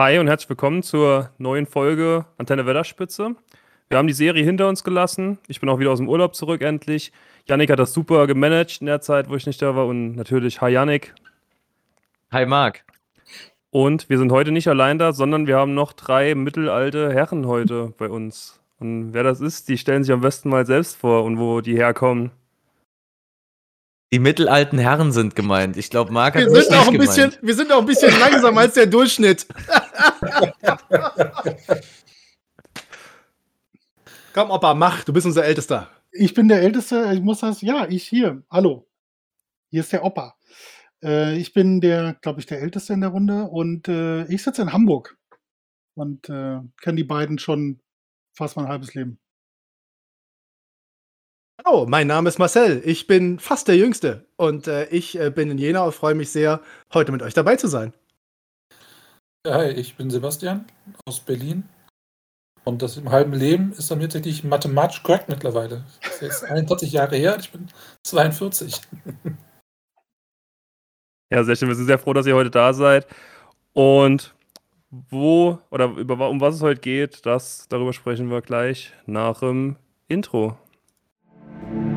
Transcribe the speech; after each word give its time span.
Hi 0.00 0.18
und 0.18 0.28
herzlich 0.28 0.48
willkommen 0.48 0.82
zur 0.82 1.28
neuen 1.36 1.66
Folge 1.66 2.24
Antenne 2.38 2.64
Wetterspitze. 2.64 3.36
Wir 3.90 3.98
haben 3.98 4.06
die 4.06 4.14
Serie 4.14 4.42
hinter 4.42 4.66
uns 4.66 4.82
gelassen. 4.82 5.36
Ich 5.46 5.60
bin 5.60 5.68
auch 5.68 5.78
wieder 5.78 5.90
aus 5.90 5.98
dem 5.98 6.08
Urlaub 6.08 6.34
zurück 6.34 6.62
endlich. 6.62 7.12
Yannick 7.44 7.68
hat 7.68 7.78
das 7.80 7.92
super 7.92 8.26
gemanagt 8.26 8.78
in 8.80 8.86
der 8.86 9.02
Zeit, 9.02 9.28
wo 9.28 9.36
ich 9.36 9.44
nicht 9.46 9.60
da 9.60 9.76
war. 9.76 9.84
Und 9.86 10.16
natürlich, 10.16 10.62
hi 10.62 10.72
Yannick. 10.72 11.14
Hi 12.32 12.46
Marc. 12.46 12.82
Und 13.68 14.08
wir 14.08 14.16
sind 14.16 14.32
heute 14.32 14.52
nicht 14.52 14.68
allein 14.68 14.96
da, 14.96 15.12
sondern 15.12 15.46
wir 15.46 15.58
haben 15.58 15.74
noch 15.74 15.92
drei 15.92 16.34
mittelalte 16.34 17.12
Herren 17.12 17.46
heute 17.46 17.92
bei 17.98 18.08
uns. 18.08 18.58
Und 18.78 19.12
wer 19.12 19.22
das 19.22 19.42
ist, 19.42 19.68
die 19.68 19.76
stellen 19.76 20.02
sich 20.02 20.14
am 20.14 20.22
besten 20.22 20.48
mal 20.48 20.64
selbst 20.64 20.96
vor 20.96 21.24
und 21.24 21.38
wo 21.38 21.60
die 21.60 21.76
herkommen. 21.76 22.30
Die 24.12 24.18
mittelalten 24.18 24.78
Herren 24.78 25.12
sind 25.12 25.36
gemeint. 25.36 25.76
Ich 25.76 25.88
glaube, 25.88 26.12
Marc 26.12 26.34
hat 26.34 26.42
wir 26.42 26.62
sind 26.62 26.74
auch 26.74 26.88
ein 26.88 26.98
bisschen, 26.98 27.32
Wir 27.42 27.54
sind 27.54 27.70
auch 27.70 27.78
ein 27.78 27.86
bisschen 27.86 28.18
langsamer 28.18 28.62
als 28.62 28.74
der 28.74 28.86
Durchschnitt. 28.86 29.46
Komm, 34.32 34.50
Opa, 34.50 34.74
mach. 34.74 35.04
Du 35.04 35.12
bist 35.12 35.26
unser 35.26 35.44
Ältester. 35.44 35.88
Ich 36.10 36.34
bin 36.34 36.48
der 36.48 36.60
Älteste. 36.60 37.12
Ich 37.14 37.20
muss 37.20 37.38
das. 37.40 37.60
Ja, 37.60 37.86
ich 37.88 38.08
hier. 38.08 38.42
Hallo. 38.50 38.88
Hier 39.70 39.82
ist 39.82 39.92
der 39.92 40.04
Opa. 40.04 40.34
Äh, 41.02 41.38
ich 41.38 41.52
bin 41.52 41.80
der, 41.80 42.14
glaube 42.20 42.40
ich, 42.40 42.46
der 42.46 42.60
Älteste 42.60 42.92
in 42.92 43.02
der 43.02 43.10
Runde 43.10 43.44
und 43.44 43.86
äh, 43.86 44.24
ich 44.24 44.42
sitze 44.42 44.62
in 44.62 44.72
Hamburg 44.72 45.16
und 45.94 46.28
äh, 46.28 46.58
kenne 46.80 46.96
die 46.96 47.04
beiden 47.04 47.38
schon 47.38 47.80
fast 48.32 48.56
mein 48.56 48.66
halbes 48.66 48.94
Leben. 48.94 49.20
Hallo, 51.64 51.84
mein 51.86 52.06
Name 52.06 52.28
ist 52.28 52.38
Marcel. 52.38 52.80
Ich 52.84 53.06
bin 53.06 53.38
fast 53.38 53.68
der 53.68 53.76
Jüngste 53.76 54.24
und 54.36 54.66
äh, 54.66 54.86
ich 54.86 55.18
äh, 55.18 55.30
bin 55.30 55.50
in 55.50 55.58
Jena 55.58 55.84
und 55.84 55.94
freue 55.94 56.14
mich 56.14 56.30
sehr, 56.30 56.60
heute 56.94 57.12
mit 57.12 57.22
euch 57.22 57.34
dabei 57.34 57.56
zu 57.56 57.66
sein. 57.66 57.92
Hi, 59.46 59.68
ich 59.70 59.96
bin 59.96 60.10
Sebastian 60.10 60.64
aus 61.06 61.20
Berlin. 61.20 61.68
Und 62.64 62.82
das 62.82 62.96
im 62.96 63.10
halben 63.10 63.32
Leben 63.32 63.72
ist 63.72 63.90
dann 63.90 63.98
mir 63.98 64.08
tatsächlich 64.08 64.44
mathematisch 64.44 65.02
korrekt 65.02 65.28
mittlerweile. 65.28 65.84
Das 66.02 66.14
ist 66.14 66.22
jetzt 66.22 66.44
41 66.44 66.92
Jahre 66.92 67.16
her, 67.16 67.36
ich 67.38 67.50
bin 67.50 67.68
42. 68.04 68.80
Ja, 71.32 71.44
sehr 71.44 71.56
schön. 71.56 71.68
Wir 71.68 71.74
sind 71.74 71.86
sehr 71.86 71.98
froh, 71.98 72.12
dass 72.12 72.26
ihr 72.26 72.34
heute 72.34 72.50
da 72.50 72.72
seid. 72.72 73.06
Und 73.72 74.34
wo 74.90 75.58
oder 75.70 75.86
über, 75.90 76.28
um 76.28 76.40
was 76.40 76.56
es 76.56 76.62
heute 76.62 76.80
geht, 76.80 77.26
das 77.26 77.68
darüber 77.68 77.92
sprechen 77.92 78.30
wir 78.30 78.40
gleich 78.40 78.92
nach 79.06 79.40
dem 79.40 79.76
Intro. 80.08 80.56
Thank 81.58 81.72
you. 81.74 81.89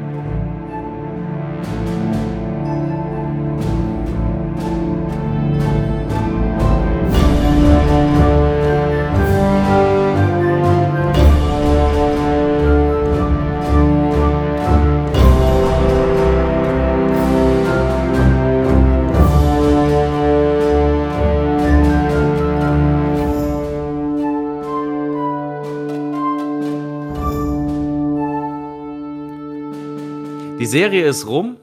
Die 30.64 30.68
Serie 30.68 31.06
ist 31.06 31.28
rum. 31.28 31.58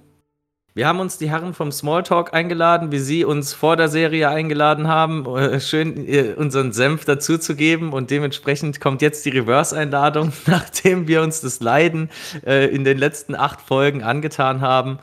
Wir 0.74 0.86
haben 0.86 1.00
uns 1.00 1.16
die 1.16 1.30
Herren 1.30 1.54
vom 1.54 1.72
Smalltalk 1.72 2.34
eingeladen, 2.34 2.92
wie 2.92 2.98
sie 2.98 3.24
uns 3.24 3.54
vor 3.54 3.78
der 3.78 3.88
Serie 3.88 4.28
eingeladen 4.28 4.88
haben, 4.88 5.24
äh, 5.24 5.58
schön 5.58 6.06
äh, 6.06 6.34
unseren 6.36 6.74
Senf 6.74 7.06
dazuzugeben. 7.06 7.94
Und 7.94 8.10
dementsprechend 8.10 8.78
kommt 8.78 9.00
jetzt 9.00 9.24
die 9.24 9.30
Reverse-Einladung, 9.30 10.34
nachdem 10.46 11.08
wir 11.08 11.22
uns 11.22 11.40
das 11.40 11.60
Leiden 11.60 12.10
äh, 12.44 12.66
in 12.66 12.84
den 12.84 12.98
letzten 12.98 13.34
acht 13.34 13.62
Folgen 13.62 14.02
angetan 14.02 14.60
haben. 14.60 14.98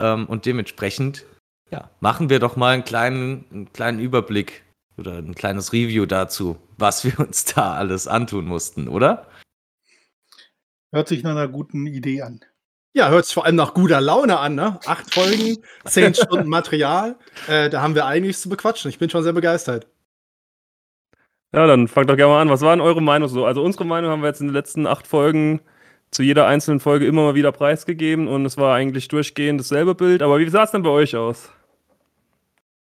Ähm, 0.00 0.24
und 0.28 0.46
dementsprechend 0.46 1.26
ja, 1.70 1.90
machen 2.00 2.30
wir 2.30 2.38
doch 2.38 2.56
mal 2.56 2.72
einen 2.72 2.84
kleinen, 2.84 3.44
einen 3.52 3.72
kleinen 3.74 3.98
Überblick 3.98 4.64
oder 4.96 5.18
ein 5.18 5.34
kleines 5.34 5.74
Review 5.74 6.06
dazu, 6.06 6.56
was 6.78 7.04
wir 7.04 7.20
uns 7.20 7.44
da 7.44 7.74
alles 7.74 8.08
antun 8.08 8.46
mussten, 8.46 8.88
oder? 8.88 9.26
Hört 10.90 11.08
sich 11.08 11.22
nach 11.22 11.32
einer 11.32 11.48
guten 11.48 11.86
Idee 11.86 12.22
an. 12.22 12.40
Ja, 12.94 13.08
hört 13.08 13.24
sich 13.24 13.34
vor 13.34 13.46
allem 13.46 13.56
nach 13.56 13.72
guter 13.72 14.00
Laune 14.02 14.38
an, 14.38 14.54
ne? 14.54 14.78
Acht 14.84 15.14
Folgen, 15.14 15.58
zehn 15.86 16.14
Stunden 16.14 16.48
Material. 16.48 17.16
Äh, 17.48 17.70
da 17.70 17.80
haben 17.80 17.94
wir 17.94 18.04
einiges 18.04 18.42
zu 18.42 18.50
bequatschen. 18.50 18.90
Ich 18.90 18.98
bin 18.98 19.08
schon 19.08 19.22
sehr 19.22 19.32
begeistert. 19.32 19.86
Ja, 21.54 21.66
dann 21.66 21.88
fangt 21.88 22.10
doch 22.10 22.16
gerne 22.16 22.32
mal 22.32 22.40
an. 22.42 22.50
Was 22.50 22.60
war 22.60 22.74
denn 22.74 22.80
eure 22.82 23.02
Meinung 23.02 23.28
so? 23.28 23.46
Also 23.46 23.62
unsere 23.62 23.84
Meinung 23.84 24.10
haben 24.10 24.22
wir 24.22 24.28
jetzt 24.28 24.40
in 24.40 24.48
den 24.48 24.54
letzten 24.54 24.86
acht 24.86 25.06
Folgen 25.06 25.60
zu 26.10 26.22
jeder 26.22 26.46
einzelnen 26.46 26.80
Folge 26.80 27.06
immer 27.06 27.22
mal 27.22 27.34
wieder 27.34 27.52
preisgegeben 27.52 28.28
und 28.28 28.44
es 28.44 28.58
war 28.58 28.74
eigentlich 28.74 29.08
durchgehend 29.08 29.60
dasselbe 29.60 29.94
Bild. 29.94 30.22
Aber 30.22 30.38
wie 30.38 30.48
sah 30.48 30.64
es 30.64 30.70
denn 30.70 30.82
bei 30.82 30.90
euch 30.90 31.16
aus? 31.16 31.50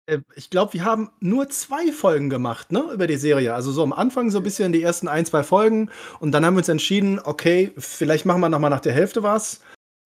Äh, 0.07 0.19
ich 0.35 0.51
glaube, 0.51 0.73
wir 0.73 0.85
haben 0.85 1.11
nur 1.21 1.49
zwei 1.51 1.93
Folgen 1.93 2.31
gemacht, 2.31 2.73
ne, 2.73 2.85
über 2.93 3.07
die 3.07 3.17
Serie. 3.17 3.55
Also 3.55 3.71
so 3.71 3.85
am 3.85 3.93
Anfang 3.93 4.31
so 4.31 4.39
ein 4.39 4.45
bisschen 4.45 4.73
die 4.73 4.83
ersten 4.83 5.07
ein, 5.07 5.25
zwei 5.25 5.45
Folgen 5.45 5.91
und 6.19 6.33
dann 6.33 6.45
haben 6.45 6.55
wir 6.55 6.59
uns 6.59 6.69
entschieden, 6.69 7.21
okay, 7.23 7.73
vielleicht 7.79 8.27
machen 8.27 8.41
wir 8.41 8.49
nochmal 8.49 8.71
nach 8.71 8.81
der 8.81 8.93
Hälfte 8.93 9.23
was 9.23 9.61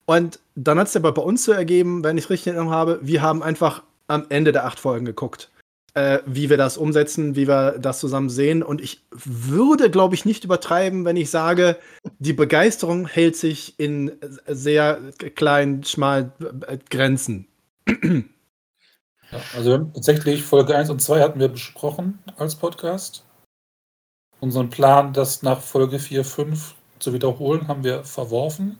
und 0.06 0.38
dann 0.54 0.78
hat 0.78 0.88
es 0.88 0.96
aber 0.96 1.12
bei 1.12 1.22
uns 1.22 1.44
so 1.44 1.52
ergeben, 1.52 2.04
wenn 2.04 2.18
ich 2.18 2.30
richtig 2.30 2.48
in 2.48 2.54
Erinnerung 2.54 2.74
habe, 2.74 3.00
wir 3.02 3.22
haben 3.22 3.42
einfach 3.42 3.82
am 4.06 4.26
Ende 4.28 4.52
der 4.52 4.66
acht 4.66 4.78
Folgen 4.78 5.06
geguckt, 5.06 5.50
äh, 5.94 6.18
wie 6.26 6.50
wir 6.50 6.56
das 6.56 6.76
umsetzen, 6.76 7.36
wie 7.36 7.48
wir 7.48 7.78
das 7.78 8.00
zusammen 8.00 8.28
sehen. 8.28 8.62
Und 8.62 8.80
ich 8.80 9.02
würde, 9.10 9.90
glaube 9.90 10.14
ich, 10.14 10.24
nicht 10.24 10.44
übertreiben, 10.44 11.04
wenn 11.04 11.16
ich 11.16 11.30
sage, 11.30 11.78
die 12.18 12.34
Begeisterung 12.34 13.06
hält 13.06 13.36
sich 13.36 13.78
in 13.78 14.12
sehr 14.46 15.00
kleinen, 15.34 15.84
schmalen 15.84 16.32
äh, 16.66 16.78
Grenzen. 16.90 17.48
Ja, 19.30 19.40
also 19.56 19.78
tatsächlich 19.78 20.42
Folge 20.42 20.76
1 20.76 20.90
und 20.90 21.00
2 21.00 21.20
hatten 21.20 21.40
wir 21.40 21.48
besprochen 21.48 22.18
als 22.36 22.54
Podcast. 22.54 23.24
Unseren 24.40 24.68
Plan, 24.68 25.12
das 25.12 25.42
nach 25.42 25.60
Folge 25.60 25.98
4, 25.98 26.24
5 26.24 26.74
zu 26.98 27.12
wiederholen, 27.12 27.66
haben 27.66 27.82
wir 27.82 28.04
verworfen. 28.04 28.78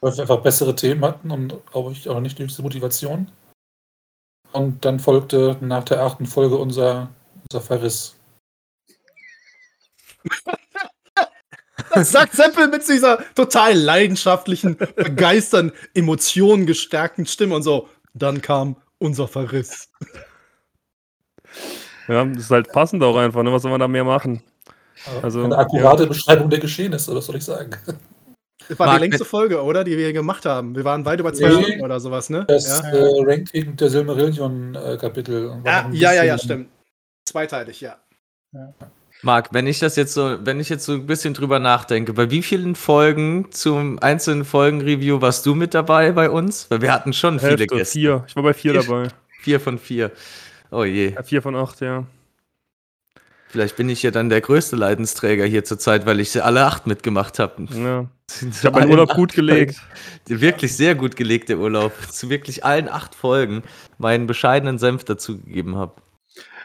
Weil 0.00 0.14
wir 0.14 0.20
einfach 0.22 0.42
bessere 0.42 0.74
Themen 0.74 1.04
hatten 1.04 1.30
und 1.30 1.66
glaube 1.66 1.92
ich 1.92 2.08
auch 2.08 2.20
nicht 2.20 2.38
die 2.38 2.44
höchste 2.44 2.62
Motivation. 2.62 3.30
Und 4.52 4.84
dann 4.84 5.00
folgte 5.00 5.56
nach 5.60 5.84
der 5.84 6.02
achten 6.02 6.26
Folge 6.26 6.56
unser, 6.56 7.08
unser 7.48 7.60
Verriss. 7.60 8.16
Das 11.94 12.10
sagt 12.10 12.34
Seppel 12.34 12.68
mit 12.68 12.86
dieser 12.86 13.24
total 13.34 13.74
leidenschaftlichen, 13.74 14.76
begeistern, 14.76 15.72
Emotionen 15.94 16.66
gestärkten 16.66 17.24
Stimme 17.24 17.54
und 17.54 17.62
so. 17.62 17.88
Dann 18.12 18.42
kam 18.42 18.76
unser 18.98 19.28
Verriss. 19.28 19.88
Ja, 22.08 22.24
das 22.24 22.44
ist 22.44 22.50
halt 22.50 22.70
passend 22.70 23.02
auch 23.02 23.16
einfach, 23.16 23.42
ne? 23.42 23.52
Was 23.52 23.62
soll 23.62 23.70
man 23.70 23.80
da 23.80 23.88
mehr 23.88 24.04
machen? 24.04 24.42
Also, 25.22 25.44
Eine 25.44 25.56
akkurate 25.56 26.04
ja. 26.04 26.08
Beschreibung 26.08 26.50
der 26.50 26.58
Geschehnisse, 26.58 27.14
was 27.14 27.26
soll 27.26 27.36
ich 27.36 27.44
sagen? 27.44 27.70
Das 28.68 28.78
war 28.78 28.86
Marc, 28.86 28.98
die 28.98 29.04
längste 29.04 29.24
Folge, 29.24 29.62
oder? 29.62 29.84
Die 29.84 29.96
wir 29.96 30.12
gemacht 30.12 30.44
haben. 30.44 30.74
Wir 30.74 30.84
waren 30.84 31.04
weit 31.04 31.20
über 31.20 31.32
zwei 31.32 31.48
nee, 31.48 31.62
Stunden 31.62 31.80
oder 31.82 32.00
sowas, 32.00 32.30
ne? 32.30 32.44
Das 32.48 32.66
ja. 32.66 32.88
äh, 32.90 33.22
Ranking 33.24 33.76
der 33.76 33.90
Silmarillion-Kapitel. 33.90 35.60
Ja, 35.64 35.88
ja, 35.92 36.12
ja, 36.12 36.24
ja, 36.24 36.38
stimmt. 36.38 36.68
Zweiteilig, 37.24 37.80
ja. 37.80 37.96
ja. 38.52 38.72
Marc, 39.22 39.48
wenn 39.52 39.66
ich 39.66 39.78
das 39.78 39.96
jetzt 39.96 40.14
so, 40.14 40.38
wenn 40.44 40.60
ich 40.60 40.68
jetzt 40.68 40.84
so 40.84 40.92
ein 40.92 41.06
bisschen 41.06 41.34
drüber 41.34 41.58
nachdenke, 41.58 42.12
bei 42.12 42.30
wie 42.30 42.42
vielen 42.42 42.74
Folgen 42.74 43.50
zum 43.50 43.98
einzelnen 44.00 44.44
Folgenreview 44.44 45.20
warst 45.20 45.46
du 45.46 45.54
mit 45.54 45.74
dabei 45.74 46.12
bei 46.12 46.30
uns? 46.30 46.70
Weil 46.70 46.82
wir 46.82 46.92
hatten 46.92 47.12
schon 47.12 47.38
Hälfte, 47.38 47.64
viele 47.64 47.66
Gäste. 47.66 47.98
Vier. 47.98 48.24
Ich 48.28 48.36
war 48.36 48.42
bei 48.42 48.54
vier, 48.54 48.72
vier 48.72 48.82
dabei. 48.82 49.08
Vier 49.40 49.60
von 49.60 49.78
vier. 49.78 50.10
Oh 50.70 50.84
je. 50.84 51.12
Ja, 51.12 51.22
vier 51.22 51.42
von 51.42 51.56
acht, 51.56 51.80
ja. 51.80 52.04
Vielleicht 53.56 53.76
bin 53.76 53.88
ich 53.88 54.02
ja 54.02 54.10
dann 54.10 54.28
der 54.28 54.42
größte 54.42 54.76
Leidensträger 54.76 55.46
hier 55.46 55.64
zurzeit, 55.64 56.04
weil 56.04 56.20
ich 56.20 56.30
sie 56.30 56.44
alle 56.44 56.66
acht 56.66 56.86
mitgemacht 56.86 57.38
habe. 57.38 57.64
Ja. 57.72 58.06
Ich 58.50 58.66
habe 58.66 58.80
meinen 58.80 58.90
Urlaub 58.90 59.14
gut 59.14 59.32
gelegt. 59.32 59.80
Wirklich 60.26 60.76
sehr 60.76 60.94
gut 60.94 61.16
gelegt, 61.16 61.48
der 61.48 61.58
Urlaub. 61.58 61.92
Zu 62.10 62.28
wirklich 62.28 62.66
allen 62.66 62.86
acht 62.86 63.14
Folgen 63.14 63.62
meinen 63.96 64.26
bescheidenen 64.26 64.78
Senf 64.78 65.04
dazugegeben 65.04 65.76
habe. 65.76 65.94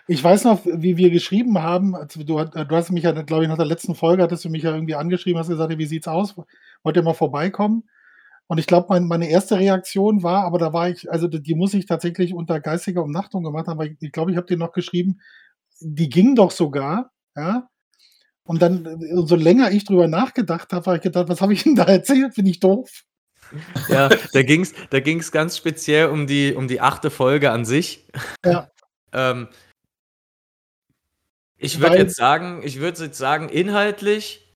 Ich 0.08 0.22
weiß 0.22 0.44
noch, 0.44 0.66
wie 0.66 0.98
wir 0.98 1.12
geschrieben 1.12 1.62
haben. 1.62 1.96
Also 1.96 2.24
du, 2.24 2.44
du, 2.44 2.76
hast 2.76 2.92
mich 2.92 3.04
ja, 3.04 3.14
glaube 3.14 3.44
ich, 3.44 3.50
nach 3.50 3.56
der 3.56 3.68
letzten 3.68 3.96
Folge 3.96 4.22
hattest 4.22 4.44
du 4.44 4.50
mich 4.50 4.64
ja 4.64 4.74
irgendwie 4.74 4.96
angeschrieben, 4.96 5.40
hast 5.40 5.48
gesagt, 5.48 5.78
wie 5.78 5.86
sieht's 5.86 6.10
aus? 6.10 6.36
Wollt 6.84 6.98
ihr 6.98 7.04
mal 7.04 7.14
vorbeikommen? 7.14 7.84
Und 8.48 8.58
ich 8.58 8.68
glaube, 8.68 8.88
mein, 8.90 9.06
meine 9.06 9.30
erste 9.30 9.58
Reaktion 9.58 10.24
war, 10.24 10.44
aber 10.44 10.58
da 10.58 10.74
war 10.74 10.90
ich, 10.90 11.10
also 11.10 11.30
die 11.30 11.56
muss 11.56 11.74
ich 11.74 11.86
tatsächlich 11.86 12.34
unter 12.34 12.60
geistiger 12.60 13.02
Umnachtung 13.02 13.44
gemacht 13.44 13.68
haben, 13.68 13.78
weil 13.78 13.92
ich, 13.92 13.98
ich 14.02 14.12
glaube, 14.12 14.32
ich 14.32 14.36
habe 14.38 14.48
dir 14.48 14.58
noch 14.58 14.74
geschrieben, 14.74 15.22
die 15.82 16.10
ging 16.10 16.36
doch 16.36 16.52
sogar, 16.52 17.12
ja. 17.36 17.68
Und 18.44 18.62
dann, 18.62 18.86
umso 19.14 19.36
länger 19.36 19.72
ich 19.72 19.86
drüber 19.86 20.08
nachgedacht 20.08 20.74
habe, 20.74 20.86
habe 20.86 20.98
ich 20.98 21.04
gedacht, 21.04 21.30
was 21.30 21.42
habe 21.42 21.54
ich 21.54 21.64
denn 21.64 21.76
da 21.76 21.84
erzählt? 21.84 22.36
Bin 22.36 22.46
ich 22.46 22.60
doof? 22.60 23.04
Ja, 23.90 24.10
da 24.34 24.44
ging 24.44 24.62
es 24.62 24.74
da 24.90 25.00
ging's 25.00 25.32
ganz 25.32 25.58
speziell 25.58 26.08
um 26.08 26.26
die, 26.26 26.54
um 26.54 26.68
die 26.68 26.82
achte 26.82 27.12
Folge 27.12 27.52
an 27.52 27.66
sich. 27.66 28.08
Ja. 28.46 28.72
ähm, 29.14 29.50
Ich 31.58 31.80
würde 31.80 31.98
jetzt 31.98 32.16
sagen, 32.16 32.62
ich 32.64 32.80
würde 32.80 33.04
jetzt 33.04 33.18
sagen, 33.18 33.50
inhaltlich. 33.50 34.56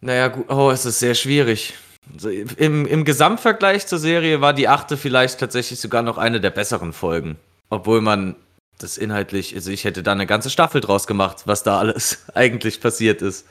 Naja, 0.00 0.28
gut, 0.28 0.50
oh, 0.50 0.70
es 0.70 0.84
ist 0.84 0.98
sehr 1.00 1.14
schwierig. 1.14 1.74
Also 2.12 2.30
Im, 2.30 2.86
Im 2.86 3.04
Gesamtvergleich 3.04 3.86
zur 3.86 3.98
Serie 3.98 4.40
war 4.40 4.54
die 4.54 4.68
achte 4.68 4.96
vielleicht 4.96 5.38
tatsächlich 5.38 5.80
sogar 5.80 6.02
noch 6.02 6.18
eine 6.18 6.40
der 6.40 6.50
besseren 6.50 6.92
Folgen. 6.92 7.36
Obwohl 7.68 8.00
man 8.00 8.36
das 8.78 8.98
inhaltlich, 8.98 9.54
also 9.54 9.70
ich 9.70 9.84
hätte 9.84 10.02
da 10.02 10.12
eine 10.12 10.26
ganze 10.26 10.50
Staffel 10.50 10.80
draus 10.80 11.06
gemacht, 11.06 11.42
was 11.46 11.62
da 11.62 11.78
alles 11.78 12.24
eigentlich 12.34 12.80
passiert 12.80 13.22
ist. 13.22 13.46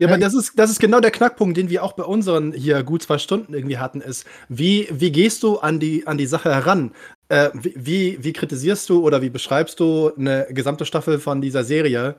Ja, 0.00 0.08
aber 0.08 0.18
das 0.18 0.34
ist, 0.34 0.58
das 0.58 0.70
ist 0.70 0.80
genau 0.80 0.98
der 0.98 1.12
Knackpunkt, 1.12 1.56
den 1.56 1.70
wir 1.70 1.84
auch 1.84 1.92
bei 1.92 2.02
unseren 2.02 2.52
hier 2.52 2.82
gut 2.82 3.04
zwei 3.04 3.18
Stunden 3.18 3.54
irgendwie 3.54 3.78
hatten, 3.78 4.00
ist, 4.00 4.26
wie, 4.48 4.88
wie 4.90 5.12
gehst 5.12 5.44
du 5.44 5.58
an 5.58 5.78
die, 5.78 6.06
an 6.06 6.18
die 6.18 6.26
Sache 6.26 6.52
heran? 6.52 6.90
Äh, 7.28 7.50
wie, 7.54 7.74
wie, 7.76 8.18
wie 8.24 8.32
kritisierst 8.32 8.88
du 8.88 9.04
oder 9.04 9.22
wie 9.22 9.30
beschreibst 9.30 9.78
du 9.78 10.12
eine 10.16 10.48
gesamte 10.50 10.84
Staffel 10.84 11.20
von 11.20 11.40
dieser 11.40 11.62
Serie, 11.62 12.16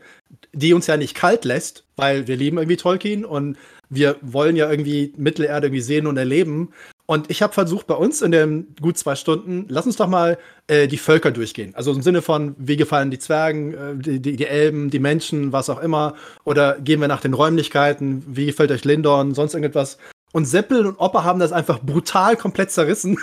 die 0.53 0.74
uns 0.74 0.88
ja 0.88 0.95
nicht 0.95 1.15
kalt 1.15 1.44
lässt, 1.44 1.83
weil 1.97 2.27
wir 2.27 2.38
lieben 2.38 2.57
irgendwie 2.57 2.77
Tolkien 2.77 3.25
und 3.25 3.57
wir 3.89 4.15
wollen 4.21 4.56
ja 4.56 4.69
irgendwie 4.69 5.13
Mittelerde 5.18 5.68
irgendwie 5.68 5.81
sehen 5.81 6.07
und 6.07 6.18
erleben. 6.18 6.74
Und 7.07 7.30
ich 7.30 7.44
habe 7.44 7.54
versucht, 7.54 7.86
bei 7.86 7.94
uns 7.94 8.22
in 8.22 8.31
den 8.31 8.75
gut 8.81 8.98
zwei 8.98 9.16
Stunden, 9.16 9.66
lass 9.69 9.86
uns 9.86 9.96
doch 9.96 10.07
mal 10.07 10.40
äh, 10.68 10.88
die 10.88 10.98
Völker 10.98 11.31
durchgehen. 11.31 11.75
Also 11.75 11.92
im 11.92 12.02
Sinne 12.02 12.24
von, 12.24 12.56
wie 12.57 12.78
gefallen 12.78 13.12
die 13.12 13.19
Zwergen, 13.19 13.74
äh, 13.74 13.96
die, 13.96 14.19
die, 14.19 14.36
die 14.36 14.48
Elben, 14.48 14.90
die 14.90 15.00
Menschen, 15.00 15.52
was 15.52 15.69
auch 15.69 15.80
immer. 15.80 16.16
Oder 16.46 16.80
gehen 16.80 17.02
wir 17.02 17.07
nach 17.07 17.22
den 17.22 17.34
Räumlichkeiten, 17.34 18.24
wie 18.28 18.48
gefällt 18.48 18.72
euch 18.72 18.86
Lindorn, 18.86 19.36
sonst 19.36 19.54
irgendetwas. 19.54 20.00
Und 20.31 20.46
Seppel 20.46 20.86
und 20.86 20.98
Opper 20.98 21.24
haben 21.24 21.40
das 21.40 21.52
einfach 21.52 21.80
brutal 21.80 22.36
komplett 22.36 22.72
zerrissen, 22.72 23.18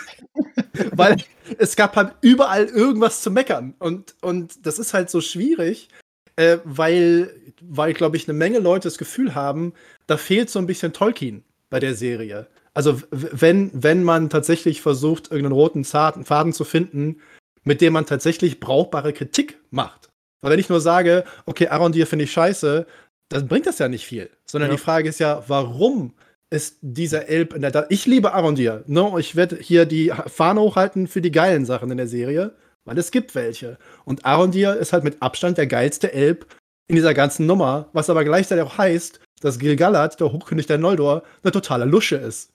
weil 0.92 1.16
es 1.58 1.74
gab 1.74 1.96
halt 1.96 2.14
überall 2.20 2.66
irgendwas 2.66 3.20
zu 3.20 3.30
meckern. 3.30 3.74
Und, 3.80 4.14
und 4.22 4.64
das 4.64 4.78
ist 4.78 4.94
halt 4.94 5.10
so 5.10 5.20
schwierig, 5.20 5.88
äh, 6.36 6.58
weil, 6.64 7.34
weil 7.60 7.94
glaube 7.94 8.16
ich, 8.16 8.28
eine 8.28 8.38
Menge 8.38 8.60
Leute 8.60 8.88
das 8.88 8.96
Gefühl 8.96 9.34
haben, 9.34 9.74
da 10.06 10.16
fehlt 10.16 10.50
so 10.50 10.60
ein 10.60 10.66
bisschen 10.66 10.92
Tolkien 10.92 11.44
bei 11.68 11.80
der 11.80 11.94
Serie. 11.94 12.46
Also 12.74 13.00
wenn, 13.10 13.70
wenn 13.74 14.02
man 14.02 14.30
tatsächlich 14.30 14.80
versucht, 14.80 15.30
irgendeinen 15.30 15.52
roten 15.52 15.84
Faden 15.84 16.52
zu 16.52 16.64
finden, 16.64 17.20
mit 17.64 17.80
dem 17.80 17.92
man 17.92 18.06
tatsächlich 18.06 18.60
brauchbare 18.60 19.12
Kritik 19.12 19.58
macht. 19.70 20.10
Weil 20.40 20.52
wenn 20.52 20.58
ich 20.58 20.68
nur 20.68 20.80
sage, 20.80 21.24
okay, 21.46 21.68
Arondir 21.68 22.06
finde 22.06 22.24
ich 22.24 22.32
scheiße, 22.32 22.86
dann 23.28 23.48
bringt 23.48 23.66
das 23.66 23.78
ja 23.78 23.88
nicht 23.88 24.06
viel. 24.06 24.30
Sondern 24.44 24.70
Ja. 24.70 24.76
die 24.76 24.82
Frage 24.82 25.08
ist 25.08 25.20
ja, 25.20 25.44
warum 25.46 26.14
ist 26.50 26.78
dieser 26.82 27.28
Elb 27.28 27.54
in 27.54 27.62
der 27.62 27.70
da 27.70 27.86
Ich 27.88 28.04
liebe 28.06 28.34
Arondir. 28.34 28.84
Ne? 28.86 29.12
Ich 29.18 29.36
werde 29.36 29.56
hier 29.56 29.86
die 29.86 30.12
Fahne 30.26 30.60
hochhalten 30.60 31.06
für 31.08 31.22
die 31.22 31.30
geilen 31.30 31.64
Sachen 31.64 31.90
in 31.90 31.96
der 31.96 32.08
Serie, 32.08 32.54
weil 32.84 32.98
es 32.98 33.10
gibt 33.10 33.34
welche. 33.34 33.78
Und 34.04 34.26
Arondir 34.26 34.76
ist 34.76 34.92
halt 34.92 35.04
mit 35.04 35.22
Abstand 35.22 35.56
der 35.56 35.66
geilste 35.66 36.12
Elb 36.12 36.46
in 36.88 36.96
dieser 36.96 37.14
ganzen 37.14 37.46
Nummer, 37.46 37.88
was 37.92 38.10
aber 38.10 38.24
gleichzeitig 38.24 38.64
auch 38.64 38.76
heißt, 38.76 39.20
dass 39.40 39.58
Gil-galad, 39.58 40.20
der 40.20 40.32
Hochkönig 40.32 40.66
der 40.66 40.78
Noldor, 40.78 41.22
eine 41.42 41.52
totale 41.52 41.84
Lusche 41.84 42.16
ist. 42.16 42.52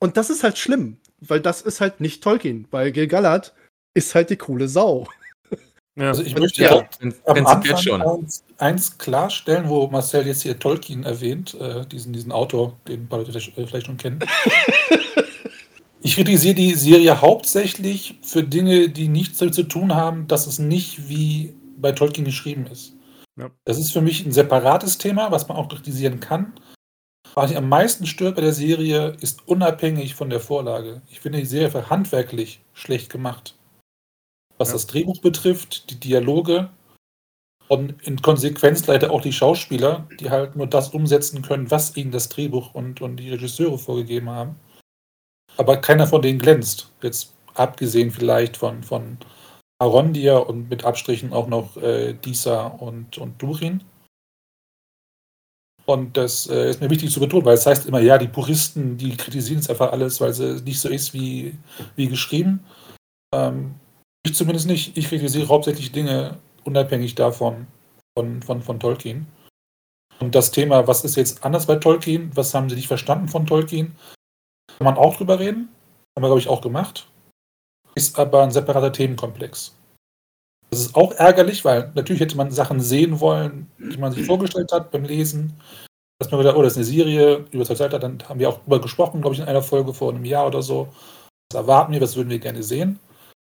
Und 0.00 0.16
das 0.16 0.30
ist 0.30 0.42
halt 0.42 0.58
schlimm, 0.58 0.96
weil 1.20 1.40
das 1.40 1.62
ist 1.62 1.80
halt 1.80 2.00
nicht 2.00 2.22
Tolkien, 2.22 2.66
weil 2.70 2.90
Gil-galad 2.90 3.52
ist 3.94 4.14
halt 4.14 4.30
die 4.30 4.36
coole 4.36 4.68
Sau. 4.68 5.06
Ja. 5.96 6.08
Also 6.08 6.22
ich 6.22 6.34
möchte 6.34 6.62
ja, 6.62 6.82
Prinzipiell 6.98 7.46
Anfang 7.46 7.76
schon. 7.76 8.02
eins, 8.02 8.44
eins 8.56 8.96
klarstellen, 8.96 9.68
wo 9.68 9.86
Marcel 9.88 10.26
jetzt 10.26 10.42
hier 10.42 10.58
Tolkien 10.58 11.04
erwähnt, 11.04 11.54
äh, 11.60 11.84
diesen, 11.86 12.12
diesen 12.12 12.32
Autor, 12.32 12.78
den 12.88 13.02
ein 13.02 13.08
paar 13.08 13.18
Leute 13.18 13.32
vielleicht, 13.32 13.52
vielleicht 13.54 13.86
schon 13.86 13.98
kennen. 13.98 14.20
ich 16.00 16.14
kritisiere 16.14 16.54
die 16.54 16.74
Serie 16.74 17.20
hauptsächlich 17.20 18.18
für 18.22 18.42
Dinge, 18.42 18.88
die 18.88 19.08
nichts 19.08 19.38
damit 19.38 19.54
zu 19.54 19.64
tun 19.64 19.94
haben, 19.94 20.26
dass 20.26 20.46
es 20.46 20.58
nicht 20.58 21.08
wie 21.08 21.54
bei 21.76 21.92
Tolkien 21.92 22.24
geschrieben 22.24 22.66
ist. 22.70 22.94
Ja. 23.36 23.50
Das 23.64 23.78
ist 23.78 23.92
für 23.92 24.00
mich 24.00 24.24
ein 24.24 24.32
separates 24.32 24.96
Thema, 24.96 25.30
was 25.30 25.48
man 25.48 25.56
auch 25.56 25.68
kritisieren 25.68 26.20
kann. 26.20 26.54
Was 27.34 27.50
mich 27.50 27.58
am 27.58 27.68
meisten 27.68 28.06
stört 28.06 28.36
bei 28.36 28.42
der 28.42 28.52
Serie, 28.52 29.16
ist 29.20 29.46
unabhängig 29.46 30.14
von 30.14 30.30
der 30.30 30.40
Vorlage. 30.40 31.02
Ich 31.10 31.20
finde 31.20 31.38
die 31.38 31.46
Serie 31.46 31.88
handwerklich 31.88 32.60
schlecht 32.74 33.10
gemacht. 33.10 33.56
Was 34.58 34.68
Ja. 34.68 34.74
das 34.74 34.86
Drehbuch 34.86 35.20
betrifft, 35.20 35.90
die 35.90 36.00
Dialoge 36.00 36.70
und 37.68 38.02
in 38.02 38.20
Konsequenz 38.20 38.86
leider 38.86 39.10
auch 39.12 39.20
die 39.20 39.32
Schauspieler, 39.32 40.08
die 40.18 40.30
halt 40.30 40.56
nur 40.56 40.66
das 40.66 40.88
umsetzen 40.90 41.42
können, 41.42 41.70
was 41.70 41.96
ihnen 41.96 42.10
das 42.10 42.28
Drehbuch 42.28 42.74
und, 42.74 43.00
und 43.00 43.16
die 43.16 43.30
Regisseure 43.30 43.78
vorgegeben 43.78 44.28
haben. 44.28 44.56
Aber 45.56 45.76
keiner 45.76 46.06
von 46.06 46.20
denen 46.20 46.38
glänzt. 46.40 46.90
Jetzt 47.00 47.32
abgesehen 47.54 48.10
vielleicht 48.10 48.56
von, 48.56 48.82
von 48.82 49.18
Arondir 49.78 50.48
und 50.48 50.68
mit 50.68 50.84
Abstrichen 50.84 51.32
auch 51.32 51.46
noch 51.46 51.76
äh, 51.76 52.14
Disa 52.14 52.66
und, 52.66 53.18
und 53.18 53.40
Durin. 53.40 53.82
Und 55.90 56.16
das 56.16 56.48
äh, 56.48 56.70
ist 56.70 56.80
mir 56.80 56.88
wichtig 56.88 57.10
zu 57.10 57.18
betonen, 57.18 57.44
weil 57.44 57.54
es 57.54 57.66
heißt 57.66 57.86
immer, 57.86 57.98
ja, 57.98 58.16
die 58.16 58.28
Puristen, 58.28 58.96
die 58.96 59.16
kritisieren 59.16 59.58
es 59.58 59.68
einfach 59.68 59.90
alles, 59.90 60.20
weil 60.20 60.30
es 60.30 60.62
nicht 60.62 60.78
so 60.78 60.88
ist 60.88 61.12
wie, 61.14 61.58
wie 61.96 62.06
geschrieben. 62.06 62.64
Ähm, 63.34 63.74
ich 64.24 64.36
zumindest 64.36 64.68
nicht. 64.68 64.96
Ich 64.96 65.08
kritisiere 65.08 65.48
hauptsächlich 65.48 65.90
Dinge 65.90 66.38
unabhängig 66.62 67.16
davon, 67.16 67.66
von, 68.16 68.40
von, 68.40 68.62
von 68.62 68.78
Tolkien. 68.78 69.26
Und 70.20 70.36
das 70.36 70.52
Thema, 70.52 70.86
was 70.86 71.02
ist 71.02 71.16
jetzt 71.16 71.44
anders 71.44 71.66
bei 71.66 71.74
Tolkien? 71.74 72.30
Was 72.36 72.54
haben 72.54 72.70
sie 72.70 72.76
nicht 72.76 72.86
verstanden 72.86 73.26
von 73.26 73.44
Tolkien? 73.46 73.96
Kann 74.78 74.84
man 74.84 74.96
auch 74.96 75.16
drüber 75.16 75.40
reden. 75.40 75.70
Haben 76.14 76.22
wir, 76.22 76.28
glaube 76.28 76.38
ich, 76.38 76.48
auch 76.48 76.60
gemacht. 76.60 77.08
Ist 77.96 78.16
aber 78.16 78.44
ein 78.44 78.52
separater 78.52 78.92
Themenkomplex. 78.92 79.74
Das 80.70 80.80
ist 80.80 80.94
auch 80.94 81.12
ärgerlich, 81.12 81.64
weil 81.64 81.90
natürlich 81.94 82.20
hätte 82.20 82.36
man 82.36 82.50
Sachen 82.52 82.80
sehen 82.80 83.20
wollen, 83.20 83.68
die 83.78 83.98
man 83.98 84.12
sich 84.12 84.24
vorgestellt 84.24 84.70
hat 84.72 84.90
beim 84.90 85.04
Lesen. 85.04 85.60
Dass 86.18 86.30
man 86.30 86.38
gedacht, 86.38 86.56
oh, 86.56 86.62
das 86.62 86.72
ist 86.72 86.78
eine 86.78 86.84
Serie 86.84 87.44
über 87.50 87.64
zwei 87.64 87.74
Zeitalter, 87.74 87.98
dann 87.98 88.28
haben 88.28 88.38
wir 88.38 88.48
auch 88.48 88.60
drüber 88.60 88.80
gesprochen, 88.80 89.20
glaube 89.20 89.34
ich, 89.34 89.40
in 89.40 89.48
einer 89.48 89.62
Folge 89.62 89.94
vor 89.94 90.10
einem 90.12 90.24
Jahr 90.24 90.46
oder 90.46 90.62
so. 90.62 90.88
Was 91.50 91.62
erwarten 91.62 91.92
wir, 91.92 92.00
was 92.00 92.14
würden 92.14 92.30
wir 92.30 92.38
gerne 92.38 92.62
sehen? 92.62 93.00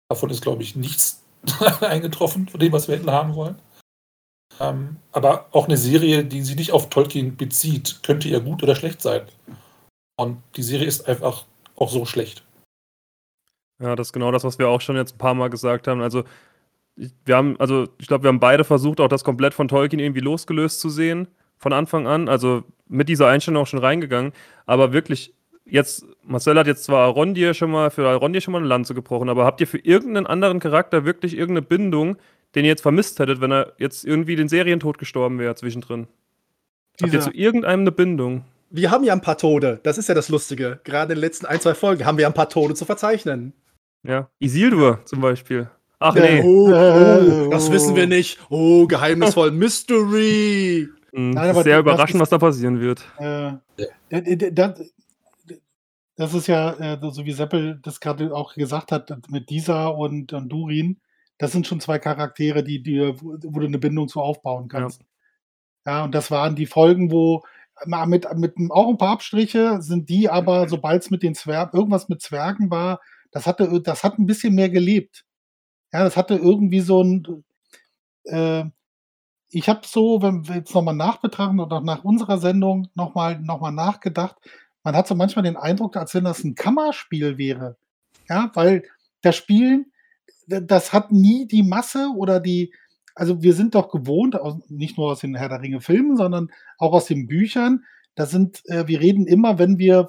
Davon 0.08 0.30
ist, 0.30 0.42
glaube 0.42 0.62
ich, 0.62 0.76
nichts 0.76 1.24
eingetroffen, 1.80 2.46
von 2.48 2.60
dem, 2.60 2.72
was 2.72 2.86
wir 2.86 2.96
hätten 2.96 3.10
haben 3.10 3.34
wollen. 3.34 3.56
Ähm, 4.60 4.96
aber 5.12 5.46
auch 5.52 5.66
eine 5.66 5.76
Serie, 5.76 6.24
die 6.24 6.42
sich 6.42 6.56
nicht 6.56 6.72
auf 6.72 6.88
Tolkien 6.88 7.36
bezieht, 7.36 8.00
könnte 8.02 8.28
ja 8.28 8.38
gut 8.38 8.62
oder 8.62 8.74
schlecht 8.74 9.02
sein. 9.02 9.22
Und 10.16 10.42
die 10.56 10.62
Serie 10.62 10.86
ist 10.86 11.08
einfach 11.08 11.44
auch 11.76 11.90
so 11.90 12.04
schlecht. 12.04 12.44
Ja, 13.80 13.94
das 13.94 14.08
ist 14.08 14.12
genau 14.12 14.32
das, 14.32 14.44
was 14.44 14.58
wir 14.58 14.68
auch 14.68 14.80
schon 14.80 14.96
jetzt 14.96 15.14
ein 15.14 15.18
paar 15.18 15.34
Mal 15.34 15.48
gesagt 15.48 15.86
haben. 15.86 16.02
Also, 16.02 16.24
wir 17.24 17.36
haben, 17.36 17.56
also 17.58 17.86
ich 17.98 18.06
glaube, 18.08 18.24
wir 18.24 18.28
haben 18.28 18.40
beide 18.40 18.64
versucht, 18.64 19.00
auch 19.00 19.08
das 19.08 19.24
komplett 19.24 19.54
von 19.54 19.68
Tolkien 19.68 20.00
irgendwie 20.00 20.20
losgelöst 20.20 20.80
zu 20.80 20.88
sehen, 20.88 21.28
von 21.56 21.73
Anfang 21.73 22.06
an. 22.06 22.28
Also 22.28 22.64
mit 22.88 23.08
dieser 23.08 23.28
Einstellung 23.28 23.62
auch 23.62 23.66
schon 23.66 23.78
reingegangen. 23.80 24.32
Aber 24.66 24.92
wirklich, 24.92 25.34
jetzt, 25.64 26.06
Marcel 26.23 26.58
hat 26.58 26.66
jetzt 26.66 26.84
zwar 26.84 27.06
Arondir 27.06 27.54
schon 27.54 27.70
mal, 27.70 27.90
für 27.90 28.08
Arondir 28.08 28.40
schon 28.40 28.52
mal 28.52 28.58
eine 28.58 28.68
Lanze 28.68 28.94
gebrochen, 28.94 29.28
aber 29.28 29.44
habt 29.44 29.61
ihr 29.61 29.66
für 29.66 29.78
irgendeinen 29.78 30.26
anderen 30.26 30.61
Charakter 30.61 31.04
wirklich 31.04 31.37
irgendeine 31.37 31.62
Bindung, 31.66 32.16
den 32.54 32.64
ihr 32.64 32.70
jetzt 32.70 32.82
vermisst 32.82 33.18
hättet, 33.18 33.40
wenn 33.40 33.52
er 33.52 33.75
jetzt 33.78 34.04
irgendwie 34.04 34.37
den 34.37 34.49
Serientod 34.49 34.99
gestorben 34.99 35.38
wäre 35.38 35.54
zwischendrin? 35.54 36.08
Habt 37.00 37.02
ihr 37.02 37.18
Dieser- 37.18 37.30
zu 37.30 37.37
irgendeinem 37.37 37.80
eine 37.80 37.92
Bindung? 37.92 38.44
Wir 38.70 38.90
haben 38.90 39.04
ja 39.04 39.14
ein 39.14 39.23
paar 39.23 39.38
Tode, 39.38 39.80
das 39.82 39.96
ist 39.96 40.08
ja 40.08 40.14
das 40.14 40.28
Lustige. 40.28 40.80
Gerade 40.84 41.12
in 41.14 41.18
den 41.18 41.20
letzten 41.23 41.46
ein, 41.46 41.58
zwei 41.61 41.73
Folgen 41.75 42.04
haben 42.04 42.18
wir 42.18 42.26
ein 42.26 42.34
paar 42.34 42.50
Tode 42.50 42.75
zu 42.75 42.84
verzeichnen. 42.84 43.54
Ja. 44.02 44.28
Isildur 44.40 45.00
zum 45.06 45.20
Beispiel. 45.23 45.68
Ach 46.00 46.14
Ja. 46.14 46.23
nee. 46.23 46.43
Oh, 46.45 46.69
oh, 46.69 47.50
das 47.50 47.71
wissen 47.71 47.97
wir 47.97 48.07
nicht. 48.07 48.38
Oh, 48.50 48.87
geheimnisvoll. 48.87 49.50
Mystery. 49.52 50.88
Hm, 51.12 51.31
Nein, 51.31 51.50
aber 51.50 51.62
sehr 51.62 51.78
überraschend, 51.78 52.21
was 52.21 52.31
da 52.31 52.38
passieren 52.38 52.81
wird. 52.81 53.05
Äh, 53.19 53.52
Das, 54.52 54.81
das 56.17 56.35
ist 56.35 56.47
ja, 56.49 56.73
äh, 56.95 56.99
so 57.11 57.25
wie 57.25 57.33
Seppel 57.33 57.78
das 57.83 58.00
gerade 58.00 58.35
auch 58.35 58.55
gesagt 58.55 58.93
hat, 58.93 59.11
mit 59.31 59.50
Disa 59.50 59.87
und, 59.87 60.33
und 60.33 60.49
Durin, 60.49 61.00
das 61.38 61.52
sind 61.52 61.67
schon 61.67 61.81
zwei 61.81 61.99
Charaktere, 61.99 62.62
die, 62.64 62.83
die, 62.83 63.14
wo 63.21 63.37
du 63.37 63.67
eine 63.67 63.78
Bindung 63.78 64.09
zu 64.09 64.21
aufbauen 64.21 64.69
kannst. 64.69 65.02
Ja, 65.87 66.05
und 66.05 66.14
das 66.14 66.31
waren 66.31 66.57
die 66.57 66.67
Folgen, 66.67 67.11
wo 67.11 67.43
mit, 67.87 68.26
mit 68.37 68.55
auch 68.71 68.88
ein 68.88 68.99
paar 68.99 69.12
Abstriche 69.12 69.81
sind 69.81 70.09
die, 70.09 70.28
aber 70.28 70.69
sobald 70.69 71.02
es 71.02 71.11
mit 71.11 71.23
den 71.23 71.35
Zwergen, 71.37 71.78
irgendwas 71.78 72.09
mit 72.09 72.21
Zwergen 72.21 72.71
war, 72.71 73.00
das 73.31 73.47
hatte, 73.47 73.81
das 73.81 74.02
hat 74.02 74.19
ein 74.19 74.26
bisschen 74.26 74.55
mehr 74.55 74.69
gelebt. 74.69 75.25
Ja, 75.92 76.04
das 76.04 76.16
hatte 76.16 76.35
irgendwie 76.35 76.80
so 76.80 77.02
ein, 77.02 77.45
äh, 78.25 78.64
ich 79.50 79.68
habe 79.68 79.80
so, 79.87 80.21
wenn 80.23 80.47
wir 80.47 80.57
jetzt 80.57 80.75
nochmal 80.75 80.95
nachbetrachten 80.95 81.61
und 81.61 81.73
auch 81.73 81.83
nach 81.83 82.04
unserer 82.04 82.38
Sendung 82.38 82.88
nochmal 82.95 83.40
noch 83.40 83.61
mal 83.61 83.71
nachgedacht, 83.71 84.37
man 84.85 84.95
hat 84.97 85.07
so 85.09 85.14
manchmal 85.14 85.45
den 85.45 85.57
Eindruck, 85.57 85.97
als 85.97 86.14
wenn 86.14 86.25
das 86.25 86.45
ein 86.45 86.54
Kammerspiel 86.54 87.38
wäre. 87.38 87.76
Ja, 88.28 88.50
weil 88.54 88.85
das 89.23 89.37
Spielen, 89.37 89.92
das 90.47 90.92
hat 90.92 91.12
nie 91.12 91.47
die 91.47 91.62
Masse 91.62 92.11
oder 92.16 92.40
die, 92.40 92.73
also 93.14 93.42
wir 93.42 93.54
sind 93.54 93.75
doch 93.75 93.90
gewohnt, 93.90 94.38
nicht 94.68 94.99
nur 94.99 95.12
aus 95.12 95.21
den 95.21 95.35
Herr 95.35 95.49
der 95.49 95.62
Ringe 95.62 95.80
Filmen, 95.80 96.16
sondern 96.16 96.50
auch 96.78 96.92
aus 96.92 97.07
den 97.07 97.26
Büchern. 97.26 97.85
Da 98.14 98.26
sind, 98.26 98.62
äh, 98.66 98.87
wir 98.87 99.00
reden 99.00 99.26
immer, 99.26 99.59
wenn 99.59 99.78
wir 99.78 100.09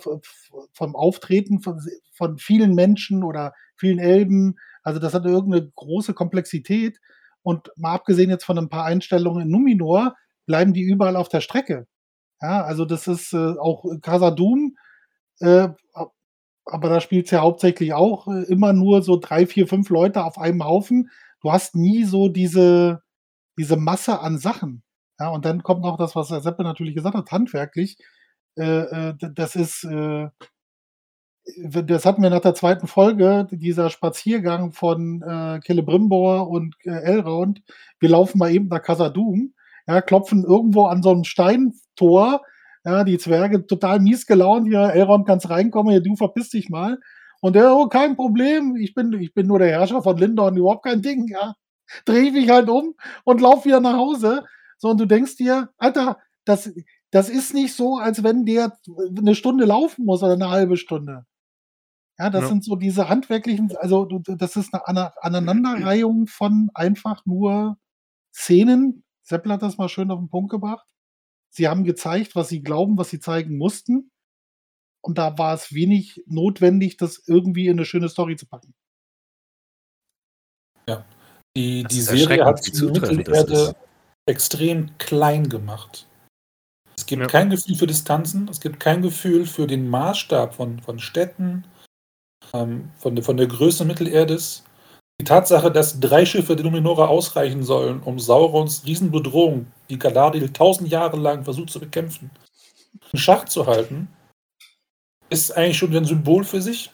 vom 0.73 0.95
Auftreten 0.95 1.61
von, 1.61 1.79
von 2.13 2.37
vielen 2.37 2.75
Menschen 2.75 3.23
oder 3.23 3.53
vielen 3.75 3.99
Elben, 3.99 4.57
also 4.89 4.99
das 4.99 5.13
hat 5.13 5.25
irgendeine 5.25 5.69
große 5.75 6.13
Komplexität. 6.13 6.99
Und 7.41 7.71
mal 7.77 7.93
abgesehen 7.93 8.29
jetzt 8.29 8.43
von 8.43 8.57
ein 8.57 8.69
paar 8.69 8.85
Einstellungen 8.85 9.43
in 9.43 9.51
Numinor, 9.51 10.15
bleiben 10.45 10.73
die 10.73 10.81
überall 10.81 11.15
auf 11.15 11.29
der 11.29 11.41
Strecke. 11.41 11.87
Ja, 12.41 12.63
also 12.63 12.85
das 12.85 13.07
ist 13.07 13.33
äh, 13.33 13.53
auch 13.59 13.85
Casa 14.01 14.31
Doom, 14.31 14.75
äh, 15.39 15.69
aber 16.65 16.89
da 16.89 17.01
spielt 17.01 17.25
es 17.25 17.31
ja 17.31 17.41
hauptsächlich 17.41 17.93
auch 17.93 18.27
äh, 18.27 18.43
immer 18.43 18.73
nur 18.73 19.01
so 19.01 19.17
drei, 19.17 19.45
vier, 19.45 19.67
fünf 19.67 19.89
Leute 19.89 20.23
auf 20.23 20.37
einem 20.37 20.63
Haufen. 20.63 21.09
Du 21.41 21.51
hast 21.51 21.75
nie 21.75 22.03
so 22.03 22.29
diese, 22.29 23.01
diese 23.57 23.77
Masse 23.77 24.19
an 24.21 24.37
Sachen. 24.37 24.83
Ja, 25.19 25.29
und 25.29 25.45
dann 25.45 25.63
kommt 25.63 25.81
noch 25.81 25.97
das, 25.97 26.15
was 26.15 26.29
Herr 26.29 26.41
Seppe 26.41 26.63
natürlich 26.63 26.95
gesagt 26.95 27.15
hat, 27.15 27.31
handwerklich. 27.31 27.97
Äh, 28.57 29.09
äh, 29.09 29.13
das 29.33 29.55
ist, 29.55 29.83
äh, 29.83 30.29
das 31.57 32.05
hatten 32.05 32.21
wir 32.21 32.29
nach 32.29 32.41
der 32.41 32.53
zweiten 32.53 32.87
Folge, 32.87 33.47
dieser 33.51 33.89
Spaziergang 33.89 34.71
von 34.71 35.21
äh, 35.21 35.59
Celebrimbor 35.65 36.49
und 36.49 36.75
äh, 36.83 36.89
Elrond. 36.89 37.61
Wir 37.99 38.09
laufen 38.09 38.37
mal 38.37 38.51
eben 38.51 38.67
nach 38.67 38.81
Casadum, 38.81 39.53
ja, 39.87 40.01
klopfen 40.01 40.43
irgendwo 40.43 40.85
an 40.85 41.01
so 41.03 41.11
einem 41.11 41.23
Steintor. 41.23 42.41
Ja, 42.85 43.03
die 43.03 43.17
Zwerge 43.17 43.67
total 43.67 43.99
mies 43.99 44.25
gelaunt. 44.25 44.67
Hier, 44.67 44.93
Elrond, 44.93 45.27
kannst 45.27 45.49
reinkommen, 45.49 45.91
hier, 45.91 46.01
du 46.01 46.15
verpiss 46.15 46.49
dich 46.49 46.69
mal. 46.69 46.97
Und 47.41 47.55
der, 47.55 47.75
oh, 47.75 47.87
kein 47.87 48.15
Problem, 48.15 48.75
ich 48.75 48.93
bin, 48.93 49.13
ich 49.13 49.33
bin 49.33 49.47
nur 49.47 49.59
der 49.59 49.69
Herrscher 49.69 50.01
von 50.01 50.17
Lindorn, 50.17 50.57
überhaupt 50.57 50.83
kein 50.83 51.01
Ding, 51.01 51.27
ja. 51.27 51.55
Dreh 52.05 52.27
ich 52.27 52.33
mich 52.33 52.49
halt 52.49 52.69
um 52.69 52.95
und 53.23 53.41
lauf 53.41 53.65
wieder 53.65 53.79
nach 53.79 53.97
Hause. 53.97 54.43
So, 54.77 54.89
und 54.89 54.99
du 54.99 55.05
denkst 55.05 55.37
dir, 55.37 55.69
Alter, 55.77 56.17
das, 56.45 56.71
das 57.11 57.29
ist 57.29 57.53
nicht 57.53 57.73
so, 57.73 57.97
als 57.97 58.23
wenn 58.23 58.45
der 58.45 58.77
eine 59.17 59.35
Stunde 59.35 59.65
laufen 59.65 60.05
muss 60.05 60.23
oder 60.23 60.33
eine 60.33 60.49
halbe 60.49 60.77
Stunde. 60.77 61.25
Ja, 62.19 62.29
das 62.29 62.43
ja. 62.43 62.47
sind 62.49 62.65
so 62.65 62.75
diese 62.75 63.07
handwerklichen, 63.07 63.75
also 63.77 64.05
das 64.05 64.57
ist 64.57 64.73
eine 64.73 65.23
Aneinanderreihung 65.23 66.27
von 66.27 66.69
einfach 66.73 67.25
nur 67.25 67.77
Szenen. 68.33 69.05
Seppel 69.23 69.53
hat 69.53 69.61
das 69.61 69.77
mal 69.77 69.87
schön 69.87 70.11
auf 70.11 70.19
den 70.19 70.29
Punkt 70.29 70.51
gebracht. 70.51 70.85
Sie 71.49 71.69
haben 71.69 71.85
gezeigt, 71.85 72.35
was 72.35 72.49
sie 72.49 72.61
glauben, 72.61 72.97
was 72.97 73.09
sie 73.09 73.19
zeigen 73.19 73.57
mussten. 73.57 74.11
Und 75.01 75.17
da 75.17 75.37
war 75.37 75.53
es 75.53 75.73
wenig 75.73 76.21
notwendig, 76.27 76.97
das 76.97 77.23
irgendwie 77.25 77.67
in 77.67 77.77
eine 77.77 77.85
schöne 77.85 78.09
Story 78.09 78.35
zu 78.35 78.47
packen. 78.47 78.73
Ja. 80.87 81.05
Die, 81.55 81.85
die 81.85 82.01
Serie 82.01 82.43
hat 82.43 82.65
die 82.67 82.85
Mittelerde 83.15 83.75
extrem 84.25 84.97
klein 84.97 85.47
gemacht. 85.47 86.07
Es 86.97 87.05
gibt 87.05 87.21
ja. 87.21 87.27
kein 87.27 87.49
Gefühl 87.49 87.75
für 87.75 87.87
Distanzen, 87.87 88.49
es 88.49 88.59
gibt 88.59 88.81
kein 88.81 89.01
Gefühl 89.01 89.45
für 89.45 89.67
den 89.67 89.87
Maßstab 89.87 90.53
von, 90.53 90.81
von 90.81 90.99
Städten, 90.99 91.65
ähm, 92.53 92.91
von, 92.97 93.15
der, 93.15 93.23
von 93.23 93.37
der 93.37 93.47
Größe 93.47 93.85
Mittelerdes. 93.85 94.63
Die 95.19 95.25
Tatsache, 95.25 95.71
dass 95.71 95.99
drei 95.99 96.25
Schiffe 96.25 96.55
der 96.55 96.65
Numenora 96.65 97.07
ausreichen 97.07 97.63
sollen, 97.63 98.01
um 98.03 98.19
Saurons 98.19 98.85
Riesenbedrohung, 98.85 99.67
die 99.89 99.99
Galadriel 99.99 100.51
tausend 100.53 100.89
Jahre 100.89 101.17
lang 101.17 101.43
versucht 101.43 101.69
zu 101.69 101.79
bekämpfen, 101.79 102.31
in 103.11 103.19
Schach 103.19 103.45
zu 103.45 103.67
halten, 103.67 104.07
ist 105.29 105.55
eigentlich 105.55 105.77
schon 105.77 105.95
ein 105.95 106.05
Symbol 106.05 106.43
für 106.43 106.61
sich. 106.61 106.91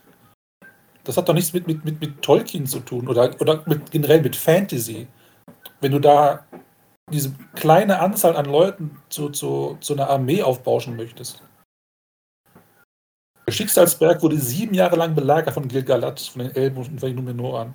Das 1.03 1.17
hat 1.17 1.29
doch 1.29 1.35
nichts 1.35 1.53
mit, 1.53 1.67
mit, 1.67 1.85
mit, 1.85 2.01
mit 2.01 2.21
Tolkien 2.23 2.65
zu 2.65 2.79
tun 2.79 3.07
oder, 3.07 3.39
oder 3.39 3.63
mit, 3.67 3.91
generell 3.91 4.21
mit 4.21 4.35
Fantasy. 4.35 5.07
Wenn 5.79 5.91
du 5.91 5.99
da 5.99 6.45
diese 7.11 7.33
kleine 7.53 7.99
Anzahl 7.99 8.35
an 8.35 8.45
Leuten 8.45 8.97
zu, 9.09 9.29
zu, 9.29 9.77
zu 9.79 9.93
einer 9.93 10.09
Armee 10.09 10.41
aufbauschen 10.41 10.95
möchtest. 10.95 11.43
Der 13.47 13.51
Schicksalsberg 13.51 14.23
wurde 14.23 14.39
sieben 14.39 14.73
Jahre 14.73 14.95
lang 14.95 15.13
belagert 15.13 15.53
von 15.53 15.67
Gilgalad, 15.67 16.19
von 16.19 16.43
den 16.43 16.55
Elben 16.55 16.77
und 16.77 16.99
von 16.99 17.09
den 17.09 17.15
Numenoran. 17.15 17.73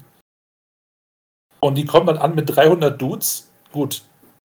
Und 1.60 1.76
die 1.76 1.84
kommen 1.84 2.06
dann 2.06 2.18
an 2.18 2.34
mit 2.34 2.54
300 2.54 3.00
Dudes. 3.00 3.50
Gut, 3.72 4.02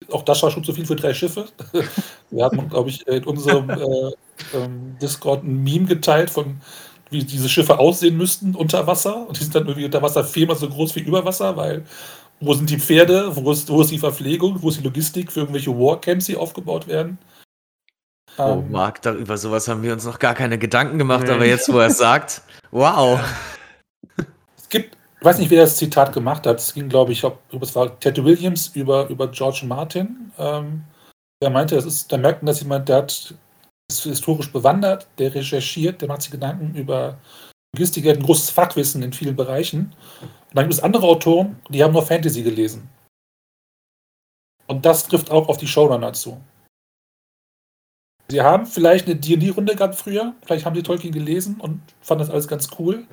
auch 0.10 0.24
das 0.24 0.42
war 0.42 0.50
schon 0.50 0.64
zu 0.64 0.74
viel 0.74 0.86
für 0.86 0.96
drei 0.96 1.14
Schiffe. 1.14 1.46
Wir 2.30 2.46
hatten, 2.46 2.70
glaube 2.70 2.90
ich, 2.90 3.06
in 3.08 3.24
unserem 3.26 3.70
äh, 3.70 4.12
ähm, 4.54 4.98
Discord 5.02 5.44
ein 5.44 5.64
Meme 5.64 5.86
geteilt 5.86 6.30
von 6.30 6.62
wie 7.12 7.24
diese 7.26 7.50
Schiffe 7.50 7.78
aussehen 7.78 8.18
müssten 8.18 8.56
unter 8.56 8.88
Wasser. 8.88 9.28
Und 9.28 9.38
die 9.38 9.44
sind 9.44 9.54
dann 9.54 9.68
irgendwie 9.68 9.86
unter 9.86 10.02
Wasser 10.02 10.24
viermal 10.24 10.56
so 10.56 10.70
groß 10.70 10.96
wie 10.96 11.02
über 11.02 11.26
Wasser, 11.26 11.58
weil 11.58 11.86
wo 12.40 12.54
sind 12.54 12.70
die 12.70 12.80
Pferde, 12.80 13.36
wo 13.36 13.52
ist, 13.52 13.70
wo 13.70 13.82
ist 13.82 13.92
die 13.92 14.00
Verpflegung, 14.00 14.62
wo 14.62 14.70
ist 14.70 14.80
die 14.80 14.84
Logistik 14.84 15.32
für 15.32 15.42
irgendwelche 15.42 15.72
Warcamps, 15.72 16.26
die 16.26 16.38
aufgebaut 16.38 16.88
werden. 16.88 17.20
Oh, 18.42 18.60
ähm, 18.60 18.72
Marc, 18.72 19.06
über 19.06 19.38
sowas 19.38 19.68
haben 19.68 19.84
wir 19.84 19.94
uns 19.94 20.06
noch 20.06 20.20
gar 20.20 20.34
keine 20.34 20.58
Gedanken 20.58 20.98
gemacht, 20.98 21.26
nee. 21.26 21.32
aber 21.32 21.46
jetzt, 21.46 21.72
wo 21.72 21.80
er 21.80 21.88
es 21.88 21.98
sagt, 21.98 22.42
wow. 22.72 23.20
Es 24.58 24.70
gibt, 24.70 24.96
ich 25.20 25.26
weiß 25.26 25.38
nicht, 25.40 25.52
wer 25.52 25.62
das 25.62 25.78
Zitat 25.78 26.14
gemacht 26.14 26.46
hat, 26.48 26.60
es 26.60 26.74
ging, 26.74 26.90
glaube 26.90 27.12
ich, 27.12 27.24
ob, 27.24 27.40
es 27.62 27.76
war 27.76 28.00
Ted 28.00 28.24
Williams 28.24 28.72
über, 28.74 29.08
über 29.10 29.28
George 29.28 29.64
Martin. 29.66 30.32
Ähm, 30.38 30.84
der 31.42 31.50
meinte, 31.50 31.76
das 31.76 31.86
ist, 31.86 32.12
da 32.12 32.18
merkt 32.18 32.42
man, 32.42 32.48
dass 32.48 32.62
jemand, 32.62 32.90
der 32.90 32.98
hat, 32.98 33.34
ist 33.92 34.04
historisch 34.04 34.52
bewandert, 34.52 35.08
der 35.18 35.34
recherchiert, 35.34 36.02
der 36.02 36.08
macht 36.08 36.22
sich 36.22 36.32
Gedanken 36.32 36.76
über 36.76 37.18
Logistik, 37.76 38.04
der 38.04 38.14
hat 38.14 38.20
ein 38.20 38.26
großes 38.26 38.50
Fachwissen 38.50 39.02
in 39.02 39.14
vielen 39.14 39.36
Bereichen. 39.36 39.94
Und 40.22 40.56
dann 40.56 40.66
gibt 40.66 40.74
es 40.74 40.84
andere 40.84 41.08
Autoren, 41.08 41.60
die 41.70 41.84
haben 41.84 41.94
nur 41.94 42.06
Fantasy 42.06 42.44
gelesen. 42.44 42.90
Und 44.68 44.86
das 44.86 45.08
trifft 45.08 45.32
auch 45.32 45.50
auf 45.50 45.58
die 45.58 45.68
Showrunner 45.68 46.14
zu. 46.14 46.40
Sie 48.32 48.42
haben 48.42 48.66
vielleicht 48.66 49.08
eine 49.08 49.18
D&D-Runde 49.18 49.76
gehabt 49.76 49.96
früher, 49.96 50.34
vielleicht 50.46 50.66
haben 50.66 50.74
sie 50.74 50.84
Tolkien 50.84 51.12
gelesen 51.12 51.60
und 51.60 51.82
fanden 52.00 52.24
das 52.24 52.30
alles 52.30 52.48
ganz 52.48 52.70
cool, 52.80 53.06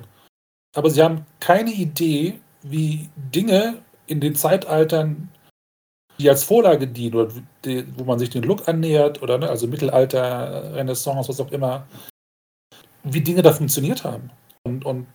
aber 0.73 0.89
sie 0.89 1.03
haben 1.03 1.25
keine 1.41 1.71
Idee, 1.71 2.39
wie 2.61 3.09
Dinge 3.17 3.79
in 4.07 4.21
den 4.21 4.35
Zeitaltern, 4.35 5.29
die 6.19 6.29
als 6.29 6.45
Vorlage 6.45 6.87
dienen 6.87 7.15
oder 7.15 7.33
die, 7.65 7.85
wo 7.97 8.05
man 8.05 8.17
sich 8.17 8.29
den 8.29 8.43
Look 8.43 8.69
annähert 8.69 9.21
oder 9.21 9.37
ne, 9.37 9.49
also 9.49 9.67
Mittelalter, 9.67 10.73
Renaissance, 10.73 11.27
was 11.27 11.41
auch 11.41 11.51
immer, 11.51 11.85
wie 13.03 13.19
Dinge 13.19 13.41
da 13.41 13.51
funktioniert 13.51 14.05
haben. 14.05 14.31
Und, 14.63 14.85
und 14.85 15.05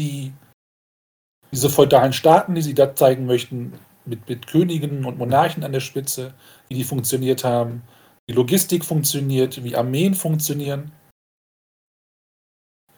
die 0.00 0.32
diese 1.52 1.70
feudalen 1.70 2.12
Staaten, 2.12 2.56
die 2.56 2.62
sie 2.62 2.74
da 2.74 2.96
zeigen 2.96 3.26
möchten, 3.26 3.74
mit, 4.06 4.28
mit 4.28 4.48
Königen 4.48 5.04
und 5.04 5.18
Monarchen 5.18 5.62
an 5.62 5.70
der 5.70 5.78
Spitze, 5.78 6.34
wie 6.66 6.74
die 6.74 6.84
funktioniert 6.84 7.44
haben, 7.44 7.82
wie 8.26 8.32
Logistik 8.32 8.84
funktioniert, 8.84 9.62
wie 9.62 9.76
Armeen 9.76 10.14
funktionieren. 10.14 10.92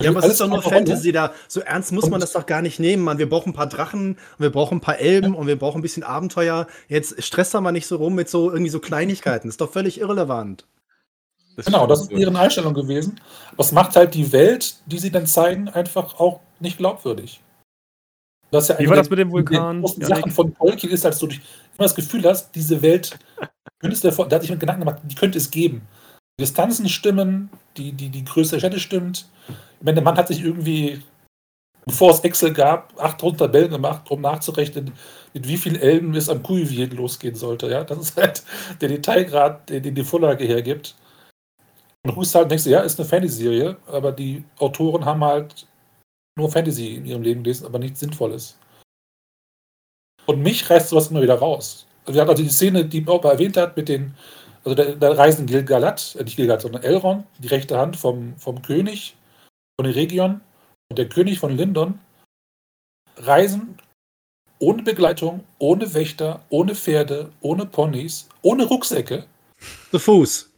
Ja, 0.00 0.10
aber 0.10 0.20
es 0.20 0.26
ist 0.26 0.40
doch 0.40 0.48
nur 0.48 0.62
Fantasy 0.62 1.10
da. 1.10 1.32
So 1.48 1.60
ernst 1.60 1.90
muss 1.90 2.08
man 2.08 2.20
das 2.20 2.32
doch 2.32 2.46
gar 2.46 2.62
nicht 2.62 2.78
nehmen, 2.78 3.02
Mann. 3.02 3.18
Wir 3.18 3.28
brauchen 3.28 3.50
ein 3.50 3.54
paar 3.54 3.66
Drachen, 3.66 4.16
wir 4.38 4.50
brauchen 4.50 4.78
ein 4.78 4.80
paar 4.80 4.98
Elben 4.98 5.34
und 5.34 5.48
wir 5.48 5.58
brauchen 5.58 5.80
ein 5.80 5.82
bisschen 5.82 6.04
Abenteuer. 6.04 6.68
Jetzt 6.88 7.20
stresst 7.22 7.52
da 7.52 7.60
mal 7.60 7.72
nicht 7.72 7.88
so 7.88 7.96
rum 7.96 8.14
mit 8.14 8.28
so 8.28 8.50
irgendwie 8.50 8.70
so 8.70 8.78
Kleinigkeiten. 8.78 9.48
Das 9.48 9.54
ist 9.54 9.60
doch 9.60 9.72
völlig 9.72 10.00
irrelevant. 10.00 10.66
Das 11.56 11.66
genau, 11.66 11.88
das 11.88 12.02
ist 12.02 12.12
deren 12.12 12.36
Einstellung 12.36 12.74
gewesen. 12.74 13.20
Was 13.56 13.72
macht 13.72 13.96
halt 13.96 14.14
die 14.14 14.30
Welt, 14.30 14.76
die 14.86 14.98
sie 14.98 15.10
dann 15.10 15.26
zeigen, 15.26 15.68
einfach 15.68 16.20
auch 16.20 16.40
nicht 16.60 16.78
glaubwürdig. 16.78 17.40
Das 18.50 18.68
ja 18.68 18.78
Wie 18.78 18.88
war 18.88 18.96
das 18.96 19.10
mit 19.10 19.18
dem 19.18 19.30
Vulkan? 19.30 19.84
Die 19.96 20.04
Sachen 20.04 20.30
von 20.30 20.54
Tolkien 20.54 20.92
ist, 20.92 21.04
dass 21.04 21.18
du 21.18 21.26
immer 21.26 21.38
das 21.78 21.94
Gefühl 21.94 22.24
hast, 22.24 22.54
diese 22.54 22.80
Welt 22.80 23.18
könntest 23.78 24.04
du 24.04 24.10
da 24.10 24.36
hat 24.36 24.42
sich 24.42 24.50
mit 24.50 24.60
Gedanken 24.60 24.80
gemacht, 24.80 25.00
die 25.04 25.14
könnte 25.14 25.38
es 25.38 25.50
geben. 25.50 25.82
Die 26.38 26.44
Distanzen 26.44 26.88
stimmen, 26.88 27.50
die, 27.76 27.92
die, 27.92 28.08
die 28.08 28.24
Größe 28.24 28.52
der 28.52 28.60
Städte 28.60 28.80
stimmt. 28.80 29.28
Ich 29.48 29.84
meine, 29.84 29.96
der 29.96 30.04
Mann 30.04 30.16
hat 30.16 30.28
sich 30.28 30.42
irgendwie, 30.42 31.02
bevor 31.84 32.10
es 32.12 32.20
Excel 32.20 32.52
gab, 32.52 32.92
8000 32.98 33.40
Tabellen 33.40 33.70
gemacht, 33.70 34.10
um 34.10 34.20
nachzurechnen, 34.20 34.92
mit 35.34 35.46
wie 35.46 35.56
vielen 35.56 35.76
Elben 35.76 36.14
es 36.14 36.28
am 36.28 36.42
Kuivien 36.42 36.90
losgehen 36.90 37.34
sollte. 37.34 37.68
Ja, 37.68 37.84
das 37.84 37.98
ist 37.98 38.16
halt 38.16 38.42
der 38.80 38.88
Detailgrad, 38.88 39.68
den 39.68 39.94
die 39.94 40.04
Vorlage 40.04 40.44
hergibt. 40.44 40.96
Und 42.04 42.16
du 42.16 42.38
halt 42.38 42.50
denkst 42.50 42.64
du, 42.64 42.70
ja, 42.70 42.80
ist 42.80 42.98
eine 42.98 43.08
Fantasy-Serie, 43.08 43.76
aber 43.86 44.12
die 44.12 44.44
Autoren 44.58 45.04
haben 45.04 45.22
halt 45.24 45.66
nur 46.38 46.50
Fantasy 46.50 46.94
in 46.94 47.06
ihrem 47.06 47.22
Leben 47.22 47.42
gelesen, 47.42 47.66
aber 47.66 47.78
nichts 47.78 48.00
Sinnvolles. 48.00 48.58
Und 50.26 50.42
mich 50.42 50.68
reißt 50.68 50.88
sowas 50.88 51.08
immer 51.08 51.22
wieder 51.22 51.38
raus. 51.38 51.86
Also 52.04 52.14
wir 52.14 52.20
hatten 52.22 52.30
also 52.30 52.42
die 52.42 52.48
Szene, 52.48 52.84
die 52.84 53.00
Bauper 53.00 53.32
erwähnt 53.32 53.56
hat, 53.56 53.76
mit 53.76 53.88
den, 53.88 54.14
also 54.64 54.74
da, 54.74 54.84
da 54.92 55.12
reisen 55.12 55.46
Gilgalad, 55.46 56.16
äh 56.18 56.24
nicht 56.24 56.36
Gilgalad, 56.36 56.62
sondern 56.62 56.82
Elrond, 56.82 57.26
die 57.38 57.48
rechte 57.48 57.78
Hand 57.78 57.96
vom, 57.96 58.34
vom 58.38 58.62
König 58.62 59.16
von 59.78 59.84
den 59.84 59.94
Region 59.94 60.40
und 60.90 60.98
der 60.98 61.08
König 61.08 61.38
von 61.38 61.56
Lindon, 61.56 61.98
reisen 63.16 63.78
ohne 64.58 64.82
Begleitung, 64.82 65.44
ohne 65.58 65.92
Wächter, 65.94 66.44
ohne 66.48 66.74
Pferde, 66.74 67.30
ohne 67.40 67.66
Ponys, 67.66 68.28
ohne 68.42 68.64
Rucksäcke. 68.64 69.26
Zu 69.90 69.98
Fuß. 69.98 70.50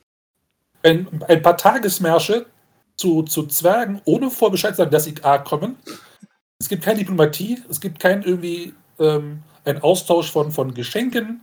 Ein, 0.83 1.23
ein 1.29 1.43
paar 1.43 1.57
Tagesmärsche 1.57 2.47
zu, 3.01 3.23
zu 3.23 3.47
Zwergen, 3.47 4.03
ohne 4.05 4.31
Vorbescheid 4.31 4.73
zu 4.73 4.79
sagen, 4.79 4.91
dass 4.91 5.05
sie 5.05 5.15
A 5.23 5.39
kommen. 5.39 5.77
Es 6.59 6.69
gibt 6.69 6.85
keine 6.85 6.99
Diplomatie, 6.99 7.63
es 7.71 7.81
gibt 7.81 7.99
kein 7.99 8.23
irgendwie 8.23 8.75
ähm, 8.99 9.43
ein 9.65 9.81
Austausch 9.83 10.31
von, 10.31 10.53
von 10.53 10.75
Geschenken, 10.75 11.41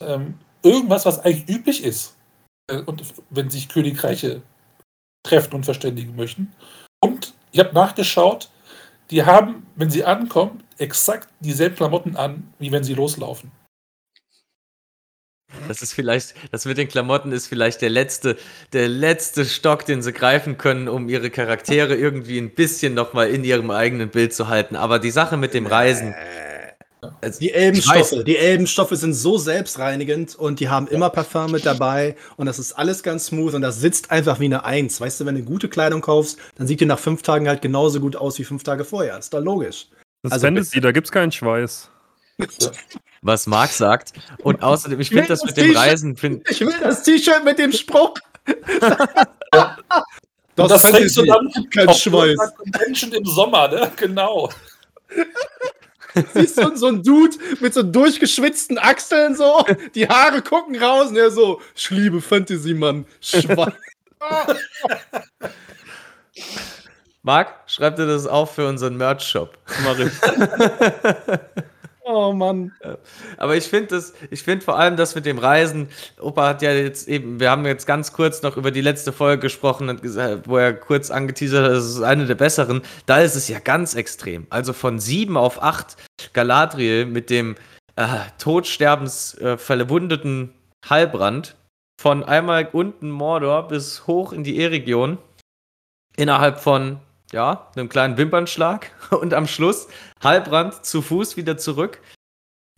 ähm, 0.00 0.38
irgendwas, 0.62 1.04
was 1.04 1.18
eigentlich 1.18 1.48
üblich 1.48 1.84
ist. 1.84 2.16
Äh, 2.70 2.80
und 2.80 3.02
wenn 3.28 3.50
sich 3.50 3.68
Königreiche 3.68 4.40
treffen 5.22 5.54
und 5.56 5.64
verständigen 5.64 6.16
möchten. 6.16 6.54
Und 7.00 7.34
ich 7.52 7.60
habe 7.60 7.74
nachgeschaut, 7.74 8.48
die 9.10 9.24
haben, 9.24 9.66
wenn 9.76 9.90
sie 9.90 10.04
ankommen, 10.04 10.62
exakt 10.78 11.28
dieselben 11.40 11.76
Klamotten 11.76 12.16
an, 12.16 12.54
wie 12.58 12.72
wenn 12.72 12.84
sie 12.84 12.94
loslaufen. 12.94 13.50
Das 15.66 15.82
ist 15.82 15.92
vielleicht, 15.92 16.34
das 16.52 16.64
mit 16.64 16.78
den 16.78 16.88
Klamotten 16.88 17.32
ist 17.32 17.46
vielleicht 17.46 17.82
der 17.82 17.90
letzte, 17.90 18.36
der 18.72 18.88
letzte 18.88 19.44
Stock, 19.44 19.84
den 19.84 20.02
sie 20.02 20.12
greifen 20.12 20.58
können, 20.58 20.88
um 20.88 21.08
ihre 21.08 21.30
Charaktere 21.30 21.94
irgendwie 21.94 22.38
ein 22.38 22.50
bisschen 22.50 22.94
nochmal 22.94 23.30
in 23.30 23.44
ihrem 23.44 23.70
eigenen 23.70 24.10
Bild 24.10 24.32
zu 24.34 24.48
halten. 24.48 24.76
Aber 24.76 24.98
die 24.98 25.10
Sache 25.10 25.36
mit 25.36 25.54
dem 25.54 25.66
Reisen. 25.66 26.14
Also 27.20 27.38
die 27.38 27.52
Elbenstoffe, 27.52 28.24
die 28.26 28.36
Elbenstoffe 28.36 28.90
sind 28.90 29.14
so 29.14 29.38
selbstreinigend 29.38 30.34
und 30.34 30.58
die 30.58 30.68
haben 30.68 30.88
immer 30.88 31.10
Parfum 31.10 31.52
mit 31.52 31.64
dabei 31.64 32.16
und 32.36 32.46
das 32.46 32.58
ist 32.58 32.72
alles 32.72 33.04
ganz 33.04 33.26
smooth 33.26 33.54
und 33.54 33.62
das 33.62 33.80
sitzt 33.80 34.10
einfach 34.10 34.40
wie 34.40 34.46
eine 34.46 34.64
Eins. 34.64 35.00
Weißt 35.00 35.20
du, 35.20 35.26
wenn 35.26 35.36
du 35.36 35.42
gute 35.42 35.68
Kleidung 35.68 36.00
kaufst, 36.00 36.38
dann 36.56 36.66
sieht 36.66 36.80
die 36.80 36.86
nach 36.86 36.98
fünf 36.98 37.22
Tagen 37.22 37.46
halt 37.46 37.62
genauso 37.62 38.00
gut 38.00 38.16
aus 38.16 38.38
wie 38.40 38.44
fünf 38.44 38.64
Tage 38.64 38.84
vorher. 38.84 39.16
Ist 39.16 39.32
doch 39.32 39.40
logisch. 39.40 39.86
Das 40.22 40.32
also, 40.32 40.46
Fantasy, 40.46 40.80
da 40.80 40.90
gibt's 40.90 41.12
keinen 41.12 41.30
Schweiß. 41.30 41.88
Was 43.22 43.46
Marc 43.46 43.70
sagt. 43.70 44.12
Und 44.42 44.62
außerdem, 44.62 45.00
ich 45.00 45.08
finde 45.08 45.26
das 45.26 45.44
mit 45.44 45.56
dem 45.56 45.76
Reisen. 45.76 46.16
Find 46.16 46.48
ich 46.48 46.60
will 46.60 46.74
das 46.80 47.02
T-Shirt 47.02 47.44
mit 47.44 47.58
dem 47.58 47.72
Spruch. 47.72 48.14
das, 49.50 49.76
das 50.56 50.82
trägst 50.82 51.16
du 51.16 51.24
dann 51.24 51.50
kein 51.70 51.92
Schweiß. 51.92 52.38
Menschen 52.78 53.12
im 53.12 53.24
Sommer, 53.24 53.68
ne? 53.68 53.90
Genau. 53.96 54.50
Siehst 56.34 56.58
du 56.58 56.76
so 56.76 56.88
ein 56.88 57.02
Dude 57.02 57.36
mit 57.60 57.74
so 57.74 57.82
durchgeschwitzten 57.82 58.78
Achseln 58.78 59.36
so, 59.36 59.64
die 59.94 60.08
Haare 60.08 60.42
gucken 60.42 60.76
raus 60.76 61.08
und 61.08 61.16
er 61.16 61.30
so, 61.30 61.60
ich 61.74 61.90
liebe 61.90 62.20
Fantasy, 62.20 62.74
Mann. 62.74 63.04
Schwein. 63.20 63.72
Marc, 67.22 67.54
schreib 67.66 67.96
dir 67.96 68.06
das 68.06 68.26
auf 68.26 68.54
für 68.54 68.66
unseren 68.66 68.96
Merch-Shop. 68.96 69.58
Mach 69.84 69.98
ich. 69.98 70.12
Oh 72.10 72.32
Mann. 72.32 72.72
Aber 73.36 73.54
ich 73.54 73.64
finde 73.64 73.88
das, 73.88 74.14
ich 74.30 74.42
finde 74.42 74.64
vor 74.64 74.78
allem 74.78 74.96
das 74.96 75.14
mit 75.14 75.26
dem 75.26 75.36
Reisen. 75.36 75.90
Opa 76.18 76.48
hat 76.48 76.62
ja 76.62 76.72
jetzt 76.72 77.06
eben, 77.06 77.38
wir 77.38 77.50
haben 77.50 77.66
jetzt 77.66 77.86
ganz 77.86 78.14
kurz 78.14 78.40
noch 78.40 78.56
über 78.56 78.70
die 78.70 78.80
letzte 78.80 79.12
Folge 79.12 79.42
gesprochen, 79.42 80.00
wo 80.46 80.56
er 80.56 80.72
kurz 80.72 81.10
angeteasert 81.10 81.66
hat, 81.66 81.72
das 81.72 81.84
ist 81.84 82.00
eine 82.00 82.24
der 82.24 82.34
besseren. 82.34 82.80
Da 83.04 83.18
ist 83.18 83.34
es 83.34 83.48
ja 83.48 83.58
ganz 83.58 83.94
extrem. 83.94 84.46
Also 84.48 84.72
von 84.72 84.98
sieben 84.98 85.36
auf 85.36 85.62
acht 85.62 85.98
Galadriel 86.32 87.04
mit 87.04 87.28
dem 87.28 87.56
äh, 87.96 88.06
todsterbensverwundeten 88.38 90.48
äh, 90.48 90.52
Halbrand 90.88 91.56
von 92.00 92.24
einmal 92.24 92.70
unten 92.72 93.10
Mordor 93.10 93.68
bis 93.68 94.06
hoch 94.06 94.32
in 94.32 94.44
die 94.44 94.56
E-Region 94.56 95.18
innerhalb 96.16 96.58
von 96.58 97.00
ja, 97.32 97.70
einem 97.76 97.88
kleinen 97.88 98.16
Wimpernschlag 98.16 98.90
und 99.20 99.34
am 99.34 99.46
Schluss 99.46 99.88
Halbrand 100.22 100.84
zu 100.84 101.02
Fuß 101.02 101.36
wieder 101.36 101.56
zurück. 101.56 102.00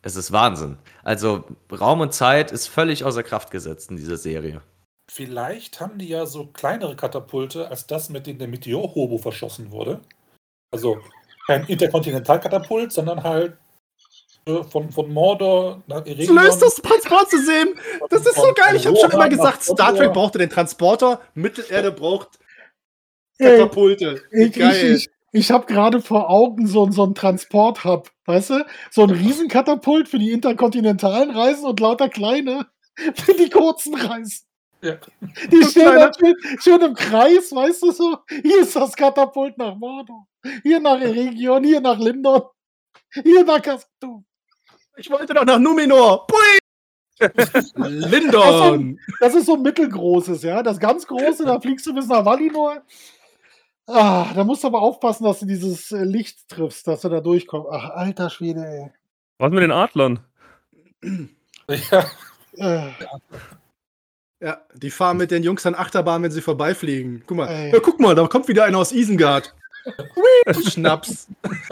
Es 0.02 0.16
ist 0.16 0.32
Wahnsinn. 0.32 0.78
Also 1.02 1.44
Raum 1.70 2.00
und 2.00 2.14
Zeit 2.14 2.52
ist 2.52 2.68
völlig 2.68 3.04
außer 3.04 3.22
Kraft 3.22 3.50
gesetzt 3.50 3.90
in 3.90 3.96
dieser 3.96 4.16
Serie. 4.16 4.62
Vielleicht 5.10 5.80
haben 5.80 5.98
die 5.98 6.08
ja 6.08 6.24
so 6.24 6.46
kleinere 6.46 6.96
Katapulte 6.96 7.68
als 7.68 7.86
das, 7.86 8.08
mit 8.10 8.26
dem 8.26 8.38
der 8.38 8.48
Meteor-Hobo 8.48 9.18
verschossen 9.18 9.72
wurde. 9.72 10.00
Also 10.72 10.98
kein 11.46 11.66
Interkontinentalkatapult, 11.66 12.92
sondern 12.92 13.22
halt 13.22 13.56
äh, 14.46 14.62
von, 14.64 14.90
von 14.90 15.12
Mordor 15.12 15.82
nach 15.86 16.06
Eregion. 16.06 16.28
So 16.28 16.34
löst 16.34 16.62
das 16.62 16.76
Transportsystem. 16.76 17.74
Das 18.08 18.24
ist 18.24 18.36
so 18.36 18.52
geil. 18.54 18.76
Ich 18.76 18.86
habe 18.86 18.96
schon 18.96 19.10
immer 19.10 19.28
gesagt, 19.28 19.64
Star 19.64 19.94
Trek 19.94 20.12
brauchte 20.12 20.38
den 20.38 20.48
Transporter, 20.48 21.20
Mittelerde 21.34 21.92
braucht 21.92 22.39
Katapulte. 23.40 24.22
Ich, 24.30 24.52
Geil. 24.52 24.94
Ich, 24.94 25.08
ich, 25.32 25.50
habe 25.50 25.66
gerade 25.66 26.00
vor 26.00 26.30
Augen 26.30 26.66
so, 26.66 26.90
so 26.90 27.04
einen 27.04 27.14
Transport-Hub, 27.14 28.10
weißt 28.26 28.50
du? 28.50 28.66
So 28.90 29.02
ein 29.02 29.10
Riesenkatapult 29.10 30.08
für 30.08 30.18
die 30.18 30.30
interkontinentalen 30.30 31.30
Reisen 31.30 31.66
und 31.66 31.80
lauter 31.80 32.08
kleine 32.08 32.66
für 33.14 33.34
die 33.34 33.50
kurzen 33.50 33.94
Reisen. 33.94 34.46
Ja. 34.82 34.96
Die 35.52 35.62
stehen 35.64 35.94
dann 35.94 36.12
schön, 36.18 36.34
schön, 36.58 36.80
im 36.80 36.94
Kreis, 36.94 37.52
weißt 37.52 37.82
du 37.82 37.90
so? 37.92 38.18
Hier 38.28 38.60
ist 38.62 38.74
das 38.74 38.96
Katapult 38.96 39.58
nach 39.58 39.74
Mordor, 39.76 40.26
hier 40.62 40.80
nach 40.80 40.98
Region, 41.00 41.64
hier 41.64 41.82
nach 41.82 41.98
Lindon, 41.98 42.42
hier 43.12 43.44
nach 43.44 43.60
Kastum. 43.60 44.24
Ich 44.96 45.10
wollte 45.10 45.34
doch 45.34 45.44
nach 45.44 45.58
Numenor. 45.58 46.26
Pui! 46.26 46.58
Lindon! 47.76 48.98
Das, 49.20 49.32
das 49.32 49.34
ist 49.40 49.46
so 49.46 49.54
ein 49.54 49.62
mittelgroßes, 49.62 50.42
ja. 50.42 50.62
Das 50.62 50.78
ganz 50.78 51.06
große, 51.06 51.44
da 51.44 51.60
fliegst 51.60 51.86
du 51.86 51.94
bis 51.94 52.06
nach 52.06 52.24
Valinor. 52.24 52.82
Ah, 53.92 54.32
da 54.34 54.44
musst 54.44 54.62
du 54.62 54.68
aber 54.68 54.82
aufpassen, 54.82 55.24
dass 55.24 55.40
du 55.40 55.46
dieses 55.46 55.90
äh, 55.90 56.04
Licht 56.04 56.48
triffst, 56.48 56.86
dass 56.86 57.00
du 57.00 57.08
da 57.08 57.20
durchkommst. 57.20 57.68
Ach, 57.72 57.90
alter 57.90 58.30
Schwede, 58.30 58.64
ey. 58.64 58.90
Was 59.38 59.50
mit 59.50 59.62
den 59.62 59.72
Adlern? 59.72 60.20
Ja. 61.68 62.06
Äh. 62.56 62.90
Ja, 64.40 64.60
die 64.74 64.90
fahren 64.90 65.16
mit 65.16 65.30
den 65.30 65.42
Jungs 65.42 65.66
an 65.66 65.74
Achterbahn, 65.74 66.22
wenn 66.22 66.30
sie 66.30 66.40
vorbeifliegen. 66.40 67.22
Guck 67.26 67.36
mal, 67.36 67.70
ja, 67.72 67.80
guck 67.80 68.00
mal, 68.00 68.14
da 68.14 68.26
kommt 68.26 68.48
wieder 68.48 68.64
einer 68.64 68.78
aus 68.78 68.92
Isengard. 68.92 69.54
Schnaps. 70.68 71.28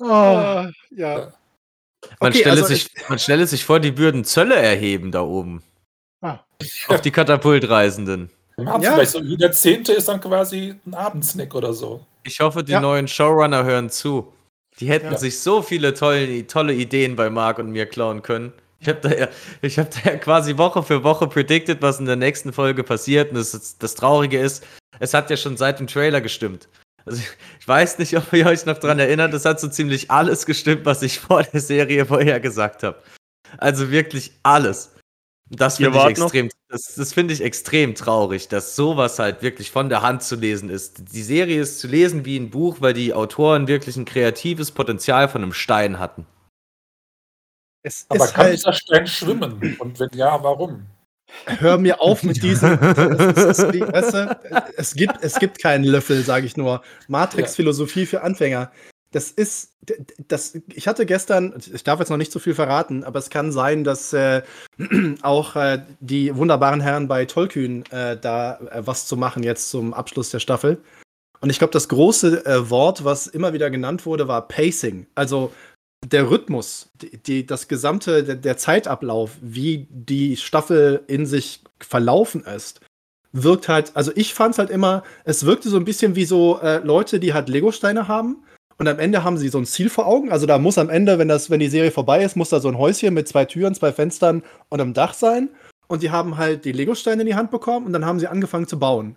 oh, 0.00 0.66
ja. 0.90 1.32
Man, 2.20 2.32
okay, 2.32 2.40
stelle 2.40 2.50
also 2.50 2.64
sich, 2.64 2.90
man 3.08 3.18
stelle 3.18 3.46
sich 3.46 3.64
vor, 3.64 3.80
die 3.80 3.98
würden 3.98 4.24
Zölle 4.24 4.56
erheben 4.56 5.12
da 5.12 5.22
oben. 5.22 5.62
Ah. 6.20 6.40
Auf 6.88 7.02
die 7.02 7.10
Katapultreisenden. 7.10 8.30
Ja. 8.58 8.80
Vielleicht 8.80 9.12
so 9.12 9.20
jeder 9.20 9.52
Zehnte 9.52 9.92
ist 9.92 10.08
dann 10.08 10.20
quasi 10.20 10.74
ein 10.86 10.94
Abendsnack 10.94 11.54
oder 11.54 11.72
so. 11.72 12.04
Ich 12.24 12.40
hoffe, 12.40 12.64
die 12.64 12.72
ja. 12.72 12.80
neuen 12.80 13.06
Showrunner 13.06 13.64
hören 13.64 13.88
zu. 13.88 14.32
Die 14.80 14.88
hätten 14.88 15.12
ja. 15.12 15.18
sich 15.18 15.40
so 15.40 15.62
viele 15.62 15.94
tolle, 15.94 16.46
tolle 16.46 16.74
Ideen 16.74 17.16
bei 17.16 17.30
Marc 17.30 17.58
und 17.58 17.70
mir 17.70 17.86
klauen 17.86 18.22
können. 18.22 18.52
Ich 18.80 18.88
habe 18.88 19.00
da, 19.00 19.10
ja, 19.10 19.26
hab 19.76 19.90
da 19.90 20.10
ja 20.10 20.16
quasi 20.16 20.56
Woche 20.56 20.82
für 20.82 21.02
Woche 21.02 21.26
predicted, 21.26 21.82
was 21.82 21.98
in 21.98 22.06
der 22.06 22.16
nächsten 22.16 22.52
Folge 22.52 22.84
passiert. 22.84 23.30
Und 23.30 23.36
das, 23.36 23.76
das 23.78 23.94
Traurige 23.94 24.38
ist, 24.38 24.64
es 25.00 25.14
hat 25.14 25.30
ja 25.30 25.36
schon 25.36 25.56
seit 25.56 25.80
dem 25.80 25.86
Trailer 25.86 26.20
gestimmt. 26.20 26.68
Also 27.04 27.22
ich 27.58 27.66
weiß 27.66 27.98
nicht, 27.98 28.16
ob 28.16 28.32
ihr 28.32 28.46
euch 28.46 28.66
noch 28.66 28.78
daran 28.78 28.98
erinnert, 28.98 29.32
es 29.34 29.44
hat 29.44 29.58
so 29.60 29.68
ziemlich 29.68 30.10
alles 30.10 30.46
gestimmt, 30.46 30.84
was 30.84 31.02
ich 31.02 31.18
vor 31.20 31.42
der 31.42 31.60
Serie 31.60 32.06
vorher 32.06 32.38
gesagt 32.38 32.82
habe. 32.82 33.02
Also 33.56 33.90
wirklich 33.90 34.32
alles. 34.42 34.92
Das 35.50 35.78
finde 35.78 35.98
ich 35.98 36.04
extrem, 36.04 36.50
das, 36.68 36.94
das 36.94 37.12
finde 37.14 37.32
ich 37.32 37.40
extrem 37.40 37.94
traurig, 37.94 38.48
dass 38.48 38.76
sowas 38.76 39.18
halt 39.18 39.40
wirklich 39.42 39.70
von 39.70 39.88
der 39.88 40.02
Hand 40.02 40.22
zu 40.22 40.36
lesen 40.36 40.68
ist. 40.68 41.14
Die 41.14 41.22
Serie 41.22 41.60
ist 41.60 41.80
zu 41.80 41.86
lesen 41.86 42.24
wie 42.26 42.36
ein 42.36 42.50
Buch, 42.50 42.78
weil 42.80 42.92
die 42.92 43.14
Autoren 43.14 43.66
wirklich 43.66 43.96
ein 43.96 44.04
kreatives 44.04 44.72
Potenzial 44.72 45.28
von 45.28 45.42
einem 45.42 45.54
Stein 45.54 45.98
hatten. 45.98 46.26
Es 47.82 48.06
Aber 48.10 48.26
kann 48.26 48.44
halt 48.46 48.58
dieser 48.58 48.72
Stein 48.74 49.06
schwimmen? 49.06 49.76
Und 49.78 49.98
wenn 49.98 50.10
ja, 50.12 50.42
warum? 50.42 50.86
Hör 51.46 51.78
mir 51.78 52.00
auf 52.00 52.22
mit 52.22 52.42
diesem. 52.42 52.72
es, 52.82 53.58
es, 53.58 53.58
weißt 53.62 54.14
du, 54.14 54.38
es, 54.76 54.94
gibt, 54.94 55.16
es 55.22 55.38
gibt 55.38 55.58
keinen 55.58 55.84
Löffel, 55.84 56.22
sage 56.22 56.46
ich 56.46 56.56
nur. 56.56 56.82
Matrix-Philosophie 57.08 58.06
für 58.06 58.22
Anfänger 58.22 58.70
das 59.12 59.30
ist, 59.30 59.74
das, 60.28 60.58
ich 60.74 60.86
hatte 60.86 61.06
gestern, 61.06 61.54
ich 61.72 61.82
darf 61.82 61.98
jetzt 61.98 62.10
noch 62.10 62.18
nicht 62.18 62.32
so 62.32 62.38
viel 62.38 62.54
verraten, 62.54 63.04
aber 63.04 63.18
es 63.18 63.30
kann 63.30 63.52
sein, 63.52 63.84
dass 63.84 64.12
äh, 64.12 64.42
auch 65.22 65.56
äh, 65.56 65.82
die 66.00 66.36
wunderbaren 66.36 66.80
Herren 66.80 67.08
bei 67.08 67.24
Tollkühn 67.24 67.84
äh, 67.90 68.18
da 68.18 68.58
äh, 68.70 68.86
was 68.86 69.06
zu 69.06 69.16
machen 69.16 69.42
jetzt 69.42 69.70
zum 69.70 69.94
Abschluss 69.94 70.30
der 70.30 70.40
Staffel. 70.40 70.82
Und 71.40 71.50
ich 71.50 71.58
glaube, 71.58 71.72
das 71.72 71.88
große 71.88 72.44
äh, 72.44 72.68
Wort, 72.68 73.04
was 73.04 73.26
immer 73.28 73.52
wieder 73.52 73.70
genannt 73.70 74.04
wurde, 74.04 74.28
war 74.28 74.46
Pacing. 74.46 75.06
Also 75.14 75.52
der 76.04 76.30
Rhythmus, 76.30 76.90
die, 76.94 77.16
die 77.16 77.46
das 77.46 77.68
gesamte, 77.68 78.24
der, 78.24 78.36
der, 78.36 78.56
Zeitablauf, 78.56 79.36
wie 79.40 79.86
die 79.90 80.36
Staffel 80.36 81.02
in 81.06 81.26
sich 81.26 81.62
verlaufen 81.80 82.44
ist, 82.44 82.80
wirkt 83.32 83.68
halt, 83.68 83.96
also 83.96 84.12
ich 84.14 84.34
fand 84.34 84.52
es 84.52 84.58
halt 84.58 84.70
immer, 84.70 85.02
es 85.24 85.46
wirkte 85.46 85.68
so 85.68 85.76
ein 85.76 85.84
bisschen 85.84 86.14
wie 86.14 86.24
so 86.24 86.60
äh, 86.60 86.78
Leute, 86.78 87.20
die 87.20 87.34
halt 87.34 87.48
Lego-Steine 87.48 88.08
haben 88.08 88.44
und 88.78 88.86
am 88.86 89.00
Ende 89.00 89.24
haben 89.24 89.36
sie 89.36 89.48
so 89.48 89.58
ein 89.58 89.66
Ziel 89.66 89.90
vor 89.90 90.06
Augen. 90.06 90.30
Also 90.30 90.46
da 90.46 90.58
muss 90.58 90.78
am 90.78 90.88
Ende, 90.88 91.18
wenn, 91.18 91.28
das, 91.28 91.50
wenn 91.50 91.58
die 91.58 91.68
Serie 91.68 91.90
vorbei 91.90 92.22
ist, 92.22 92.36
muss 92.36 92.50
da 92.50 92.60
so 92.60 92.68
ein 92.68 92.78
Häuschen 92.78 93.12
mit 93.12 93.26
zwei 93.26 93.44
Türen, 93.44 93.74
zwei 93.74 93.92
Fenstern 93.92 94.42
und 94.68 94.80
einem 94.80 94.94
Dach 94.94 95.14
sein. 95.14 95.50
Und 95.88 96.00
sie 96.00 96.12
haben 96.12 96.36
halt 96.36 96.64
die 96.64 96.72
Lego-Steine 96.72 97.22
in 97.22 97.26
die 97.26 97.34
Hand 97.34 97.50
bekommen 97.50 97.86
und 97.86 97.92
dann 97.92 98.06
haben 98.06 98.20
sie 98.20 98.28
angefangen 98.28 98.68
zu 98.68 98.78
bauen. 98.78 99.16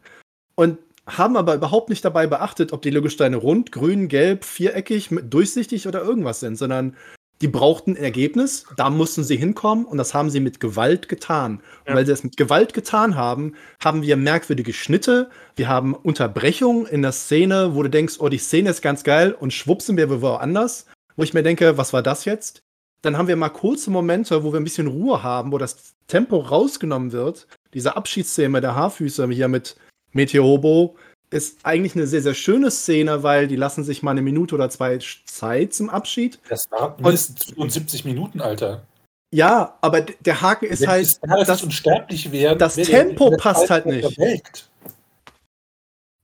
Und 0.55 0.79
haben 1.05 1.37
aber 1.37 1.53
überhaupt 1.53 1.89
nicht 1.89 2.03
dabei 2.03 2.25
beachtet, 2.25 2.73
ob 2.73 2.81
die 2.81 2.89
Lego-Steine 2.89 3.37
rund, 3.37 3.71
grün, 3.71 4.07
gelb, 4.07 4.45
viereckig, 4.45 5.09
durchsichtig 5.29 5.87
oder 5.87 6.01
irgendwas 6.01 6.39
sind, 6.39 6.57
sondern 6.57 6.95
die 7.41 7.47
brauchten 7.47 7.91
ein 7.91 8.03
Ergebnis, 8.03 8.65
da 8.77 8.89
mussten 8.89 9.23
sie 9.23 9.35
hinkommen 9.35 9.85
und 9.85 9.97
das 9.97 10.13
haben 10.13 10.29
sie 10.29 10.39
mit 10.39 10.59
Gewalt 10.59 11.09
getan. 11.09 11.61
Ja. 11.85 11.91
Und 11.91 11.97
weil 11.97 12.05
sie 12.05 12.11
das 12.11 12.23
mit 12.23 12.37
Gewalt 12.37 12.73
getan 12.73 13.15
haben, 13.15 13.55
haben 13.83 14.03
wir 14.03 14.15
merkwürdige 14.15 14.73
Schnitte, 14.73 15.29
wir 15.55 15.67
haben 15.67 15.93
Unterbrechungen 15.95 16.85
in 16.85 17.01
der 17.01 17.11
Szene, 17.11 17.75
wo 17.75 17.83
du 17.83 17.89
denkst, 17.89 18.15
oh, 18.19 18.29
die 18.29 18.37
Szene 18.37 18.69
ist 18.69 18.81
ganz 18.81 19.03
geil 19.03 19.33
und 19.33 19.53
schwupp 19.53 19.81
sind 19.81 19.97
wir 19.97 20.21
woanders, 20.21 20.85
wo 21.15 21.23
ich 21.23 21.33
mir 21.33 21.43
denke, 21.43 21.77
was 21.77 21.93
war 21.93 22.03
das 22.03 22.25
jetzt? 22.25 22.61
Dann 23.01 23.17
haben 23.17 23.27
wir 23.27 23.35
mal 23.35 23.49
kurze 23.49 23.89
Momente, 23.89 24.43
wo 24.43 24.53
wir 24.53 24.59
ein 24.59 24.63
bisschen 24.63 24.87
Ruhe 24.87 25.23
haben, 25.23 25.51
wo 25.51 25.57
das 25.57 25.95
Tempo 26.07 26.37
rausgenommen 26.37 27.11
wird. 27.11 27.47
Diese 27.73 27.95
Abschiedsszene 27.95 28.61
der 28.61 28.75
Haarfüße 28.75 29.27
hier 29.29 29.47
mit 29.47 29.75
Meteorobo, 30.11 30.95
ist 31.31 31.65
eigentlich 31.65 31.95
eine 31.95 32.07
sehr, 32.07 32.21
sehr 32.21 32.33
schöne 32.33 32.69
Szene, 32.69 33.23
weil 33.23 33.47
die 33.47 33.55
lassen 33.55 33.83
sich 33.83 34.03
mal 34.03 34.11
eine 34.11 34.21
Minute 34.21 34.53
oder 34.53 34.69
zwei 34.69 34.99
Zeit 35.25 35.73
zum 35.73 35.89
Abschied. 35.89 36.39
Das 36.49 36.69
war 36.71 36.95
mindestens 36.97 37.45
75 37.45 38.05
Minuten, 38.05 38.41
Alter. 38.41 38.85
Ja, 39.33 39.77
aber 39.79 40.01
der 40.01 40.41
Haken 40.41 40.65
ist 40.65 40.81
Wenn 40.81 40.89
halt, 40.89 41.05
die 41.05 41.27
Stars 41.27 41.47
das, 41.47 41.63
unsterblich 41.63 42.31
wären, 42.33 42.59
das 42.59 42.75
Tempo 42.75 43.31
passt 43.37 43.69
halt 43.69 43.85
nicht. 43.85 44.01
verwelkt. 44.01 44.69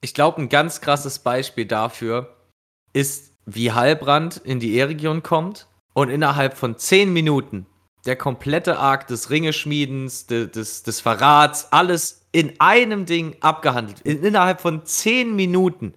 Ich 0.02 0.14
glaube, 0.14 0.42
ein 0.42 0.50
ganz 0.50 0.82
krasses 0.82 1.20
Beispiel 1.20 1.66
dafür 1.66 2.36
ist, 2.92 3.32
wie 3.46 3.72
Heilbrand 3.72 4.38
in 4.38 4.60
die 4.60 4.76
E-Region 4.76 5.24
kommt 5.24 5.68
und 5.94 6.10
innerhalb 6.10 6.58
von 6.58 6.78
10 6.78 7.14
Minuten 7.14 7.66
der 8.06 8.16
komplette 8.16 8.78
Arc 8.78 9.08
des 9.08 9.30
Ringeschmiedens, 9.30 10.28
de, 10.28 10.48
des, 10.48 10.84
des 10.84 11.02
Verrats, 11.02 11.72
alles 11.72 12.28
in 12.32 12.54
einem 12.60 13.06
Ding 13.06 13.36
abgehandelt. 13.42 14.02
In, 14.02 14.24
innerhalb 14.24 14.62
von 14.62 14.86
10 14.86 15.36
Minuten. 15.36 15.94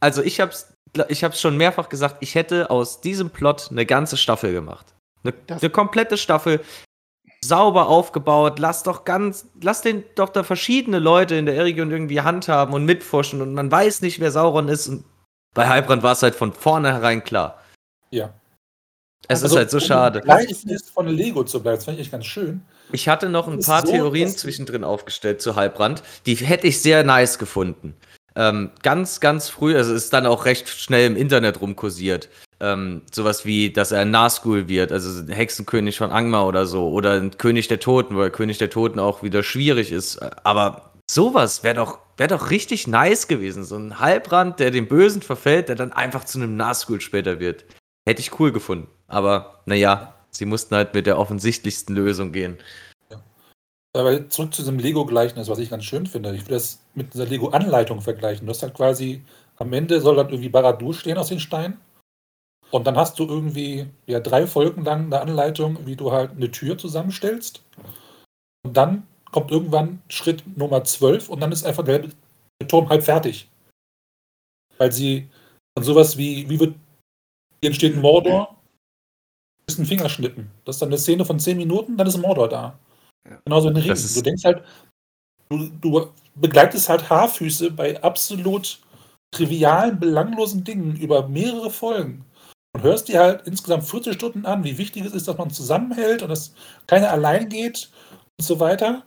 Also 0.00 0.22
ich 0.22 0.40
hab's, 0.40 0.74
ich 1.08 1.24
hab's 1.24 1.40
schon 1.40 1.56
mehrfach 1.56 1.88
gesagt, 1.88 2.16
ich 2.20 2.34
hätte 2.34 2.70
aus 2.70 3.00
diesem 3.00 3.30
Plot 3.30 3.68
eine 3.70 3.86
ganze 3.86 4.16
Staffel 4.16 4.52
gemacht. 4.52 4.94
Eine, 5.22 5.34
eine 5.48 5.70
komplette 5.70 6.16
Staffel 6.16 6.60
sauber 7.44 7.88
aufgebaut. 7.88 8.58
Lass 8.58 8.82
doch 8.82 9.04
ganz, 9.04 9.48
lass 9.60 9.82
den 9.82 10.04
doch 10.14 10.28
da 10.28 10.42
verschiedene 10.42 10.98
Leute 10.98 11.34
in 11.34 11.46
der 11.46 11.56
E-Region 11.56 11.90
irgendwie 11.90 12.20
handhaben 12.20 12.74
und 12.74 12.84
mitforschen 12.84 13.42
und 13.42 13.54
man 13.54 13.70
weiß 13.70 14.02
nicht, 14.02 14.20
wer 14.20 14.30
Sauron 14.30 14.68
ist. 14.68 14.88
Und 14.88 15.04
bei 15.54 15.68
Heilbrand 15.68 16.02
war 16.02 16.12
es 16.12 16.22
halt 16.22 16.34
von 16.34 16.52
vornherein 16.52 17.22
klar. 17.24 17.60
Ja. 18.10 18.34
Es 19.28 19.42
Also, 19.42 19.54
ist 19.54 19.58
halt 19.58 19.70
so 19.70 19.76
um 19.78 19.82
schade. 19.82 20.20
Gleichnis 20.20 20.90
von 20.90 21.08
Lego 21.08 21.44
zu 21.44 21.62
bleiben, 21.62 21.76
das 21.76 21.84
fand 21.84 22.00
ich 22.00 22.10
ganz 22.10 22.26
schön. 22.26 22.62
Ich 22.92 23.08
hatte 23.08 23.28
noch 23.28 23.48
ein 23.48 23.60
paar 23.60 23.86
so, 23.86 23.92
Theorien 23.92 24.28
zwischendrin 24.28 24.84
aufgestellt 24.84 25.40
zu 25.40 25.56
Heilbrand. 25.56 26.02
Die 26.26 26.34
hätte 26.34 26.66
ich 26.66 26.80
sehr 26.82 27.04
nice 27.04 27.38
gefunden. 27.38 27.94
Ähm, 28.34 28.70
ganz, 28.82 29.20
ganz 29.20 29.48
früh, 29.48 29.76
also 29.76 29.94
ist 29.94 30.12
dann 30.12 30.26
auch 30.26 30.44
recht 30.44 30.68
schnell 30.68 31.06
im 31.06 31.16
Internet 31.16 31.60
rumkursiert. 31.60 32.28
Ähm, 32.60 33.02
sowas 33.12 33.44
wie, 33.44 33.72
dass 33.72 33.92
er 33.92 34.00
ein 34.00 34.10
Nazgul 34.10 34.68
wird, 34.68 34.92
also 34.92 35.20
ein 35.20 35.28
Hexenkönig 35.28 35.98
von 35.98 36.10
Angmar 36.10 36.46
oder 36.46 36.66
so, 36.66 36.88
oder 36.90 37.12
ein 37.12 37.36
König 37.36 37.68
der 37.68 37.80
Toten, 37.80 38.16
weil 38.16 38.30
König 38.30 38.58
der 38.58 38.70
Toten 38.70 38.98
auch 38.98 39.22
wieder 39.22 39.42
schwierig 39.42 39.92
ist. 39.92 40.18
Aber 40.44 40.92
sowas 41.10 41.62
wäre 41.62 41.74
doch, 41.74 41.98
wär 42.16 42.28
doch 42.28 42.50
richtig 42.50 42.86
nice 42.86 43.28
gewesen. 43.28 43.64
So 43.64 43.76
ein 43.76 43.98
Halbrand, 43.98 44.60
der 44.60 44.70
dem 44.70 44.86
Bösen 44.88 45.22
verfällt, 45.22 45.68
der 45.68 45.76
dann 45.76 45.92
einfach 45.92 46.24
zu 46.24 46.38
einem 46.38 46.56
Nazgul 46.56 47.00
später 47.00 47.40
wird. 47.40 47.64
Hätte 48.08 48.20
ich 48.20 48.38
cool 48.40 48.52
gefunden. 48.52 48.88
Aber 49.06 49.62
naja, 49.66 50.14
sie 50.30 50.44
mussten 50.44 50.74
halt 50.74 50.94
mit 50.94 51.06
der 51.06 51.18
offensichtlichsten 51.18 51.94
Lösung 51.94 52.32
gehen. 52.32 52.58
Aber 53.94 54.28
zurück 54.30 54.54
zu 54.54 54.62
diesem 54.62 54.78
Lego-Gleichnis, 54.78 55.48
was 55.48 55.58
ich 55.58 55.70
ganz 55.70 55.84
schön 55.84 56.06
finde. 56.06 56.34
Ich 56.34 56.46
will 56.46 56.54
das 56.54 56.80
mit 56.94 57.12
dieser 57.12 57.26
Lego-Anleitung 57.26 58.00
vergleichen. 58.00 58.46
Du 58.46 58.50
hast 58.50 58.62
halt 58.62 58.74
quasi, 58.74 59.22
am 59.56 59.72
Ende 59.72 60.00
soll 60.00 60.16
dann 60.16 60.30
irgendwie 60.30 60.48
Barad-dûr 60.48 60.94
stehen 60.94 61.18
aus 61.18 61.28
den 61.28 61.40
Steinen. 61.40 61.78
Und 62.70 62.86
dann 62.86 62.96
hast 62.96 63.18
du 63.18 63.26
irgendwie 63.26 63.86
ja, 64.06 64.20
drei 64.20 64.46
Folgen 64.46 64.84
lang 64.84 65.06
eine 65.06 65.20
Anleitung, 65.20 65.84
wie 65.84 65.94
du 65.94 66.10
halt 66.10 66.30
eine 66.30 66.50
Tür 66.50 66.78
zusammenstellst. 66.78 67.62
Und 68.64 68.76
dann 68.76 69.06
kommt 69.30 69.50
irgendwann 69.50 70.00
Schritt 70.08 70.44
Nummer 70.56 70.82
12 70.82 71.28
und 71.28 71.40
dann 71.40 71.52
ist 71.52 71.66
einfach 71.66 71.84
der, 71.84 72.08
Turm 72.68 72.88
halb 72.88 73.02
fertig. 73.02 73.50
Weil 74.78 74.92
sie 74.92 75.28
dann 75.74 75.84
sowas 75.84 76.16
wie, 76.16 76.48
wie 76.48 76.60
wird, 76.60 76.76
hier 77.62 77.70
entsteht 77.70 77.94
ein 77.94 78.00
Mordor, 78.02 78.56
ist 79.68 79.78
ein 79.78 79.86
Fingerschnippen. 79.86 80.50
Das 80.64 80.76
ist 80.76 80.82
dann 80.82 80.88
eine 80.88 80.98
Szene 80.98 81.24
von 81.24 81.38
10 81.38 81.56
Minuten, 81.56 81.96
dann 81.96 82.06
ist 82.08 82.18
Mordor 82.18 82.48
da. 82.48 82.78
Genauso 83.44 83.68
in 83.68 83.76
ist- 83.76 84.16
Du 84.16 84.22
denkst 84.22 84.44
halt, 84.44 84.64
du, 85.48 85.68
du 85.80 86.08
begleitest 86.34 86.88
halt 86.88 87.08
Haarfüße 87.08 87.70
bei 87.70 88.02
absolut 88.02 88.80
trivialen, 89.32 89.98
belanglosen 90.00 90.64
Dingen 90.64 90.96
über 90.96 91.28
mehrere 91.28 91.70
Folgen 91.70 92.24
und 92.74 92.82
hörst 92.82 93.06
dir 93.08 93.20
halt 93.20 93.46
insgesamt 93.46 93.84
40 93.84 94.14
Stunden 94.14 94.44
an, 94.44 94.64
wie 94.64 94.76
wichtig 94.76 95.04
es 95.04 95.12
ist, 95.12 95.28
dass 95.28 95.38
man 95.38 95.50
zusammenhält 95.50 96.22
und 96.22 96.30
dass 96.30 96.52
keiner 96.88 97.10
allein 97.10 97.48
geht 97.48 97.90
und 98.40 98.44
so 98.44 98.58
weiter. 98.58 99.04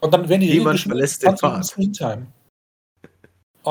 Und 0.00 0.14
dann 0.14 0.26
werden 0.30 0.40
die 0.40 0.54
Niemand 0.54 0.80
verlässt 0.80 1.22
den 1.22 1.36
20 1.36 1.42
Minuten 1.42 1.62
Pfad. 1.62 1.66
Screentime. 1.66 2.26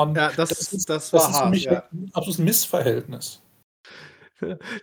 Und 0.02 0.16
ja, 0.16 0.30
das, 0.36 0.48
das 0.50 0.72
ist, 0.72 0.88
das 0.88 1.12
war 1.12 1.20
das 1.20 1.28
ist 1.30 1.36
für 1.36 1.42
hart. 1.42 1.50
mich 1.50 1.64
Ja. 1.64 1.84
ein 1.92 2.10
absolutes 2.12 2.38
Missverhältnis. 2.38 3.42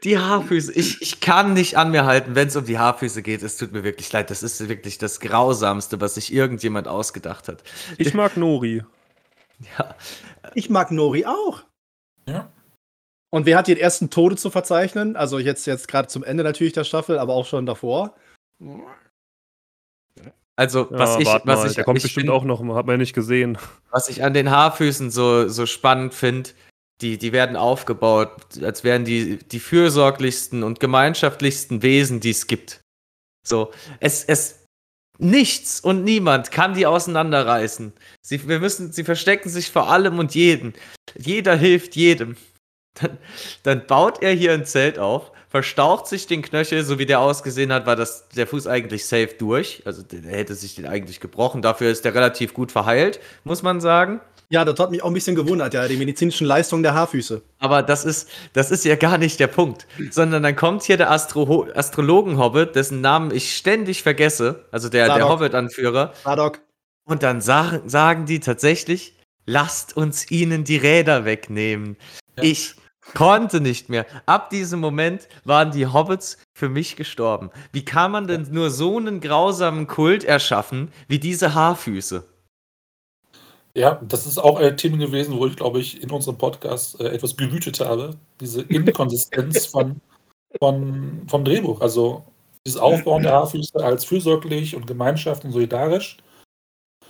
Die 0.04 0.20
Haarfüße. 0.20 0.72
Ich, 0.74 1.02
ich 1.02 1.20
kann 1.20 1.54
nicht 1.54 1.78
an 1.78 1.90
mir 1.90 2.06
halten, 2.06 2.36
wenn 2.36 2.48
es 2.48 2.56
um 2.56 2.66
die 2.66 2.78
Haarfüße 2.78 3.24
geht. 3.24 3.42
Es 3.42 3.58
tut 3.58 3.72
mir 3.72 3.84
wirklich 3.84 4.12
leid. 4.12 4.30
Das 4.30 4.44
ist 4.44 4.70
wirklich 4.70 5.00
das 5.00 5.20
Grausamste, 5.20 6.00
was 6.00 6.14
sich 6.14 6.32
irgendjemand 6.32 6.88
ausgedacht 6.88 7.48
hat. 7.48 7.64
Ich 7.98 8.14
mag 8.14 8.38
Nori. 8.38 8.84
Ja. 9.80 9.96
Ich 10.54 10.70
mag 10.70 10.92
Nori 10.92 11.26
auch. 11.26 11.64
Ja. 12.28 12.52
Und 13.32 13.48
wer 13.48 13.58
hat 13.58 13.66
die 13.68 13.80
ersten 13.80 14.12
Tode 14.12 14.36
zu 14.36 14.52
verzeichnen? 14.52 15.16
Also 15.16 15.40
jetzt, 15.40 15.66
jetzt 15.66 15.88
gerade 15.88 16.08
zum 16.08 16.24
Ende 16.24 16.44
natürlich 16.44 16.74
der 16.74 16.84
Staffel, 16.84 17.18
aber 17.18 17.34
auch 17.34 17.48
schon 17.48 17.66
davor. 17.66 18.16
Also, 20.60 20.88
was 20.90 21.16
ja, 21.16 21.20
ich, 21.20 21.28
was 21.28 21.46
mal, 21.46 21.68
ich, 21.68 21.76
der 21.76 21.84
kommt 21.84 21.98
ich 22.00 22.04
bestimmt 22.04 22.26
find- 22.26 22.34
auch 22.34 22.44
noch, 22.44 22.60
hat 22.76 22.86
man 22.86 22.94
ja 22.96 22.98
nicht 22.98 23.14
gesehen. 23.14 23.58
was 23.92 24.10
ich 24.10 24.24
an 24.24 24.34
den 24.34 24.50
Haarfüßen 24.50 25.12
so, 25.12 25.48
so 25.48 25.66
spannend 25.66 26.14
finde, 26.14 26.50
die, 27.02 27.20
die 27.20 27.32
werden 27.32 27.56
aufgebaut, 27.56 28.32
als 28.64 28.84
wären 28.84 29.06
die 29.06 29.38
die 29.38 29.60
fürsorglichsten 29.60 30.64
und 30.64 30.80
gemeinschaftlichsten 30.80 31.84
Wesen, 31.84 32.20
die 32.20 32.32
es 32.32 32.48
gibt. 32.48 32.82
So, 33.48 33.72
es, 34.00 34.24
es, 34.24 34.64
nichts 35.20 35.80
und 35.80 36.04
niemand 36.04 36.52
kann 36.52 36.74
die 36.74 36.88
auseinanderreißen. 36.88 37.94
Sie, 38.26 38.48
wir 38.48 38.60
müssen, 38.60 38.92
sie 38.92 39.04
verstecken 39.04 39.50
sich 39.50 39.72
vor 39.72 39.90
allem 39.92 40.18
und 40.18 40.34
jeden. 40.34 40.74
Jeder 41.16 41.56
hilft 41.56 41.96
jedem. 41.96 42.36
Dann, 43.00 43.18
dann 43.62 43.86
baut 43.86 44.24
er 44.24 44.34
hier 44.34 44.54
ein 44.54 44.66
Zelt 44.66 44.98
auf, 44.98 45.32
verstaucht 45.58 46.06
sich 46.06 46.28
den 46.28 46.44
Knöchel, 46.44 46.84
so 46.84 47.00
wie 47.00 47.08
der 47.08 47.20
ausgesehen 47.20 47.74
hat, 47.74 47.88
war 47.88 47.96
das, 47.96 48.30
der 48.30 48.46
Fuß 48.46 48.68
eigentlich 48.68 49.08
safe 49.08 49.32
durch. 49.40 49.82
Also 49.86 50.04
der, 50.04 50.22
hätte 50.22 50.54
sich 50.54 50.76
den 50.76 50.86
eigentlich 50.86 51.20
gebrochen. 51.20 51.64
Dafür 51.64 51.90
ist 51.90 52.06
der 52.06 52.14
relativ 52.14 52.54
gut 52.54 52.72
verheilt, 52.72 53.20
muss 53.44 53.64
man 53.64 53.82
sagen. 53.82 54.22
Ja, 54.50 54.64
das 54.66 54.80
hat 54.80 54.92
mich 54.92 55.02
auch 55.02 55.08
ein 55.08 55.16
bisschen 55.16 55.36
gewundert, 55.36 55.74
ja, 55.74 55.88
die 55.88 55.98
medizinischen 55.98 56.46
Leistungen 56.46 56.84
der 56.84 56.94
Haarfüße. 56.94 57.42
Aber 57.58 57.82
das 57.82 58.06
ist, 58.06 58.30
das 58.54 58.70
ist 58.70 58.86
ja 58.86 58.96
gar 58.98 59.18
nicht 59.18 59.40
der 59.40 59.48
Punkt. 59.48 59.88
Sondern 60.12 60.44
dann 60.44 60.56
kommt 60.56 60.84
hier 60.84 60.96
der 60.96 61.10
Astro 61.10 61.66
Astrologen-Hobbit, 61.74 62.76
dessen 62.76 63.02
Namen 63.02 63.32
ich 63.32 63.58
ständig 63.58 64.04
vergesse, 64.04 64.66
also 64.70 64.90
der, 64.90 65.08
der. 65.12 65.28
Hobbit-Anführer. 65.28 66.14
Haddock. 66.24 66.60
Und 67.04 67.24
dann 67.24 67.42
sagen, 67.42 67.90
sagen 67.90 68.28
die 68.28 68.42
tatsächlich, 68.42 69.16
lasst 69.48 69.98
uns 69.98 70.30
ihnen 70.30 70.66
die 70.66 70.78
Räder 70.78 71.26
wegnehmen. 71.26 71.98
Ja. 72.38 72.44
Ich 72.44 72.76
konnte 73.14 73.62
nicht 73.62 73.90
mehr. 73.90 74.06
Ab 74.26 74.50
diesem 74.50 74.80
Moment 74.80 75.28
waren 75.44 75.72
die 75.72 75.88
Hobbits 75.88 76.38
für 76.54 76.70
mich 76.70 76.96
gestorben. 76.96 77.50
Wie 77.72 77.86
kann 77.86 78.12
man 78.12 78.28
denn 78.28 78.48
nur 78.52 78.70
so 78.70 78.98
einen 78.98 79.22
grausamen 79.22 79.88
Kult 79.88 80.24
erschaffen 80.24 80.92
wie 81.08 81.20
diese 81.20 81.54
Haarfüße? 81.54 82.24
Ja, 83.74 84.02
das 84.02 84.26
ist 84.26 84.40
auch 84.40 84.60
ein 84.60 84.76
Thema 84.76 84.98
gewesen, 84.98 85.38
wo 85.38 85.46
ich, 85.46 85.56
glaube 85.56 85.80
ich, 85.80 86.02
in 86.02 86.10
unserem 86.10 86.38
Podcast 86.38 87.00
äh, 87.00 87.10
etwas 87.10 87.38
gewütet 87.38 87.80
habe. 87.80 88.16
Diese 88.42 88.64
Inkonsistenz 88.64 89.66
von, 89.68 90.02
von, 90.60 91.22
vom 91.28 91.46
Drehbuch. 91.46 91.82
Also 91.82 92.24
dieses 92.66 92.82
Aufbauen 92.82 93.22
der 93.24 93.34
Haarfüße 93.34 93.76
als 93.76 94.04
fürsorglich 94.04 94.76
und 94.76 94.88
Gemeinschaft 94.88 95.46
und 95.46 95.52
solidarisch. 95.52 96.18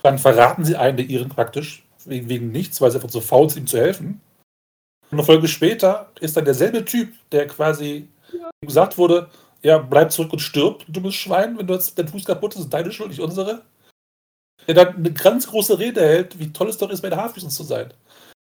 Dann 0.02 0.18
verraten 0.18 0.64
sie 0.64 0.76
einen 0.76 0.98
der 0.98 1.06
ihren 1.06 1.30
praktisch, 1.30 1.84
wegen, 2.04 2.28
wegen 2.28 2.50
nichts, 2.50 2.80
weil 2.80 2.90
sie 2.90 2.98
einfach 2.98 3.10
zu 3.10 3.20
faul 3.20 3.48
sind, 3.48 3.62
ihm 3.62 3.66
zu 3.66 3.78
helfen. 3.78 4.20
Und 5.10 5.18
eine 5.18 5.24
Folge 5.24 5.48
später 5.48 6.10
ist 6.20 6.36
dann 6.36 6.44
derselbe 6.44 6.84
Typ, 6.84 7.12
der 7.32 7.46
quasi 7.46 8.08
gesagt 8.60 8.98
wurde, 8.98 9.28
ja, 9.62 9.78
bleib 9.78 10.12
zurück 10.12 10.32
und 10.32 10.40
stirb, 10.40 10.84
du 10.86 10.92
dummes 10.92 11.14
Schwein, 11.14 11.58
wenn 11.58 11.66
du 11.66 11.74
jetzt 11.74 11.98
dein 11.98 12.08
Fuß 12.08 12.24
kaputt 12.24 12.54
ist, 12.54 12.60
ist 12.60 12.72
deine 12.72 12.92
Schuld, 12.92 13.10
nicht 13.10 13.20
unsere 13.20 13.62
der 14.68 14.74
dann 14.74 14.96
eine 14.96 15.12
ganz 15.12 15.46
große 15.46 15.78
Rede 15.78 16.02
hält, 16.02 16.38
wie 16.38 16.52
toll 16.52 16.68
es 16.68 16.76
doch 16.76 16.90
ist, 16.90 17.00
bei 17.00 17.08
der 17.08 17.18
Haarfüßen 17.18 17.50
zu 17.50 17.62
sein. 17.62 17.92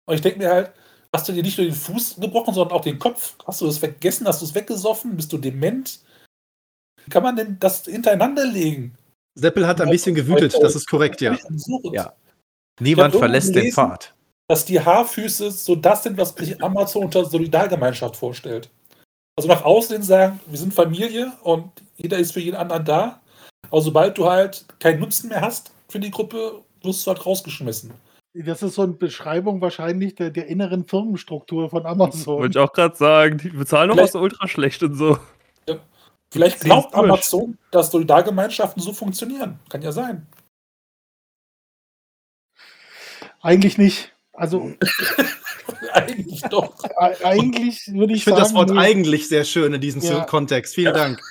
Und 0.06 0.16
ich 0.16 0.22
denke 0.22 0.40
mir 0.40 0.50
halt, 0.50 0.72
hast 1.14 1.28
du 1.30 1.34
dir 1.34 1.42
nicht 1.42 1.58
nur 1.58 1.68
den 1.68 1.76
Fuß 1.76 2.18
gebrochen, 2.20 2.54
sondern 2.54 2.78
auch 2.78 2.82
den 2.82 3.00
Kopf? 3.00 3.36
Hast 3.48 3.62
du 3.62 3.66
das 3.66 3.78
vergessen? 3.78 4.28
Hast 4.28 4.42
du 4.42 4.46
es 4.46 4.54
weggesoffen? 4.54 5.16
Bist 5.16 5.32
du 5.32 5.38
dement? 5.38 6.00
Wie 7.06 7.10
kann 7.10 7.24
man 7.24 7.38
denn 7.38 7.58
das 7.60 7.86
hintereinander 7.86 8.46
legen? 8.46 8.96
Seppel 9.36 9.66
hat 9.66 9.80
ein 9.80 9.90
bisschen 9.90 10.14
gewütet, 10.14 10.54
das 10.62 10.76
ist 10.76 10.90
korrekt, 10.90 11.22
ja. 11.22 11.38
Ja. 11.94 12.14
Niemand 12.80 13.16
verlässt 13.16 13.56
den 13.56 13.72
Pfad. 13.72 14.14
Dass 14.52 14.66
die 14.66 14.82
Haarfüße 14.82 15.50
so 15.50 15.78
das 15.78 16.04
sind, 16.04 16.18
was 16.18 16.32
sich 16.32 16.62
Amazon 16.62 17.06
unter 17.06 17.24
Solidargemeinschaft 17.24 18.18
vorstellt. 18.18 18.70
Also 19.38 19.48
nach 19.48 19.64
außen 19.64 19.96
hin 19.96 20.04
sagen, 20.04 20.42
wir 20.46 20.58
sind 20.58 20.74
Familie 20.74 21.32
und 21.44 21.72
jeder 21.96 22.18
ist 22.18 22.34
für 22.34 22.42
jeden 22.42 22.58
anderen 22.58 22.84
da. 22.84 23.22
Aber 23.70 23.80
sobald 23.80 24.18
du 24.18 24.30
halt 24.30 24.66
keinen 24.82 25.00
Nutzen 25.00 25.30
mehr 25.30 25.40
hast 25.40 25.72
für 25.88 26.02
die 26.02 26.12
Gruppe, 26.12 26.66
wirst 26.84 27.08
du 27.08 27.12
halt 27.12 27.26
rausgeschmissen. 27.26 27.94
Das 28.34 28.62
ist 28.62 28.76
so 28.76 28.82
eine 28.82 28.92
Beschreibung 28.92 29.62
wahrscheinlich 29.62 30.16
der, 30.16 30.32
der 30.32 30.48
inneren 30.48 30.84
Firmenstruktur 30.84 31.70
von 31.70 31.86
Amazon. 31.86 32.40
Wollte 32.40 32.60
ich 32.60 32.62
auch 32.66 32.74
gerade 32.74 32.98
sagen, 32.98 33.38
die 33.38 33.52
bezahlen 33.52 33.92
Vielleicht- 33.92 34.16
was 34.16 34.22
ultra 34.22 34.50
schlecht 34.50 34.84
und 34.84 34.96
so. 34.96 35.18
Vielleicht 36.30 36.60
Ziehen's 36.60 36.90
glaubt. 36.90 36.94
Amazon, 36.96 37.58
dass 37.72 37.90
Solidargemeinschaften 37.90 38.84
so 38.84 38.92
funktionieren. 38.92 39.60
Kann 39.70 39.82
ja 39.82 39.94
sein. 39.94 40.28
Eigentlich 43.40 43.78
nicht. 43.78 44.14
Also 44.42 44.74
Eigentlich 45.94 46.42
doch. 46.50 46.74
eigentlich 47.24 47.88
würde 47.94 48.14
ich, 48.14 48.20
Ich 48.20 48.24
finde 48.24 48.40
das 48.40 48.54
Wort 48.56 48.72
nee. 48.72 48.78
eigentlich 48.80 49.28
sehr 49.28 49.44
schön 49.44 49.72
in 49.74 49.82
diesem 49.82 50.02
Ja. 50.02 50.24
Kontext. 50.24 50.74
Vielen 50.74 50.96
Ja. 50.96 51.04
Dank. 51.04 51.22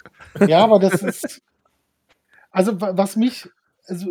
Ja, 0.46 0.62
aber 0.62 0.78
das 0.78 1.02
ist. 1.02 1.42
Also, 2.52 2.80
wa- 2.80 2.92
was 2.96 3.16
mich. 3.16 3.48
Also, 3.86 4.06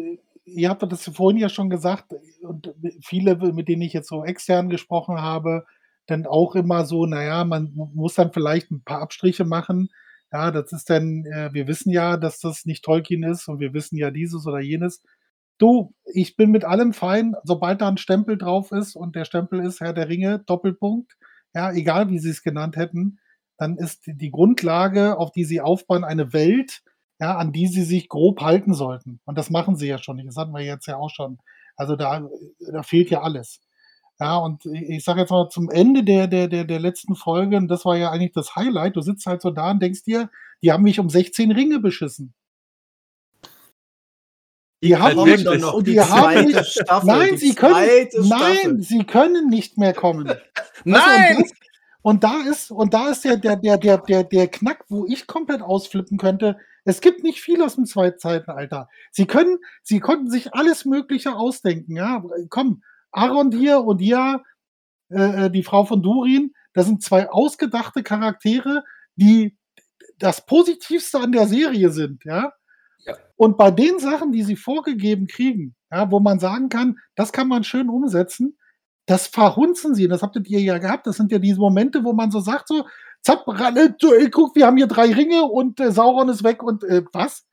ihr 0.46 0.70
habt 0.70 0.84
das 0.84 1.04
vorhin 1.14 1.40
ja 1.40 1.48
schon 1.48 1.70
gesagt, 1.70 2.14
und 2.42 2.74
viele, 3.02 3.36
mit 3.54 3.70
denen 3.70 3.84
ich 3.84 3.94
jetzt 3.94 4.10
so 4.10 4.26
extern 4.26 4.70
gesprochen 4.70 5.22
habe, 5.22 5.66
dann 6.08 6.26
auch 6.26 6.56
immer 6.56 6.86
so, 6.86 7.06
naja, 7.06 7.46
man 7.46 7.72
muss 7.94 8.16
dann 8.16 8.34
vielleicht 8.34 8.70
ein 8.72 8.82
paar 8.82 9.02
Abstriche 9.02 9.46
machen. 9.46 9.90
Ja, 10.34 10.52
das 10.52 10.72
ist 10.74 10.90
dann, 10.90 11.26
äh, 11.26 11.50
wir 11.54 11.68
wissen 11.68 11.92
ja, 11.92 12.18
dass 12.18 12.40
das 12.40 12.66
nicht 12.66 12.84
Tolkien 12.84 13.24
ist 13.24 13.48
und 13.48 13.60
wir 13.60 13.74
wissen 13.74 13.98
ja 13.98 14.12
dieses 14.12 14.46
oder 14.46 14.60
jenes. 14.60 15.02
Du, 15.60 15.94
ich 16.06 16.38
bin 16.38 16.52
mit 16.52 16.64
allem 16.66 16.94
fein, 16.94 17.36
sobald 17.44 17.82
da 17.82 17.90
ein 17.90 17.98
Stempel 17.98 18.38
drauf 18.38 18.72
ist 18.72 18.96
und 18.96 19.16
der 19.16 19.26
Stempel 19.26 19.60
ist 19.60 19.82
Herr 19.82 19.94
der 19.94 20.08
Ringe, 20.10 20.40
Doppelpunkt, 20.40 21.18
ja, 21.54 21.72
egal 21.74 22.10
wie 22.10 22.20
sie 22.20 22.30
es 22.30 22.44
genannt 22.44 22.78
hätten, 22.78 23.20
dann 23.58 23.78
ist 23.78 24.04
die- 24.08 24.32
Grundlage, 24.32 25.18
auf 25.18 25.32
die 25.32 25.44
sie 25.44 25.60
aufbauen, 25.62 26.06
eine 26.06 26.32
Welt, 26.34 26.82
ja, 27.20 27.38
an 27.38 27.52
die 27.52 27.68
sie 27.68 27.84
sich 27.84 28.08
grob 28.08 28.42
halten 28.42 28.74
sollten. 28.74 29.20
Und 29.26 29.38
das 29.38 29.50
machen 29.50 29.76
sie 29.76 29.88
ja 29.88 29.98
schon 29.98 30.16
nicht. 30.16 30.30
Das 30.30 30.38
hatten 30.38 30.54
wir 30.54 30.64
jetzt 30.64 30.88
ja 30.88 30.96
auch 30.98 31.10
schon. 31.10 31.40
Also 31.76 31.96
da, 31.98 32.30
da 32.72 32.84
fehlt 32.84 33.10
ja 33.10 33.22
alles. 33.22 33.60
Ja, 34.20 34.38
und 34.38 34.66
ich 34.66 35.04
sage 35.04 35.22
jetzt 35.22 35.30
mal 35.32 35.50
zum 35.50 35.70
Ende 35.70 36.04
der, 36.04 36.28
der, 36.28 36.48
der, 36.48 36.66
der 36.66 36.80
letzten 36.80 37.16
Folge, 37.16 37.58
und 37.58 37.68
das 37.70 37.86
war 37.86 37.98
ja 37.98 38.12
eigentlich 38.12 38.34
das 38.34 38.56
Highlight, 38.56 38.96
du 38.98 39.02
sitzt 39.02 39.26
halt 39.26 39.42
so 39.42 39.50
da 39.52 39.72
und 39.72 39.82
denkst 39.82 40.04
dir, 40.04 40.30
die 40.62 40.72
haben 40.74 40.84
mich 40.84 41.00
um 41.00 41.10
16 41.10 41.52
Ringe 41.52 41.80
beschissen. 41.80 42.34
Die 44.82 44.96
Halt 44.98 45.18
haben 45.18 45.26
wirklich. 45.26 45.50
mich, 45.50 45.62
noch 45.62 45.74
und 45.74 45.88
die 45.88 45.92
die 45.94 46.02
haben 46.02 46.46
mich, 46.46 46.68
Staffel. 46.68 47.08
nein, 47.08 47.38
sie 47.38 47.54
können, 47.54 48.08
nein, 48.30 48.82
sie 48.82 49.04
können 49.04 49.50
nicht 49.50 49.78
mehr 49.78 49.94
kommen. 49.94 50.32
Nein! 50.86 51.38
Und, 51.38 51.44
das, 51.44 51.52
und 52.02 52.24
da 52.24 52.50
ist, 52.50 52.72
und 52.72 52.94
da 52.94 53.10
ist 53.10 53.26
der, 53.26 53.36
der, 53.36 53.58
der, 53.58 53.78
der, 53.78 53.98
der, 53.98 54.24
der 54.24 54.48
Knack, 54.48 54.86
wo 54.88 55.06
ich 55.06 55.28
komplett 55.28 55.62
ausflippen 55.62 56.18
könnte. 56.18 56.58
Es 56.86 57.02
gibt 57.02 57.24
nicht 57.24 57.42
viel 57.42 57.62
aus 57.62 57.76
dem 57.76 57.86
Zweitzeitalter. 57.86 58.88
Sie 59.12 59.26
können, 59.26 59.58
sie 59.84 60.00
konnten 60.00 60.32
sich 60.32 60.54
alles 60.54 60.86
Mögliche 60.86 61.36
ausdenken. 61.36 61.98
Ja, 61.98 62.24
komm, 62.50 62.82
Aaron 63.12 63.52
hier 63.52 63.82
und 63.84 64.02
ja, 64.02 64.42
äh, 65.10 65.46
äh, 65.48 65.52
die 65.52 65.64
Frau 65.64 65.84
von 65.84 66.02
Durin, 66.02 66.54
das 66.74 66.86
sind 66.86 67.04
zwei 67.04 67.30
ausgedachte 67.30 68.02
Charaktere, 68.04 68.84
die 69.16 69.58
das 70.18 70.46
Positivste 70.46 71.20
an 71.20 71.34
der 71.34 71.48
Serie 71.48 71.90
sind, 71.90 72.24
ja. 72.24 72.54
Und 73.40 73.58
bei 73.58 73.72
den 73.72 74.00
Sachen, 74.00 74.34
die 74.34 74.44
sie 74.44 74.58
vorgegeben 74.58 75.26
kriegen, 75.26 75.74
ja, 75.90 76.12
wo 76.12 76.20
man 76.20 76.42
sagen 76.42 76.68
kann, 76.68 76.98
das 77.16 77.32
kann 77.32 77.48
man 77.48 77.64
schön 77.64 77.88
umsetzen, 77.88 78.58
das 79.06 79.28
verhunzen 79.28 79.96
sie. 79.96 80.10
Das 80.10 80.22
habt 80.22 80.36
ihr 80.36 80.60
ja 80.60 80.78
gehabt. 80.78 81.08
Das 81.08 81.16
sind 81.16 81.32
ja 81.32 81.40
diese 81.40 81.58
Momente, 81.58 82.04
wo 82.04 82.12
man 82.12 82.32
so 82.32 82.42
sagt, 82.42 82.68
so, 82.68 82.86
zapp, 83.22 83.48
ran, 83.48 83.78
äh, 83.78 83.94
äh, 84.18 84.30
guck, 84.30 84.58
wir 84.58 84.66
haben 84.68 84.76
hier 84.76 84.88
drei 84.88 85.14
Ringe 85.14 85.46
und 85.46 85.80
äh, 85.80 85.94
Sauron 85.94 86.28
ist 86.28 86.44
weg 86.44 86.62
und 86.62 86.84
äh, 86.84 87.02
was? 87.14 87.48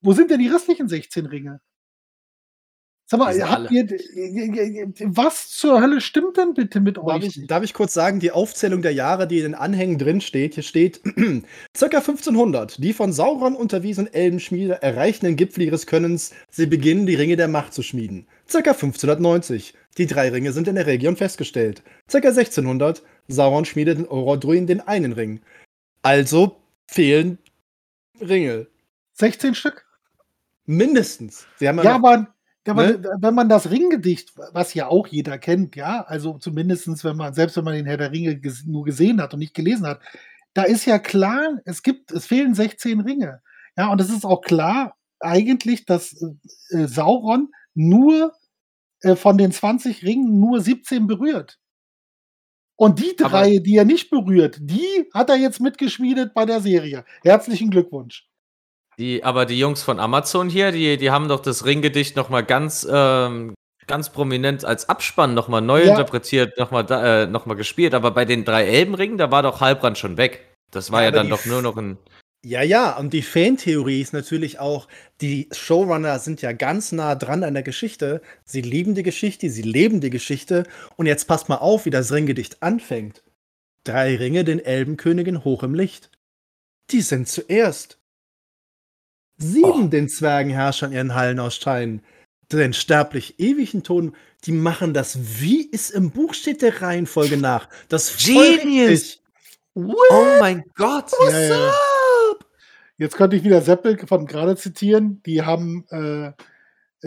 Wo 0.00 0.12
sind 0.12 0.32
denn 0.32 0.40
die 0.40 0.48
restlichen 0.48 0.88
16 0.88 1.26
Ringe? 1.26 1.60
Sag 3.10 3.18
mal, 3.18 3.42
habt 3.42 3.72
ihr, 3.72 3.88
was 5.06 5.48
zur 5.50 5.80
Hölle 5.80 6.00
stimmt 6.00 6.36
denn 6.36 6.54
bitte 6.54 6.78
mit 6.78 6.96
Darf 6.96 7.06
euch? 7.06 7.24
ich, 7.24 7.36
nicht? 7.38 7.50
darf 7.50 7.64
ich 7.64 7.74
kurz 7.74 7.92
sagen, 7.92 8.20
die 8.20 8.30
Aufzählung 8.30 8.82
der 8.82 8.92
Jahre, 8.92 9.26
die 9.26 9.38
in 9.38 9.42
den 9.42 9.54
Anhängen 9.56 9.98
drin 9.98 10.20
steht, 10.20 10.54
hier 10.54 10.62
steht 10.62 11.00
circa 11.76 11.98
1500. 11.98 12.80
Die 12.80 12.92
von 12.92 13.12
Sauron 13.12 13.56
unterwiesenen 13.56 14.14
Elbenschmiede 14.14 14.80
erreichen 14.80 15.24
den 15.24 15.34
Gipfel 15.34 15.64
ihres 15.64 15.88
Könnens. 15.88 16.32
Sie 16.50 16.66
beginnen, 16.66 17.04
die 17.04 17.16
Ringe 17.16 17.34
der 17.34 17.48
Macht 17.48 17.74
zu 17.74 17.82
schmieden. 17.82 18.28
Circa 18.48 18.70
1590. 18.70 19.74
Die 19.98 20.06
drei 20.06 20.28
Ringe 20.28 20.52
sind 20.52 20.68
in 20.68 20.76
der 20.76 20.86
Region 20.86 21.16
festgestellt. 21.16 21.82
Circa 22.08 22.28
1600. 22.28 23.02
Sauron 23.26 23.64
schmiedet 23.64 23.98
in 23.98 24.06
Orodruin 24.06 24.68
den 24.68 24.80
einen 24.82 25.10
Ring. 25.10 25.40
Also 26.02 26.60
fehlen 26.86 27.38
Ringe. 28.20 28.68
16 29.14 29.56
Stück? 29.56 29.84
Mindestens. 30.64 31.48
Sie 31.58 31.66
haben 31.66 31.78
ja, 31.78 31.82
Ja, 32.22 32.26
aber, 32.68 32.84
aber 32.84 32.98
Ne? 32.98 33.16
wenn 33.20 33.34
man 33.34 33.48
das 33.48 33.70
Ringgedicht, 33.70 34.32
was 34.52 34.74
ja 34.74 34.88
auch 34.88 35.06
jeder 35.06 35.38
kennt, 35.38 35.76
ja, 35.76 36.02
also 36.06 36.38
zumindestens, 36.38 37.04
wenn 37.04 37.16
man, 37.16 37.32
selbst 37.34 37.56
wenn 37.56 37.64
man 37.64 37.74
den 37.74 37.86
Herr 37.86 37.96
der 37.96 38.12
Ringe 38.12 38.36
ges 38.36 38.64
nur 38.66 38.84
gesehen 38.84 39.20
hat 39.20 39.32
und 39.32 39.40
nicht 39.40 39.54
gelesen 39.54 39.86
hat, 39.86 40.00
da 40.54 40.62
ist 40.64 40.84
ja 40.84 40.98
klar, 40.98 41.60
es 41.64 41.82
gibt, 41.82 42.10
es 42.12 42.26
fehlen 42.26 42.54
16 42.54 43.00
Ringe. 43.00 43.40
Ja, 43.76 43.90
und 43.92 44.00
es 44.00 44.10
ist 44.10 44.24
auch 44.24 44.40
klar, 44.42 44.96
eigentlich, 45.20 45.84
dass 45.86 46.20
äh, 46.70 46.86
Sauron 46.86 47.50
nur 47.74 48.32
äh, 49.02 49.14
von 49.16 49.38
den 49.38 49.52
20 49.52 50.02
Ringen 50.04 50.40
nur 50.40 50.60
17 50.60 51.06
berührt. 51.06 51.58
Und 52.76 52.98
die 52.98 53.14
Aber- 53.20 53.28
drei, 53.28 53.58
die 53.58 53.76
er 53.76 53.84
nicht 53.84 54.10
berührt, 54.10 54.58
die 54.60 55.08
hat 55.14 55.28
er 55.30 55.36
jetzt 55.36 55.60
mitgeschmiedet 55.60 56.32
bei 56.34 56.46
der 56.46 56.60
Serie. 56.60 57.04
Herzlichen 57.22 57.70
Glückwunsch. 57.70 58.26
Die, 59.00 59.24
aber 59.24 59.46
die 59.46 59.58
Jungs 59.58 59.82
von 59.82 59.98
Amazon 59.98 60.50
hier, 60.50 60.72
die, 60.72 60.98
die 60.98 61.10
haben 61.10 61.26
doch 61.26 61.40
das 61.40 61.64
Ringgedicht 61.64 62.16
nochmal 62.16 62.44
ganz, 62.44 62.86
ähm, 62.90 63.54
ganz 63.86 64.10
prominent 64.10 64.62
als 64.66 64.90
Abspann 64.90 65.32
nochmal 65.32 65.62
neu 65.62 65.84
Ja. 65.84 65.92
interpretiert, 65.92 66.58
nochmal 66.58 66.84
äh, 66.90 67.26
noch 67.26 67.46
mal 67.46 67.54
gespielt. 67.54 67.94
Aber 67.94 68.10
bei 68.10 68.26
den 68.26 68.44
drei 68.44 68.66
Elbenringen, 68.66 69.16
da 69.16 69.30
war 69.30 69.42
doch 69.42 69.62
Halbrand 69.62 69.96
schon 69.96 70.18
weg. 70.18 70.46
Das 70.70 70.92
war 70.92 71.00
Ja, 71.00 71.06
ja, 71.06 71.12
dann 71.12 71.30
doch 71.30 71.46
nur 71.46 71.62
noch 71.62 71.78
ein. 71.78 71.96
Ja, 72.44 72.62
ja, 72.62 72.96
und 72.98 73.14
die 73.14 73.22
Fantheorie 73.22 74.02
ist 74.02 74.12
natürlich 74.12 74.60
auch, 74.60 74.86
die 75.22 75.48
Showrunner 75.50 76.18
sind 76.18 76.42
ja 76.42 76.52
ganz 76.52 76.92
nah 76.92 77.14
dran 77.14 77.42
an 77.42 77.54
der 77.54 77.62
Geschichte. 77.62 78.20
Sie 78.44 78.60
lieben 78.62 78.94
die 78.94 79.02
Geschichte, 79.02 79.48
sie 79.48 79.62
leben 79.62 80.02
die 80.02 80.10
Geschichte. 80.10 80.64
Und 80.96 81.06
jetzt 81.06 81.26
passt 81.26 81.48
mal 81.48 81.56
auf, 81.56 81.86
wie 81.86 81.90
das 81.90 82.12
Ringgedicht 82.12 82.62
anfängt. 82.62 83.22
Drei 83.84 84.16
Ringe 84.16 84.44
den 84.44 84.58
Elbenkönigin 84.58 85.42
hoch 85.44 85.62
im 85.62 85.74
Licht. 85.74 86.10
Die 86.90 87.00
sind 87.00 87.28
zuerst. 87.28 87.99
Sieben 89.42 89.84
Oh. 89.86 89.88
den 89.88 90.08
Zwergenherrschern 90.08 90.92
ihren 90.92 91.14
Hallen 91.14 91.40
aus 91.40 91.54
Stein. 91.56 92.02
Den 92.52 92.72
sterblich 92.72 93.38
ewigen 93.38 93.82
Ton, 93.82 94.14
die 94.44 94.52
machen 94.52 94.92
das, 94.92 95.40
wie 95.40 95.70
es 95.72 95.90
im 95.90 96.10
Buch 96.10 96.34
steht, 96.34 96.62
der 96.62 96.82
Reihenfolge 96.82 97.36
nach. 97.36 97.68
Das 97.88 98.16
Genius! 98.16 99.22
Oh 99.74 99.94
mein 100.40 100.64
Gott! 100.74 101.12
Ja, 101.30 101.40
ja. 101.40 101.72
Jetzt 102.98 103.16
könnte 103.16 103.36
ich 103.36 103.44
wieder 103.44 103.62
Seppel 103.62 103.96
von 104.06 104.26
gerade 104.26 104.56
zitieren. 104.56 105.22
Die 105.24 105.42
haben, 105.42 105.86
äh, 105.88 106.32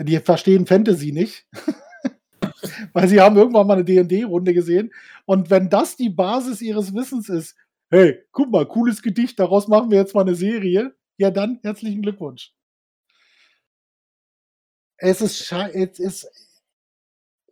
die 0.02 0.18
verstehen 0.18 0.66
Fantasy 0.66 1.12
nicht. 1.12 1.46
Weil 2.92 3.06
sie 3.08 3.20
haben 3.20 3.36
irgendwann 3.36 3.66
mal 3.66 3.74
eine 3.74 3.84
D&D-Runde 3.84 4.54
gesehen. 4.54 4.92
Und 5.24 5.50
wenn 5.50 5.68
das 5.70 5.94
die 5.94 6.10
Basis 6.10 6.62
ihres 6.62 6.94
Wissens 6.94 7.28
ist, 7.28 7.54
hey, 7.90 8.18
guck 8.32 8.50
mal, 8.50 8.66
cooles 8.66 9.02
Gedicht, 9.02 9.38
daraus 9.38 9.68
machen 9.68 9.90
wir 9.90 9.98
jetzt 9.98 10.14
mal 10.14 10.22
eine 10.22 10.34
Serie. 10.34 10.94
Ja, 11.18 11.30
dann 11.30 11.60
herzlichen 11.62 12.02
Glückwunsch. 12.02 12.52
Es 14.96 15.20
ist, 15.20 15.52
es 15.52 15.98
ist, 15.98 16.28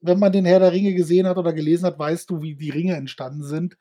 wenn 0.00 0.18
man 0.18 0.32
den 0.32 0.44
Herr 0.44 0.60
der 0.60 0.72
Ringe 0.72 0.94
gesehen 0.94 1.26
hat 1.26 1.36
oder 1.36 1.52
gelesen 1.52 1.86
hat, 1.86 1.98
weißt 1.98 2.30
du, 2.30 2.40
wie 2.42 2.54
die 2.54 2.70
Ringe 2.70 2.96
entstanden 2.96 3.44
sind. 3.44 3.76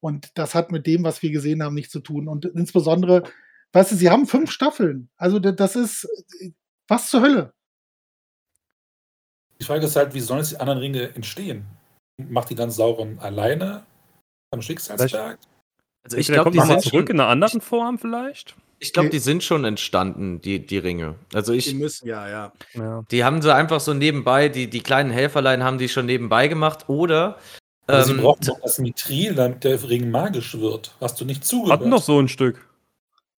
Und 0.00 0.36
das 0.36 0.54
hat 0.54 0.72
mit 0.72 0.86
dem, 0.86 1.04
was 1.04 1.22
wir 1.22 1.30
gesehen 1.30 1.62
haben, 1.62 1.74
nichts 1.74 1.92
zu 1.92 2.00
tun. 2.00 2.26
Und 2.28 2.44
insbesondere, 2.44 3.22
weißt 3.72 3.92
du, 3.92 3.96
sie 3.96 4.10
haben 4.10 4.26
fünf 4.26 4.50
Staffeln. 4.50 5.08
Also 5.16 5.38
da- 5.38 5.52
das 5.52 5.76
ist, 5.76 6.08
was 6.88 7.08
zur 7.08 7.22
Hölle? 7.22 7.54
Die 9.60 9.64
Frage 9.64 9.86
ist 9.86 9.94
halt, 9.94 10.12
wie 10.12 10.20
sollen 10.20 10.40
jetzt 10.40 10.52
die 10.52 10.56
anderen 10.56 10.80
Ringe 10.80 11.14
entstehen? 11.14 11.64
Macht 12.18 12.50
die 12.50 12.54
dann 12.56 12.70
Sauron 12.70 13.18
alleine 13.20 13.86
am 14.50 14.60
Schicksalsberg? 14.60 15.38
Also 16.04 16.16
Ich 16.16 16.26
glaube, 16.26 16.50
kommt 16.50 16.56
die, 16.56 16.60
sind 16.66 16.82
zurück 16.82 17.08
in 17.10 17.20
einer 17.20 17.28
anderen 17.28 17.60
Form 17.60 17.98
vielleicht. 17.98 18.56
Ich 18.82 18.92
glaub, 18.92 19.10
die 19.10 19.18
sind 19.18 19.44
schon 19.44 19.64
entstanden, 19.64 20.40
die, 20.40 20.66
die 20.66 20.78
Ringe. 20.78 21.14
Also 21.32 21.52
Die 21.52 21.58
ich, 21.58 21.74
müssen, 21.74 22.08
ja, 22.08 22.28
ja. 22.28 22.52
Ja. 22.74 23.04
die 23.10 23.24
haben 23.24 23.40
sie 23.40 23.54
einfach 23.54 23.80
so 23.80 23.94
nebenbei, 23.94 24.48
die, 24.48 24.68
die 24.68 24.80
kleinen 24.80 25.10
Helferlein 25.10 25.62
haben 25.62 25.78
die 25.78 25.88
schon 25.88 26.06
nebenbei 26.06 26.48
gemacht. 26.48 26.88
Oder 26.88 27.38
Aber 27.86 28.02
sie 28.02 28.12
ähm, 28.12 28.18
brauchen 28.18 28.44
doch 28.46 28.60
das 28.60 28.78
Mithril, 28.78 29.34
damit 29.34 29.62
der 29.64 29.88
Ring 29.88 30.10
magisch 30.10 30.58
wird. 30.58 30.94
Hast 31.00 31.20
du 31.20 31.24
nicht 31.24 31.44
zugehört? 31.44 31.80
Hatten 31.80 31.90
noch 31.90 32.02
so 32.02 32.18
ein 32.18 32.28
Stück. 32.28 32.66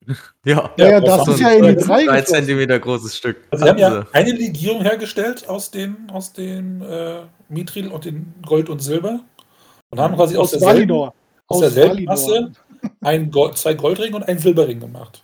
ja, 0.45 0.71
Ja, 0.77 0.91
ja, 0.91 1.01
das 1.01 1.25
du 1.25 1.33
ist 1.33 1.41
ja 1.41 1.51
in 1.51 1.65
die 1.65 1.75
das 1.75 1.87
drei 1.87 2.05
drei 2.05 2.17
geflossen. 2.17 2.27
Zentimeter 2.35 2.79
großes 2.79 3.17
Stück. 3.17 3.37
Also 3.51 3.65
sie 3.65 3.71
haben 3.71 3.79
ja 3.79 4.07
eine 4.13 4.33
Legierung 4.33 4.83
hergestellt 4.83 5.49
aus 5.49 5.71
den, 5.71 6.11
aus 6.11 6.33
dem 6.33 6.83
äh, 6.83 7.21
Mithril 7.49 7.89
und 7.89 8.05
den 8.05 8.35
Gold 8.47 8.69
und 8.71 8.81
Silber. 8.81 9.21
Und 9.91 10.01
haben 10.01 10.17
quasi 10.17 10.37
aus 10.37 10.55
Aus 10.55 10.61
derselben, 10.61 11.11
aus 11.47 11.61
derselben 11.61 12.05
Masse 12.05 12.53
ein 13.01 13.31
Gold, 13.31 13.57
zwei 13.57 13.75
Goldringe 13.75 14.17
und 14.17 14.23
einen 14.25 14.39
Silberring 14.39 14.81
gemacht. 14.81 15.23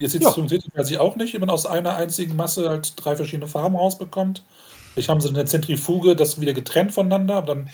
Jetzt 0.00 0.12
sieht 0.12 0.22
Ja. 0.22 0.28
es 0.28 0.34
funktioniert, 0.34 0.68
weiß 0.76 0.90
ich 0.90 0.98
auch 0.98 1.16
nicht, 1.16 1.34
wenn 1.34 1.40
man 1.40 1.50
aus 1.50 1.66
einer 1.66 1.96
einzigen 1.96 2.36
Masse 2.36 2.68
halt 2.68 2.92
drei 2.96 3.16
verschiedene 3.16 3.48
Farben 3.48 3.76
rausbekommt. 3.76 4.44
Vielleicht 4.92 5.08
haben 5.08 5.20
sie 5.20 5.28
in 5.28 5.34
der 5.34 5.46
Zentrifuge 5.46 6.14
das 6.14 6.40
wieder 6.40 6.54
getrennt 6.54 6.92
voneinander, 6.92 7.36
aber 7.36 7.54
dann 7.54 7.70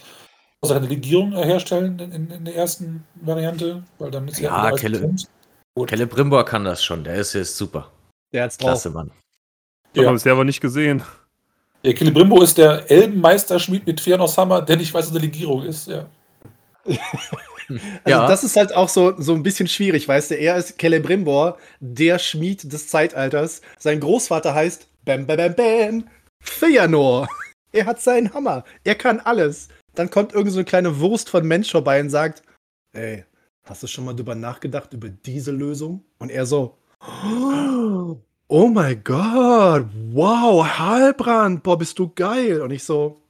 muss 0.62 0.70
er 0.70 0.78
eine 0.78 0.86
Legierung 0.86 1.32
herstellen 1.32 1.98
in, 1.98 2.30
in, 2.30 2.44
der 2.44 2.54
ersten 2.56 3.04
Variante, 3.16 3.82
weil 3.98 4.10
dann 4.10 4.28
ist 4.28 4.40
Ja, 4.40 4.70
Kelle. 4.72 5.14
Kelle 5.86 6.06
Brimbor 6.06 6.44
kann 6.44 6.64
das 6.64 6.82
schon. 6.84 7.04
Der 7.04 7.16
ist 7.16 7.34
jetzt 7.34 7.56
super. 7.56 7.90
Der 8.32 8.44
hat's 8.44 8.56
drauf. 8.56 8.70
Klasse, 8.70 8.90
Mann. 8.90 9.10
Ich 9.92 10.00
Ja. 10.00 10.06
habe 10.06 10.16
es 10.16 10.26
aber 10.26 10.44
nicht 10.44 10.60
gesehen. 10.60 11.02
Der 11.84 11.94
Kilibrimbo 11.94 12.40
ist 12.42 12.56
der 12.56 12.90
Elbenmeisterschmied 12.90 13.86
mit 13.86 14.00
Fëanors 14.00 14.38
Hammer, 14.38 14.62
der 14.62 14.78
nicht 14.78 14.94
weiß, 14.94 15.06
was 15.06 15.10
eine 15.10 15.20
Legierung 15.20 15.62
ist. 15.64 15.86
Ja. 15.88 16.06
Also 18.04 18.10
Ja. 18.10 18.26
das 18.28 18.44
ist 18.44 18.56
halt 18.56 18.74
auch 18.74 18.88
so, 18.88 19.20
so 19.20 19.34
ein 19.34 19.42
bisschen 19.42 19.68
schwierig, 19.68 20.06
weißt 20.06 20.32
du? 20.32 20.34
Er 20.36 20.56
ist 20.56 20.78
Celebrimbor, 20.78 21.58
der 21.80 22.18
Schmied 22.18 22.72
des 22.72 22.88
Zeitalters. 22.88 23.62
Sein 23.78 24.00
Großvater 24.00 24.54
heißt 24.54 24.86
Bam 25.04 25.26
Bam 25.26 25.36
Bam 25.38 25.54
Bam 25.54 26.04
Feanor. 26.40 27.28
Er 27.72 27.86
hat 27.86 28.00
seinen 28.00 28.32
Hammer. 28.32 28.62
Er 28.84 28.94
kann 28.94 29.18
alles. 29.18 29.66
Dann 29.96 30.08
kommt 30.08 30.32
irgend 30.32 30.52
so 30.52 30.58
eine 30.58 30.64
kleine 30.64 31.00
Wurst 31.00 31.28
von 31.28 31.44
Mensch 31.44 31.72
vorbei 31.72 32.00
und 32.00 32.08
sagt, 32.08 32.44
ey, 32.92 33.24
hast 33.64 33.82
du 33.82 33.88
schon 33.88 34.04
mal 34.04 34.14
drüber 34.14 34.36
nachgedacht 34.36 34.92
über 34.92 35.08
diese 35.08 35.50
Lösung? 35.50 36.04
Und 36.18 36.30
er 36.30 36.46
so, 36.46 36.78
oh 38.48 38.68
mein 38.68 39.02
Gott, 39.02 39.86
wow, 40.12 40.64
Heilbrand, 40.78 41.64
boah, 41.64 41.76
bist 41.76 41.98
du 41.98 42.12
geil. 42.14 42.60
Und 42.62 42.70
ich 42.70 42.84
so, 42.84 43.20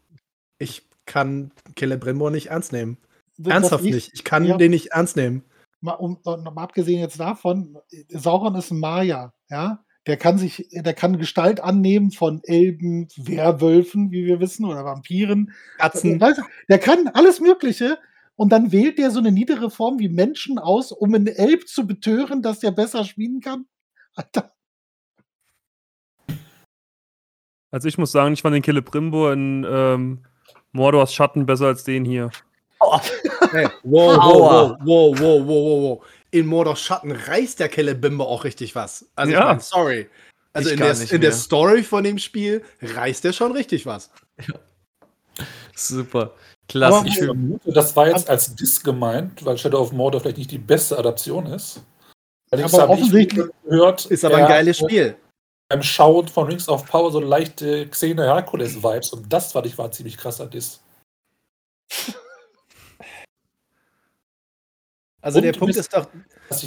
ich 0.59 0.83
kann 1.07 1.51
Celebrimbor 1.79 2.31
nicht 2.31 2.49
ernst 2.49 2.73
nehmen. 2.73 2.99
Ernsthaft 3.43 3.85
nicht. 3.85 4.11
Ich 4.15 4.25
kann 4.25 4.45
ja. 4.45 4.57
den 4.57 4.71
nicht 4.71 4.89
ernst 4.89 5.17
nehmen. 5.17 5.45
mal, 5.81 5.95
um, 5.95 6.19
noch 6.25 6.55
mal 6.55 6.63
abgesehen 6.63 7.01
jetzt 7.01 7.19
davon, 7.19 7.79
Sauron 8.09 8.55
ist 8.55 8.71
ein 8.71 8.81
Maya, 8.81 9.33
ja. 9.51 9.85
Der 10.07 10.19
kann 10.19 10.37
sich, 10.37 10.69
der 10.71 10.93
kann 10.93 11.17
Gestalt 11.17 11.61
annehmen 11.61 12.11
von 12.11 12.43
Elben, 12.45 13.09
Werwölfen, 13.17 14.11
wie 14.11 14.27
wir 14.27 14.39
wissen, 14.39 14.67
oder 14.67 14.85
Vampiren. 14.85 15.53
Katzen. 15.79 16.21
Weißt 16.21 16.39
du, 16.39 16.43
Der 16.69 16.79
kann 16.79 17.09
alles 17.09 17.41
Mögliche. 17.41 17.99
Und 18.37 18.53
dann 18.53 18.71
wählt 18.71 18.99
der 18.99 19.11
so 19.11 19.21
eine 19.21 19.33
niedere 19.33 19.71
Form 19.71 19.99
wie 20.01 20.11
Menschen 20.11 20.59
aus, 20.59 20.93
um 20.93 21.15
einen 21.15 21.29
Elb 21.29 21.69
zu 21.69 21.87
betören, 21.87 22.43
dass 22.43 22.59
der 22.59 22.73
besser 22.73 23.05
schmieden 23.05 23.41
kann. 23.41 23.65
Alter, 24.15 24.55
Also 27.75 27.89
ich 27.89 27.99
muss 27.99 28.13
sagen, 28.13 28.35
ich 28.35 28.43
fand 28.43 28.55
den 28.55 28.63
Celebrimbor 28.63 29.33
in 29.33 29.67
ähm, 29.69 30.25
Mordors 30.71 31.13
Schatten 31.13 31.45
besser 31.45 31.67
als 31.67 31.83
den 31.83 32.05
hier. 32.05 32.31
Hey, 33.51 33.69
wow, 33.83 34.17
wow, 34.17 34.77
wow, 34.79 34.79
wow, 34.85 35.21
wow, 35.21 35.47
wow, 35.47 35.83
wow. 35.99 36.05
In 36.31 36.47
Mordors 36.47 36.81
Schatten 36.81 37.13
reißt 37.13 37.61
der 37.61 37.71
Celebrimbor 37.71 38.27
auch 38.29 38.45
richtig 38.45 38.75
was. 38.75 39.07
Also 39.15 39.33
Ja. 39.33 39.41
ich 39.41 39.45
mein, 39.47 39.61
sorry. 39.61 40.11
Also 40.53 40.69
Ich 40.69 40.75
in, 40.75 40.81
der, 40.81 41.11
in 41.13 41.21
der. 41.21 41.33
Story 41.33 41.83
von 41.83 42.05
dem 42.05 42.19
Spiel 42.19 42.63
reißt 42.83 43.25
der 43.25 43.33
schon 43.33 43.53
richtig 43.53 43.87
was. 43.87 44.11
Super. 45.75 46.33
Klasse. 46.69 46.99
Aber- 46.99 47.07
Ich 47.07 47.19
vermute, 47.19 47.73
das 47.73 47.95
war 47.97 48.09
jetzt 48.09 48.29
als 48.31 48.55
Diss 48.55 48.83
gemeint, 48.83 49.45
weil 49.45 49.59
Shadow 49.59 49.81
of 49.81 49.93
Mordor 49.93 50.21
vielleicht 50.21 50.39
nicht 50.39 50.51
die 50.51 50.59
beste 50.59 50.97
Adaption 50.99 51.47
ist. 51.47 51.81
Allerdings 52.51 52.75
Aber 52.75 52.93
offensichtlich- 52.93 53.47
gehört, 53.65 54.07
Ist 54.07 54.25
aber 54.25 54.37
ein 54.37 54.43
er 54.43 54.49
geiles 54.49 54.79
Spiel. 54.79 55.17
Beim 55.69 55.83
Schauen 55.83 56.29
von 56.29 56.47
Rings 56.47 56.69
of 56.69 56.87
Power 56.87 57.11
so 57.11 57.21
leichte 57.21 57.89
Xena 57.89 58.23
Herkules-Vibes 58.25 59.13
und 59.13 59.33
das 59.33 59.53
fand 59.53 59.67
ich 59.67 59.77
war 59.79 59.87
ein 59.87 59.93
ziemlich 59.93 60.17
krasser 60.17 60.47
Diss. 60.47 60.81
Also 65.25 65.39
Und 65.39 65.45
der 65.45 65.53
Punkt 65.53 65.75
bist- 65.75 65.81
ist 65.81 65.95
doch, 65.95 66.07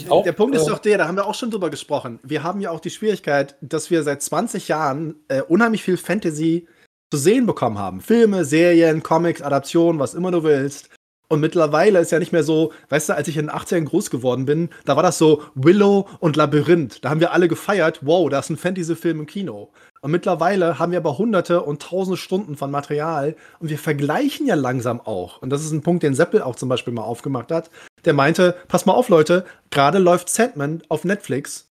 auch, 0.10 0.24
der 0.24 0.32
Punkt 0.32 0.56
ist 0.56 0.64
äh, 0.66 0.70
doch 0.72 0.80
der, 0.80 0.98
da 0.98 1.08
haben 1.08 1.16
wir 1.16 1.26
auch 1.28 1.36
schon 1.36 1.52
drüber 1.52 1.70
gesprochen. 1.70 2.20
Wir 2.24 2.42
haben 2.44 2.60
ja 2.60 2.72
auch 2.72 2.80
die 2.80 2.90
Schwierigkeit, 2.90 3.56
dass 3.62 3.92
wir 3.92 4.02
seit 4.02 4.22
20 4.24 4.68
Jahren 4.68 5.16
äh, 5.28 5.42
unheimlich 5.44 5.84
viel 5.84 5.98
Fantasy 5.98 6.68
zu 7.12 7.18
sehen 7.18 7.46
bekommen 7.46 7.78
haben. 7.78 8.02
Filme, 8.02 8.44
Serien, 8.46 9.04
Comics, 9.04 9.42
Adaptionen, 9.44 10.00
was 10.00 10.16
immer 10.16 10.32
du 10.32 10.44
willst. 10.44 10.90
Und 11.30 11.42
mittlerweile 11.42 12.00
ist 12.00 12.12
ja 12.12 12.20
nicht 12.20 12.32
mehr 12.32 12.44
so, 12.44 12.72
weißt 12.90 13.10
du, 13.10 13.16
als 13.16 13.28
ich 13.28 13.36
in 13.36 13.48
den 13.48 13.56
80ern 13.56 13.84
groß 13.84 14.10
geworden 14.10 14.46
bin, 14.46 14.70
da 14.86 14.96
war 14.96 15.04
das 15.04 15.18
so 15.18 15.44
Willow 15.56 16.08
und 16.20 16.38
Labyrinth. 16.38 17.04
Da 17.04 17.10
haben 17.10 17.20
wir 17.20 17.34
alle 17.34 17.50
gefeiert, 17.50 18.00
wow, 18.04 18.30
da 18.30 18.40
ist 18.40 18.50
ein 18.50 18.58
Fantasy-Film 18.58 19.20
im 19.20 19.26
Kino. 19.26 19.70
Und 20.02 20.12
mittlerweile 20.12 20.80
haben 20.80 20.94
wir 20.94 21.00
aber 21.00 21.18
hunderte 21.18 21.64
und 21.64 21.82
tausende 21.82 22.18
Stunden 22.18 22.56
von 22.56 22.72
Material 22.72 23.36
und 23.60 23.70
wir 23.70 23.80
vergleichen 23.80 24.46
ja 24.46 24.56
langsam 24.56 25.02
auch. 25.02 25.42
Und 25.42 25.50
das 25.50 25.66
ist 25.66 25.72
ein 25.72 25.82
Punkt, 25.82 26.04
den 26.04 26.14
Seppel 26.16 26.42
auch 26.42 26.56
zum 26.56 26.70
Beispiel 26.70 26.94
mal 26.94 27.02
aufgemacht 27.02 27.52
hat. 27.52 27.70
Der 28.06 28.14
meinte, 28.14 28.56
pass 28.70 28.86
mal 28.86 28.94
auf, 28.94 29.10
Leute, 29.10 29.44
gerade 29.70 29.98
läuft 29.98 30.30
Sandman 30.30 30.82
auf 30.88 31.04
Netflix. 31.04 31.70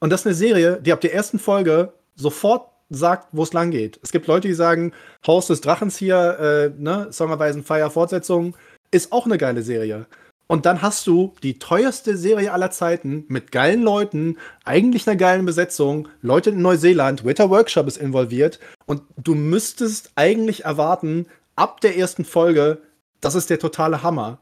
Und 0.00 0.10
das 0.10 0.20
ist 0.20 0.26
eine 0.26 0.34
Serie, 0.34 0.80
die 0.80 0.92
ab 0.92 1.00
der 1.02 1.12
ersten 1.12 1.38
Folge 1.38 1.92
sofort 2.14 2.70
sagt, 2.90 3.28
wo 3.32 3.42
es 3.42 3.52
lang 3.52 3.70
geht. 3.70 3.98
Es 4.02 4.12
gibt 4.12 4.26
Leute, 4.26 4.48
die 4.48 4.54
sagen, 4.54 4.92
Haus 5.26 5.48
des 5.48 5.60
Drachens 5.60 5.96
hier, 5.96 6.72
äh, 6.76 6.80
ne, 6.80 7.08
Song 7.10 7.32
of 7.32 7.92
Fortsetzung, 7.92 8.54
ist 8.90 9.12
auch 9.12 9.26
eine 9.26 9.38
geile 9.38 9.62
Serie. 9.62 10.06
Und 10.46 10.66
dann 10.66 10.82
hast 10.82 11.06
du 11.06 11.34
die 11.42 11.58
teuerste 11.58 12.16
Serie 12.18 12.52
aller 12.52 12.70
Zeiten 12.70 13.24
mit 13.28 13.50
geilen 13.50 13.82
Leuten, 13.82 14.36
eigentlich 14.64 15.08
einer 15.08 15.16
geilen 15.16 15.46
Besetzung, 15.46 16.08
Leute 16.20 16.50
in 16.50 16.60
Neuseeland, 16.60 17.24
Winter 17.24 17.48
Workshop 17.48 17.86
ist 17.86 17.96
involviert 17.96 18.60
und 18.84 19.02
du 19.16 19.34
müsstest 19.34 20.12
eigentlich 20.16 20.64
erwarten, 20.64 21.26
ab 21.56 21.80
der 21.80 21.96
ersten 21.96 22.24
Folge, 22.26 22.82
das 23.20 23.34
ist 23.34 23.48
der 23.48 23.58
totale 23.58 24.02
Hammer. 24.02 24.38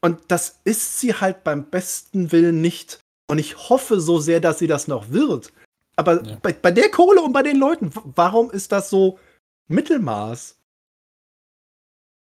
Und 0.00 0.20
das 0.28 0.60
ist 0.62 1.00
sie 1.00 1.14
halt 1.14 1.42
beim 1.42 1.64
besten 1.64 2.30
Willen 2.30 2.60
nicht. 2.60 3.00
Und 3.28 3.38
ich 3.38 3.68
hoffe 3.68 4.00
so 4.00 4.20
sehr, 4.20 4.38
dass 4.40 4.60
sie 4.60 4.68
das 4.68 4.86
noch 4.86 5.10
wird. 5.10 5.52
Aber 5.96 6.22
Ja. 6.24 6.36
bei, 6.40 6.52
bei 6.52 6.70
der 6.70 6.90
Kohle 6.90 7.20
und 7.22 7.32
bei 7.32 7.42
den 7.42 7.56
Leuten, 7.56 7.90
warum 8.14 8.50
ist 8.52 8.70
das 8.70 8.88
so 8.88 9.18
Mittelmaß? 9.66 10.57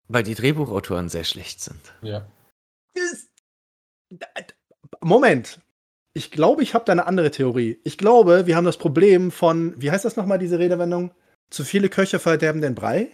Weil 0.08 0.22
die 0.22 0.34
Drehbuchautoren 0.34 1.08
sehr 1.08 1.24
schlecht 1.24 1.60
sind. 1.60 1.80
ja. 2.02 2.26
Moment. 5.00 5.60
Ich 6.14 6.30
glaube, 6.30 6.62
ich 6.62 6.74
habe 6.74 6.84
da 6.84 6.92
eine 6.92 7.06
andere 7.06 7.30
Theorie. 7.30 7.78
Ich 7.84 7.98
glaube, 7.98 8.46
wir 8.46 8.56
haben 8.56 8.64
das 8.64 8.78
Problem 8.78 9.30
von, 9.30 9.74
wie 9.80 9.90
heißt 9.90 10.04
das 10.04 10.16
nochmal, 10.16 10.38
diese 10.38 10.58
Redewendung? 10.58 11.12
Zu 11.50 11.64
viele 11.64 11.88
Köche 11.88 12.18
verderben 12.18 12.60
den 12.60 12.74
Brei? 12.74 13.10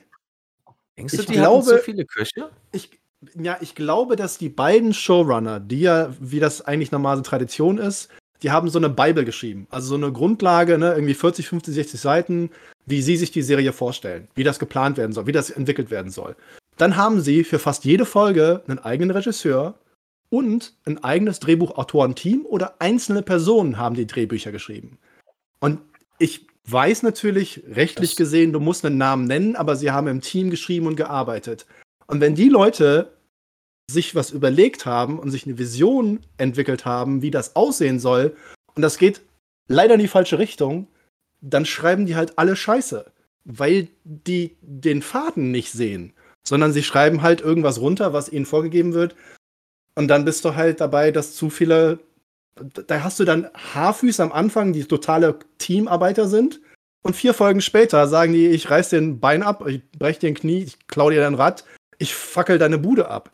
Denkst 0.97 1.13
Ich 1.15 1.21
du, 1.21 1.27
die 1.27 1.33
glaube- 1.39 1.65
so 1.65 1.77
viele 1.79 2.07
Köche? 2.07 2.51
Ich, 2.73 2.91
ja, 3.35 3.59
ich 3.61 3.75
glaube, 3.75 4.17
dass 4.17 4.39
die 4.39 4.49
beiden 4.49 4.95
Showrunner, 4.95 5.61
die 5.61 5.81
ja, 5.81 6.15
wie 6.21 6.41
das 6.41 6.63
eigentlich 6.63 6.93
normale 6.93 7.23
Tradition 7.23 7.79
ist, 7.79 8.09
die 8.43 8.51
haben 8.51 8.69
so 8.71 8.79
eine 8.79 8.89
Bible 8.91 9.25
geschrieben. 9.25 9.67
Also 9.71 9.89
so 9.89 9.95
eine 9.97 10.13
Grundlage, 10.13 10.79
ne, 10.79 10.93
irgendwie 10.95 11.15
40, 11.15 11.49
50, 11.49 11.75
60 11.75 12.01
Seiten, 12.01 12.51
wie 12.87 13.03
sie 13.03 13.17
sich 13.17 13.33
die 13.33 13.43
Serie 13.43 13.73
vorstellen, 13.73 14.29
wie 14.35 14.45
das 14.45 14.59
geplant 14.59 14.97
werden 14.97 15.13
soll, 15.13 15.27
wie 15.27 15.33
das 15.33 15.51
entwickelt 15.51 15.91
werden 15.91 16.11
soll. 16.11 16.37
Dann 16.77 16.97
haben 16.97 17.21
sie 17.21 17.45
für 17.45 17.59
fast 17.59 17.85
jede 17.85 18.05
Folge 18.05 18.63
einen 18.67 18.79
eigenen 18.79 19.11
Regisseur 19.11 19.75
und 20.31 20.75
ein 20.85 21.03
eigenes 21.05 21.39
Drehbuchautorenteam 21.41 22.45
oder 22.47 22.81
einzelne 22.81 23.23
Personen 23.23 23.79
haben 23.79 23.95
die 23.95 24.07
Drehbücher 24.07 24.51
geschrieben. 24.53 24.99
Und 25.61 25.81
ich 26.19 26.47
weiß 26.67 27.03
natürlich, 27.03 27.63
rechtlich 27.69 28.11
Das- 28.11 28.17
gesehen, 28.17 28.53
du 28.53 28.61
musst 28.61 28.85
einen 28.85 28.99
Namen 28.99 29.27
nennen, 29.27 29.55
aber 29.57 29.77
sie 29.77 29.91
haben 29.91 30.09
im 30.09 30.21
Team 30.21 30.51
geschrieben 30.51 30.87
und 30.87 30.97
gearbeitet. 30.97 31.67
Und 32.07 32.21
wenn 32.21 32.35
die 32.35 32.49
Leute 32.49 33.13
sich 33.91 34.15
was 34.15 34.31
überlegt 34.31 34.87
haben 34.87 35.19
und 35.19 35.31
sich 35.31 35.47
eine 35.47 35.59
Vision 35.59 36.21
entwickelt 36.39 36.85
haben, 36.85 37.23
wie 37.23 37.31
das 37.31 37.55
aussehen 37.55 37.99
soll, 37.99 38.35
und 38.75 38.83
das 38.83 38.99
geht 38.99 39.21
leider 39.69 39.95
in 39.95 40.01
die 40.01 40.09
falsche 40.09 40.39
Richtung, 40.39 40.89
dann 41.41 41.67
schreiben 41.67 42.07
die 42.07 42.17
halt 42.17 42.39
alle 42.39 42.57
Scheiße, 42.57 43.05
weil 43.45 43.89
die 44.05 44.57
den 44.63 45.03
Faden 45.03 45.51
nicht 45.51 45.71
sehen, 45.71 46.15
sondern 46.47 46.73
sie 46.73 46.83
schreiben 46.83 47.23
halt 47.23 47.41
irgendwas 47.41 47.81
runter, 47.81 48.13
was 48.13 48.29
ihnen 48.29 48.47
vorgegeben 48.47 48.95
wird. 48.95 49.17
Und 49.95 50.09
dann 50.09 50.25
bist 50.25 50.45
du 50.45 50.55
halt 50.55 50.81
dabei, 50.81 51.11
dass 51.11 51.35
zu 51.35 51.51
viele, 51.51 52.01
da 52.87 53.03
hast 53.03 53.21
du 53.21 53.25
dann 53.25 53.49
Haarfüße 53.55 54.23
am 54.23 54.33
Anfang, 54.33 54.73
die 54.73 54.85
totale 54.85 55.39
Teamarbeiter 55.59 56.29
sind. 56.29 56.61
Und 57.03 57.17
vier 57.17 57.35
Folgen 57.35 57.61
später 57.61 58.09
sagen 58.09 58.33
die, 58.33 58.49
ich 58.49 58.71
reiß 58.71 58.91
den 58.91 59.21
Bein 59.21 59.43
ab, 59.43 59.67
ich 59.69 59.83
brech 59.99 60.19
dir 60.19 60.29
ein 60.29 60.35
Knie, 60.35 60.63
ich 60.65 60.87
klau 60.87 61.11
dir 61.11 61.21
dein 61.21 61.35
Rad, 61.35 61.65
ich 61.99 62.15
fackel 62.15 62.59
deine 62.59 62.79
Bude 62.79 63.09
ab. 63.09 63.31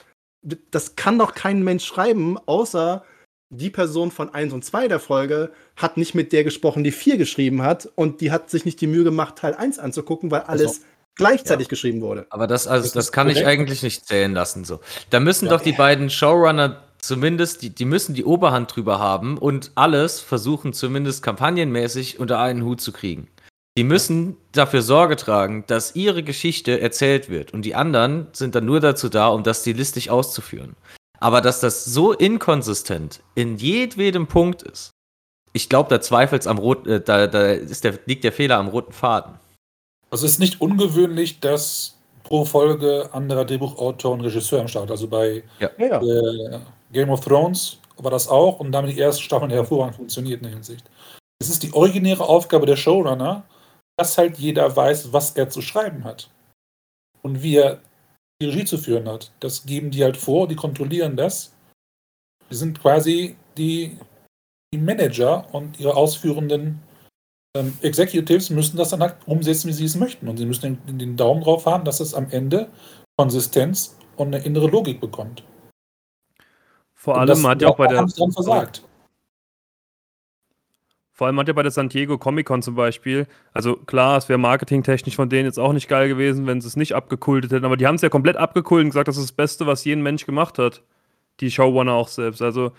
Das 0.70 0.96
kann 0.96 1.18
doch 1.18 1.34
kein 1.34 1.62
Mensch 1.62 1.84
schreiben, 1.84 2.36
außer 2.46 3.04
die 3.50 3.70
Person 3.70 4.10
von 4.10 4.32
1 4.32 4.52
und 4.52 4.64
2 4.64 4.88
der 4.88 5.00
Folge 5.00 5.52
hat 5.76 5.96
nicht 5.96 6.14
mit 6.14 6.32
der 6.32 6.44
gesprochen, 6.44 6.84
die 6.84 6.92
4 6.92 7.16
geschrieben 7.16 7.62
hat 7.62 7.90
und 7.94 8.20
die 8.20 8.30
hat 8.30 8.48
sich 8.48 8.64
nicht 8.64 8.80
die 8.80 8.86
Mühe 8.86 9.04
gemacht, 9.04 9.36
Teil 9.36 9.54
1 9.54 9.78
anzugucken, 9.78 10.30
weil 10.30 10.42
alles 10.42 10.68
Also, 10.68 10.80
gleichzeitig 11.16 11.68
geschrieben 11.68 12.00
wurde. 12.00 12.26
Aber 12.30 12.46
das, 12.46 12.66
also, 12.66 12.84
Das 12.84 12.92
das, 12.92 13.12
kann 13.12 13.28
ich 13.28 13.34
korrekt. 13.34 13.48
eigentlich 13.48 13.82
nicht 13.82 14.06
zählen 14.06 14.32
lassen. 14.32 14.64
So. 14.64 14.80
Da 15.10 15.20
müssen 15.20 15.46
Ja. 15.46 15.52
doch 15.52 15.60
die 15.60 15.72
beiden 15.72 16.10
Showrunner 16.10 16.82
zumindest, 16.98 17.62
die, 17.62 17.70
die 17.70 17.84
müssen 17.84 18.14
die 18.14 18.24
Oberhand 18.24 18.74
drüber 18.74 18.98
haben 18.98 19.38
und 19.38 19.72
alles 19.74 20.20
versuchen, 20.20 20.72
zumindest 20.72 21.22
kampagnenmäßig 21.22 22.20
unter 22.20 22.38
einen 22.38 22.64
Hut 22.64 22.80
zu 22.80 22.92
kriegen. 22.92 23.28
Die 23.78 23.84
müssen 23.84 24.36
dafür 24.52 24.82
Sorge 24.82 25.16
tragen, 25.16 25.64
dass 25.66 25.94
ihre 25.94 26.22
Geschichte 26.22 26.80
erzählt 26.80 27.30
wird. 27.30 27.54
Und 27.54 27.62
die 27.62 27.74
anderen 27.74 28.26
sind 28.32 28.54
dann 28.54 28.64
nur 28.66 28.80
dazu 28.80 29.08
da, 29.08 29.28
um 29.28 29.42
das 29.42 29.60
stilistisch 29.60 30.08
auszuführen. 30.10 30.74
Aber 31.20 31.40
dass 31.40 31.60
das 31.60 31.84
so 31.84 32.12
inkonsistent 32.12 33.20
in 33.34 33.56
jedwedem 33.56 34.26
Punkt 34.26 34.62
ist, 34.62 34.90
ich 35.52 35.68
glaube, 35.68 35.88
da 35.88 36.00
zweifelt 36.00 36.46
am 36.46 36.58
rot, 36.58 36.86
äh, 36.86 37.00
da, 37.00 37.26
da 37.26 37.52
ist 37.52 37.84
der, 37.84 37.98
liegt 38.06 38.24
der 38.24 38.32
Fehler 38.32 38.58
am 38.58 38.68
roten 38.68 38.92
Faden. 38.92 39.34
Also 40.10 40.26
es 40.26 40.32
ist 40.32 40.38
nicht 40.38 40.60
ungewöhnlich, 40.60 41.40
dass 41.40 41.96
pro 42.24 42.44
Folge 42.44 43.08
anderer 43.12 43.44
Drehbuchautor 43.44 44.12
und 44.12 44.20
Regisseur 44.20 44.60
am 44.60 44.68
Start. 44.68 44.90
Also 44.90 45.08
bei 45.08 45.42
Ja, 45.58 45.70
äh, 45.78 46.60
Game 46.92 47.10
of 47.10 47.20
Thrones 47.20 47.78
war 47.96 48.10
das 48.10 48.28
auch 48.28 48.60
und 48.60 48.72
damit 48.72 48.96
die 48.96 49.00
ersten 49.00 49.22
Staffeln 49.22 49.50
hervorragend 49.50 49.96
funktioniert 49.96 50.40
in 50.40 50.44
der 50.44 50.52
Hinsicht. 50.52 50.90
Es 51.40 51.48
ist 51.48 51.62
die 51.62 51.72
originäre 51.72 52.24
Aufgabe 52.24 52.66
der 52.66 52.76
Showrunner, 52.76 53.44
dass 53.96 54.18
halt 54.18 54.38
jeder 54.38 54.74
weiß, 54.74 55.12
was 55.12 55.32
er 55.32 55.48
zu 55.48 55.62
schreiben 55.62 56.04
hat. 56.04 56.30
Und 57.22 57.42
wir 57.42 57.80
die 58.40 58.46
Regie 58.46 58.64
zu 58.64 58.78
führen 58.78 59.08
hat. 59.08 59.30
Das 59.40 59.66
geben 59.66 59.90
die 59.90 60.02
halt 60.02 60.16
vor, 60.16 60.48
die 60.48 60.56
kontrollieren 60.56 61.16
das. 61.16 61.52
Die 62.50 62.54
sind 62.54 62.80
quasi 62.80 63.36
die, 63.56 63.98
die 64.72 64.78
Manager 64.78 65.46
und 65.52 65.78
ihre 65.78 65.94
ausführenden 65.94 66.80
ähm, 67.56 67.76
Executives 67.82 68.50
müssen 68.50 68.76
das 68.76 68.90
dann 68.90 69.00
halt 69.00 69.16
umsetzen, 69.26 69.68
wie 69.68 69.72
sie 69.72 69.84
es 69.84 69.96
möchten. 69.96 70.28
Und 70.28 70.36
sie 70.36 70.46
müssen 70.46 70.78
den, 70.86 70.98
den 70.98 71.16
Daumen 71.16 71.42
drauf 71.42 71.66
haben, 71.66 71.84
dass 71.84 72.00
es 72.00 72.14
am 72.14 72.28
Ende 72.30 72.68
Konsistenz 73.16 73.96
und 74.16 74.28
eine 74.28 74.44
innere 74.44 74.68
Logik 74.68 75.00
bekommt. 75.00 75.42
Vor 76.94 77.18
allem 77.18 77.46
hat 77.46 77.62
ja 77.62 77.68
auch 77.68 77.76
bei 77.76 77.86
der. 77.86 78.06
versagt. 78.06 78.86
Vor 81.12 81.26
allem 81.26 81.38
hat 81.38 81.48
ja 81.48 81.54
bei 81.54 81.62
der 81.62 81.70
San 81.70 81.90
Diego 81.90 82.16
Comic 82.16 82.46
Con 82.46 82.62
zum 82.62 82.74
Beispiel, 82.74 83.26
also 83.52 83.76
klar, 83.76 84.16
es 84.16 84.30
wäre 84.30 84.38
marketingtechnisch 84.38 85.16
von 85.16 85.28
denen 85.28 85.44
jetzt 85.44 85.58
auch 85.58 85.74
nicht 85.74 85.86
geil 85.86 86.08
gewesen, 86.08 86.46
wenn 86.46 86.62
sie 86.62 86.68
es 86.68 86.76
nicht 86.76 86.94
abgekultet 86.94 87.52
hätten, 87.52 87.66
aber 87.66 87.76
die 87.76 87.86
haben 87.86 87.96
es 87.96 88.00
ja 88.00 88.08
komplett 88.08 88.38
abgekultet 88.38 88.84
und 88.86 88.90
gesagt, 88.90 89.08
das 89.08 89.18
ist 89.18 89.24
das 89.24 89.32
Beste, 89.32 89.66
was 89.66 89.84
jeden 89.84 90.02
Mensch 90.02 90.24
gemacht 90.24 90.58
hat. 90.58 90.82
Die 91.40 91.50
Showrunner 91.50 91.92
auch 91.92 92.08
selbst. 92.08 92.40
Also, 92.40 92.72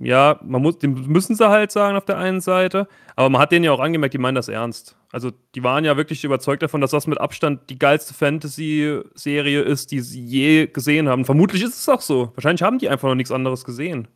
ja, 0.00 0.40
man 0.42 0.62
muss, 0.62 0.76
müssen 0.82 1.36
sie 1.36 1.48
halt 1.48 1.70
sagen 1.70 1.96
auf 1.96 2.06
der 2.06 2.16
einen 2.18 2.40
Seite, 2.40 2.88
aber 3.16 3.28
man 3.28 3.40
hat 3.40 3.52
denen 3.52 3.64
ja 3.64 3.72
auch 3.72 3.80
angemerkt, 3.80 4.14
die 4.14 4.18
meinen 4.18 4.34
das 4.34 4.48
ernst. 4.48 4.96
Also, 5.12 5.30
die 5.54 5.62
waren 5.62 5.84
ja 5.84 5.96
wirklich 5.96 6.24
überzeugt 6.24 6.62
davon, 6.62 6.80
dass 6.80 6.92
das 6.92 7.06
mit 7.06 7.20
Abstand 7.20 7.68
die 7.68 7.78
geilste 7.78 8.14
Fantasy-Serie 8.14 9.60
ist, 9.60 9.90
die 9.90 10.00
sie 10.00 10.24
je 10.24 10.66
gesehen 10.68 11.08
haben. 11.08 11.24
Vermutlich 11.24 11.62
ist 11.62 11.76
es 11.76 11.88
auch 11.88 12.00
so. 12.00 12.32
Wahrscheinlich 12.34 12.62
haben 12.62 12.78
die 12.78 12.88
einfach 12.88 13.08
noch 13.08 13.14
nichts 13.14 13.32
anderes 13.32 13.64
gesehen. 13.64 14.08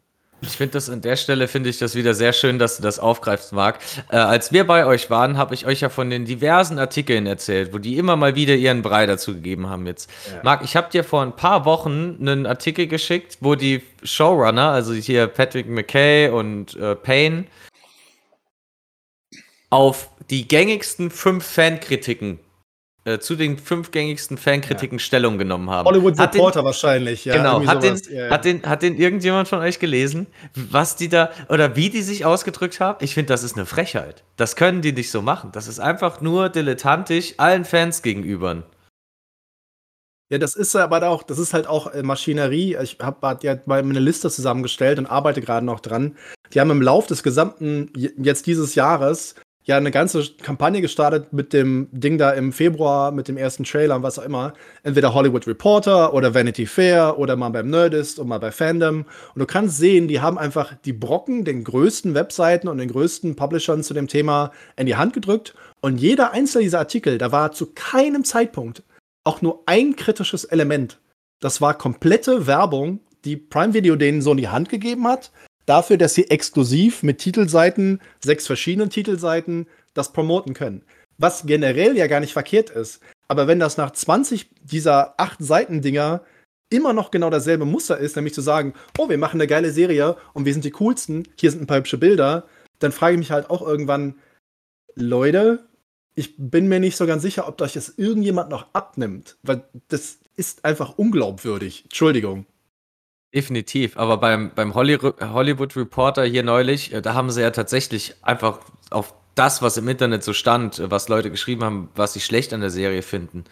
Ich 0.47 0.57
finde 0.57 0.73
das 0.73 0.91
an 0.91 1.01
der 1.01 1.17
Stelle, 1.17 1.49
finde 1.49 1.71
ich 1.71 1.79
das 1.79 1.95
wieder 1.95 2.15
sehr 2.15 2.33
schön, 2.33 2.59
dass 2.59 2.77
du 2.77 2.83
das 2.83 2.99
aufgreifst, 2.99 3.53
Marc. 3.53 3.79
Äh, 4.11 4.17
als 4.17 4.53
wir 4.53 4.67
bei 4.67 4.87
euch 4.87 5.11
waren, 5.11 5.37
habe 5.37 5.55
ich 5.55 5.67
euch 5.67 5.81
ja 5.81 5.89
von 5.89 6.11
den 6.11 6.25
diversen 6.25 6.79
Artikeln 6.79 7.27
erzählt, 7.27 7.73
wo 7.73 7.79
die 7.79 7.97
immer 7.99 8.17
mal 8.17 8.35
wieder 8.35 8.55
ihren 8.55 8.83
Brei 8.83 9.07
dazu 9.07 9.35
gegeben 9.35 9.69
haben 9.69 9.87
jetzt. 9.87 10.11
Ja. 10.31 10.41
Marc, 10.43 10.63
ich 10.63 10.77
habe 10.77 10.91
dir 10.91 11.05
vor 11.05 11.23
ein 11.23 11.35
paar 11.35 11.65
Wochen 11.65 12.17
einen 12.21 12.47
Artikel 12.47 12.87
geschickt, 12.87 13.39
wo 13.41 13.55
die 13.55 13.83
Showrunner, 14.03 14.71
also 14.71 14.93
hier 14.93 15.27
Patrick 15.27 15.69
McKay 15.69 16.29
und 16.29 16.77
äh, 16.77 16.95
Payne, 16.95 17.45
auf 19.71 20.09
die 20.31 20.47
gängigsten 20.47 21.11
fünf 21.11 21.45
Fankritiken 21.45 22.39
äh, 23.05 23.19
zu 23.19 23.37
den 23.37 23.59
fünf 23.59 23.91
gängigsten 23.91 24.39
Fankritiken 24.39 24.99
ja. 24.99 25.03
Stellung 25.03 25.37
genommen 25.37 25.69
haben. 25.69 25.87
Hollywood 25.87 26.19
hat 26.19 26.35
Reporter 26.35 26.61
den, 26.61 26.65
wahrscheinlich, 26.65 27.27
ja. 27.27 27.37
Genau, 27.37 27.67
hat 27.67 27.83
den, 27.83 28.01
ja, 28.11 28.31
hat, 28.31 28.45
den, 28.45 28.63
hat 28.65 28.83
den 28.83 28.97
irgendjemand 28.97 29.47
von 29.47 29.59
euch 29.59 29.79
gelesen, 29.79 30.27
was 30.55 30.97
die 30.97 31.09
da 31.09 31.31
oder 31.49 31.77
wie 31.77 31.91
die 31.91 32.03
sich 32.03 32.25
ausgedrückt 32.25 32.81
haben? 32.81 33.05
Ich 33.05 33.15
finde, 33.15 33.29
das 33.29 33.43
ist 33.43 33.57
eine 33.57 33.67
Frechheit. 33.67 34.25
Das 34.37 34.57
können 34.57 34.81
die 34.81 34.93
nicht 34.93 35.11
so 35.11 35.21
machen. 35.21 35.51
Das 35.53 35.69
ist 35.69 35.81
einfach 35.81 36.23
nur 36.23 36.49
dilettantisch 36.49 37.35
allen 37.37 37.67
Fans 37.67 38.01
gegenüber. 38.01 38.65
Ja, 40.31 40.39
das 40.39 40.57
ist 40.57 40.75
aber 40.75 41.07
auch, 41.07 41.23
das 41.23 41.39
ist 41.39 41.53
halt 41.53 41.67
auch 41.67 41.93
äh, 41.93 42.03
Maschinerie. 42.03 42.77
Ich 42.83 42.99
habe 43.01 43.39
ja 43.43 43.59
mal 43.67 43.81
eine 43.81 44.01
Liste 44.01 44.31
zusammengestellt 44.31 44.99
und 44.99 45.07
arbeite 45.07 45.43
gerade 45.43 45.67
noch 45.67 45.81
dran. 45.81 46.17
Die 46.55 46.61
haben 46.61 46.71
im 46.71 46.81
Lauf 46.81 47.07
des 47.07 47.23
gesamten 47.23 47.91
jetzt 47.95 48.47
dieses 48.47 48.75
Jahres 48.75 49.35
ja 49.65 49.79
eine 49.79 49.91
ganze 49.91 50.25
Kampagne 50.43 50.81
gestartet 50.81 51.33
mit 51.33 51.53
dem 51.53 51.89
Ding 51.91 52.19
da 52.19 52.33
im 52.33 52.53
Februar, 52.53 53.13
mit 53.13 53.29
dem 53.29 53.37
ersten 53.37 53.65
Trailer 53.65 53.97
und 53.97 54.03
was 54.03 54.19
auch 54.19 54.25
immer. 54.25 54.53
Entweder 54.83 55.15
Hollywood 55.15 55.47
Reporter 55.47 56.13
oder 56.13 56.35
Vanity 56.35 56.67
Fair 56.67 57.19
oder 57.19 57.35
mal 57.37 57.49
beim 57.49 57.71
Nerdist 57.71 58.19
und 58.19 58.29
mal 58.29 58.39
bei 58.39 58.53
Fandom. 58.53 59.07
Und 59.35 59.39
du 59.39 59.47
kannst 59.47 59.79
sehen, 59.79 60.07
die 60.07 60.21
haben 60.21 60.39
einfach 60.39 60.75
die 60.85 60.93
Brocken 60.93 61.45
den 61.45 61.65
größten 61.65 62.15
Webseiten 62.15 62.69
und 62.69 62.79
den 62.79 62.91
größten 62.91 63.37
Publishern 63.37 63.83
zu 63.83 63.95
dem 63.95 64.07
Thema 64.07 64.53
in 64.77 64.87
die 64.87 64.97
Hand 64.97 65.15
gedrückt. 65.15 65.55
Und 65.81 65.99
jeder 65.99 66.33
einzelne 66.33 66.65
dieser 66.65 66.81
Artikel, 66.81 67.17
da 67.17 67.33
war 67.33 67.53
zu 67.53 67.73
keinem 67.75 68.25
Zeitpunkt 68.25 68.83
auch 69.25 69.41
nur 69.41 69.63
ein 69.67 69.97
kritisches 69.97 70.45
Element. 70.45 71.01
Das 71.41 71.61
war 71.61 71.77
komplette 71.77 72.47
Werbung, 72.47 73.01
die 73.25 73.37
Prime 73.37 73.73
Video 73.73 73.97
denen 73.97 74.21
so 74.21 74.33
in 74.33 74.37
die 74.37 74.49
Hand 74.49 74.69
gegeben 74.69 75.09
hat, 75.09 75.33
dafür, 75.67 75.97
dass 75.97 76.15
sie 76.15 76.31
exklusiv 76.31 77.03
mit 77.03 77.19
Titelseiten, 77.19 78.01
sechs 78.23 78.47
verschiedenen 78.47 78.91
Titelseiten, 78.91 79.67
das 79.95 80.13
promoten 80.13 80.55
können. 80.55 80.83
Was 81.19 81.47
generell 81.47 81.97
ja 81.97 82.07
gar 82.07 82.21
nicht 82.21 82.33
verkehrt 82.33 82.71
ist. 82.71 83.01
Aber 83.29 83.47
wenn 83.47 83.61
das 83.61 83.77
nach 83.77 83.93
20 83.93 84.49
dieser 84.63 85.15
acht 85.19 85.39
Seiten-Dinger 85.41 86.23
immer 86.71 86.93
noch 86.93 87.11
genau 87.11 87.31
dasselbe 87.31 87.65
Muster 87.65 87.99
ist, 87.99 88.17
nämlich 88.17 88.35
zu 88.35 88.41
sagen, 88.41 88.75
oh, 88.99 89.09
wir 89.09 89.19
machen 89.19 89.41
eine 89.41 89.47
geile 89.47 89.71
Serie 89.71 90.17
und 90.33 90.45
wir 90.45 90.53
sind 90.53 90.65
die 90.65 90.73
coolsten, 90.73 91.29
hier 91.39 91.51
sind 91.51 91.63
ein 91.63 91.67
paar 91.67 91.79
hübsche 91.79 91.99
Bilder, 91.99 92.49
dann 92.81 92.93
frage 92.93 93.15
ich 93.15 93.19
mich 93.19 93.31
halt 93.31 93.49
auch 93.51 93.63
irgendwann, 93.63 94.17
Leute, 94.97 95.67
ich 96.15 96.35
bin 96.37 96.69
mir 96.69 96.81
nicht 96.81 96.97
so 96.97 97.07
ganz 97.07 97.23
sicher, 97.23 97.49
ob 97.49 97.61
euch 97.61 97.73
das 97.75 97.95
irgendjemand 97.97 98.51
noch 98.51 98.67
abnimmt, 98.73 99.37
weil 99.43 99.65
das 99.89 100.19
ist 100.37 100.65
einfach 100.65 100.99
unglaubwürdig. 100.99 101.85
Entschuldigung. 101.85 102.47
Definitiv, 103.35 103.97
aber 103.97 104.19
beim, 104.19 104.53
beim 104.55 104.75
Hollywood 104.75 105.77
Reporter 105.77 106.25
hier 106.25 106.45
neulich, 106.45 106.93
äh, 106.93 107.03
da 107.03 107.15
haben 107.15 107.31
sie 107.31 107.43
ja 107.43 107.51
tatsächlich 107.51 108.15
einfach 108.23 108.61
auf 108.91 109.13
das, 109.35 109.61
was 109.61 109.77
im 109.77 109.89
Internet 109.89 110.23
so 110.23 110.33
stand, 110.33 110.79
äh, 110.79 110.89
was 110.89 111.09
Leute 111.09 111.33
geschrieben 111.33 111.65
haben, 111.65 111.89
was 111.97 112.13
sie 112.13 112.21
schlecht 112.21 112.53
an 112.53 112.61
der 112.61 112.71
Serie 112.71 113.03
finden, 113.03 113.45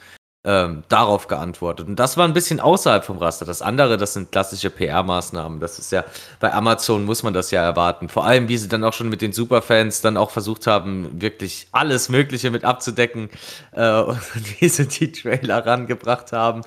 ähm, 0.45 0.83
darauf 0.89 1.29
geantwortet. 1.29 1.87
Und 1.87 1.97
das 1.97 2.17
war 2.17 2.27
ein 2.27 2.33
bisschen 2.33 2.59
außerhalb 2.59 3.05
vom 3.05 3.19
Raster. 3.19 3.45
Das 3.45 3.63
andere, 3.63 3.97
das 3.97 4.15
sind 4.15 4.33
klassische 4.33 4.71
PR-Maßnahmen. 4.71 5.61
Das 5.61 5.79
ist 5.79 5.93
ja, 5.93 6.05
bei 6.41 6.53
Amazon 6.53 7.05
muss 7.05 7.23
man 7.23 7.33
das 7.33 7.53
ja 7.53 7.63
erwarten. 7.63 8.09
Vor 8.09 8.25
allem, 8.25 8.49
wie 8.49 8.59
sie 8.59 8.69
dann 8.69 8.83
auch 8.83 8.93
schon 8.93 9.09
mit 9.09 9.23
den 9.23 9.33
Superfans 9.33 10.01
dann 10.01 10.17
auch 10.17 10.31
versucht 10.31 10.67
haben, 10.67 11.23
wirklich 11.23 11.69
alles 11.71 12.09
Mögliche 12.09 12.51
mit 12.51 12.65
abzudecken 12.65 13.31
äh, 13.73 14.01
und 14.03 14.21
wie 14.61 14.69
sie 14.69 14.89
die 14.89 15.13
Trailer 15.13 15.65
rangebracht 15.65 16.33
haben. 16.33 16.63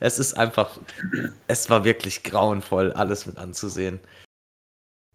Es 0.00 0.18
ist 0.18 0.34
einfach, 0.34 0.70
es 1.48 1.68
war 1.68 1.84
wirklich 1.84 2.22
grauenvoll, 2.22 2.92
alles 2.92 3.26
mit 3.26 3.36
anzusehen. 3.36 4.00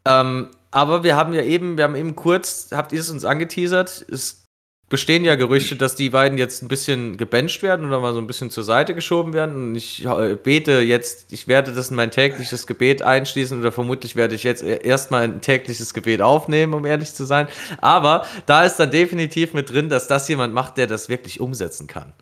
Ähm, 0.05 0.51
aber 0.69 1.03
wir 1.03 1.15
haben 1.15 1.33
ja 1.33 1.41
eben, 1.41 1.77
wir 1.77 1.85
haben 1.85 1.95
eben 1.95 2.15
kurz, 2.15 2.69
habt 2.71 2.91
ihr 2.91 2.99
es 2.99 3.09
uns 3.09 3.25
angeteasert, 3.25 4.05
es 4.09 4.42
bestehen 4.89 5.25
ja 5.25 5.35
Gerüchte, 5.35 5.75
dass 5.75 5.95
die 5.95 6.11
beiden 6.11 6.37
jetzt 6.37 6.61
ein 6.61 6.67
bisschen 6.67 7.17
gebencht 7.17 7.63
werden 7.63 7.87
oder 7.87 7.99
mal 7.99 8.13
so 8.13 8.19
ein 8.19 8.27
bisschen 8.27 8.51
zur 8.51 8.63
Seite 8.63 8.93
geschoben 8.93 9.33
werden. 9.33 9.55
Und 9.55 9.75
ich 9.75 10.05
äh, 10.05 10.35
bete 10.35 10.81
jetzt, 10.81 11.33
ich 11.33 11.47
werde 11.47 11.73
das 11.73 11.89
in 11.89 11.95
mein 11.95 12.11
tägliches 12.11 12.67
Gebet 12.67 13.01
einschließen 13.01 13.59
oder 13.59 13.71
vermutlich 13.71 14.15
werde 14.15 14.35
ich 14.35 14.43
jetzt 14.43 14.61
e-, 14.61 14.81
erstmal 14.83 15.23
ein 15.23 15.41
tägliches 15.41 15.93
Gebet 15.93 16.21
aufnehmen, 16.21 16.73
um 16.73 16.85
ehrlich 16.85 17.13
zu 17.13 17.25
sein. 17.25 17.47
Aber 17.79 18.25
da 18.45 18.65
ist 18.65 18.77
dann 18.77 18.91
definitiv 18.91 19.53
mit 19.53 19.71
drin, 19.71 19.89
dass 19.89 20.07
das 20.07 20.27
jemand 20.27 20.53
macht, 20.53 20.77
der 20.77 20.87
das 20.87 21.09
wirklich 21.09 21.39
umsetzen 21.39 21.87
kann. 21.87 22.13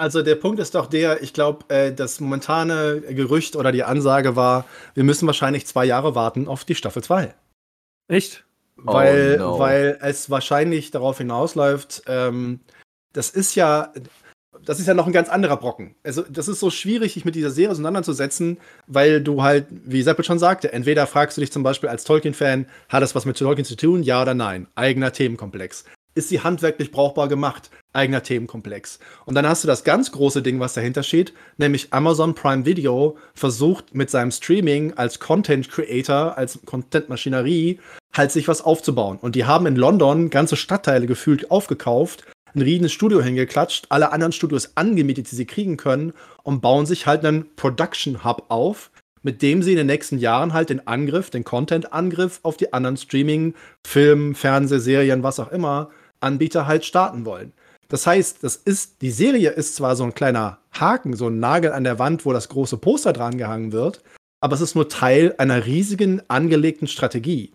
Also 0.00 0.22
der 0.22 0.36
Punkt 0.36 0.60
ist 0.60 0.76
doch 0.76 0.86
der, 0.86 1.22
ich 1.24 1.32
glaube, 1.32 1.68
äh, 1.74 1.92
das 1.92 2.20
momentane 2.20 3.00
Gerücht 3.00 3.56
oder 3.56 3.72
die 3.72 3.82
Ansage 3.82 4.36
war, 4.36 4.64
wir 4.94 5.02
müssen 5.02 5.26
wahrscheinlich 5.26 5.66
zwei 5.66 5.84
Jahre 5.84 6.14
warten 6.14 6.46
auf 6.46 6.64
die 6.64 6.76
Staffel 6.76 7.02
2. 7.02 7.34
Echt? 8.06 8.44
Weil, 8.82 9.36
oh 9.40 9.44
no. 9.44 9.58
weil 9.58 9.98
es 10.00 10.30
wahrscheinlich 10.30 10.90
darauf 10.90 11.18
hinausläuft, 11.18 12.02
ähm, 12.06 12.60
das 13.12 13.30
ist 13.30 13.54
ja, 13.54 13.92
das 14.64 14.78
ist 14.78 14.86
ja 14.86 14.94
noch 14.94 15.06
ein 15.06 15.12
ganz 15.12 15.28
anderer 15.28 15.56
Brocken. 15.56 15.96
Also, 16.04 16.22
das 16.22 16.48
ist 16.48 16.60
so 16.60 16.70
schwierig, 16.70 17.14
sich 17.14 17.24
mit 17.24 17.34
dieser 17.34 17.50
Serie 17.50 17.72
auseinanderzusetzen, 17.72 18.58
weil 18.86 19.20
du 19.20 19.42
halt, 19.42 19.66
wie 19.70 20.02
Seppel 20.02 20.24
schon 20.24 20.38
sagte, 20.38 20.72
entweder 20.72 21.06
fragst 21.06 21.36
du 21.36 21.40
dich 21.40 21.52
zum 21.52 21.62
Beispiel 21.62 21.88
als 21.88 22.04
Tolkien-Fan, 22.04 22.66
hat 22.88 23.02
das 23.02 23.14
was 23.14 23.24
mit 23.24 23.36
Tolkien 23.36 23.64
zu 23.64 23.76
tun, 23.76 24.02
ja 24.02 24.22
oder 24.22 24.34
nein? 24.34 24.68
Eigener 24.74 25.12
Themenkomplex 25.12 25.84
ist 26.18 26.28
sie 26.28 26.40
handwerklich 26.40 26.90
brauchbar 26.90 27.28
gemacht. 27.28 27.70
Eigener 27.92 28.22
Themenkomplex. 28.22 28.98
Und 29.24 29.34
dann 29.34 29.48
hast 29.48 29.64
du 29.64 29.68
das 29.68 29.84
ganz 29.84 30.12
große 30.12 30.42
Ding, 30.42 30.60
was 30.60 30.74
dahinter 30.74 31.02
steht, 31.02 31.32
nämlich 31.56 31.92
Amazon 31.92 32.34
Prime 32.34 32.66
Video 32.66 33.16
versucht 33.34 33.94
mit 33.94 34.10
seinem 34.10 34.30
Streaming 34.30 34.92
als 34.94 35.20
Content 35.20 35.70
Creator, 35.70 36.36
als 36.36 36.58
Content-Maschinerie, 36.66 37.80
halt 38.14 38.32
sich 38.32 38.48
was 38.48 38.60
aufzubauen. 38.62 39.18
Und 39.20 39.34
die 39.34 39.46
haben 39.46 39.66
in 39.66 39.76
London 39.76 40.28
ganze 40.28 40.56
Stadtteile 40.56 41.06
gefühlt 41.06 41.50
aufgekauft, 41.50 42.24
ein 42.54 42.62
riesiges 42.62 42.92
Studio 42.92 43.22
hingeklatscht, 43.22 43.86
alle 43.90 44.12
anderen 44.12 44.32
Studios 44.32 44.72
angemietet, 44.76 45.30
die 45.30 45.36
sie 45.36 45.46
kriegen 45.46 45.76
können, 45.76 46.12
und 46.42 46.60
bauen 46.60 46.86
sich 46.86 47.06
halt 47.06 47.24
einen 47.24 47.54
Production 47.56 48.24
Hub 48.24 48.46
auf, 48.48 48.90
mit 49.22 49.42
dem 49.42 49.62
sie 49.62 49.72
in 49.72 49.76
den 49.76 49.86
nächsten 49.86 50.18
Jahren 50.18 50.52
halt 50.52 50.70
den 50.70 50.86
Angriff, 50.86 51.30
den 51.30 51.44
Content-Angriff 51.44 52.40
auf 52.42 52.56
die 52.56 52.72
anderen 52.72 52.96
Streaming, 52.96 53.54
Film, 53.86 54.34
Fernsehserien, 54.34 55.22
was 55.22 55.40
auch 55.40 55.52
immer, 55.52 55.90
Anbieter 56.20 56.66
halt 56.66 56.84
starten 56.84 57.24
wollen. 57.24 57.52
Das 57.88 58.06
heißt, 58.06 58.44
das 58.44 58.56
ist, 58.56 59.00
die 59.00 59.10
Serie 59.10 59.50
ist 59.50 59.76
zwar 59.76 59.96
so 59.96 60.04
ein 60.04 60.14
kleiner 60.14 60.58
Haken, 60.72 61.16
so 61.16 61.28
ein 61.28 61.40
Nagel 61.40 61.72
an 61.72 61.84
der 61.84 61.98
Wand, 61.98 62.26
wo 62.26 62.32
das 62.32 62.48
große 62.48 62.76
Poster 62.76 63.12
dran 63.12 63.38
gehangen 63.38 63.72
wird, 63.72 64.02
aber 64.40 64.54
es 64.54 64.60
ist 64.60 64.74
nur 64.74 64.88
Teil 64.88 65.34
einer 65.38 65.64
riesigen 65.64 66.22
angelegten 66.28 66.86
Strategie. 66.86 67.52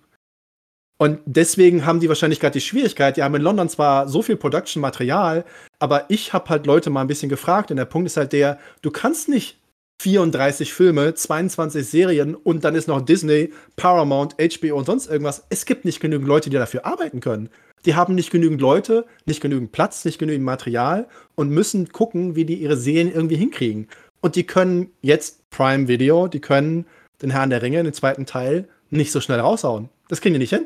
Und 0.98 1.20
deswegen 1.26 1.86
haben 1.86 2.00
die 2.00 2.08
wahrscheinlich 2.08 2.40
gerade 2.40 2.54
die 2.54 2.62
Schwierigkeit, 2.62 3.18
die 3.18 3.24
haben 3.24 3.36
in 3.36 3.42
London 3.42 3.70
zwar 3.70 4.08
so 4.08 4.22
viel 4.22 4.38
Production-Material, 4.38 5.44
aber 5.80 6.06
ich 6.10 6.34
habe 6.34 6.50
halt 6.50 6.66
Leute 6.66 6.90
mal 6.90 7.02
ein 7.02 7.08
bisschen 7.08 7.30
gefragt 7.30 7.72
und 7.72 7.78
der 7.78 7.86
Punkt 7.86 8.08
ist 8.08 8.18
halt 8.18 8.32
der, 8.32 8.60
du 8.82 8.90
kannst 8.90 9.28
nicht 9.28 9.58
34 10.04 10.74
Filme, 10.74 11.14
22 11.14 11.88
Serien 11.88 12.36
und 12.36 12.66
dann 12.66 12.76
ist 12.76 12.90
noch 12.90 13.00
Disney, 13.00 13.54
Paramount, 13.78 14.36
HBO 14.38 14.76
und 14.76 14.86
sonst 14.86 15.08
irgendwas. 15.08 15.46
Es 15.50 15.66
gibt 15.66 15.86
nicht 15.86 16.02
genügend 16.02 16.28
Leute, 16.28 16.50
die 16.50 16.58
dafür 16.58 16.86
arbeiten 16.86 17.22
können. 17.22 17.50
die 17.86 17.96
haben 17.96 18.16
nicht 18.16 18.30
genügend 18.30 18.62
Leute, 18.62 19.06
nicht 19.26 19.42
genügend 19.42 19.72
Platz, 19.72 20.06
nicht 20.06 20.20
genügend 20.20 20.46
Material 20.46 21.08
und 21.36 21.50
müssen 21.50 21.90
gucken, 21.90 22.36
wie 22.36 22.46
die 22.46 22.56
ihre 22.56 22.78
Serien 22.78 23.14
irgendwie 23.14 23.36
hinkriegen. 23.36 23.88
Und 24.22 24.36
die 24.36 24.46
können 24.46 24.92
jetzt 25.02 25.50
Prime 25.50 25.88
Video, 25.88 26.28
die 26.28 26.40
können 26.40 26.86
den 27.22 27.32
Herrn 27.32 27.50
der 27.50 27.62
Ringe, 27.62 27.84
den 27.84 27.94
zweiten 27.94 28.26
Teil, 28.26 28.68
nicht 28.90 29.12
so 29.12 29.22
schnell 29.22 29.40
raushauen. 29.40 29.90
Das 30.10 30.22
kriegen 30.22 30.34
die 30.34 30.40
nicht 30.40 30.54
hin. 30.54 30.66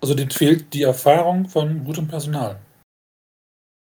Also 0.00 0.14
denen 0.14 0.30
fehlt 0.30 0.74
die 0.74 0.82
Erfahrung 0.82 1.48
von 1.48 1.84
gutem 1.84 2.08
Personal. 2.08 2.58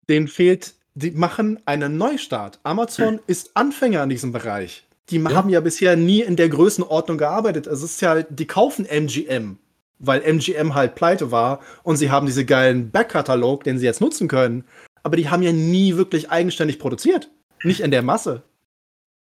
Denen 0.09 0.29
fehlt, 0.29 0.75
die 0.97 1.11
machen 1.13 1.61
einen 1.67 1.99
Neustart. 1.99 2.59
Amazon 2.63 3.21
ist 3.27 3.51
Anfänger 3.55 4.03
in 4.03 4.09
diesem 4.09 4.33
Bereich. 4.33 4.85
Die 5.11 5.19
Ja. 5.19 5.35
haben 5.35 5.51
ja 5.51 5.61
bisher 5.61 5.95
nie 5.95 6.23
in 6.23 6.37
der 6.37 6.49
Größenordnung 6.49 7.19
gearbeitet. 7.19 7.67
Es 7.67 7.83
ist 7.83 8.01
ja, 8.01 8.23
die 8.23 8.47
kaufen 8.47 8.87
MGM, 8.87 9.59
weil 9.99 10.23
MGM 10.23 10.75
halt 10.75 10.95
pleite 10.95 11.31
war 11.31 11.61
und 11.85 11.97
sie 11.97 12.11
haben 12.11 12.27
diese 12.27 12.45
geilen 12.47 12.91
Backkatalog, 12.91 13.63
den 13.63 13.79
sie 13.79 13.85
jetzt 13.85 14.01
nutzen 14.01 14.27
können. 14.27 14.65
Aber 15.03 15.17
die 15.17 15.29
haben 15.29 15.43
ja 15.43 15.53
nie 15.53 15.97
wirklich 15.97 16.31
eigenständig 16.31 16.79
produziert. 16.79 17.31
Nicht 17.63 17.81
in 17.81 17.91
der 17.91 18.03
Masse. 18.03 18.43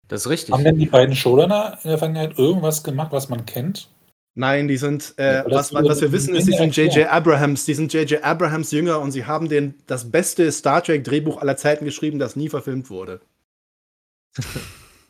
Das 0.07 0.21
ist 0.21 0.29
richtig. 0.29 0.53
Haben 0.53 0.63
denn 0.63 0.77
die 0.77 0.85
beiden 0.85 1.15
Showrunner 1.15 1.79
in 1.83 1.89
der 1.89 1.97
Vergangenheit 1.97 2.37
irgendwas 2.37 2.83
gemacht, 2.83 3.11
was 3.11 3.29
man 3.29 3.45
kennt? 3.45 3.89
Nein, 4.35 4.67
die 4.67 4.77
sind, 4.77 5.13
äh, 5.17 5.37
Ja, 5.37 5.45
was, 5.47 5.73
was 5.73 6.01
wir 6.01 6.11
wissen, 6.11 6.35
ist, 6.35 6.47
die 6.47 6.53
sind 6.57 6.75
J.J. 6.75 7.07
Abrahams, 7.07 7.65
die 7.65 7.75
sind 7.75 7.93
J.J. 7.93 8.23
Abrahams 8.23 8.71
Jünger 8.71 8.99
und 8.99 9.11
sie 9.11 9.25
haben 9.25 9.47
den, 9.47 9.75
das 9.85 10.09
beste 10.09 10.51
Star 10.51 10.83
Trek-Drehbuch 10.83 11.37
aller 11.39 11.55
Zeiten 11.55 11.85
geschrieben, 11.85 12.17
das 12.17 12.35
nie 12.35 12.49
verfilmt 12.49 12.89
wurde. 12.89 13.21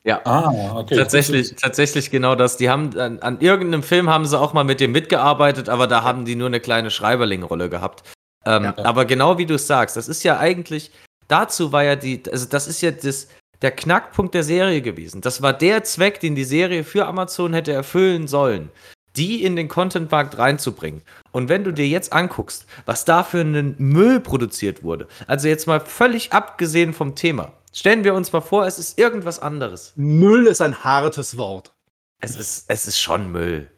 Ja. 0.05 0.19
Ah, 0.25 0.79
okay. 0.79 0.97
Tatsächlich, 0.97 1.55
tatsächlich 1.55 2.11
genau 2.11 2.35
das. 2.35 2.57
Die 2.57 2.69
haben 2.69 2.97
an, 2.99 3.19
an 3.19 3.39
irgendeinem 3.39 3.83
Film 3.83 4.09
haben 4.09 4.25
sie 4.25 4.37
auch 4.37 4.51
mal 4.51 4.65
mit 4.65 4.81
dem 4.81 4.91
mitgearbeitet, 4.91 5.69
aber 5.69 5.87
da 5.87 6.03
haben 6.03 6.25
die 6.25 6.35
nur 6.35 6.47
eine 6.47 6.59
kleine 6.59 6.91
Schreiberling-Rolle 6.91 7.69
gehabt. 7.69 8.03
Ähm, 8.45 8.65
Ja. 8.65 8.77
Aber 8.79 9.05
genau 9.05 9.37
wie 9.37 9.45
du 9.45 9.53
es 9.55 9.65
sagst, 9.65 9.95
das 9.95 10.09
ist 10.09 10.23
ja 10.23 10.39
eigentlich, 10.39 10.91
dazu 11.29 11.71
war 11.71 11.85
ja 11.85 11.95
die, 11.95 12.21
also 12.29 12.45
das 12.45 12.67
ist 12.67 12.81
ja 12.81 12.91
das, 12.91 13.29
der 13.61 13.71
Knackpunkt 13.71 14.35
der 14.35 14.43
Serie 14.43 14.81
gewesen. 14.81 15.21
Das 15.21 15.41
war 15.41 15.53
der 15.53 15.85
Zweck, 15.85 16.19
den 16.19 16.35
die 16.35 16.43
Serie 16.43 16.83
für 16.83 17.05
Amazon 17.05 17.53
hätte 17.53 17.71
erfüllen 17.71 18.27
sollen, 18.27 18.71
die 19.15 19.43
in 19.43 19.55
den 19.55 19.67
Contentmarkt 19.67 20.37
reinzubringen. 20.37 21.01
Und 21.31 21.49
wenn 21.49 21.63
du 21.63 21.71
dir 21.71 21.87
jetzt 21.87 22.13
anguckst, 22.13 22.65
was 22.85 23.05
da 23.05 23.23
für 23.23 23.41
einen 23.41 23.75
Müll 23.77 24.19
produziert 24.19 24.83
wurde, 24.83 25.07
also 25.27 25.47
jetzt 25.47 25.67
mal 25.67 25.79
völlig 25.79 26.33
abgesehen 26.33 26.93
vom 26.93 27.15
Thema, 27.15 27.53
stellen 27.71 28.03
wir 28.03 28.13
uns 28.13 28.31
mal 28.31 28.41
vor, 28.41 28.65
es 28.65 28.79
ist 28.79 28.97
irgendwas 28.97 29.39
anderes. 29.39 29.93
Müll 29.95 30.47
ist 30.47 30.61
ein 30.61 30.83
hartes 30.83 31.37
Wort. 31.37 31.73
Es 32.21 32.35
ist, 32.35 32.65
es 32.69 32.87
ist 32.87 32.99
schon 32.99 33.31
Müll. 33.31 33.69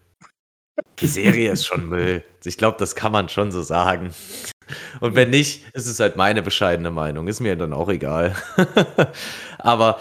Die 1.00 1.08
Serie 1.08 1.52
ist 1.52 1.66
schon 1.66 1.88
Müll. 1.88 2.24
Ich 2.44 2.58
glaube, 2.58 2.78
das 2.78 2.96
kann 2.96 3.12
man 3.12 3.30
schon 3.30 3.52
so 3.52 3.62
sagen. 3.62 4.14
Und 5.00 5.16
wenn 5.16 5.30
nicht, 5.30 5.66
ist 5.74 5.88
es 5.88 6.00
halt 6.00 6.16
meine 6.16 6.42
bescheidene 6.42 6.92
Meinung. 6.92 7.28
Ist 7.28 7.40
mir 7.40 7.56
dann 7.56 7.74
auch 7.74 7.90
egal. 7.90 8.36
Aber 9.58 10.00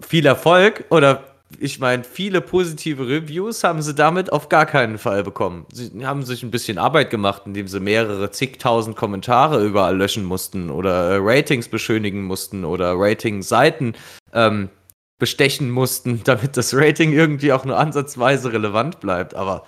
viel 0.00 0.26
Erfolg 0.26 0.84
oder 0.90 1.29
ich 1.58 1.80
meine, 1.80 2.04
viele 2.04 2.40
positive 2.40 3.08
Reviews 3.08 3.64
haben 3.64 3.82
sie 3.82 3.94
damit 3.94 4.32
auf 4.32 4.48
gar 4.48 4.66
keinen 4.66 4.98
Fall 4.98 5.24
bekommen. 5.24 5.66
Sie 5.72 6.06
haben 6.06 6.22
sich 6.22 6.42
ein 6.42 6.50
bisschen 6.50 6.78
Arbeit 6.78 7.10
gemacht, 7.10 7.42
indem 7.46 7.66
sie 7.66 7.80
mehrere 7.80 8.30
zigtausend 8.30 8.96
Kommentare 8.96 9.64
überall 9.64 9.96
löschen 9.96 10.24
mussten 10.24 10.70
oder 10.70 11.10
äh, 11.10 11.18
Ratings 11.20 11.68
beschönigen 11.68 12.22
mussten 12.22 12.64
oder 12.64 12.94
Rating-Seiten 12.96 13.94
ähm, 14.32 14.68
bestechen 15.18 15.70
mussten, 15.70 16.22
damit 16.24 16.56
das 16.56 16.74
Rating 16.74 17.12
irgendwie 17.12 17.52
auch 17.52 17.64
nur 17.64 17.78
ansatzweise 17.78 18.52
relevant 18.52 19.00
bleibt. 19.00 19.34
Aber 19.34 19.64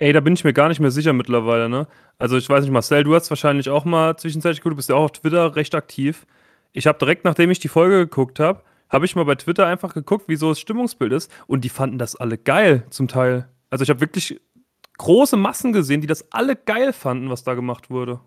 Ey, 0.00 0.12
da 0.12 0.20
bin 0.20 0.34
ich 0.34 0.44
mir 0.44 0.52
gar 0.52 0.68
nicht 0.68 0.80
mehr 0.80 0.92
sicher 0.92 1.12
mittlerweile, 1.12 1.68
ne? 1.68 1.88
Also 2.18 2.36
ich 2.36 2.48
weiß 2.48 2.62
nicht, 2.62 2.72
Marcel, 2.72 3.02
du 3.04 3.14
hast 3.14 3.30
wahrscheinlich 3.30 3.68
auch 3.68 3.84
mal 3.84 4.16
zwischenzeitlich 4.16 4.62
gut, 4.62 4.72
du 4.72 4.76
bist 4.76 4.88
ja 4.88 4.94
auch 4.94 5.04
auf 5.04 5.12
Twitter 5.12 5.56
recht 5.56 5.74
aktiv. 5.74 6.24
Ich 6.72 6.86
habe 6.86 6.98
direkt, 6.98 7.24
nachdem 7.24 7.50
ich 7.50 7.58
die 7.58 7.68
Folge 7.68 7.98
geguckt 7.98 8.38
habe, 8.38 8.62
habe 8.88 9.04
ich 9.04 9.14
mal 9.16 9.24
bei 9.24 9.34
Twitter 9.34 9.66
einfach 9.66 9.94
geguckt, 9.94 10.28
wie 10.28 10.36
so 10.36 10.48
das 10.50 10.60
Stimmungsbild 10.60 11.12
ist 11.12 11.30
und 11.46 11.64
die 11.64 11.68
fanden 11.68 11.98
das 11.98 12.16
alle 12.16 12.38
geil 12.38 12.84
zum 12.90 13.08
Teil. 13.08 13.48
Also 13.70 13.82
ich 13.82 13.90
habe 13.90 14.00
wirklich 14.00 14.40
große 14.98 15.36
Massen 15.36 15.72
gesehen, 15.72 16.00
die 16.00 16.06
das 16.06 16.32
alle 16.32 16.56
geil 16.56 16.92
fanden, 16.92 17.30
was 17.30 17.44
da 17.44 17.54
gemacht 17.54 17.90
wurde. 17.90 18.20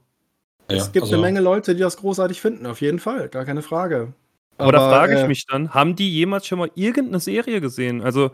Ja, 0.69 0.77
es 0.77 0.91
gibt 0.91 1.03
also- 1.03 1.15
eine 1.15 1.21
Menge 1.23 1.41
Leute, 1.41 1.73
die 1.75 1.81
das 1.81 1.97
großartig 1.97 2.39
finden, 2.39 2.65
auf 2.65 2.81
jeden 2.81 2.99
Fall, 2.99 3.27
gar 3.29 3.45
keine 3.45 3.61
Frage. 3.61 4.13
Aber, 4.57 4.71
da 4.71 4.89
frage 4.89 5.15
ich 5.15 5.21
äh, 5.21 5.27
mich 5.27 5.45
dann, 5.47 5.73
haben 5.73 5.95
die 5.95 6.13
jemals 6.13 6.45
schon 6.45 6.59
mal 6.59 6.69
irgendeine 6.75 7.19
Serie 7.19 7.61
gesehen? 7.61 8.01
Also, 8.01 8.31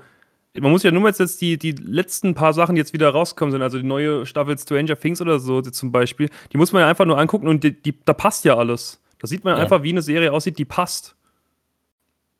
man 0.60 0.72
muss 0.72 0.84
ja 0.84 0.92
nur 0.92 1.02
mal 1.02 1.14
jetzt 1.18 1.40
die, 1.42 1.58
die 1.58 1.72
letzten 1.72 2.34
paar 2.34 2.52
Sachen 2.54 2.76
die 2.76 2.80
jetzt 2.80 2.92
wieder 2.94 3.10
rausgekommen 3.10 3.52
sind, 3.54 3.62
also 3.62 3.78
die 3.78 3.86
neue 3.86 4.26
Staffel 4.26 4.58
Stranger 4.58 5.00
Things 5.00 5.22
oder 5.22 5.40
so 5.40 5.62
zum 5.62 5.92
Beispiel, 5.92 6.30
die 6.52 6.58
muss 6.58 6.72
man 6.74 6.82
ja 6.82 6.88
einfach 6.90 7.06
nur 7.06 7.18
angucken 7.18 7.48
und 7.48 7.64
die, 7.64 7.82
die, 7.82 7.96
da 8.04 8.14
passt 8.14 8.44
ja 8.44 8.58
alles. 8.58 9.02
Da 9.20 9.28
sieht 9.28 9.44
man 9.46 9.56
Ja. 9.56 9.64
einfach, 9.64 9.84
wie 9.84 9.90
eine 9.92 10.02
Serie 10.02 10.32
aussieht, 10.34 10.58
die 10.58 10.66
passt. 10.66 11.16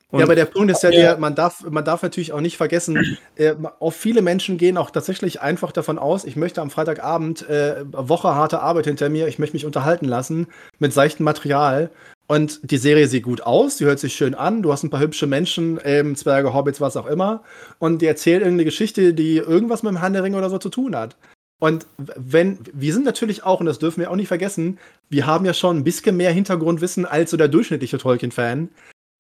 Und 0.10 0.20
ja, 0.20 0.26
aber 0.26 0.36
der 0.36 0.46
Punkt 0.46 0.72
ist 0.72 0.84
ja, 0.84 0.90
Ja. 0.90 1.00
der, 1.00 1.18
man 1.18 1.36
darf, 1.36 1.66
man 1.70 1.84
darf 1.84 2.02
natürlich 2.02 2.32
auch 2.32 2.40
nicht 2.40 2.56
vergessen, 2.56 3.18
äh, 3.36 3.56
auch 3.80 3.92
viele 3.92 4.22
Menschen 4.22 4.58
gehen 4.58 4.78
auch 4.78 4.90
tatsächlich 4.90 5.42
einfach 5.42 5.74
davon 5.74 6.00
aus, 6.00 6.24
ich 6.24 6.38
möchte 6.38 6.62
am 6.62 6.70
Freitagabend 6.70 7.48
äh, 7.50 7.84
Woche 7.92 8.34
harte 8.34 8.62
Arbeit 8.62 8.86
hinter 8.86 9.10
mir, 9.10 9.28
ich 9.28 9.38
möchte 9.38 9.56
mich 9.56 9.66
unterhalten 9.66 10.06
lassen 10.06 10.48
mit 10.80 10.94
seichtem 10.94 11.26
Material. 11.26 11.92
Und 12.30 12.60
die 12.72 12.78
Serie 12.78 13.08
sieht 13.08 13.24
gut 13.24 13.42
aus, 13.42 13.78
die 13.78 13.86
hört 13.86 14.00
sich 14.00 14.14
schön 14.16 14.36
an, 14.36 14.62
du 14.62 14.72
hast 14.72 14.84
ein 14.84 14.90
paar 14.90 15.00
hübsche 15.00 15.28
Menschen, 15.28 15.80
ähm, 15.84 16.16
Zwerge, 16.16 16.54
Hobbits, 16.54 16.82
was 16.82 16.98
auch 16.98 17.06
immer. 17.08 17.44
Und 17.80 18.02
die 18.02 18.06
erzählen 18.06 18.42
irgendeine 18.42 18.66
Geschichte, 18.66 19.14
die 19.14 19.38
irgendwas 19.38 19.82
mit 19.84 19.94
dem 19.94 19.98
Ringe 19.98 20.38
oder 20.38 20.50
so 20.50 20.58
zu 20.58 20.70
tun 20.70 20.96
hat. 20.96 21.16
Und 21.60 21.88
wenn, 21.98 22.60
wir 22.74 22.94
sind 22.94 23.06
natürlich 23.06 23.44
auch, 23.44 23.62
und 23.62 23.66
das 23.66 23.80
dürfen 23.80 24.02
wir 24.02 24.12
auch 24.12 24.16
nicht 24.16 24.28
vergessen, 24.28 24.78
wir 25.10 25.26
haben 25.26 25.46
ja 25.46 25.54
schon 25.54 25.78
ein 25.78 25.84
bisschen 25.84 26.18
mehr 26.18 26.32
Hintergrundwissen 26.32 27.06
als 27.06 27.32
so 27.32 27.38
der 27.38 27.48
durchschnittliche 27.48 27.98
Tolkien-Fan. 27.98 28.70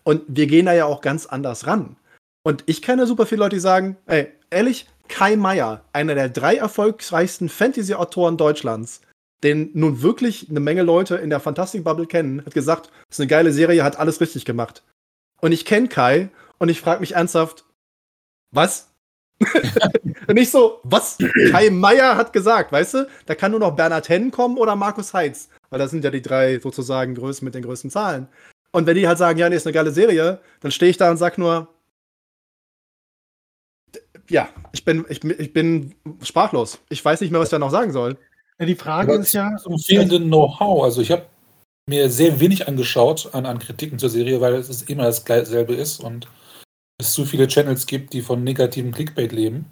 Und 0.07 0.23
wir 0.29 0.47
gehen 0.47 0.67
da 0.67 0.73
ja 0.73 0.85
auch 0.85 1.01
ganz 1.01 1.25
anders 1.25 1.67
ran. 1.67 1.97
Und 2.41 2.63
ich 2.65 2.81
kenne 2.81 3.05
super 3.05 3.25
viele 3.25 3.39
Leute, 3.39 3.57
die 3.57 3.59
sagen, 3.59 3.97
ey, 4.05 4.31
ehrlich, 4.49 4.87
Kai 5.09 5.35
Meier, 5.35 5.83
einer 5.91 6.15
der 6.15 6.29
drei 6.29 6.55
erfolgreichsten 6.55 7.49
Fantasy-Autoren 7.49 8.37
Deutschlands, 8.37 9.01
den 9.43 9.69
nun 9.73 10.01
wirklich 10.01 10.49
eine 10.49 10.61
Menge 10.61 10.83
Leute 10.83 11.17
in 11.17 11.29
der 11.29 11.41
Fantastik-Bubble 11.41 12.07
kennen, 12.07 12.41
hat 12.45 12.53
gesagt, 12.53 12.89
ist 13.09 13.19
eine 13.19 13.27
geile 13.27 13.51
Serie, 13.51 13.83
hat 13.83 13.99
alles 13.99 14.21
richtig 14.21 14.45
gemacht. 14.45 14.81
Und 15.41 15.51
ich 15.51 15.65
kenne 15.65 15.89
Kai 15.89 16.29
und 16.57 16.69
ich 16.69 16.79
frage 16.79 17.01
mich 17.01 17.15
ernsthaft, 17.15 17.65
was? 18.51 18.93
und 20.27 20.37
ich 20.37 20.51
so, 20.51 20.79
was? 20.83 21.17
Kai 21.51 21.69
Meier 21.69 22.15
hat 22.15 22.31
gesagt, 22.31 22.71
weißt 22.71 22.93
du? 22.93 23.09
Da 23.25 23.35
kann 23.35 23.51
nur 23.51 23.59
noch 23.59 23.75
Bernhard 23.75 24.07
Henn 24.07 24.31
kommen 24.31 24.57
oder 24.57 24.77
Markus 24.77 25.13
Heitz. 25.13 25.49
Weil 25.69 25.79
das 25.79 25.91
sind 25.91 26.05
ja 26.05 26.11
die 26.11 26.21
drei 26.21 26.59
sozusagen 26.59 27.13
Größen 27.13 27.43
mit 27.43 27.55
den 27.55 27.63
größten 27.63 27.91
Zahlen. 27.91 28.29
Und 28.77 28.85
wenn 28.85 28.95
die 28.95 29.07
halt 29.07 29.17
sagen, 29.17 29.39
ja, 29.39 29.49
nee, 29.49 29.55
ist 29.55 29.65
eine 29.65 29.73
geile 29.73 29.89
Serie, 29.91 30.39
dann 30.59 30.69
stehe 30.69 30.91
ich 30.91 30.97
da 30.97 31.09
und 31.09 31.17
sag 31.17 31.39
nur, 31.39 31.67
ja, 34.29 34.49
ich 34.71 34.85
bin, 34.85 35.03
ich, 35.09 35.19
bin- 35.19 35.35
ich 35.39 35.51
bin 35.51 35.95
sprachlos. 36.21 36.77
Ich 36.89 37.03
weiß 37.03 37.21
nicht 37.21 37.31
mehr, 37.31 37.39
was 37.41 37.47
ich 37.47 37.51
da 37.53 37.57
noch 37.57 37.71
sagen 37.71 37.91
soll. 37.91 38.17
Ja, 38.59 38.67
die 38.67 38.75
Frage 38.75 39.13
Aber 39.13 39.21
ist 39.21 39.33
ja, 39.33 39.57
Zum 39.57 39.79
fehlenden 39.79 40.25
Know-how. 40.25 40.83
Also 40.83 41.01
ich 41.01 41.09
habe 41.09 41.25
mir 41.89 42.07
sehr 42.11 42.39
wenig 42.39 42.67
angeschaut 42.67 43.33
an, 43.33 43.47
an 43.47 43.57
Kritiken 43.57 43.97
zur 43.97 44.11
Serie, 44.11 44.41
weil 44.41 44.53
es 44.53 44.83
immer 44.83 45.05
das 45.05 45.25
selbe 45.25 45.73
ist 45.73 45.99
und 45.99 46.27
es 47.01 47.13
zu 47.13 47.25
viele 47.25 47.47
Channels 47.47 47.87
gibt, 47.87 48.13
die 48.13 48.21
von 48.21 48.43
negativen 48.43 48.91
Clickbait 48.91 49.31
leben. 49.31 49.65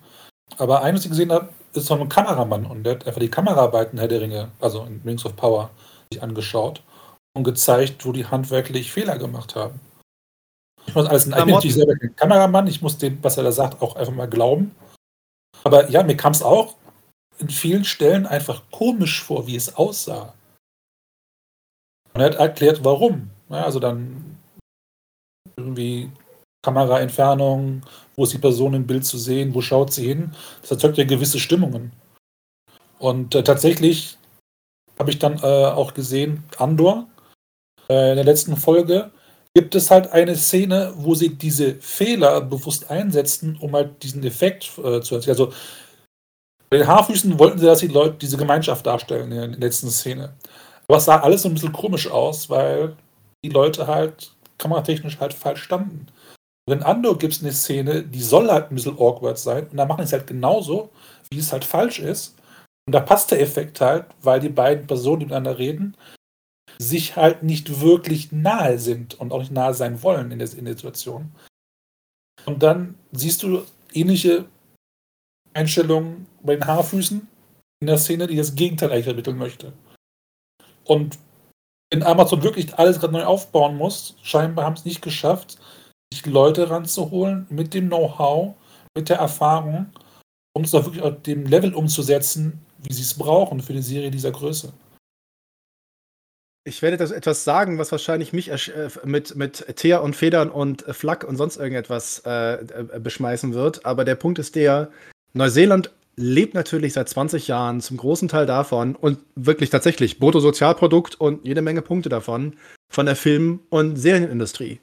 Aber 0.57 0.81
eines, 0.81 1.01
was 1.01 1.05
ich 1.05 1.11
gesehen 1.11 1.31
habe, 1.31 1.49
ist 1.73 1.87
von 1.89 1.99
einem 1.99 2.09
Kameramann 2.09 2.65
und 2.65 2.85
der 2.85 2.95
hat 2.95 3.05
einfach 3.05 3.21
die 3.21 3.29
Kameraarbeiten 3.29 3.99
Herr 3.99 4.07
der 4.07 4.21
Ringe, 4.21 4.51
also 4.59 4.83
in 4.85 4.99
Rings 5.05 5.27
of 5.27 5.35
Power, 5.35 5.69
sich 6.11 6.23
angeschaut 6.23 6.81
und 7.35 7.43
gezeigt, 7.43 8.05
wo 8.05 8.11
die 8.11 8.25
handwerklich 8.25 8.91
Fehler 8.91 9.17
gemacht 9.19 9.55
haben. 9.55 9.79
Ich 10.87 10.95
muss 10.95 11.05
alles, 11.05 11.25
ich 11.25 11.31
bin 11.31 11.41
Aber 11.41 11.51
natürlich 11.51 11.75
selber 11.75 11.95
kein 11.95 12.15
Kameramann, 12.15 12.67
ich 12.67 12.81
muss 12.81 12.97
dem, 12.97 13.23
was 13.23 13.37
er 13.37 13.43
da 13.43 13.51
sagt, 13.51 13.81
auch 13.81 13.95
einfach 13.95 14.13
mal 14.13 14.29
glauben. 14.29 14.75
Aber 15.63 15.89
ja, 15.89 16.03
mir 16.03 16.15
kam 16.15 16.31
es 16.31 16.41
auch 16.41 16.75
in 17.37 17.49
vielen 17.49 17.83
Stellen 17.83 18.25
einfach 18.25 18.63
komisch 18.71 19.21
vor, 19.21 19.47
wie 19.47 19.55
es 19.55 19.75
aussah. 19.75 20.33
Und 22.13 22.21
er 22.21 22.27
hat 22.27 22.35
erklärt, 22.35 22.83
warum. 22.83 23.29
Ja, 23.49 23.65
also 23.65 23.79
dann 23.79 24.37
irgendwie 25.57 26.09
Kameraentfernung, 26.63 27.81
wo 28.15 28.23
ist 28.23 28.33
die 28.33 28.37
Person 28.37 28.73
im 28.73 28.87
Bild 28.87 29.05
zu 29.05 29.17
sehen, 29.17 29.53
wo 29.53 29.61
schaut 29.61 29.91
sie 29.91 30.07
hin. 30.07 30.33
Das 30.61 30.71
erzeugt 30.71 30.97
ja 30.97 31.03
gewisse 31.03 31.39
Stimmungen. 31.39 31.91
Und 32.99 33.35
äh, 33.35 33.43
tatsächlich 33.43 34.17
habe 34.97 35.11
ich 35.11 35.19
dann 35.19 35.37
äh, 35.39 35.65
auch 35.65 35.93
gesehen, 35.93 36.43
Andor, 36.57 37.07
äh, 37.89 38.11
in 38.11 38.15
der 38.15 38.25
letzten 38.25 38.57
Folge, 38.57 39.11
gibt 39.55 39.73
es 39.73 39.89
halt 39.89 40.11
eine 40.11 40.35
Szene, 40.35 40.93
wo 40.97 41.15
sie 41.15 41.29
diese 41.29 41.75
Fehler 41.75 42.41
bewusst 42.41 42.91
einsetzen, 42.91 43.57
um 43.59 43.73
halt 43.73 44.03
diesen 44.03 44.23
Effekt 44.23 44.71
äh, 44.77 45.01
zu 45.01 45.15
erzielen. 45.15 45.37
Also 45.37 45.53
bei 46.69 46.77
den 46.77 46.87
Haarfüßen 46.87 47.39
wollten 47.39 47.59
sie, 47.59 47.65
dass 47.65 47.79
die 47.79 47.87
Leute 47.87 48.17
diese 48.17 48.37
Gemeinschaft 48.37 48.85
darstellen 48.85 49.31
in 49.31 49.51
der 49.51 49.59
letzten 49.59 49.89
Szene. 49.89 50.33
Aber 50.87 50.97
es 50.97 51.05
sah 51.05 51.21
alles 51.21 51.43
so 51.43 51.49
ein 51.49 51.53
bisschen 51.53 51.71
komisch 51.71 52.09
aus, 52.09 52.49
weil 52.49 52.95
die 53.43 53.49
Leute 53.49 53.87
halt 53.87 54.31
kameratechnisch 54.57 55.19
halt 55.19 55.33
falsch 55.33 55.63
standen. 55.63 56.07
Und 56.67 56.77
in 56.77 56.83
Andor 56.83 57.17
gibt 57.17 57.33
es 57.33 57.41
eine 57.41 57.53
Szene, 57.53 58.03
die 58.03 58.21
soll 58.21 58.49
halt 58.49 58.71
ein 58.71 58.75
bisschen 58.75 58.97
awkward 58.97 59.37
sein. 59.37 59.67
Und 59.67 59.77
dann 59.77 59.87
machen 59.87 59.99
sie 59.99 60.07
es 60.07 60.13
halt 60.13 60.27
genauso, 60.27 60.89
wie 61.29 61.39
es 61.39 61.51
halt 61.51 61.63
falsch 61.63 61.99
ist. 61.99 62.35
Und 62.87 62.93
da 62.93 62.99
passt 62.99 63.31
der 63.31 63.41
Effekt 63.41 63.79
halt, 63.81 64.05
weil 64.21 64.39
die 64.39 64.49
beiden 64.49 64.85
Personen, 64.87 65.19
die 65.19 65.25
miteinander 65.25 65.57
reden, 65.57 65.95
sich 66.77 67.15
halt 67.15 67.43
nicht 67.43 67.81
wirklich 67.81 68.31
nahe 68.31 68.79
sind 68.79 69.19
und 69.19 69.31
auch 69.31 69.39
nicht 69.39 69.51
nahe 69.51 69.73
sein 69.73 70.01
wollen 70.03 70.31
in 70.31 70.39
der, 70.39 70.53
in 70.53 70.65
der 70.65 70.75
Situation. 70.75 71.31
Und 72.45 72.63
dann 72.63 72.95
siehst 73.11 73.43
du 73.43 73.63
ähnliche 73.93 74.45
Einstellungen 75.53 76.27
bei 76.43 76.55
den 76.55 76.67
Haarfüßen 76.67 77.27
in 77.79 77.87
der 77.87 77.97
Szene, 77.97 78.27
die 78.27 78.35
das 78.35 78.55
Gegenteil 78.55 78.91
eigentlich 78.91 79.05
vermitteln 79.05 79.37
möchte. 79.37 79.73
Und 80.83 81.17
wenn 81.91 82.03
Amazon 82.03 82.43
wirklich 82.43 82.77
alles 82.77 82.99
gerade 82.99 83.13
neu 83.13 83.23
aufbauen 83.23 83.77
muss, 83.77 84.15
scheinbar 84.21 84.65
haben 84.65 84.75
es 84.75 84.85
nicht 84.85 85.01
geschafft, 85.01 85.57
sich 86.13 86.25
Leute 86.25 86.69
ranzuholen 86.69 87.47
mit 87.49 87.73
dem 87.73 87.87
Know-how, 87.87 88.55
mit 88.95 89.09
der 89.09 89.17
Erfahrung, 89.17 89.87
um 90.53 90.63
es 90.63 90.73
auch 90.73 90.85
wirklich 90.85 91.03
auf 91.03 91.21
dem 91.23 91.45
Level 91.45 91.73
umzusetzen, 91.73 92.61
wie 92.83 92.93
sie 92.93 93.01
es 93.01 93.13
brauchen 93.13 93.61
für 93.61 93.73
die 93.73 93.81
Serie 93.81 94.11
dieser 94.11 94.31
Größe. 94.31 94.73
Ich 96.67 96.81
werde 96.81 96.97
das 96.97 97.11
etwas 97.11 97.43
sagen, 97.43 97.77
was 97.77 97.91
wahrscheinlich 97.91 98.33
mich 98.33 98.49
äh, 98.49 98.89
mit, 99.03 99.35
mit 99.35 99.77
Teer 99.77 100.01
und 100.01 100.15
Federn 100.15 100.49
und 100.49 100.81
Flak 100.81 101.23
und 101.23 101.37
sonst 101.37 101.57
irgendetwas 101.57 102.23
äh, 102.25 102.55
äh, 102.55 102.99
beschmeißen 102.99 103.53
wird. 103.53 103.85
Aber 103.85 104.03
der 104.03 104.15
Punkt 104.15 104.39
ist 104.39 104.55
der, 104.55 104.89
Neuseeland 105.33 105.91
lebt 106.15 106.55
natürlich 106.55 106.93
seit 106.93 107.07
20 107.07 107.47
Jahren 107.47 107.81
zum 107.81 107.97
großen 107.97 108.29
Teil 108.29 108.47
davon 108.47 108.95
und 108.95 109.19
wirklich 109.35 109.69
tatsächlich 109.69 110.17
Bruttosozialprodukt 110.17 111.21
und 111.21 111.45
jede 111.45 111.61
Menge 111.61 111.83
Punkte 111.83 112.09
davon 112.09 112.55
von 112.91 113.05
der 113.05 113.15
Film- 113.15 113.59
und 113.69 113.97
Serienindustrie. 113.97 114.79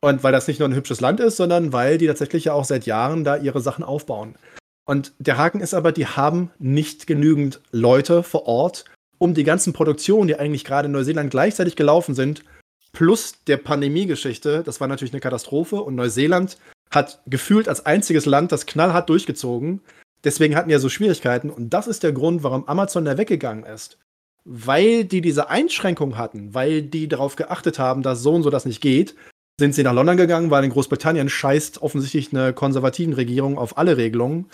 Und 0.00 0.22
weil 0.22 0.32
das 0.32 0.46
nicht 0.46 0.60
nur 0.60 0.68
ein 0.68 0.74
hübsches 0.74 1.00
Land 1.00 1.18
ist, 1.18 1.38
sondern 1.38 1.72
weil 1.72 1.98
die 1.98 2.06
tatsächlich 2.06 2.44
ja 2.44 2.52
auch 2.52 2.64
seit 2.64 2.86
Jahren 2.86 3.24
da 3.24 3.36
ihre 3.36 3.60
Sachen 3.60 3.82
aufbauen. 3.82 4.36
Und 4.84 5.12
der 5.18 5.38
Haken 5.38 5.60
ist 5.60 5.74
aber, 5.74 5.90
die 5.90 6.06
haben 6.06 6.52
nicht 6.60 7.08
genügend 7.08 7.60
Leute 7.72 8.22
vor 8.22 8.46
Ort, 8.46 8.84
um 9.18 9.34
die 9.34 9.44
ganzen 9.44 9.72
Produktionen, 9.72 10.28
die 10.28 10.36
eigentlich 10.36 10.64
gerade 10.64 10.86
in 10.86 10.92
Neuseeland 10.92 11.30
gleichzeitig 11.30 11.76
gelaufen 11.76 12.14
sind, 12.14 12.44
plus 12.92 13.34
der 13.46 13.58
Pandemie-Geschichte, 13.58 14.62
das 14.64 14.80
war 14.80 14.88
natürlich 14.88 15.12
eine 15.12 15.20
Katastrophe 15.20 15.76
und 15.76 15.94
Neuseeland 15.94 16.58
hat 16.90 17.20
gefühlt 17.26 17.68
als 17.68 17.84
einziges 17.84 18.26
Land 18.26 18.52
das 18.52 18.66
knallhart 18.66 19.08
durchgezogen. 19.08 19.80
Deswegen 20.24 20.56
hatten 20.56 20.70
ja 20.70 20.78
so 20.78 20.88
Schwierigkeiten 20.88 21.50
und 21.50 21.70
das 21.70 21.88
ist 21.88 22.02
der 22.02 22.12
Grund, 22.12 22.42
warum 22.42 22.66
Amazon 22.68 23.04
da 23.04 23.18
weggegangen 23.18 23.64
ist. 23.64 23.98
Weil 24.44 25.04
die 25.04 25.20
diese 25.20 25.50
Einschränkung 25.50 26.16
hatten, 26.16 26.54
weil 26.54 26.82
die 26.82 27.08
darauf 27.08 27.36
geachtet 27.36 27.78
haben, 27.78 28.02
dass 28.02 28.22
so 28.22 28.32
und 28.32 28.44
so 28.44 28.50
das 28.50 28.64
nicht 28.64 28.80
geht, 28.80 29.14
sind 29.58 29.74
sie 29.74 29.82
nach 29.82 29.92
London 29.92 30.16
gegangen, 30.16 30.50
weil 30.50 30.64
in 30.64 30.70
Großbritannien 30.70 31.28
scheißt 31.28 31.82
offensichtlich 31.82 32.32
eine 32.32 32.52
konservativen 32.52 33.14
Regierung 33.14 33.58
auf 33.58 33.78
alle 33.78 33.96
Regelungen 33.96 34.46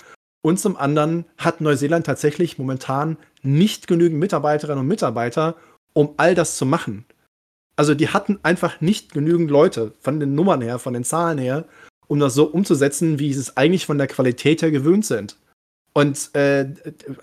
und 0.42 0.58
zum 0.58 0.76
anderen 0.76 1.24
hat 1.38 1.60
Neuseeland 1.60 2.04
tatsächlich 2.04 2.58
momentan 2.58 3.16
nicht 3.42 3.86
genügend 3.86 4.18
Mitarbeiterinnen 4.18 4.80
und 4.80 4.88
Mitarbeiter, 4.88 5.56
um 5.92 6.14
all 6.16 6.34
das 6.34 6.56
zu 6.56 6.66
machen. 6.66 7.04
Also 7.76 7.94
die 7.94 8.08
hatten 8.08 8.38
einfach 8.42 8.80
nicht 8.80 9.12
genügend 9.12 9.50
Leute 9.50 9.92
von 10.00 10.20
den 10.20 10.34
Nummern 10.34 10.60
her, 10.60 10.78
von 10.78 10.92
den 10.92 11.04
Zahlen 11.04 11.38
her, 11.38 11.64
um 12.06 12.18
das 12.18 12.34
so 12.34 12.44
umzusetzen, 12.44 13.18
wie 13.18 13.32
sie 13.32 13.40
es 13.40 13.56
eigentlich 13.56 13.86
von 13.86 13.98
der 13.98 14.08
Qualität 14.08 14.62
her 14.62 14.70
gewöhnt 14.70 15.06
sind. 15.06 15.38
Und 15.94 16.34
äh, 16.34 16.66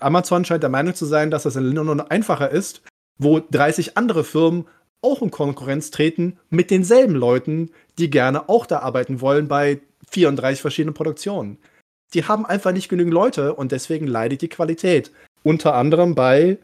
Amazon 0.00 0.44
scheint 0.44 0.62
der 0.62 0.70
Meinung 0.70 0.94
zu 0.94 1.04
sein, 1.04 1.30
dass 1.30 1.42
das 1.42 1.56
in 1.56 1.72
London 1.72 2.00
einfacher 2.00 2.50
ist, 2.50 2.82
wo 3.18 3.40
30 3.40 3.96
andere 3.96 4.24
Firmen 4.24 4.66
auch 5.02 5.22
in 5.22 5.30
Konkurrenz 5.30 5.90
treten 5.90 6.38
mit 6.50 6.70
denselben 6.70 7.14
Leuten, 7.14 7.70
die 7.98 8.10
gerne 8.10 8.48
auch 8.48 8.66
da 8.66 8.80
arbeiten 8.80 9.20
wollen 9.20 9.48
bei 9.48 9.80
34 10.10 10.60
verschiedenen 10.60 10.94
Produktionen 10.94 11.58
die 12.14 12.24
haben 12.24 12.46
einfach 12.46 12.72
nicht 12.72 12.88
genügend 12.88 13.14
Leute 13.14 13.54
und 13.54 13.72
deswegen 13.72 14.06
leidet 14.06 14.42
die 14.42 14.48
Qualität. 14.48 15.10
Unter 15.42 15.74
anderem 15.74 16.14
bei 16.14 16.58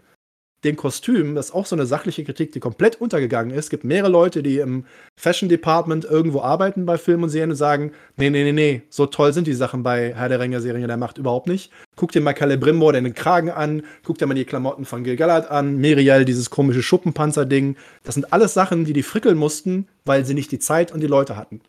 den 0.64 0.76
Kostümen, 0.76 1.34
das 1.34 1.46
ist 1.46 1.54
auch 1.54 1.66
so 1.66 1.76
eine 1.76 1.86
sachliche 1.86 2.24
Kritik, 2.24 2.50
die 2.52 2.60
komplett 2.60 3.00
untergegangen 3.00 3.52
ist. 3.52 3.66
Es 3.66 3.70
gibt 3.70 3.84
mehrere 3.84 4.10
Leute, 4.10 4.42
die 4.42 4.58
im 4.58 4.84
Fashion 5.16 5.48
Department 5.48 6.04
irgendwo 6.04 6.40
arbeiten 6.40 6.86
bei 6.86 6.98
Filmen 6.98 7.24
und 7.24 7.30
Serien 7.30 7.50
und 7.50 7.56
sagen, 7.56 7.92
nee, 8.16 8.30
nee, 8.30 8.42
nee, 8.42 8.52
nee, 8.52 8.82
so 8.88 9.06
toll 9.06 9.32
sind 9.32 9.46
die 9.46 9.54
Sachen 9.54 9.82
bei 9.82 10.14
Herr 10.14 10.28
der 10.28 10.40
Ringe 10.40 10.60
Serien 10.60 10.88
der 10.88 10.96
Macht 10.96 11.18
überhaupt 11.18 11.46
nicht. 11.46 11.70
Guck 11.94 12.12
dir 12.12 12.20
mal 12.20 12.34
Celebrimbor 12.34 12.92
den 12.92 13.14
Kragen 13.14 13.50
an, 13.50 13.82
guck 14.02 14.18
dir 14.18 14.26
mal 14.26 14.34
die 14.34 14.44
Klamotten 14.44 14.84
von 14.84 15.04
Gil 15.04 15.16
Galad 15.16 15.50
an, 15.50 15.76
Miriel 15.76 16.24
dieses 16.24 16.50
komische 16.50 16.82
Schuppenpanzer-Ding. 16.82 17.76
Das 18.02 18.14
sind 18.14 18.32
alles 18.32 18.54
Sachen, 18.54 18.84
die 18.84 18.92
die 18.92 19.04
frickeln 19.04 19.38
mussten, 19.38 19.86
weil 20.04 20.24
sie 20.24 20.34
nicht 20.34 20.50
die 20.50 20.58
Zeit 20.58 20.92
und 20.92 21.00
die 21.00 21.06
Leute 21.06 21.36
hatten. 21.36 21.60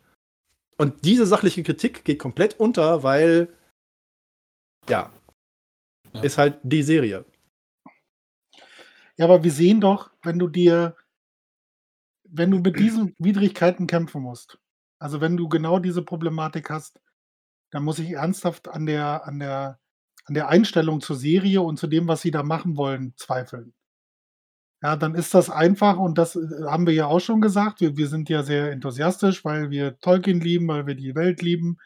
Und 0.76 1.04
diese 1.04 1.26
sachliche 1.26 1.62
Kritik 1.62 2.04
geht 2.04 2.18
komplett 2.18 2.58
unter, 2.58 3.02
weil 3.02 3.48
ja. 4.88 5.12
ja. 6.12 6.22
Ist 6.22 6.38
halt 6.38 6.58
die 6.62 6.82
Serie. 6.82 7.24
Ja, 9.16 9.24
aber 9.24 9.42
wir 9.42 9.50
sehen 9.50 9.80
doch, 9.80 10.10
wenn 10.22 10.38
du 10.38 10.48
dir, 10.48 10.96
wenn 12.24 12.50
du 12.50 12.58
mit 12.58 12.78
diesen 12.78 13.14
Widrigkeiten 13.18 13.86
kämpfen 13.86 14.22
musst, 14.22 14.58
also 14.98 15.20
wenn 15.20 15.36
du 15.36 15.48
genau 15.48 15.78
diese 15.78 16.02
Problematik 16.02 16.70
hast, 16.70 17.00
dann 17.70 17.84
muss 17.84 17.98
ich 17.98 18.12
ernsthaft 18.12 18.68
an 18.68 18.86
der, 18.86 19.26
an 19.26 19.38
der, 19.38 19.78
an 20.24 20.34
der 20.34 20.48
Einstellung 20.48 21.00
zur 21.00 21.16
Serie 21.16 21.60
und 21.62 21.78
zu 21.78 21.86
dem, 21.86 22.08
was 22.08 22.22
sie 22.22 22.30
da 22.30 22.42
machen 22.42 22.76
wollen, 22.76 23.14
zweifeln. 23.16 23.74
Ja, 24.80 24.94
dann 24.94 25.16
ist 25.16 25.34
das 25.34 25.50
einfach, 25.50 25.98
und 25.98 26.18
das 26.18 26.36
äh, 26.36 26.64
haben 26.66 26.86
wir 26.86 26.94
ja 26.94 27.06
auch 27.06 27.20
schon 27.20 27.40
gesagt, 27.40 27.80
wir, 27.80 27.96
wir 27.96 28.06
sind 28.06 28.28
ja 28.28 28.42
sehr 28.44 28.70
enthusiastisch, 28.70 29.44
weil 29.44 29.70
wir 29.70 29.98
Tolkien 29.98 30.40
lieben, 30.40 30.68
weil 30.68 30.86
wir 30.86 30.94
die 30.94 31.16
Welt 31.16 31.42
lieben, 31.42 31.78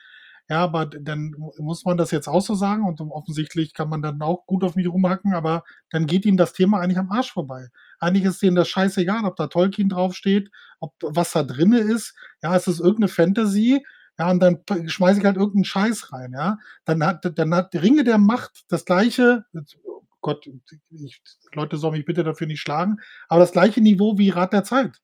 ja, 0.49 0.59
aber 0.59 0.87
dann 0.87 1.35
muss 1.59 1.85
man 1.85 1.97
das 1.97 2.11
jetzt 2.11 2.29
auch 2.29 2.41
so 2.41 2.55
sagen 2.55 2.85
und 2.85 3.01
offensichtlich 3.01 3.75
kann 3.75 3.89
man 3.89 4.03
dann 4.03 4.21
auch 4.23 4.45
gut 4.47 4.65
auf 4.65 4.75
mich 4.75 4.89
rumhacken, 4.89 5.35
aber 5.35 5.65
dann 5.91 6.07
geht 6.07 6.27
ihnen 6.27 6.37
das 6.37 6.53
Thema 6.53 6.81
eigentlich 6.81 6.99
am 6.99 7.11
Arsch 7.11 7.33
vorbei. 7.33 7.69
Eigentlich 8.01 8.25
ist 8.25 8.43
denen 8.43 8.57
das 8.57 8.69
scheißegal, 8.69 9.25
ob 9.25 9.37
da 9.37 9.47
Tolkien 9.47 9.89
draufsteht, 9.89 10.51
ob 10.81 10.95
was 11.01 11.33
da 11.33 11.43
drinne 11.43 11.79
ist. 11.79 12.15
Ja, 12.43 12.57
es 12.57 12.67
ist 12.67 12.81
irgendeine 12.81 13.09
Fantasy. 13.09 13.85
Ja, 14.19 14.31
und 14.31 14.41
dann 14.41 14.63
schmeiße 14.87 15.21
ich 15.21 15.25
halt 15.25 15.37
irgendeinen 15.37 15.65
Scheiß 15.65 16.13
rein, 16.13 16.33
ja. 16.35 16.59
Dann 16.85 17.05
hat, 17.05 17.39
dann 17.39 17.55
hat 17.55 17.75
Ringe 17.75 18.05
der 18.05 18.19
Macht 18.19 18.65
das 18.69 18.85
gleiche, 18.85 19.45
oh 19.85 20.03
Gott, 20.21 20.47
ich, 20.91 21.23
Leute 21.55 21.77
sollen 21.79 21.95
mich 21.95 22.05
bitte 22.05 22.25
dafür 22.25 22.47
nicht 22.47 22.61
schlagen, 22.61 22.99
aber 23.29 23.41
das 23.41 23.53
gleiche 23.53 23.81
Niveau 23.81 24.19
wie 24.19 24.31
Rat 24.31 24.53
der 24.53 24.65
Zeit. 24.65 25.01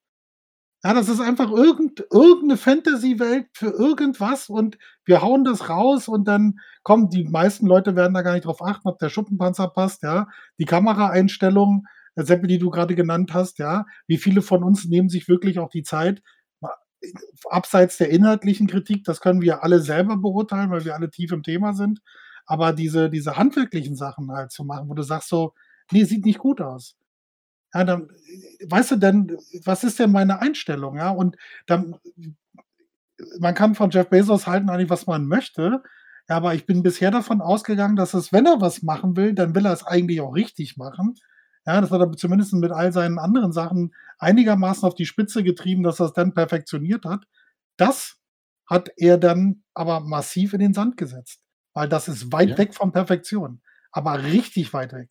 Ja, 0.84 0.94
das 0.94 1.08
ist 1.08 1.20
einfach 1.20 1.50
irgend, 1.50 2.04
irgendeine 2.12 2.56
Fantasy-Welt 2.56 3.46
für 3.52 3.70
irgendwas 3.70 4.48
und 4.48 4.78
wir 5.04 5.22
hauen 5.22 5.42
das 5.42 5.68
raus 5.68 6.06
und 6.06 6.28
dann 6.28 6.60
kommen 6.84 7.10
die 7.10 7.24
meisten 7.24 7.66
Leute 7.66 7.96
werden 7.96 8.14
da 8.14 8.22
gar 8.22 8.34
nicht 8.34 8.44
drauf 8.46 8.62
achten, 8.62 8.86
ob 8.86 8.98
der 9.00 9.08
Schuppenpanzer 9.08 9.68
passt, 9.68 10.04
ja. 10.04 10.28
Die 10.58 10.66
Kameraeinstellungen, 10.66 11.86
äh, 12.14 12.22
Seppel, 12.24 12.46
die 12.46 12.58
du 12.58 12.70
gerade 12.70 12.94
genannt 12.94 13.34
hast, 13.34 13.58
ja. 13.58 13.86
Wie 14.06 14.18
viele 14.18 14.40
von 14.40 14.62
uns 14.62 14.84
nehmen 14.84 15.08
sich 15.08 15.26
wirklich 15.28 15.58
auch 15.58 15.70
die 15.70 15.82
Zeit, 15.82 16.22
abseits 17.50 17.98
der 17.98 18.10
inhaltlichen 18.10 18.66
Kritik, 18.68 19.04
das 19.04 19.20
können 19.20 19.40
wir 19.42 19.62
alle 19.64 19.80
selber 19.80 20.16
beurteilen, 20.16 20.70
weil 20.70 20.84
wir 20.84 20.94
alle 20.94 21.10
tief 21.10 21.32
im 21.32 21.42
Thema 21.42 21.74
sind. 21.74 22.00
Aber 22.46 22.72
diese, 22.72 23.10
diese 23.10 23.36
handwerklichen 23.36 23.96
Sachen 23.96 24.30
halt 24.32 24.52
zu 24.52 24.64
machen, 24.64 24.88
wo 24.88 24.94
du 24.94 25.02
sagst 25.02 25.28
so, 25.28 25.54
nee, 25.92 26.04
sieht 26.04 26.24
nicht 26.24 26.38
gut 26.38 26.60
aus. 26.60 26.96
Ja, 27.74 27.84
dann, 27.84 28.08
weißt 28.66 28.92
du 28.92 28.96
denn, 28.96 29.36
was 29.64 29.84
ist 29.84 29.98
denn 29.98 30.12
meine 30.12 30.40
Einstellung? 30.40 30.96
Ja, 30.96 31.10
und 31.10 31.36
dann, 31.66 31.96
man 33.40 33.54
kann 33.54 33.74
von 33.74 33.90
Jeff 33.90 34.08
Bezos 34.08 34.46
halten 34.46 34.70
eigentlich, 34.70 34.90
was 34.90 35.06
man 35.06 35.26
möchte. 35.26 35.82
Ja, 36.28 36.36
aber 36.36 36.54
ich 36.54 36.66
bin 36.66 36.82
bisher 36.82 37.10
davon 37.10 37.40
ausgegangen, 37.40 37.96
dass 37.96 38.14
es, 38.14 38.32
wenn 38.32 38.46
er 38.46 38.60
was 38.60 38.82
machen 38.82 39.16
will, 39.16 39.34
dann 39.34 39.54
will 39.54 39.66
er 39.66 39.72
es 39.72 39.84
eigentlich 39.84 40.20
auch 40.20 40.34
richtig 40.34 40.76
machen. 40.76 41.14
Ja, 41.66 41.80
das 41.80 41.90
hat 41.90 42.00
er 42.00 42.12
zumindest 42.12 42.54
mit 42.54 42.72
all 42.72 42.92
seinen 42.92 43.18
anderen 43.18 43.52
Sachen 43.52 43.94
einigermaßen 44.18 44.86
auf 44.86 44.94
die 44.94 45.06
Spitze 45.06 45.42
getrieben, 45.42 45.82
dass 45.82 46.00
er 46.00 46.06
es 46.06 46.12
dann 46.12 46.34
perfektioniert 46.34 47.04
hat. 47.04 47.24
Das 47.76 48.18
hat 48.66 48.90
er 48.96 49.18
dann 49.18 49.64
aber 49.74 50.00
massiv 50.00 50.52
in 50.52 50.60
den 50.60 50.74
Sand 50.74 50.96
gesetzt. 50.96 51.42
Weil 51.74 51.88
das 51.88 52.08
ist 52.08 52.32
weit 52.32 52.50
ja. 52.50 52.58
weg 52.58 52.74
von 52.74 52.92
Perfektion. 52.92 53.60
Aber 53.92 54.22
richtig 54.22 54.72
weit 54.72 54.92
weg. 54.92 55.10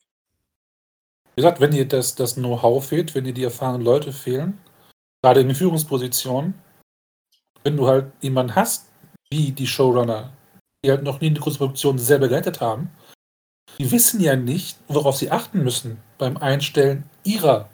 Wie 1.38 1.42
gesagt, 1.44 1.60
wenn 1.60 1.70
dir 1.70 1.88
das, 1.88 2.16
das 2.16 2.34
Know-how 2.34 2.84
fehlt, 2.84 3.14
wenn 3.14 3.24
dir 3.24 3.34
die 3.34 3.44
erfahrenen 3.44 3.84
Leute 3.84 4.12
fehlen, 4.12 4.58
gerade 5.22 5.42
in 5.42 5.48
den 5.48 5.56
Führungspositionen, 5.56 6.56
wenn 7.64 7.78
du 7.78 7.88
halt 7.88 8.12
jemanden 8.22 8.56
hast, 8.56 8.88
wie 9.30 9.52
die 9.52 9.68
Showrunner, 9.68 10.34
die 10.84 10.90
halt 10.90 11.04
noch 11.04 11.22
nie 11.22 11.28
eine 11.28 11.40
große 11.40 11.60
Produktion 11.60 12.00
selber 12.00 12.28
geleitet 12.28 12.60
haben, 12.60 12.90
die 13.78 13.92
wissen 13.92 14.20
ja 14.20 14.36
nicht, 14.36 14.80
worauf 14.88 15.18
sie 15.18 15.30
achten 15.30 15.64
müssen 15.64 16.02
beim 16.18 16.38
Einstellen 16.38 17.08
ihrer 17.24 17.70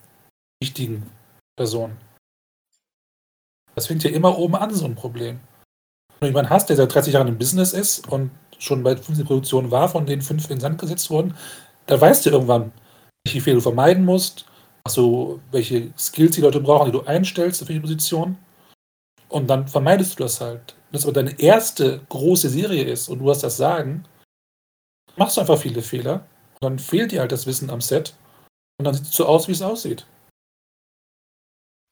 wichtigen 0.61 1.09
Person. 1.55 1.95
Das 3.75 3.87
fängt 3.87 4.03
ja 4.03 4.09
immer 4.09 4.37
oben 4.37 4.55
an, 4.55 4.73
so 4.73 4.83
ein 4.83 4.95
Problem. 4.95 5.39
Wenn 6.19 6.19
du 6.19 6.27
jemanden 6.27 6.49
hast, 6.49 6.67
der 6.67 6.75
seit 6.75 6.93
30 6.93 7.13
Jahren 7.13 7.29
im 7.29 7.37
Business 7.37 7.71
ist 7.71 8.09
und 8.09 8.31
schon 8.59 8.83
bei 8.83 8.97
15 8.97 9.25
Produktionen 9.25 9.71
war, 9.71 9.87
von 9.87 10.05
denen 10.05 10.21
fünf 10.21 10.43
in 10.49 10.57
den 10.57 10.59
Sand 10.59 10.81
gesetzt 10.81 11.09
wurden, 11.09 11.33
da 11.85 11.99
weißt 11.99 12.25
du 12.25 12.29
irgendwann, 12.29 12.73
welche 13.25 13.41
Fehler 13.41 13.55
du 13.55 13.61
vermeiden 13.61 14.05
musst, 14.05 14.45
also 14.83 15.39
welche 15.51 15.93
Skills 15.97 16.35
die 16.35 16.41
Leute 16.41 16.59
brauchen, 16.59 16.91
die 16.91 16.97
du 16.97 17.03
einstellst 17.05 17.65
für 17.65 17.73
die 17.73 17.79
Position. 17.79 18.37
Und 19.29 19.47
dann 19.47 19.67
vermeidest 19.67 20.19
du 20.19 20.23
das 20.23 20.41
halt. 20.41 20.75
Wenn 20.91 20.97
das 20.97 21.05
aber 21.05 21.13
deine 21.13 21.39
erste 21.39 22.01
große 22.09 22.49
Serie 22.49 22.83
ist 22.83 23.07
und 23.09 23.19
du 23.19 23.29
hast 23.29 23.43
das 23.43 23.57
Sagen, 23.57 24.03
machst 25.15 25.37
du 25.37 25.41
einfach 25.41 25.57
viele 25.57 25.81
Fehler. 25.81 26.25
Dann 26.59 26.77
fehlt 26.79 27.11
dir 27.11 27.21
halt 27.21 27.31
das 27.31 27.47
Wissen 27.47 27.69
am 27.69 27.81
Set. 27.81 28.13
Und 28.77 28.85
dann 28.85 28.93
sieht 28.93 29.05
es 29.05 29.13
so 29.13 29.25
aus, 29.25 29.47
wie 29.47 29.53
es 29.53 29.61
aussieht. 29.61 30.05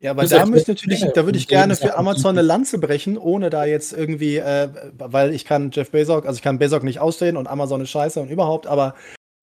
Ja, 0.03 0.11
aber 0.11 0.23
Das 0.23 0.31
da 0.31 0.45
müsste 0.45 0.71
natürlich, 0.71 1.01
da 1.13 1.25
würde 1.25 1.37
ich 1.37 1.45
und 1.45 1.49
gerne 1.49 1.75
für 1.75 1.95
Amazon 1.95 2.31
eine 2.31 2.41
Lanze 2.41 2.79
brechen, 2.79 3.17
ohne 3.19 3.51
da 3.51 3.65
jetzt 3.65 3.93
irgendwie, 3.93 4.37
äh, 4.37 4.69
weil 4.97 5.33
ich 5.33 5.45
kann 5.45 5.69
Jeff 5.71 5.91
Bezos, 5.91 6.25
also 6.25 6.35
ich 6.35 6.41
kann 6.41 6.57
Bezos 6.57 6.81
nicht 6.81 6.99
ausstehen 6.99 7.37
und 7.37 7.47
Amazon 7.47 7.81
ist 7.81 7.91
scheiße 7.91 8.19
und 8.19 8.29
überhaupt, 8.29 8.65
aber 8.65 8.95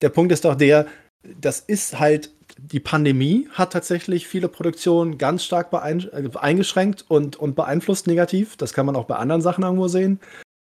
der 0.02 0.08
Punkt 0.08 0.32
ist 0.32 0.44
doch 0.44 0.56
der, 0.56 0.86
das 1.22 1.60
ist 1.60 1.98
halt, 1.98 2.30
die 2.56 2.80
Pandemie 2.80 3.48
hat 3.52 3.72
tatsächlich 3.72 4.26
viele 4.26 4.48
Produktionen 4.48 5.18
ganz 5.18 5.44
stark 5.44 5.72
äh, 5.72 6.28
eingeschränkt 6.38 7.04
und, 7.08 7.36
und 7.36 7.54
beeinflusst 7.54 8.06
negativ. 8.06 8.56
Das 8.56 8.72
kann 8.72 8.86
man 8.86 8.96
auch 8.96 9.04
bei 9.04 9.16
anderen 9.16 9.42
Sachen 9.42 9.64
irgendwo 9.64 9.88
sehen. 9.88 10.20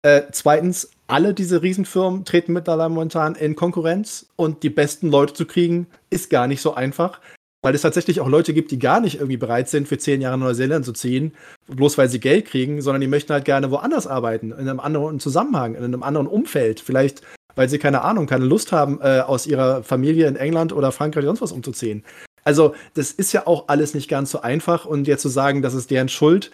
Äh, 0.03 0.23
zweitens, 0.31 0.91
alle 1.07 1.33
diese 1.33 1.61
Riesenfirmen 1.61 2.25
treten 2.25 2.53
mittlerweile 2.53 2.89
momentan 2.89 3.35
in 3.35 3.55
Konkurrenz 3.55 4.27
und 4.35 4.63
die 4.63 4.69
besten 4.69 5.09
Leute 5.11 5.33
zu 5.33 5.45
kriegen, 5.45 5.87
ist 6.09 6.29
gar 6.29 6.47
nicht 6.47 6.61
so 6.61 6.73
einfach. 6.73 7.19
Weil 7.63 7.75
es 7.75 7.83
tatsächlich 7.83 8.21
auch 8.21 8.27
Leute 8.27 8.55
gibt, 8.55 8.71
die 8.71 8.79
gar 8.79 9.01
nicht 9.01 9.15
irgendwie 9.15 9.37
bereit 9.37 9.69
sind, 9.69 9.87
für 9.87 9.99
zehn 9.99 10.19
Jahre 10.19 10.39
Neuseeland 10.39 10.83
zu 10.83 10.93
ziehen, 10.93 11.35
bloß 11.67 11.95
weil 11.99 12.09
sie 12.09 12.19
Geld 12.19 12.47
kriegen, 12.47 12.81
sondern 12.81 13.01
die 13.01 13.07
möchten 13.07 13.33
halt 13.33 13.45
gerne 13.45 13.69
woanders 13.69 14.07
arbeiten, 14.07 14.51
in 14.51 14.67
einem 14.67 14.79
anderen 14.79 15.19
Zusammenhang, 15.19 15.75
in 15.75 15.83
einem 15.83 16.01
anderen 16.01 16.25
Umfeld. 16.25 16.79
Vielleicht, 16.79 17.21
weil 17.55 17.69
sie 17.69 17.79
keine 17.79 18.01
Ahnung, 18.03 18.27
keine 18.27 18.45
Lust 18.45 18.71
haben, 18.71 18.99
äh, 19.01 19.19
aus 19.21 19.47
ihrer 19.47 19.83
Familie 19.83 20.27
in 20.27 20.35
England 20.35 20.73
oder 20.73 20.91
Frankreich 20.91 21.23
oder 21.23 21.29
sonst 21.29 21.41
was 21.41 21.51
umzuziehen. 21.51 22.03
Also, 22.43 22.73
das 22.95 23.11
ist 23.11 23.33
ja 23.33 23.45
auch 23.45 23.67
alles 23.67 23.93
nicht 23.93 24.09
ganz 24.09 24.31
so 24.31 24.41
einfach 24.41 24.85
und 24.85 25.07
jetzt 25.07 25.21
zu 25.21 25.29
sagen, 25.29 25.61
das 25.61 25.73
ist 25.75 25.91
deren 25.91 26.09
Schuld, 26.09 26.51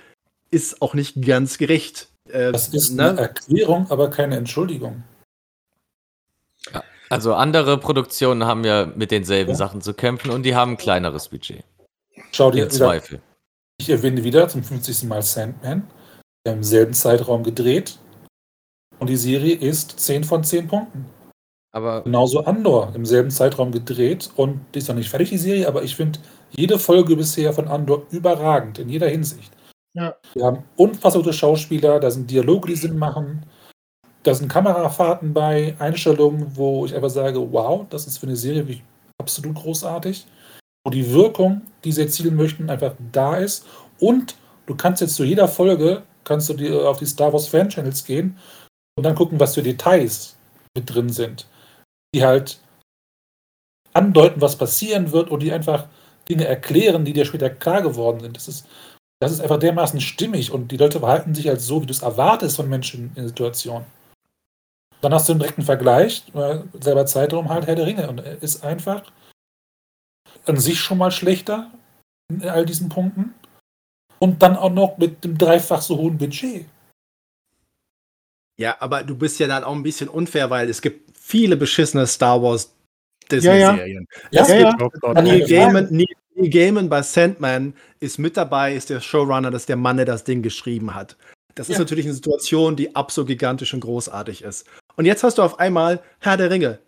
ist 0.51 0.81
auch 0.81 0.93
nicht 0.93 1.25
ganz 1.25 1.57
gerecht. 1.57 2.09
Äh, 2.29 2.51
Das 2.51 2.67
ist 2.69 2.91
ne? 2.91 3.09
eine 3.11 3.21
Erklärung, 3.21 3.89
aber 3.89 4.09
keine 4.09 4.35
Entschuldigung. 4.35 5.03
Also 7.09 7.33
andere 7.35 7.77
Produktionen 7.77 8.43
haben 8.45 8.65
ja 8.65 8.85
mit 8.85 9.11
denselben 9.11 9.51
Ja. 9.51 9.55
Sachen 9.55 9.81
zu 9.81 9.93
kämpfen 9.93 10.29
und 10.29 10.43
die 10.43 10.55
haben 10.55 10.71
ein 10.71 10.77
kleineres 10.77 11.29
Budget. 11.29 11.63
Schau 12.33 12.51
dir 12.51 12.63
Im 12.65 12.69
Zweifel. 12.69 13.21
ich 13.79 13.89
erwähne 13.89 14.25
wieder 14.25 14.49
zum 14.49 14.61
50. 14.61 15.03
Mal 15.03 15.21
Sandman. 15.21 15.87
Wir 16.43 16.51
haben 16.51 16.57
im 16.59 16.63
selben 16.63 16.93
Zeitraum 16.93 17.43
gedreht. 17.43 17.97
Und 18.99 19.09
die 19.09 19.17
Serie 19.17 19.55
ist 19.55 19.99
10 19.99 20.23
von 20.23 20.43
10 20.43 20.67
Punkten. 20.67 21.05
Aber 21.71 22.01
Genauso 22.01 22.43
Andor 22.43 22.91
im 22.95 23.05
selben 23.05 23.29
Zeitraum 23.29 23.71
gedreht. 23.71 24.31
Und 24.35 24.61
die 24.73 24.79
ist 24.79 24.87
noch 24.87 24.95
nicht 24.95 25.09
fertig, 25.09 25.29
die 25.29 25.37
Serie, 25.37 25.67
aber 25.67 25.83
ich 25.83 25.95
finde 25.95 26.19
jede 26.51 26.79
Folge 26.79 27.15
bisher 27.15 27.53
von 27.53 27.67
Andor 27.67 28.03
überragend 28.09 28.79
in 28.79 28.89
jeder 28.89 29.07
Hinsicht. 29.07 29.51
Ja. 29.93 30.15
Wir 30.33 30.45
haben 30.45 30.63
unfassbar 30.75 31.23
gute 31.23 31.33
Schauspieler, 31.33 31.99
da 31.99 32.09
sind 32.09 32.29
Dialoge, 32.29 32.69
die 32.69 32.75
Sinn 32.75 32.97
machen. 32.97 33.45
Da 34.23 34.33
sind 34.33 34.47
Kamerafahrten 34.47 35.33
bei, 35.33 35.75
Einstellungen, 35.79 36.55
wo 36.55 36.85
ich 36.85 36.95
einfach 36.95 37.09
sage, 37.09 37.51
wow, 37.51 37.85
das 37.89 38.07
ist 38.07 38.17
für 38.17 38.27
eine 38.27 38.35
Serie 38.35 38.61
wirklich 38.61 38.83
absolut 39.19 39.55
großartig. 39.55 40.25
Wo 40.83 40.91
die 40.91 41.11
Wirkung, 41.13 41.61
die 41.83 41.91
sie 41.91 42.01
erzielen 42.01 42.35
möchten, 42.35 42.69
einfach 42.69 42.93
da 43.11 43.37
ist. 43.37 43.65
Und 43.99 44.35
du 44.65 44.75
kannst 44.75 45.01
jetzt 45.01 45.15
zu 45.15 45.23
jeder 45.23 45.47
Folge, 45.47 46.03
kannst 46.23 46.49
du 46.49 46.53
dir 46.53 46.89
auf 46.89 46.97
die 46.97 47.05
Star 47.05 47.31
Wars 47.33 47.47
Fan 47.47 47.69
Channels 47.69 48.05
gehen 48.05 48.37
und 48.97 49.03
dann 49.03 49.15
gucken, 49.15 49.39
was 49.39 49.53
für 49.55 49.63
Details 49.63 50.35
mit 50.75 50.93
drin 50.93 51.09
sind. 51.09 51.47
Die 52.13 52.25
halt 52.25 52.59
andeuten, 53.93 54.41
was 54.41 54.57
passieren 54.57 55.11
wird 55.11 55.29
und 55.29 55.41
die 55.41 55.51
einfach 55.51 55.87
Dinge 56.27 56.45
erklären, 56.45 57.05
die 57.05 57.13
dir 57.13 57.25
später 57.25 57.49
klar 57.49 57.81
geworden 57.81 58.19
sind. 58.19 58.35
Das 58.35 58.47
ist, 58.47 58.67
das 59.19 59.31
ist 59.31 59.39
einfach 59.39 59.59
dermaßen 59.59 60.01
stimmig 60.01 60.51
und 60.51 60.71
die 60.71 60.77
Leute 60.77 60.99
verhalten 60.99 61.33
sich 61.33 61.47
halt 61.47 61.61
so, 61.61 61.81
wie 61.81 61.85
du 61.85 61.91
es 61.91 62.01
erwartest 62.01 62.57
von 62.57 62.69
Menschen 62.69 63.09
in 63.09 63.15
der 63.15 63.27
Situation. 63.29 63.85
Dann 65.01 65.13
hast 65.13 65.29
du 65.29 65.33
einen 65.33 65.39
direkten 65.39 65.61
Vergleich, 65.61 66.23
äh, 66.33 66.59
selber 66.81 67.05
Zeitraum 67.05 67.49
halt 67.49 67.67
Herr 67.67 67.75
der 67.75 67.85
Ringe 67.85 68.09
und 68.09 68.19
er 68.19 68.41
ist 68.41 68.63
einfach 68.63 69.03
an 70.45 70.57
sich 70.57 70.79
schon 70.79 70.97
mal 70.97 71.11
schlechter 71.11 71.71
in 72.29 72.43
all 72.47 72.65
diesen 72.65 72.89
Punkten 72.89 73.35
und 74.19 74.41
dann 74.41 74.55
auch 74.55 74.71
noch 74.71 74.97
mit 74.97 75.23
dem 75.23 75.37
dreifach 75.37 75.81
so 75.81 75.97
hohen 75.97 76.17
Budget. 76.17 76.65
Ja, 78.57 78.75
aber 78.79 79.03
du 79.03 79.15
bist 79.15 79.39
ja 79.39 79.47
dann 79.47 79.63
auch 79.63 79.75
ein 79.75 79.83
bisschen 79.83 80.09
unfair, 80.09 80.49
weil 80.49 80.69
es 80.69 80.81
gibt 80.81 81.17
viele 81.19 81.55
beschissene 81.57 82.07
Star 82.07 82.41
Wars 82.41 82.73
Ja, 83.31 83.37
ja. 83.53 83.71
Disney-Serien. 83.71 84.07
Ja, 84.31 84.47
ja, 84.47 84.55
ja. 84.59 84.89
Keine 85.13 85.23
Neil. 85.23 85.45
Gaiman, 85.47 85.87
Neil, 85.91 86.49
Gaiman 86.49 86.89
bei 86.89 87.01
Sandman 87.01 87.73
ist 87.99 88.17
mit 88.17 88.35
dabei, 88.37 88.73
ist 88.75 88.89
der 88.89 88.99
Showrunner, 89.01 89.51
das 89.51 89.63
ist 89.63 89.69
der 89.69 89.75
Mann, 89.75 89.97
der 89.97 90.05
das 90.05 90.23
Ding 90.23 90.41
geschrieben 90.41 90.95
hat. 90.95 91.17
Das 91.55 91.69
ist 91.69 91.73
Ja. 91.73 91.79
natürlich 91.79 92.05
eine 92.05 92.13
Situation, 92.13 92.75
die 92.75 92.95
absolut 92.95 93.27
gigantisch 93.27 93.73
und 93.73 93.79
großartig 93.81 94.43
ist. 94.43 94.65
Und 94.95 95.05
jetzt 95.05 95.23
hast 95.23 95.37
du 95.37 95.41
auf 95.43 95.59
einmal 95.59 96.01
Herr 96.19 96.37
der 96.37 96.49
Ringe. 96.49 96.79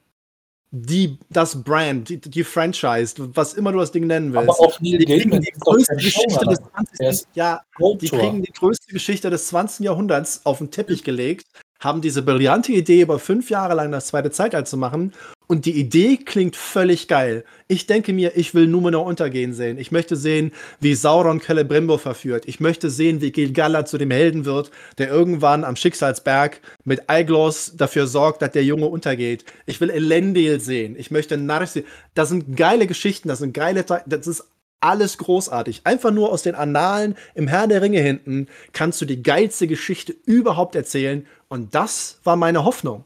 Die, 0.72 1.17
das 1.30 1.63
Brand, 1.63 2.09
die, 2.09 2.22
die 2.22 2.43
Franchise, 2.43 3.15
was 3.34 3.55
immer 3.55 3.72
du 3.72 3.80
das 3.80 3.91
Ding 3.91 4.05
nennen 4.05 4.34
willst. 4.34 4.49
Aber 4.49 4.59
auch 4.59 4.80
Neil 4.80 4.99
die 4.99 5.05
kriegen 5.05 5.41
die 5.41 5.51
größte 5.59 5.95
Geschichte 5.95 6.45
des 6.45 6.59
Er 6.59 6.72
20. 6.76 6.99
ist 6.99 7.28
Ja, 7.34 7.61
die 7.80 8.09
kriegen 8.09 8.43
die 8.43 8.51
größte 8.51 8.93
Geschichte 8.93 9.32
des 9.32 9.47
20. 9.47 9.86
Jahrhunderts 9.86 10.41
auf 10.45 10.59
den 10.59 10.70
Teppich 10.70 11.03
gelegt, 11.03 11.47
haben 11.80 12.01
diese 12.01 12.22
brillante 12.22 12.72
Idee, 12.72 13.01
über 13.01 13.17
fünf 13.17 13.49
Jahre 13.49 13.74
lang 13.74 13.91
das 13.91 14.07
zweite 14.07 14.30
Zeitalter 14.30 14.65
zu 14.65 14.78
machen. 14.78 15.13
Und 15.51 15.65
die 15.65 15.79
Idee 15.79 16.17
klingt 16.17 16.55
völlig 16.55 17.07
geil. 17.07 17.43
Ich 17.67 17.87
denke 17.87 18.13
mir, 18.13 18.37
ich 18.37 18.53
will 18.53 18.67
Numenor 18.67 19.03
untergehen 19.03 19.53
sehen. 19.53 19.79
Ich 19.79 19.91
möchte 19.91 20.15
sehen, 20.15 20.51
wie 20.79 20.93
Sauron 20.93 21.41
Celebrimbor 21.41 21.97
verführt. 21.97 22.43
Ich 22.45 22.59
möchte 22.59 22.91
sehen, 22.91 23.19
wie 23.19 23.31
Gil-galad 23.31 23.87
zu 23.87 23.97
dem 23.97 24.11
Helden 24.11 24.45
wird, 24.45 24.69
der 24.99 25.09
irgendwann 25.09 25.63
am 25.63 25.75
Schicksalsberg 25.75 26.61
mit 26.83 27.09
Aiglos 27.09 27.73
dafür 27.75 28.05
sorgt, 28.05 28.43
dass 28.43 28.51
der 28.51 28.63
Junge 28.63 28.85
untergeht. 28.85 29.43
Ich 29.65 29.81
will 29.81 29.89
Elendil 29.89 30.59
sehen. 30.59 30.95
Ich 30.95 31.09
möchte 31.09 31.35
Narsil. 31.35 31.83
Das 32.13 32.29
sind 32.29 32.55
geile 32.55 32.85
Geschichten, 32.85 33.27
das 33.27 33.39
sind 33.39 33.55
geile, 33.55 33.83
das 33.83 34.27
ist 34.27 34.43
alles 34.81 35.17
großartig. 35.17 35.81
Einfach 35.83 36.11
nur 36.11 36.31
aus 36.31 36.43
den 36.43 36.53
Annalen 36.53 37.15
im 37.33 37.47
Herrn 37.47 37.69
der 37.69 37.81
Ringe 37.81 38.01
hinten 38.01 38.45
kannst 38.71 39.01
du 39.01 39.05
die 39.05 39.23
geilste 39.23 39.65
Geschichte 39.65 40.15
überhaupt 40.27 40.75
erzählen. 40.75 41.25
Und 41.47 41.73
das 41.73 42.19
war 42.23 42.35
meine 42.35 42.65
Hoffnung. 42.65 43.03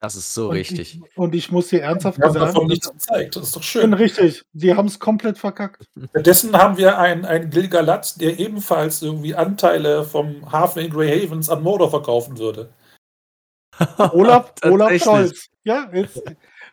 Das 0.00 0.14
ist 0.14 0.34
so 0.34 0.48
Und 0.48 0.56
richtig. 0.56 1.00
Ich, 1.02 1.16
und 1.16 1.34
ich 1.34 1.50
muss 1.50 1.68
dir 1.68 1.82
ernsthaft 1.82 2.18
Wir 2.18 2.26
haben 2.26 2.34
davon 2.34 2.54
sagen, 2.54 2.66
nichts 2.66 2.90
gezeigt. 2.90 3.36
Das 3.36 3.44
ist 3.44 3.56
doch 3.56 3.62
ich 3.62 3.72
bin 3.72 3.82
schön. 3.82 3.92
richtig. 3.94 4.42
Sie 4.52 4.74
haben 4.74 4.86
es 4.86 4.98
komplett 4.98 5.38
verkackt. 5.38 5.86
Stattdessen 6.10 6.56
haben 6.56 6.76
wir 6.76 6.98
einen, 6.98 7.24
einen 7.24 7.50
Gilgalad, 7.50 8.20
der 8.20 8.38
ebenfalls 8.38 9.00
irgendwie 9.00 9.34
Anteile 9.34 10.04
vom 10.04 10.50
Hafen 10.52 10.82
in 10.82 10.90
Grey 10.90 11.20
Havens 11.20 11.48
an 11.48 11.62
Mordor 11.62 11.90
verkaufen 11.90 12.36
würde. 12.38 12.68
Olaf, 14.12 14.52
Olaf. 14.64 14.92
Scholz. 15.02 15.46
Ja, 15.64 15.90
jetzt, 15.92 16.22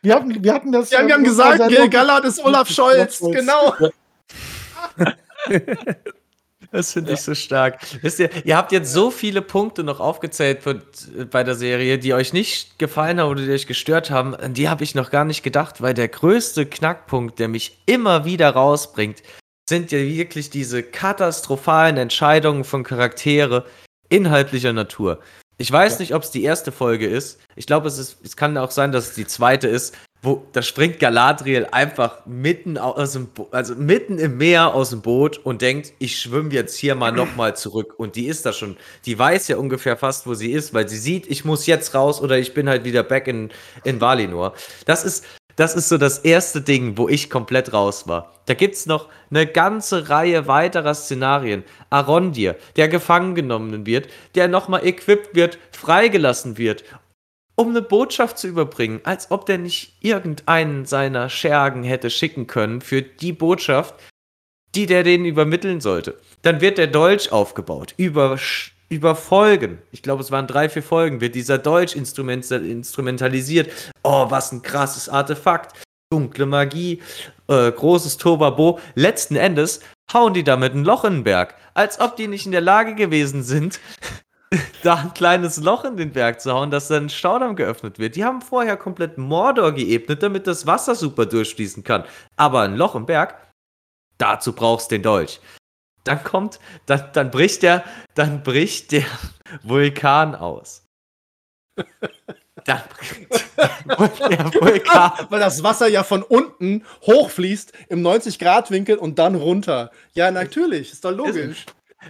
wir, 0.01 0.15
hatten, 0.15 0.43
wir 0.43 0.53
hatten 0.53 0.71
das. 0.71 0.91
Ja, 0.91 1.05
wir 1.05 1.13
haben 1.13 1.23
gesagt, 1.23 1.67
Gil-galad 1.69 2.25
ist 2.25 2.43
Olaf 2.43 2.69
Scholz. 2.69 3.17
Scholz. 3.17 3.35
Genau. 3.35 3.73
Das 6.73 6.91
finde 6.91 7.13
ich 7.13 7.21
so 7.21 7.35
stark. 7.35 7.79
Wisst 8.01 8.19
ihr, 8.19 8.29
ihr 8.45 8.57
habt 8.57 8.71
jetzt 8.71 8.91
so 8.91 9.11
viele 9.11 9.41
Punkte 9.43 9.83
noch 9.83 9.99
aufgezählt 9.99 10.63
für, 10.63 10.81
bei 11.29 11.43
der 11.43 11.53
Serie, 11.55 11.99
die 11.99 12.13
euch 12.15 12.33
nicht 12.33 12.79
gefallen 12.79 13.19
haben 13.19 13.29
oder 13.29 13.43
die 13.45 13.51
euch 13.51 13.67
gestört 13.67 14.09
haben. 14.09 14.35
An 14.35 14.53
die 14.55 14.67
habe 14.69 14.83
ich 14.83 14.95
noch 14.95 15.11
gar 15.11 15.23
nicht 15.23 15.43
gedacht, 15.43 15.81
weil 15.83 15.93
der 15.93 16.07
größte 16.07 16.65
Knackpunkt, 16.65 17.37
der 17.37 17.47
mich 17.47 17.77
immer 17.85 18.25
wieder 18.25 18.49
rausbringt, 18.49 19.21
sind 19.69 19.91
ja 19.91 19.99
wirklich 19.99 20.49
diese 20.49 20.81
katastrophalen 20.83 21.97
Entscheidungen 21.97 22.63
von 22.63 22.83
Charaktere 22.83 23.65
inhaltlicher 24.09 24.73
Natur. 24.73 25.19
Ich 25.57 25.71
weiß 25.71 25.93
Ja. 25.93 25.99
nicht, 25.99 26.15
ob 26.15 26.23
es 26.23 26.31
die 26.31 26.43
erste 26.43 26.71
Folge 26.71 27.07
ist. 27.07 27.39
Ich 27.55 27.67
glaube, 27.67 27.87
es, 27.87 27.99
ist- 27.99 28.17
es 28.25 28.35
kann 28.35 28.57
auch 28.57 28.71
sein, 28.71 28.91
dass 28.91 29.09
es 29.09 29.13
die 29.15 29.27
zweite 29.27 29.67
ist, 29.67 29.95
wo 30.23 30.47
da 30.53 30.61
springt 30.61 30.99
Galadriel 30.99 31.67
einfach 31.71 32.25
mitten 32.25 32.77
aus 32.77 33.11
dem 33.11 33.27
Bo 33.27 33.49
also 33.51 33.75
mitten 33.75 34.17
im 34.17 34.37
Meer 34.37 34.73
aus 34.73 34.91
dem 34.91 35.01
Boot 35.01 35.37
und 35.37 35.61
denkt, 35.61 35.91
ich 35.99 36.17
schwimme 36.17 36.53
jetzt 36.53 36.77
hier 36.77 36.95
mal 36.95 37.11
nochmal 37.11 37.57
zurück. 37.57 37.95
Und 37.97 38.15
die 38.15 38.27
ist 38.27 38.45
da 38.45 38.53
schon, 38.53 38.77
die 39.05 39.19
weiß 39.19 39.49
ja 39.49 39.57
ungefähr 39.57 39.97
fast, 39.97 40.25
wo 40.25 40.33
sie 40.33 40.53
ist, 40.53 40.73
weil 40.73 40.87
sie 40.87 40.97
sieht, 40.97 41.27
ich 41.27 41.43
muss 41.43 41.65
jetzt 41.65 41.93
raus 41.93 42.21
oder 42.21 42.37
ich 42.39 42.53
bin 42.53 42.69
halt 42.69 42.85
wieder 42.85 43.03
back 43.03 43.27
in, 43.27 43.51
in 43.83 43.99
Valinor. 43.99 44.53
Das 44.85 45.03
ist, 45.03 45.25
das 45.57 45.75
ist 45.75 45.89
so 45.89 45.97
das 45.97 46.19
erste 46.19 46.61
Ding, 46.61 46.97
wo 46.97 47.09
ich 47.09 47.29
komplett 47.29 47.73
raus 47.73 48.07
war. 48.07 48.33
Da 48.45 48.53
gibt's 48.53 48.85
noch 48.85 49.09
eine 49.29 49.45
ganze 49.45 50.09
Reihe 50.09 50.47
weiterer 50.47 50.95
Szenarien. 50.95 51.63
Arondir, 51.89 52.55
der 52.75 52.87
gefangen 52.87 53.35
genommen 53.35 53.85
wird, 53.85 54.07
der 54.35 54.47
nochmal 54.47 54.85
equipped 54.85 55.35
wird, 55.35 55.59
freigelassen 55.71 56.57
wird 56.57 56.83
um 57.55 57.69
eine 57.69 57.81
Botschaft 57.81 58.37
zu 58.37 58.47
überbringen, 58.47 59.01
als 59.03 59.31
ob 59.31 59.45
der 59.45 59.57
nicht 59.57 59.97
irgendeinen 60.01 60.85
seiner 60.85 61.29
Schergen 61.29 61.83
hätte 61.83 62.09
schicken 62.09 62.47
können 62.47 62.81
für 62.81 63.01
die 63.01 63.33
Botschaft, 63.33 63.95
die 64.75 64.85
der 64.85 65.03
denen 65.03 65.25
übermitteln 65.25 65.81
sollte. 65.81 66.19
Dann 66.41 66.61
wird 66.61 66.77
der 66.77 66.87
Dolch 66.87 67.31
aufgebaut, 67.31 67.93
über, 67.97 68.39
über 68.89 69.15
Folgen. 69.15 69.79
Ich 69.91 70.01
glaube, 70.01 70.23
es 70.23 70.31
waren 70.31 70.47
drei, 70.47 70.67
vier 70.67 70.83
Folgen, 70.83 71.21
wird 71.21 71.35
dieser 71.35 71.59
Dolch 71.59 71.95
instrument 71.95 72.49
instrumentalisiert. 72.49 73.71
Oh, 74.03 74.25
was 74.29 74.51
ein 74.51 74.63
krasses 74.63 75.09
Artefakt. 75.09 75.79
Dunkle 76.11 76.45
Magie, 76.45 77.01
äh, 77.47 77.71
großes 77.71 78.17
Tobabo. 78.17 78.79
Letzten 78.93 79.35
Endes 79.35 79.79
hauen 80.13 80.33
die 80.33 80.43
damit 80.43 80.75
ein 80.75 80.83
Loch 80.83 81.05
in 81.05 81.13
den 81.13 81.23
Berg, 81.23 81.55
als 81.73 81.99
ob 81.99 82.15
die 82.17 82.27
nicht 82.27 82.45
in 82.45 82.51
der 82.51 82.61
Lage 82.61 82.93
gewesen 82.93 83.41
sind, 83.41 83.79
da 84.83 84.95
ein 84.95 85.13
kleines 85.13 85.57
Loch 85.57 85.83
in 85.85 85.97
den 85.97 86.11
Berg 86.11 86.41
zu 86.41 86.53
hauen, 86.53 86.71
dass 86.71 86.87
dann 86.87 87.05
ein 87.05 87.09
Staudamm 87.09 87.55
geöffnet 87.55 87.99
wird. 87.99 88.15
Die 88.15 88.23
haben 88.23 88.41
vorher 88.41 88.77
komplett 88.77 89.17
Mordor 89.17 89.71
geebnet, 89.71 90.23
damit 90.23 90.47
das 90.47 90.65
Wasser 90.67 90.95
super 90.95 91.25
durchfließen 91.25 91.83
kann. 91.83 92.03
Aber 92.35 92.61
ein 92.61 92.75
Loch 92.75 92.95
im 92.95 93.05
Berg, 93.05 93.35
dazu 94.17 94.53
brauchst 94.53 94.91
du 94.91 94.95
den 94.95 95.03
Dolch. 95.03 95.39
Dann 96.03 96.23
kommt, 96.23 96.59
dann, 96.85 97.09
dann 97.13 97.31
bricht 97.31 97.63
der, 97.63 97.83
dann 98.13 98.43
bricht 98.43 98.91
der 98.91 99.05
Vulkan 99.63 100.35
aus. 100.35 100.85
Dann 102.65 102.81
bricht 102.89 104.19
der 104.19 104.53
Vulkan. 104.53 105.11
Weil 105.29 105.39
das 105.39 105.63
Wasser 105.63 105.87
ja 105.87 106.03
von 106.03 106.23
unten 106.23 106.85
hochfließt 107.03 107.71
im 107.87 108.01
90-Grad-Winkel 108.05 108.97
und 108.97 109.17
dann 109.17 109.35
runter. 109.35 109.91
Ja, 110.13 110.29
natürlich, 110.31 110.91
ist 110.91 111.05
doch 111.05 111.11
logisch. 111.11 111.65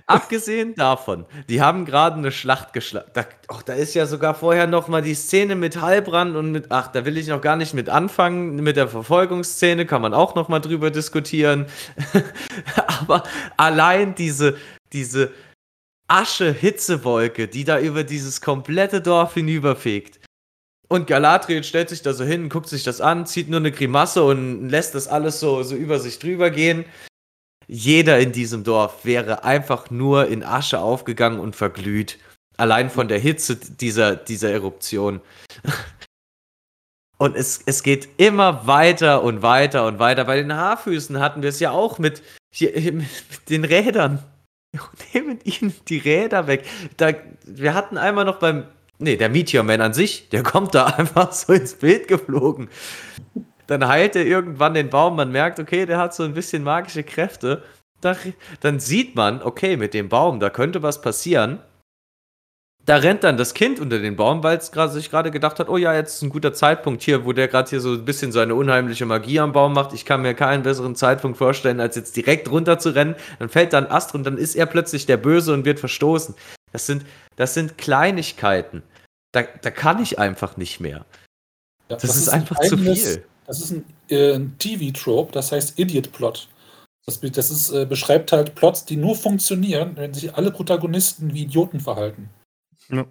Abgesehen 0.08 0.76
davon, 0.76 1.26
die 1.50 1.62
haben 1.62 1.86
gerade 1.86 2.18
eine 2.18 2.32
Schlacht 2.32 2.74
geschlagen. 2.74 3.10
Da, 3.14 3.26
oh, 3.50 3.60
da 3.66 3.74
ist 3.74 3.94
ja 3.94 4.06
sogar 4.06 4.36
vorher 4.36 4.68
noch 4.68 4.88
mal 4.88 5.02
die 5.02 5.14
Szene 5.14 5.56
mit 5.56 5.82
Heilbrand 5.82 6.36
und 6.36 6.52
mit, 6.52 6.68
ach, 6.70 6.88
da 6.88 7.06
will 7.06 7.18
ich 7.18 7.28
noch 7.28 7.42
gar 7.42 7.56
nicht 7.56 7.74
mit 7.74 7.90
anfangen. 7.90 8.56
Mit 8.56 8.78
der 8.78 8.88
Verfolgungsszene 8.88 9.86
kann 9.86 10.02
man 10.02 10.14
auch 10.14 10.36
noch 10.36 10.50
mal 10.50 10.60
drüber 10.60 10.92
diskutieren. 10.92 11.68
Aber 13.00 13.24
allein 13.58 14.16
diese, 14.16 14.58
diese 14.92 15.32
Asche-Hitzewolke, 16.08 17.48
die 17.48 17.64
da 17.64 17.80
über 17.80 18.04
dieses 18.04 18.42
komplette 18.42 19.02
Dorf 19.02 19.34
hinüberfegt. 19.34 20.20
Und 20.90 21.08
Galadriel 21.08 21.64
stellt 21.64 21.90
sich 21.90 22.02
da 22.04 22.14
so 22.14 22.24
hin, 22.24 22.50
guckt 22.50 22.70
sich 22.70 22.84
das 22.84 23.02
an, 23.02 23.26
zieht 23.26 23.50
nur 23.50 23.60
eine 23.60 23.72
Grimasse 23.72 24.24
und 24.24 24.70
lässt 24.70 24.94
das 24.94 25.08
alles 25.08 25.40
so, 25.40 25.64
so 25.64 25.76
über 25.76 26.00
sich 26.00 26.20
drüber 26.20 26.52
gehen. 26.52 26.86
Jeder 27.68 28.20
in 28.20 28.32
diesem 28.32 28.64
Dorf 28.64 29.06
wäre 29.06 29.44
einfach 29.44 29.90
nur 29.90 30.28
in 30.28 30.44
Asche 30.44 30.80
aufgegangen 30.80 31.40
und 31.40 31.56
verglüht. 31.56 32.20
Allein 32.58 32.90
von 32.90 33.08
der 33.08 33.20
Hitze 33.20 33.56
dieser, 33.56 34.16
dieser 34.16 34.52
Eruption. 34.52 35.22
Und 37.18 37.36
es, 37.36 37.62
es 37.66 37.84
geht 37.84 38.10
immer 38.18 38.68
weiter 38.68 39.24
und 39.24 39.42
weiter 39.42 39.86
und 39.86 40.00
weiter. 40.00 40.26
Bei 40.26 40.36
den 40.36 40.54
Haarfüßen 40.54 41.20
hatten 41.20 41.42
wir 41.42 41.50
es 41.50 41.60
ja 41.60 41.72
auch 41.72 41.98
mit, 42.00 42.22
hier, 42.54 42.72
mit 42.92 43.08
den 43.50 43.66
Rädern. 43.66 44.20
Nehmen 45.14 45.40
ihnen 45.44 45.74
die 45.88 46.00
Räder 46.00 46.48
weg. 46.48 46.66
Da, 46.98 47.14
wir 47.46 47.74
hatten 47.74 47.98
einmal 47.98 48.26
noch 48.26 48.40
beim. 48.40 48.66
Nee, 49.00 49.18
der 49.18 49.30
Meteor 49.30 49.64
Man 49.64 49.82
an 49.82 49.94
sich, 49.94 50.30
der 50.30 50.44
kommt 50.44 50.76
da 50.76 50.86
einfach 50.98 51.32
so 51.32 51.54
ins 51.54 51.76
Bild 51.76 52.08
geflogen. 52.08 52.70
Dann 53.68 53.88
heilt 53.88 54.16
er 54.16 54.26
irgendwann 54.26 54.74
den 54.74 54.90
Baum, 54.90 55.16
man 55.16 55.32
merkt, 55.32 55.60
okay, 55.60 55.86
der 55.86 55.98
hat 55.98 56.14
so 56.14 56.24
ein 56.24 56.34
bisschen 56.34 56.64
magische 56.64 57.04
Kräfte. 57.04 57.64
dann 58.60 58.80
sieht 58.80 59.16
man, 59.16 59.42
okay, 59.42 59.78
mit 59.78 59.94
dem 59.94 60.10
Baum, 60.10 60.40
da 60.40 60.50
könnte 60.50 60.84
was 60.84 61.02
passieren. 61.02 61.60
Da 62.86 62.98
rennt 62.98 63.24
dann 63.24 63.38
das 63.38 63.54
Kind 63.54 63.80
unter 63.80 64.00
den 64.00 64.18
Baum, 64.18 64.44
weil 64.44 64.58
es 64.58 64.68
sich 64.68 65.10
gerade 65.10 65.32
gedacht 65.32 65.58
hat, 65.60 65.70
oh 65.70 65.78
ja, 65.78 65.94
jetzt 65.94 66.16
ist 66.16 66.22
ein 66.22 66.30
guter 66.30 66.54
Zeitpunkt 66.54 67.02
hier, 67.02 67.24
wo 67.24 67.32
der 67.32 67.48
gerade 67.48 67.70
hier 67.70 67.80
so 67.80 67.94
ein 67.94 68.04
bisschen 68.04 68.34
seine 68.34 68.56
unheimliche 68.56 69.06
Magie 69.06 69.40
am 69.40 69.54
Baum 69.54 69.72
macht. 69.72 69.94
Ich 69.94 70.04
kann 70.04 70.22
mir 70.22 70.34
keinen 70.34 70.64
besseren 70.64 70.98
Zeitpunkt 70.98 71.38
vorstellen, 71.38 71.80
als 71.80 71.96
jetzt 71.96 72.18
direkt 72.18 72.52
runter 72.52 72.80
zu 72.80 72.90
rennen. 72.90 73.16
Dann 73.40 73.48
fällt 73.48 73.72
da 73.72 73.78
ein 73.78 73.90
Ast 73.90 74.14
und 74.14 74.26
dann 74.26 74.38
ist 74.38 74.56
er 74.56 74.66
plötzlich 74.66 75.06
der 75.06 75.16
Böse 75.16 75.54
und 75.54 75.64
wird 75.64 75.80
verstoßen. 75.80 76.36
Das 76.74 76.86
sind, 76.86 77.06
das 77.38 77.54
sind 77.54 77.78
Kleinigkeiten. 77.78 78.84
Da, 79.32 79.44
da 79.44 79.72
kann 79.72 80.02
ich 80.02 80.20
einfach 80.20 80.58
nicht 80.58 80.82
mehr. 80.82 81.06
Das, 81.88 82.02
das, 82.02 82.16
ist, 82.18 82.24
ist 82.24 82.30
einfach 82.30 82.60
zu 82.60 82.78
viel. 82.78 83.24
Das 83.46 83.60
ist 83.60 83.72
ein, 83.72 83.86
äh, 84.10 84.34
ein 84.34 84.58
TV-Trope, 84.58 85.32
das 85.32 85.52
heißt 85.52 85.78
Idiot-Plot. 85.78 86.48
Das, 87.06 87.20
das 87.20 87.52
ist, 87.52 87.72
äh, 87.72 87.86
beschreibt 87.86 88.32
halt 88.32 88.56
Plots, 88.56 88.86
die 88.86 88.96
nur 88.96 89.16
funktionieren, 89.16 89.98
wenn 89.98 90.14
sich 90.14 90.34
alle 90.36 90.52
Protagonisten 90.52 91.34
wie 91.34 91.44
Idioten 91.44 91.80
verhalten. 91.80 92.30
Ja. 92.90 93.06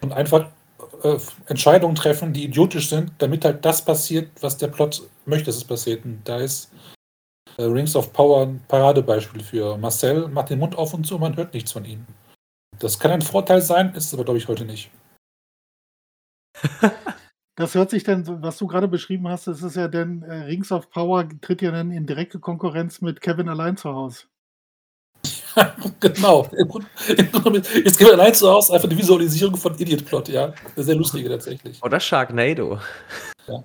Und 0.00 0.12
einfach 0.12 0.50
äh, 1.02 1.18
Entscheidungen 1.46 1.96
treffen, 1.96 2.32
die 2.32 2.44
idiotisch 2.44 2.88
sind, 2.88 3.12
damit 3.18 3.44
halt 3.44 3.64
das 3.64 3.84
passiert, 3.84 4.30
was 4.40 4.56
der 4.56 4.68
Plot 4.68 5.02
möchte, 5.26 5.46
dass 5.46 5.56
es 5.56 5.64
passiert. 5.64 6.04
Und 6.04 6.20
da 6.24 6.38
ist 6.38 6.70
äh, 7.56 7.64
Rings 7.64 7.96
of 7.96 8.12
Power 8.12 8.46
ein 8.46 8.62
Paradebeispiel 8.68 9.42
für. 9.42 9.76
Marcel 9.76 10.28
macht 10.28 10.50
den 10.50 10.60
Mund 10.60 10.76
auf 10.76 10.94
und 10.94 11.06
zu, 11.06 11.18
man 11.18 11.36
hört 11.36 11.52
nichts 11.52 11.72
von 11.72 11.84
ihm. 11.84 12.06
Das 12.78 12.98
kann 12.98 13.10
ein 13.10 13.22
Vorteil 13.22 13.60
sein, 13.60 13.94
ist 13.94 14.06
es 14.06 14.14
aber, 14.14 14.24
glaube 14.24 14.38
ich, 14.38 14.48
heute 14.48 14.64
nicht. 14.64 14.90
Das 17.56 17.74
hört 17.74 17.90
sich 17.90 18.04
denn, 18.04 18.24
was 18.42 18.58
du 18.58 18.66
gerade 18.66 18.88
beschrieben 18.88 19.28
hast, 19.28 19.46
das 19.46 19.62
ist 19.62 19.76
ja 19.76 19.88
denn, 19.88 20.22
äh, 20.22 20.44
Rings 20.44 20.72
of 20.72 20.90
Power 20.90 21.28
tritt 21.40 21.62
ja 21.62 21.70
dann 21.70 21.90
in 21.90 22.06
direkte 22.06 22.38
Konkurrenz 22.38 23.00
mit 23.00 23.20
Kevin 23.20 23.48
allein 23.48 23.76
zu 23.76 23.92
Hause. 23.92 24.24
genau. 26.00 26.48
Jetzt 27.08 27.98
Kevin 27.98 28.14
allein 28.14 28.34
zu 28.34 28.48
Hause 28.48 28.74
einfach 28.74 28.88
die 28.88 28.96
Visualisierung 28.96 29.56
von 29.56 29.76
Idiot 29.78 30.04
Plot, 30.04 30.28
ja. 30.28 30.54
Sehr 30.76 30.94
lustige 30.94 31.28
tatsächlich. 31.28 31.82
Oder 31.82 31.98
Sharknado. 31.98 32.78
Ja. 33.46 33.62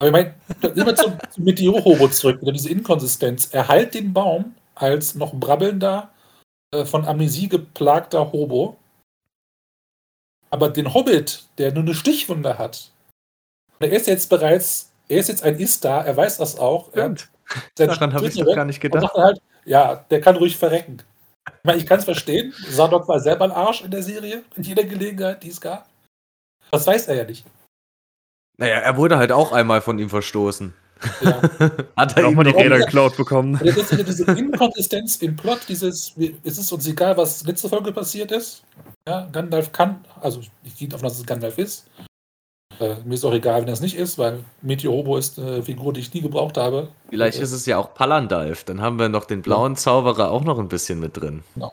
Aber 0.00 0.06
ich 0.06 0.12
meine, 0.12 0.34
immer 0.74 0.94
zum, 0.94 1.12
zum 1.30 1.44
Meteor-Hobo 1.44 2.08
zurück, 2.08 2.40
wieder 2.40 2.52
diese 2.52 2.70
Inkonsistenz. 2.70 3.50
Er 3.52 3.68
heilt 3.68 3.94
den 3.94 4.12
Baum 4.12 4.54
als 4.74 5.14
noch 5.14 5.34
brabbelnder, 5.34 6.10
äh, 6.72 6.84
von 6.84 7.04
Amnesie 7.04 7.48
geplagter 7.48 8.32
Hobo. 8.32 8.76
Aber 10.50 10.68
den 10.68 10.94
Hobbit, 10.94 11.44
der 11.58 11.72
nur 11.72 11.82
eine 11.82 11.94
Stichwunde 11.94 12.58
hat, 12.58 12.90
er 13.80 13.92
ist 13.92 14.06
jetzt 14.06 14.28
bereits, 14.28 14.92
er 15.08 15.18
ist 15.18 15.28
jetzt 15.28 15.42
ein 15.42 15.58
Ist-Da, 15.58 16.02
er 16.02 16.16
weiß 16.16 16.36
das 16.38 16.58
auch. 16.58 16.90
Stimmt. 16.90 17.28
Daran 17.74 18.12
habe 18.12 18.28
ich 18.28 18.36
doch 18.36 18.54
gar 18.54 18.64
nicht 18.64 18.80
gedacht. 18.80 19.12
Halt, 19.14 19.40
ja, 19.64 20.04
der 20.10 20.20
kann 20.20 20.36
ruhig 20.36 20.56
verrecken. 20.56 21.02
Ich 21.46 21.64
meine, 21.64 21.78
ich 21.78 21.86
kann 21.86 21.98
es 21.98 22.04
verstehen. 22.04 22.54
Sadok 22.68 23.08
war 23.08 23.18
selber 23.20 23.44
ein 23.44 23.50
Arsch 23.50 23.82
in 23.82 23.90
der 23.90 24.02
Serie, 24.02 24.44
in 24.56 24.62
jeder 24.62 24.84
Gelegenheit, 24.84 25.42
die 25.42 25.48
es 25.48 25.60
gab. 25.60 25.88
Das 26.70 26.86
weiß 26.86 27.08
er 27.08 27.16
ja 27.16 27.24
nicht. 27.24 27.44
Naja, 28.58 28.76
er 28.76 28.96
wurde 28.96 29.16
halt 29.18 29.32
auch 29.32 29.52
einmal 29.52 29.80
von 29.80 29.98
ihm 29.98 30.10
verstoßen. 30.10 30.74
Ja. 31.22 31.40
Hat 31.96 32.16
er 32.16 32.26
auch 32.26 32.32
mal 32.32 32.44
die 32.44 32.50
Räder 32.50 32.78
geklaut 32.78 33.16
bekommen. 33.16 33.58
Ist 33.60 33.90
ja 33.90 34.02
diese 34.02 34.24
Inkonsistenz 34.32 35.16
im 35.16 35.34
Plot, 35.34 35.60
dieses, 35.66 36.14
es 36.44 36.58
ist 36.58 36.70
uns 36.70 36.86
egal, 36.86 37.16
was 37.16 37.44
letzte 37.44 37.68
Folge 37.68 37.90
passiert 37.90 38.30
ist. 38.32 38.62
Ja, 39.08 39.26
Gandalf 39.32 39.72
kann, 39.72 40.04
also 40.20 40.42
ich 40.62 40.76
gehe 40.76 40.88
davon 40.88 41.06
aus, 41.06 41.12
dass 41.12 41.20
es 41.20 41.26
Gandalf 41.26 41.56
ist. 41.56 41.86
Äh, 42.80 42.96
mir 43.04 43.14
ist 43.14 43.24
auch 43.24 43.34
egal, 43.34 43.60
wenn 43.60 43.66
das 43.66 43.82
nicht 43.82 43.96
ist, 43.96 44.18
weil 44.18 44.42
Meteorobo 44.62 45.18
ist 45.18 45.38
eine 45.38 45.62
Figur, 45.62 45.92
die 45.92 46.00
ich 46.00 46.12
nie 46.14 46.22
gebraucht 46.22 46.56
habe. 46.56 46.88
Vielleicht 47.10 47.38
ist 47.38 47.52
es 47.52 47.66
ja 47.66 47.76
auch 47.76 47.92
Palandalf. 47.94 48.64
Dann 48.64 48.80
haben 48.80 48.98
wir 48.98 49.10
noch 49.10 49.26
den 49.26 49.42
blauen 49.42 49.76
Zauberer 49.76 50.30
auch 50.30 50.44
noch 50.44 50.58
ein 50.58 50.68
bisschen 50.68 50.98
mit 50.98 51.16
drin. 51.16 51.42
Genau. 51.54 51.72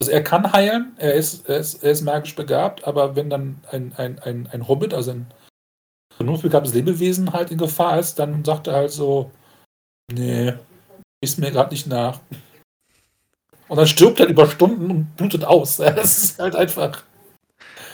Also 0.00 0.12
er 0.12 0.22
kann 0.22 0.52
heilen, 0.52 0.94
er 0.98 1.14
ist, 1.14 1.48
er 1.48 1.58
ist, 1.58 1.82
er 1.82 1.90
ist 1.90 2.02
magisch 2.02 2.34
begabt, 2.34 2.86
aber 2.86 3.16
wenn 3.16 3.30
dann 3.30 3.60
ein, 3.70 3.94
ein, 3.96 4.18
ein, 4.18 4.48
ein 4.50 4.68
Hobbit, 4.68 4.92
also 4.92 5.12
ein 5.12 5.26
vernunftbegabtes 6.16 6.74
Lebewesen 6.74 7.32
halt 7.32 7.50
in 7.50 7.58
Gefahr 7.58 7.98
ist, 7.98 8.18
dann 8.18 8.44
sagt 8.44 8.66
er 8.66 8.74
halt 8.74 8.90
so, 8.90 9.30
nee, 10.12 10.54
ist 11.22 11.38
mir 11.38 11.50
gerade 11.50 11.70
nicht 11.70 11.86
nach. 11.86 12.20
Und 13.68 13.76
dann 13.76 13.86
stirbt 13.86 14.20
er 14.20 14.26
über 14.26 14.46
Stunden 14.46 14.90
und 14.90 15.16
blutet 15.16 15.44
aus. 15.44 15.76
Das 15.78 16.18
ist 16.18 16.38
halt 16.38 16.56
einfach. 16.56 17.02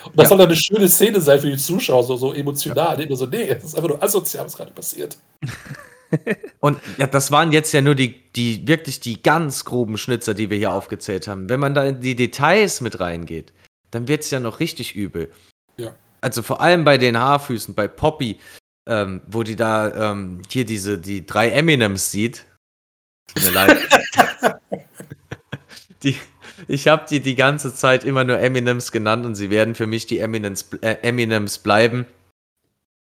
Und 0.04 0.18
das 0.18 0.24
ja. 0.24 0.28
soll 0.30 0.38
dann 0.38 0.48
eine 0.48 0.56
schöne 0.56 0.88
Szene 0.88 1.20
sein 1.20 1.40
für 1.40 1.50
die 1.50 1.56
Zuschauer, 1.56 2.04
so, 2.04 2.16
so 2.16 2.32
emotional. 2.32 3.00
Ja. 3.00 3.16
So, 3.16 3.26
nee, 3.26 3.46
das 3.46 3.64
ist 3.64 3.74
einfach 3.74 3.88
nur 3.88 4.02
asozial, 4.02 4.44
was 4.44 4.56
gerade 4.56 4.72
passiert. 4.72 5.16
Und 6.60 6.78
ja, 6.98 7.06
das 7.06 7.30
waren 7.30 7.52
jetzt 7.52 7.72
ja 7.72 7.80
nur 7.80 7.94
die, 7.94 8.30
die 8.32 8.66
wirklich 8.68 9.00
die 9.00 9.22
ganz 9.22 9.64
groben 9.64 9.96
Schnitzer, 9.96 10.34
die 10.34 10.50
wir 10.50 10.58
hier 10.58 10.72
aufgezählt 10.72 11.26
haben. 11.26 11.48
Wenn 11.48 11.60
man 11.60 11.74
da 11.74 11.84
in 11.84 12.00
die 12.00 12.14
Details 12.14 12.80
mit 12.80 13.00
reingeht, 13.00 13.52
dann 13.90 14.08
wird 14.08 14.22
es 14.22 14.30
ja 14.30 14.40
noch 14.40 14.60
richtig 14.60 14.94
übel. 14.94 15.32
Ja. 15.76 15.94
Also 16.20 16.42
vor 16.42 16.60
allem 16.60 16.84
bei 16.84 16.98
den 16.98 17.18
Haarfüßen, 17.18 17.74
bei 17.74 17.88
Poppy, 17.88 18.38
ähm, 18.86 19.22
wo 19.26 19.42
die 19.42 19.56
da 19.56 20.12
ähm, 20.12 20.42
hier 20.48 20.64
diese, 20.64 20.98
die 20.98 21.24
drei 21.24 21.50
Eminems 21.50 22.10
sieht. 22.10 22.44
Tut 23.34 23.44
mir 23.44 23.50
leid. 23.50 23.78
die, 26.02 26.16
ich 26.68 26.88
habe 26.88 27.04
die 27.08 27.20
die 27.20 27.34
ganze 27.34 27.74
Zeit 27.74 28.04
immer 28.04 28.24
nur 28.24 28.38
Eminems 28.38 28.92
genannt 28.92 29.26
und 29.26 29.34
sie 29.34 29.50
werden 29.50 29.74
für 29.74 29.86
mich 29.86 30.06
die 30.06 30.18
Eminems, 30.18 30.68
äh, 30.80 30.96
Eminems 31.02 31.58
bleiben, 31.58 32.06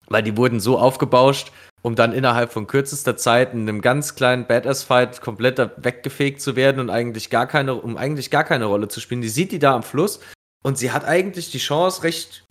weil 0.08 0.24
die 0.24 0.38
wurden 0.38 0.60
so 0.60 0.78
aufgebauscht, 0.78 1.52
um 1.82 1.96
dann 1.96 2.14
innerhalb 2.14 2.52
von 2.52 2.68
kürzester 2.68 3.16
Zeit 3.16 3.54
in 3.54 3.62
einem 3.62 3.82
ganz 3.82 4.16
kleinen 4.16 4.48
Badass-Fight 4.48 5.22
komplett 5.22 5.60
weggefegt 5.78 6.42
zu 6.42 6.56
werden 6.56 6.80
und 6.80 6.90
eigentlich 6.90 7.30
gar 7.30 7.48
keine, 7.48 7.76
um 7.76 7.98
eigentlich 7.98 8.32
gar 8.32 8.44
keine 8.44 8.66
Rolle 8.66 8.88
zu 8.88 9.00
spielen. 9.00 9.22
Die 9.22 9.30
sieht 9.30 9.52
die 9.52 9.60
da 9.60 9.76
am 9.76 9.84
Fluss 9.84 10.20
und 10.64 10.78
sie 10.78 10.92
hat 10.92 11.06
eigentlich 11.06 11.52
die 11.52 11.60
Chance, 11.60 12.04
recht 12.04 12.46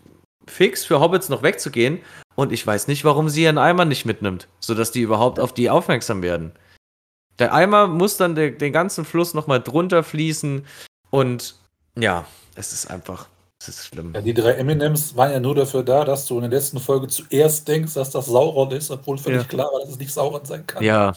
fix 0.46 0.84
für 0.84 1.00
Hobbits 1.00 1.28
noch 1.28 1.42
wegzugehen. 1.42 2.00
Und 2.34 2.52
ich 2.52 2.66
weiß 2.66 2.88
nicht, 2.88 3.04
warum 3.04 3.28
sie 3.28 3.42
ihren 3.42 3.58
Eimer 3.58 3.84
nicht 3.84 4.06
mitnimmt, 4.06 4.48
sodass 4.60 4.92
die 4.92 5.02
überhaupt 5.02 5.40
auf 5.40 5.52
die 5.52 5.70
aufmerksam 5.70 6.22
werden. 6.22 6.52
Der 7.38 7.52
Eimer 7.52 7.86
muss 7.86 8.16
dann 8.16 8.34
de 8.34 8.50
den 8.50 8.72
ganzen 8.72 9.04
Fluss 9.04 9.34
nochmal 9.34 9.60
drunter 9.60 10.02
fließen. 10.02 10.64
Und 11.10 11.54
ja, 11.98 12.26
es 12.54 12.72
ist 12.72 12.90
einfach, 12.90 13.28
es 13.60 13.68
ist 13.68 13.86
schlimm. 13.86 14.12
Ja, 14.14 14.20
die 14.20 14.34
drei 14.34 14.52
Eminems 14.52 15.16
waren 15.16 15.32
ja 15.32 15.40
nur 15.40 15.54
dafür 15.54 15.82
da, 15.82 16.04
dass 16.04 16.26
du 16.26 16.36
in 16.36 16.42
der 16.42 16.50
letzten 16.50 16.78
Folge 16.78 17.08
zuerst 17.08 17.66
denkst, 17.66 17.94
dass 17.94 18.10
das 18.10 18.26
Sauron 18.26 18.70
ist, 18.70 18.90
obwohl 18.90 19.18
völlig 19.18 19.42
ja. 19.42 19.48
klar 19.48 19.72
war, 19.72 19.80
dass 19.80 19.90
es 19.90 19.98
nicht 19.98 20.12
Sauron 20.12 20.44
sein 20.44 20.66
kann. 20.66 20.82
Ja. 20.82 21.14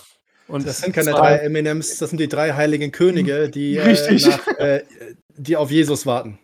Und 0.48 0.68
das 0.68 0.80
sind 0.80 0.94
keine 0.94 1.12
drei 1.12 1.38
Eminems, 1.38 1.98
das 1.98 2.10
sind 2.10 2.20
die 2.20 2.28
drei 2.28 2.54
heiligen 2.54 2.92
Könige, 2.92 3.50
die, 3.50 3.78
äh, 3.78 4.20
nach, 4.20 4.48
äh, 4.58 4.84
die 5.30 5.56
auf 5.56 5.72
Jesus 5.72 6.06
warten. 6.06 6.40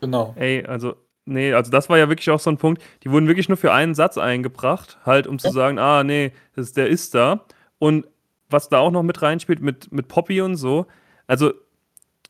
Genau. 0.00 0.34
Ey, 0.36 0.64
also, 0.66 0.94
nee, 1.24 1.54
also 1.54 1.70
das 1.70 1.88
war 1.88 1.96
ja 1.96 2.08
wirklich 2.08 2.28
auch 2.30 2.40
so 2.40 2.50
ein 2.50 2.58
Punkt. 2.58 2.82
Die 3.02 3.10
wurden 3.10 3.28
wirklich 3.28 3.48
nur 3.48 3.56
für 3.56 3.72
einen 3.72 3.94
Satz 3.94 4.18
eingebracht, 4.18 4.98
halt, 5.06 5.26
um 5.26 5.38
zu 5.38 5.50
sagen, 5.50 5.78
ah, 5.78 6.04
nee, 6.04 6.32
das, 6.54 6.72
der 6.72 6.88
ist 6.88 7.14
da. 7.14 7.46
Und 7.78 8.06
was 8.50 8.68
da 8.68 8.78
auch 8.78 8.90
noch 8.90 9.02
mit 9.02 9.22
reinspielt, 9.22 9.60
mit, 9.60 9.90
mit 9.90 10.08
Poppy 10.08 10.40
und 10.42 10.56
so. 10.56 10.86
Also, 11.26 11.54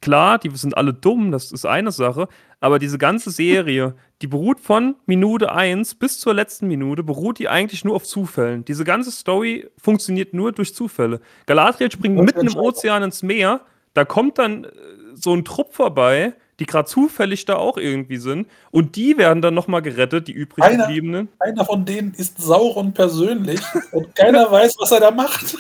klar, 0.07 0.39
die 0.39 0.51
sind 0.57 0.77
alle 0.77 0.95
dumm, 0.95 1.33
das 1.33 1.51
ist 1.51 1.67
eine 1.67 1.91
Sache, 1.91 2.29
aber 2.61 2.79
diese 2.79 2.97
ganze 2.97 3.33
Serie, 3.33 3.97
die 4.23 4.29
beruht 4.29 4.61
von 4.61 4.95
Minute 5.05 5.51
1 5.51 5.97
bis 5.97 6.21
zur 6.21 6.33
letzten 6.33 6.69
Minute, 6.69 7.03
beruht 7.03 7.41
die 7.41 7.49
eigentlich 7.49 7.85
nur 7.85 7.97
auf 7.97 8.05
Zufällen. 8.05 8.65
Diese 8.65 8.85
ganze 8.85 9.11
Story 9.11 9.69
funktioniert 9.77 10.33
nur 10.33 10.53
durch 10.53 10.77
Zufälle. 10.77 11.21
Galadriel 11.47 11.91
springt 11.91 12.15
mitten 12.15 12.47
im. 12.47 12.57
Ozean 12.57 13.03
ins 13.03 13.25
Meer, 13.25 13.63
da 13.95 14.05
kommt 14.05 14.39
dann 14.39 14.63
äh, 14.63 14.69
so 15.15 15.35
ein 15.35 15.45
Trupp 15.45 15.75
vorbei, 15.75 16.35
die 16.61 16.67
gerade 16.67 16.89
zufällig 16.89 17.45
da 17.45 17.57
auch 17.57 17.77
irgendwie 17.77 18.19
sind, 18.19 18.47
und 18.71 18.95
die 18.95 19.19
werden 19.19 19.43
dann 19.43 19.55
nochmal 19.55 19.83
gerettet, 19.83 20.29
die 20.29 20.33
übrig 20.33 20.65
Einer- 20.65 20.87
gebliebenen. 20.87 21.29
Einer 21.41 21.65
von 21.65 21.85
denen 21.85 22.15
ist 22.15 22.41
Sauron 22.41 22.95
persönlich 22.95 23.61
und 23.91 24.15
keiner 24.15 24.49
weiß, 24.53 24.77
was 24.79 24.93
er 24.93 25.01
da 25.01 25.11
macht. 25.11 25.57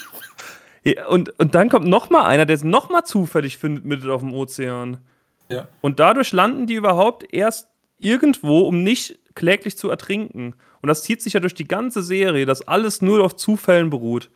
Und, 1.09 1.39
und 1.39 1.55
dann 1.55 1.69
kommt 1.69 1.87
noch 1.87 2.11
mal 2.11 2.25
einer, 2.25 2.47
der 2.47 2.55
es 2.55 2.65
noch 2.65 2.91
mal 2.91 3.05
zufällig 3.05 3.59
findet 3.59 3.85
mitten 3.85 4.11
auf 4.11 4.21
dem 4.21 4.33
Ozean. 4.35 4.99
Ja. 5.49 5.69
Und 5.81 6.01
dadurch 6.01 6.33
landen 6.33 6.67
die 6.67 6.75
überhaupt 6.75 7.33
erst 7.33 7.69
irgendwo, 7.99 8.61
um 8.61 8.83
nicht 8.83 9.19
kläglich 9.35 9.77
zu 9.77 9.91
ertrinken. 9.91 10.55
Und 10.83 10.89
das 10.89 11.03
zieht 11.03 11.23
sich 11.23 11.33
ja 11.33 11.41
durch 11.41 11.55
die 11.55 11.69
ganze 11.69 12.03
Serie, 12.03 12.47
dass 12.47 12.67
alles 12.67 13.03
nur 13.03 13.25
auf 13.25 13.37
Zufällen 13.37 13.91
beruht. 13.91 14.31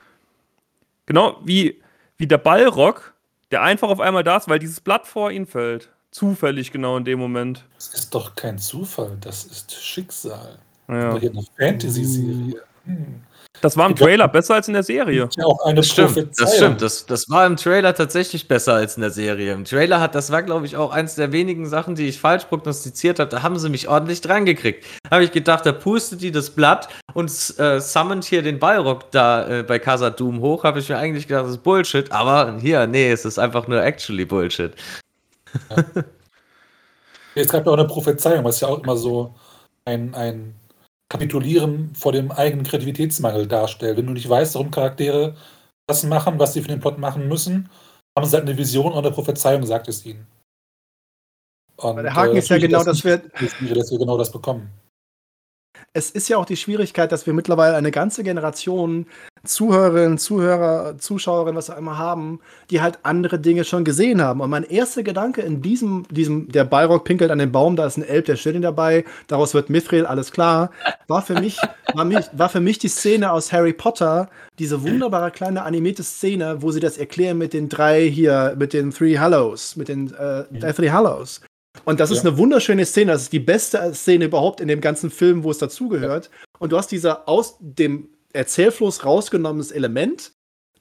Genau 1.07 1.40
wie, 1.44 1.80
wie 2.16 2.26
der 2.26 2.38
Ballrock, 2.38 3.14
der 3.51 3.62
einfach 3.62 3.88
auf 3.88 4.01
einmal 4.01 4.24
da 4.24 4.36
ist, 4.36 4.48
weil 4.48 4.59
dieses 4.59 4.80
Blatt 4.80 5.07
vor 5.07 5.30
ihn 5.30 5.46
fällt. 5.46 5.90
Zufällig 6.11 6.72
genau 6.72 6.96
in 6.96 7.05
dem 7.05 7.18
Moment. 7.18 7.64
Das 7.76 7.94
ist 7.94 8.14
doch 8.14 8.34
kein 8.34 8.59
Zufall, 8.59 9.16
das 9.20 9.44
ist 9.44 9.72
Schicksal. 9.72 10.59
Ja. 10.88 11.11
Aber 11.11 11.20
hier 11.20 11.30
eine 11.30 11.44
Fantasy-Serie. 11.57 12.62
Hm. 12.84 13.22
Das 13.61 13.76
war 13.76 13.86
im 13.88 13.94
Trailer 13.94 14.26
besser 14.28 14.54
als 14.54 14.68
in 14.68 14.74
der 14.74 14.82
Serie. 14.82 15.24
Ist 15.24 15.36
ja 15.36 15.44
auch 15.44 15.64
eine 15.64 15.76
Das 15.76 15.88
stimmt, 15.88 16.38
das 16.38 16.56
stimmt. 16.56 16.80
Das, 16.80 17.04
das 17.04 17.28
war 17.28 17.46
im 17.46 17.56
Trailer 17.56 17.94
tatsächlich 17.94 18.48
besser 18.48 18.74
als 18.74 18.96
in 18.96 19.02
der 19.02 19.11
Serie. 19.11 19.52
Im 19.52 19.64
Trailer 19.64 20.00
hat, 20.00 20.14
das 20.14 20.32
war, 20.32 20.42
glaube 20.42 20.64
ich, 20.66 20.76
auch 20.76 20.92
eins 20.92 21.14
der 21.14 21.32
wenigen 21.32 21.68
Sachen, 21.68 21.94
die 21.94 22.08
ich 22.08 22.18
falsch 22.18 22.44
prognostiziert 22.44 23.18
habe. 23.18 23.30
Da 23.30 23.42
haben 23.42 23.58
sie 23.58 23.68
mich 23.68 23.88
ordentlich 23.88 24.22
dran 24.22 24.46
gekriegt. 24.46 24.86
Habe 25.11 25.24
ich 25.24 25.32
gedacht, 25.32 25.66
da 25.66 25.72
pustet 25.72 26.22
die 26.22 26.32
das 26.32 26.50
Blatt 26.50 26.88
und 27.12 27.30
äh, 27.58 27.80
summont 27.80 28.24
hier 28.24 28.42
den 28.42 28.58
Ballrock 28.58 29.11
da 29.11 29.61
äh, 29.61 29.62
bei 29.62 29.78
Casa 29.78 30.08
Doom 30.11 30.40
hoch. 30.40 30.64
Habe 30.64 30.78
ich 30.78 30.88
mir 30.88 30.96
eigentlich 30.96 31.28
gedacht, 31.28 31.44
das 31.44 31.52
ist 31.52 31.62
Bullshit. 31.62 32.11
Aber 32.12 32.56
hier, 32.61 32.86
nee, 32.86 33.11
es 33.11 33.24
ist 33.24 33.38
einfach 33.38 33.68
nur 33.68 33.82
actually 33.82 34.24
Bullshit. 34.24 34.72
Es 37.34 37.48
gab 37.48 37.66
ja 37.66 37.72
auch 37.72 37.78
eine 37.78 37.86
Prophezeiung, 37.86 38.44
was 38.44 38.61
ja 38.61 38.68
auch 38.68 38.82
immer 38.82 38.96
so 38.96 39.34
ein, 39.84 40.14
ein 40.14 40.54
Kapitulieren 41.11 41.92
vor 41.94 42.12
dem 42.12 42.30
eigenen 42.30 42.64
Kreativitätsmangel 42.64 43.46
darstellt. 43.46 43.98
Wenn 43.98 44.06
du 44.06 44.12
nicht 44.12 44.28
weißt, 44.28 44.54
warum 44.54 44.70
Charaktere 44.70 45.36
das 45.86 46.04
machen, 46.04 46.38
was 46.38 46.52
sie 46.54 46.62
für 46.62 46.68
den 46.68 46.80
Plot 46.80 46.98
machen 46.98 47.28
müssen, 47.28 47.68
haben 48.16 48.26
sie 48.26 48.36
halt 48.36 48.48
eine 48.48 48.56
Vision 48.56 48.92
und 48.92 48.98
eine 48.98 49.11
Prophezeiung, 49.11 49.66
sagt 49.66 49.88
es 49.88 50.06
ihnen. 50.06 50.26
Und, 51.76 51.90
Aber 51.90 52.02
der 52.02 52.14
Haken 52.14 52.36
ist 52.36 52.48
ja 52.48 52.58
genau, 52.58 52.84
das 52.84 53.02
dass 53.02 53.04
wir, 53.04 53.18
dass 53.18 53.90
wir 53.90 53.98
genau 53.98 54.16
das 54.16 54.30
bekommen. 54.30 54.70
Es 55.93 56.11
ist 56.11 56.28
ja 56.28 56.37
auch 56.37 56.45
die 56.45 56.57
Schwierigkeit, 56.57 57.11
dass 57.11 57.26
wir 57.26 57.33
mittlerweile 57.33 57.76
eine 57.76 57.91
ganze 57.91 58.22
Generation 58.22 59.07
Zuhörerinnen, 59.45 60.18
Zuhörer, 60.18 60.99
Zuschauerinnen, 60.99 61.57
was 61.57 61.70
auch 61.70 61.78
immer 61.78 61.97
haben, 61.97 62.41
die 62.68 62.83
halt 62.83 62.99
andere 63.05 63.39
Dinge 63.39 63.64
schon 63.64 63.85
gesehen 63.85 64.20
haben. 64.20 64.41
Und 64.41 64.51
mein 64.51 64.64
erster 64.64 65.03
Gedanke 65.03 65.41
in 65.41 65.62
diesem, 65.62 66.05
diesem, 66.11 66.49
der 66.49 66.64
Balrog 66.64 67.05
pinkelt 67.05 67.31
an 67.31 67.39
den 67.39 67.51
Baum, 67.51 67.74
da 67.74 67.87
ist 67.87 67.97
ein 67.97 68.03
Elb, 68.03 68.26
der 68.26 68.37
ihn 68.47 68.62
dabei, 68.62 69.05
daraus 69.28 69.55
wird 69.55 69.70
Mithril, 69.70 70.05
alles 70.05 70.31
klar, 70.31 70.70
war 71.09 71.22
für 71.22 71.35
mich, 71.41 71.59
war, 71.95 72.05
mich, 72.05 72.26
war 72.33 72.51
für 72.51 72.61
mich 72.61 72.78
die 72.78 72.89
Szene 72.89 73.33
aus 73.33 73.53
Harry 73.53 73.72
Potter, 73.72 74.28
diese 74.59 74.83
wunderbare 74.83 75.31
kleine 75.31 75.62
animierte 75.62 76.03
Szene, 76.03 76.61
wo 76.61 76.70
sie 76.70 76.81
das 76.81 76.99
erklären 76.99 77.39
mit 77.39 77.55
den 77.55 77.68
drei 77.68 78.09
hier, 78.09 78.55
mit 78.59 78.74
den 78.74 78.91
Three 78.91 79.18
Hallows, 79.18 79.76
mit 79.76 79.89
den 79.89 80.12
äh, 80.14 80.45
Deathly 80.51 80.89
Hallows. 80.89 81.41
Und 81.85 82.01
das 82.01 82.11
ist 82.11 82.25
Ja. 82.25 82.31
eine 82.31 82.39
wunderschöne 82.39 82.85
Szene. 82.85 83.12
Das 83.12 83.23
ist 83.23 83.33
die 83.33 83.39
beste 83.41 83.95
Szene 83.95 84.27
überhaupt 84.27 84.61
in 84.61 84.68
dem 84.68 84.81
ganzen 84.81 85.11
Film, 85.11 85.45
wo 85.45 85.51
es 85.51 85.59
dazugehört. 85.59 86.31
Und 86.59 86.73
du 86.73 86.77
hast 86.77 86.89
dieser 86.91 87.29
aus 87.29 87.57
dem 87.61 88.09
Erzählfluss 88.33 89.05
rausgenommenes 89.05 89.71
Element, 89.71 90.33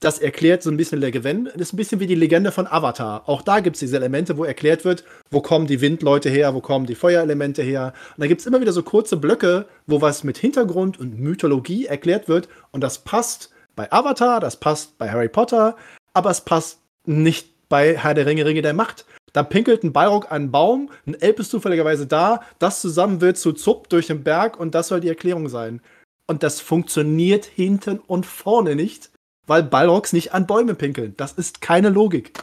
das 0.01 0.19
erklärt 0.19 0.63
so 0.63 0.71
ein 0.71 0.77
bisschen 0.77 0.99
Legende. 1.01 1.51
Das 1.51 1.67
ist 1.67 1.73
ein 1.73 1.77
bisschen 1.77 1.99
wie 1.99 2.07
die 2.07 2.15
Legende 2.15 2.51
von 2.53 2.67
Avatar. 2.67 3.27
Auch 3.27 3.41
da 3.41 3.59
gibt 3.59 3.75
es 3.75 3.81
diese 3.81 3.97
Elemente, 3.97 4.37
wo 4.37 4.45
erklärt 4.45 4.85
wird, 4.85 5.03
wo 5.29 5.41
kommen 5.41 5.67
die 5.67 5.81
Windleute 5.81 6.29
her, 6.29 6.53
wo 6.53 6.61
kommen 6.61 6.85
die 6.85 6.95
Feuerelemente 6.95 7.61
her. 7.63 7.93
Und 8.15 8.21
da 8.21 8.27
gibt 8.27 8.39
es 8.41 8.47
immer 8.47 8.61
wieder 8.61 8.71
so 8.71 8.81
kurze 8.83 9.17
Blöcke, 9.17 9.65
wo 9.87 9.99
was 10.01 10.23
mit 10.23 10.37
Hintergrund 10.37 10.99
und 10.99 11.19
Mythologie 11.19 11.85
erklärt 11.85 12.29
wird. 12.29 12.47
Und 12.71 12.81
das 12.81 12.99
passt 12.99 13.51
bei 13.75 13.91
Avatar, 13.91 14.39
das 14.39 14.55
passt 14.57 14.97
bei 14.97 15.09
Harry 15.11 15.27
Potter, 15.29 15.75
aber 16.13 16.29
es 16.29 16.41
passt 16.41 16.79
nicht 17.05 17.49
bei 17.67 17.97
Herr 17.97 18.13
der 18.13 18.25
Ringe, 18.25 18.45
Ringe 18.45 18.61
der 18.61 18.73
Macht. 18.73 19.05
Da 19.33 19.43
pinkelt 19.43 19.83
ein 19.83 19.93
Balrog 19.93 20.25
an 20.25 20.43
einen 20.43 20.51
Baum, 20.51 20.89
ein 21.05 21.15
Elb 21.15 21.39
ist 21.39 21.51
zufälligerweise 21.51 22.07
da, 22.07 22.41
das 22.59 22.81
zusammen 22.81 23.21
wird 23.21 23.37
zu 23.37 23.53
Zupp 23.53 23.89
durch 23.89 24.07
den 24.07 24.23
Berg 24.23 24.59
und 24.59 24.75
das 24.75 24.87
soll 24.87 24.99
die 25.01 25.09
Erklärung 25.09 25.49
sein. 25.49 25.81
Und 26.27 26.43
das 26.43 26.61
funktioniert 26.61 27.45
hinten 27.45 27.99
und 27.99 28.25
vorne 28.25 28.75
nicht, 28.75 29.11
weil 29.47 29.63
Balrogs 29.63 30.13
nicht 30.13 30.33
an 30.33 30.45
Bäume 30.47 30.75
pinkeln. 30.75 31.15
Das 31.17 31.33
ist 31.33 31.61
keine 31.61 31.89
Logik. 31.89 32.33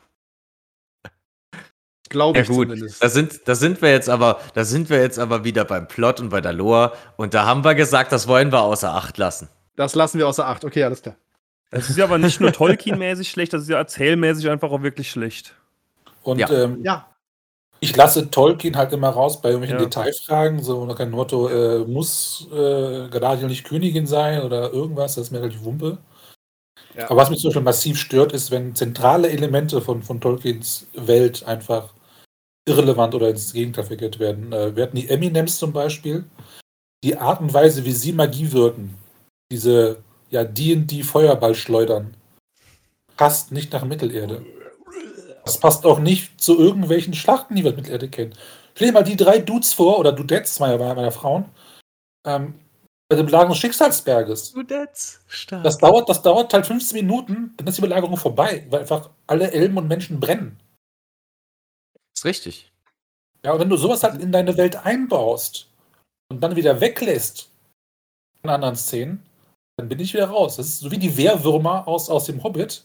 Glaube 2.09 2.39
Ja 2.39 2.43
ich 2.43 2.49
gut, 2.49 2.69
zumindest. 2.69 3.03
da 3.03 3.09
sind, 3.09 3.49
da 3.49 3.55
sind 3.55 3.83
wir 3.83 3.91
jetzt 3.91 4.09
aber, 4.09 4.41
da 4.55 4.65
sind 4.65 4.91
wir 4.91 5.01
jetzt 5.01 5.19
aber 5.19 5.45
wieder 5.45 5.65
beim 5.65 5.89
Plot 5.89 6.21
und 6.21 6.29
bei 6.29 6.41
der 6.41 6.53
Lore 6.53 6.93
und 7.17 7.35
da 7.35 7.45
haben 7.47 7.65
wir 7.65 7.75
gesagt, 7.75 8.13
das 8.13 8.29
wollen 8.29 8.53
wir 8.53 8.63
außer 8.63 8.95
Acht 8.95 9.19
lassen. 9.19 9.49
Das 9.75 9.95
lassen 9.95 10.19
wir 10.19 10.29
außer 10.29 10.47
Acht. 10.47 10.65
Okay, 10.65 10.85
alles 10.85 11.03
klar. 11.03 11.17
Es 11.71 11.91
ist 11.91 11.99
ja 11.99 12.05
aber 12.05 12.19
nicht 12.19 12.41
nur 12.41 12.53
Tolkien-mäßig 12.53 13.29
schlecht, 13.29 13.53
das 13.53 13.63
ist 13.63 13.69
ja 13.69 13.77
erzählmäßig 13.79 14.49
einfach 14.49 14.71
auch 14.71 14.83
wirklich 14.83 15.11
schlecht. 15.11 15.57
Und 16.27 16.39
Ja. 16.39 16.51
ähm, 16.51 16.83
Ja, 16.83 17.13
ich 17.81 17.95
lasse 17.95 18.31
Tolkien 18.31 18.77
halt 18.77 18.93
immer 18.93 19.11
raus 19.11 19.41
bei 19.41 19.51
irgendwelchen 19.51 19.79
Ja. 19.79 19.85
Detailfragen, 19.85 20.63
so 20.63 20.85
nach 20.87 20.97
dem 20.97 21.11
Motto, 21.11 21.49
äh, 21.49 21.79
muss 21.85 22.49
äh, 22.53 23.09
Galadriel 23.09 23.49
nicht 23.49 23.65
Königin 23.65 24.07
sein 24.07 24.43
oder 24.43 24.73
irgendwas, 24.73 25.15
das 25.15 25.27
ist 25.27 25.31
mir 25.31 25.41
relativ 25.41 25.63
Wumpe. 25.65 25.99
Ja. 26.97 27.11
Aber 27.11 27.21
was 27.21 27.31
mich 27.31 27.41
zum 27.41 27.51
Beispiel 27.51 27.63
massiv 27.63 27.99
stört, 27.99 28.33
ist, 28.33 28.51
wenn 28.51 28.75
zentrale 28.75 29.29
Elemente 29.29 29.81
von, 29.83 30.03
von 30.03 30.21
Tolkiens 30.21 30.89
Welt 30.95 31.45
einfach 31.45 31.93
irrelevant 32.69 33.15
oder 33.15 33.29
ins 33.29 33.53
Gegenteil 33.53 33.85
verkehrt 33.85 34.19
werden. 34.19 34.53
Äh, 34.53 34.75
wir 34.75 34.83
hatten 34.83 34.97
die 34.97 35.09
Eminems 35.09 35.59
zum 35.59 35.73
Beispiel. 35.73 36.25
Die 37.05 37.17
Art 37.17 37.41
und 37.41 37.53
Weise, 37.55 37.85
wie 37.85 37.93
sie 37.93 38.13
Magie 38.13 38.51
wirken, 38.53 38.97
diese 39.53 39.99
ja, 40.31 40.43
D&D 40.43 41.03
Feuerball 41.05 41.55
schleudern, 41.55 42.17
passt 43.17 43.53
nicht 43.53 43.73
nach 43.73 43.85
Mittelerde. 43.85 44.45
Das 45.47 45.61
passt 45.61 45.87
auch 45.87 46.01
nicht 46.01 46.41
zu 46.41 46.59
irgendwelchen 46.59 47.15
Schlachten, 47.15 47.55
die 47.55 47.63
wir 47.63 47.71
in 47.71 47.77
Mittelerde 47.77 48.09
kennen. 48.09 48.35
Stell 48.75 48.89
dir 48.89 48.95
mal 48.95 49.05
die 49.05 49.17
drei 49.17 49.39
Dudes 49.39 49.73
vor, 49.73 50.01
oder 50.01 50.11
Dudettes 50.11 50.59
meiner, 50.59 50.77
meiner 50.77 51.13
Frauen, 51.13 51.45
ähm, 52.27 52.55
bei 53.09 53.15
der 53.15 53.23
Belagerung 53.23 53.53
des 53.53 53.61
Schicksalsberges.Udetz, 53.61 55.21
stark. 55.29 55.63
Das 55.63 55.79
dauert, 55.79 56.09
das 56.09 56.21
dauert 56.21 56.53
halt 56.53 56.67
15 56.67 56.99
Minuten, 56.99 57.55
dann 57.57 57.69
ist 57.69 57.79
die 57.79 57.83
Belagerung 57.83 58.17
vorbei, 58.17 58.67
weil 58.71 58.81
einfach 58.81 59.11
alle 59.29 59.53
Elben 59.53 59.79
und 59.79 59.87
Menschen 59.87 60.19
brennen. 60.19 60.59
ist 62.13 62.25
richtig. 62.25 62.73
Ja, 63.45 63.53
und 63.53 63.61
wenn 63.61 63.71
du 63.71 63.77
sowas 63.77 64.03
halt 64.03 64.21
in 64.21 64.33
deine 64.33 64.57
Welt 64.57 64.85
einbaust 64.85 65.69
und 66.29 66.41
dann 66.41 66.57
wieder 66.57 66.81
weglässt 66.81 67.51
in 68.43 68.51
anderen 68.51 68.75
Szenen, 68.75 69.25
dann 69.77 69.89
bin 69.89 70.01
ich 70.01 70.13
wieder 70.13 70.27
raus. 70.27 70.57
Das 70.57 70.67
ist 70.67 70.81
so 70.81 70.91
wie 70.91 70.99
die 70.99 71.17
Wehrwürmer 71.17 71.87
aus, 71.87 72.11
aus 72.11 72.25
dem 72.25 72.43
Hobbit. 72.43 72.85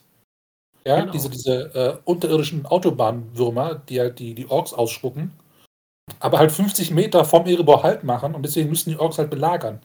Ja, 0.85 1.01
Genau. 1.01 1.11
diese, 1.11 1.29
diese 1.29 1.75
äh, 1.75 1.97
unterirdischen 2.05 2.65
Autobahnwürmer, 2.65 3.75
die 3.75 3.99
halt 3.99 4.19
die, 4.19 4.33
die 4.33 4.49
Orks 4.49 4.73
ausspucken, 4.73 5.31
aber 6.19 6.39
halt 6.39 6.51
50 6.51 6.91
Meter 6.91 7.23
vom 7.25 7.45
Erebor 7.45 7.83
Halt 7.83 8.03
machen 8.03 8.33
und 8.33 8.43
deswegen 8.43 8.69
müssen 8.69 8.89
die 8.89 8.97
Orks 8.97 9.17
halt 9.17 9.29
belagern. 9.29 9.79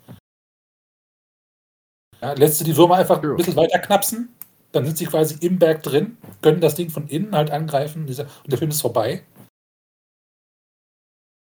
Ja, 2.21 2.33
lässt 2.33 2.61
du 2.61 2.65
die 2.65 2.77
Würmer 2.77 2.97
einfach 2.97 3.23
ein 3.23 3.37
bisschen 3.37 3.57
weiter 3.57 3.79
knapsen, 3.79 4.35
dann 4.73 4.87
sind 4.87 4.97
sie 4.97 5.05
quasi 5.05 5.37
im 5.47 5.59
Berg 5.59 5.83
drin, 5.83 6.17
können 6.41 6.61
das 6.61 6.75
Ding 6.75 6.89
von 6.89 7.09
innen 7.09 7.35
halt 7.35 7.51
angreifen 7.51 8.07
dieser, 8.07 8.25
und 8.25 8.51
der 8.51 8.59
Film 8.59 8.71
ist 8.71 8.81
vorbei. 8.81 9.23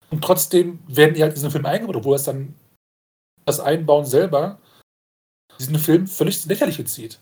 Und 0.10 0.24
trotzdem 0.24 0.80
werden 0.88 1.16
die 1.16 1.22
halt 1.22 1.32
in 1.32 1.36
diesen 1.36 1.52
Film 1.52 1.66
eingebaut, 1.66 1.98
obwohl 1.98 2.16
es 2.16 2.24
dann 2.24 2.54
das 3.46 3.60
Einbauen 3.60 4.06
selber 4.06 4.60
diesen 5.60 5.78
Film 5.80 6.08
völlig 6.08 6.36
ins 6.36 6.46
Lächerliche 6.46 6.86
zieht. 6.86 7.20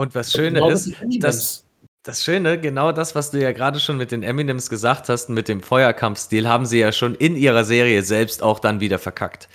Und 0.00 0.14
was 0.14 0.32
Schöne 0.32 0.60
Genau 0.60 0.70
ist, 0.70 0.94
dass 1.18 1.66
das 2.04 2.24
Schöne, 2.24 2.58
genau 2.58 2.90
das, 2.90 3.14
was 3.14 3.32
du 3.32 3.38
ja 3.38 3.52
gerade 3.52 3.78
schon 3.78 3.98
mit 3.98 4.12
den 4.12 4.22
Eminems 4.22 4.70
gesagt 4.70 5.10
hast, 5.10 5.28
mit 5.28 5.46
dem 5.46 5.62
Feuerkampfstil, 5.62 6.48
haben 6.48 6.64
sie 6.64 6.78
ja 6.78 6.90
schon 6.90 7.14
in 7.14 7.36
ihrer 7.36 7.64
Serie 7.64 8.02
selbst 8.02 8.42
auch 8.42 8.60
dann 8.60 8.80
wieder 8.80 8.98
verkackt. 8.98 9.50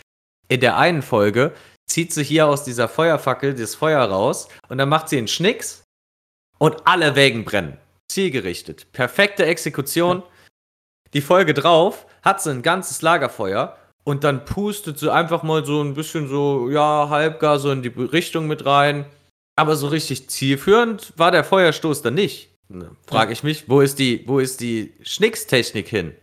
In 0.48 0.60
der 0.60 0.78
einen 0.78 1.02
Folge 1.02 1.52
zieht 1.88 2.14
sie 2.14 2.24
hier 2.24 2.46
aus 2.46 2.64
dieser 2.64 2.88
Feuerfackel 2.88 3.56
das 3.56 3.74
Feuer 3.74 4.04
raus 4.04 4.48
und 4.70 4.78
dann 4.78 4.88
macht 4.88 5.10
sie 5.10 5.18
einen 5.18 5.28
Schnicks 5.28 5.82
und 6.60 6.76
alle 6.86 7.16
Wägen 7.16 7.43
brennen. 7.43 7.80
Zielgerichtet. 8.08 8.91
Perfekte 8.91 9.48
Exekution. 9.48 10.22
die 11.14 11.22
Folge 11.22 11.56
drauf 11.56 12.06
hat 12.22 12.43
sie 12.43 12.52
ein 12.52 12.62
ganzes 12.62 13.02
Lagerfeuer 13.02 13.78
und 14.04 14.24
dann 14.24 14.46
pustet 14.46 15.00
sie 15.00 15.12
einfach 15.12 15.41
mal 15.41 15.66
so 15.66 15.82
ein 15.82 15.96
bisschen 15.96 16.30
so, 16.30 16.70
ja, 16.70 17.08
halbgar 17.10 17.58
so 17.58 17.72
in 17.72 17.82
die 17.82 17.89
Richtung 17.89 18.46
mit 18.46 18.68
rein. 18.68 19.06
Aber 19.56 19.76
so 19.76 19.88
richtig 19.88 20.30
zielführend 20.30 21.14
war 21.18 21.32
der 21.32 21.43
Feuerstoß 21.43 22.01
dann 22.01 22.16
nicht. 22.16 22.49
Ne, 22.68 22.91
Frage 23.08 23.32
ich 23.32 23.43
mich, 23.43 23.70
wo 23.70 23.82
ist 23.82 23.99
die, 23.99 24.24
wo 24.28 24.39
ist 24.39 24.60
die 24.60 24.93
Schnickstechnik 25.03 25.88
hin? 25.88 26.14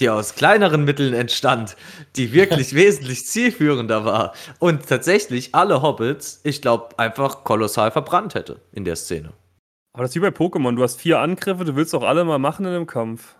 Die 0.00 0.08
aus 0.08 0.34
kleineren 0.34 0.84
Mitteln 0.84 1.14
entstand, 1.14 1.76
die 2.16 2.32
wirklich 2.32 2.74
wesentlich 2.74 3.26
zielführender 3.26 4.04
war 4.04 4.34
und 4.58 4.86
tatsächlich 4.88 5.54
alle 5.54 5.82
Hobbits, 5.82 6.40
ich 6.44 6.62
glaube, 6.62 6.98
einfach 6.98 7.44
kolossal 7.44 7.90
verbrannt 7.90 8.34
hätte 8.34 8.60
in 8.72 8.84
der 8.84 8.96
Szene. 8.96 9.32
Aber 9.92 10.02
das 10.02 10.10
ist 10.10 10.16
wie 10.16 10.20
bei 10.20 10.28
Pokémon. 10.28 10.74
Du 10.74 10.82
hast 10.82 11.00
vier 11.00 11.20
Angriffe, 11.20 11.64
du 11.64 11.76
willst 11.76 11.94
auch 11.94 12.02
alle 12.02 12.24
mal 12.24 12.38
machen 12.38 12.66
in 12.66 12.72
einem 12.72 12.86
Kampf. 12.86 13.36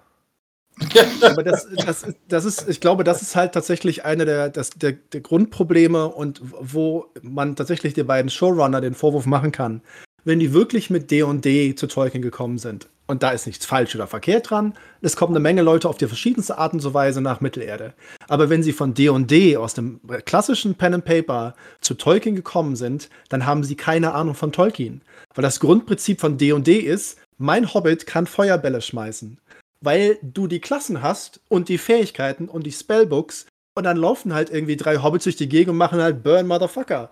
Aber 1.23 1.43
das, 1.43 1.69
das, 1.85 2.07
das 2.29 2.45
ist, 2.45 2.69
ich 2.69 2.81
glaube, 2.81 3.05
das 3.05 3.23
ist 3.23 3.37
halt 3.37 3.53
tatsächlich 3.53 4.05
eine 4.05 4.25
der, 4.25 4.49
der, 4.49 4.93
der 4.93 5.21
Grundprobleme 5.21 6.09
und 6.09 6.41
wo 6.43 7.07
man 7.23 7.57
tatsächlich 7.57 7.95
den 7.95 8.07
beiden 8.07 8.31
Showrunner 8.31 8.81
den 8.81 8.95
Vorwurf 8.95 9.27
machen 9.27 9.53
kann. 9.53 9.83
Wenn 10.25 10.39
die 10.39 10.53
wirklich 10.53 10.91
mit 10.91 11.11
D&D 11.11 11.75
zu 11.75 11.87
Tolkien 11.87 12.23
gekommen 12.23 12.59
sind, 12.59 12.89
und 13.07 13.23
da 13.23 13.31
ist 13.31 13.47
nichts 13.47 13.67
falsch 13.67 13.95
oder 13.95 14.07
verkehrt 14.07 14.49
dran, 14.49 14.73
es 15.03 15.15
kommen 15.15 15.35
eine 15.35 15.41
Menge 15.41 15.61
Leute 15.61 15.91
auf 15.91 15.99
die 15.99 16.07
verschiedenste 16.07 16.57
Art 16.57 16.73
und 16.73 16.95
Weise 16.95 17.21
nach 17.21 17.43
Mittelerde. 17.43 17.93
Aber 18.29 18.49
wenn 18.49 18.63
sie 18.63 18.73
von 18.73 18.95
D&D 18.95 19.59
aus 19.59 19.75
dem 19.75 20.01
klassischen 20.25 20.75
Pen 20.75 20.95
and 20.95 21.05
Paper 21.05 21.55
zu 21.83 21.95
Tolkien 21.95 22.35
gekommen 22.35 22.77
sind, 22.77 23.11
dann 23.29 23.45
haben 23.45 23.63
sie 23.63 23.77
keine 23.77 24.15
Ahnung 24.15 24.35
von 24.35 24.53
Tolkien. 24.53 25.03
Weil 25.35 25.43
das 25.43 25.61
Grundprinzip 25.61 26.19
von 26.19 26.39
D&D 26.39 26.79
ist, 26.79 27.19
mein 27.37 27.75
Hobbit 27.75 28.07
kann 28.07 28.27
Feuerbälle 28.27 28.81
schmeißen 28.81 29.39
weil 29.81 30.19
du 30.23 30.47
die 30.47 30.61
Klassen 30.61 31.03
hast 31.03 31.41
und 31.49 31.69
die 31.69 31.79
Fähigkeiten 31.79 32.49
und 32.49 32.65
die 32.65 32.73
Spellbooks 32.73 33.47
und 33.75 33.85
dann 33.85 33.97
laufen 33.97 34.35
halt 34.35 34.51
irgendwie 34.51 34.77
drei 34.77 35.03
Hobbits 35.03 35.25
durch 35.25 35.37
die 35.37 35.49
Gegend 35.49 35.71
und 35.71 35.77
machen 35.77 36.01
halt 36.01 36.23
Burn 36.23 36.47
Motherfucker. 36.47 37.11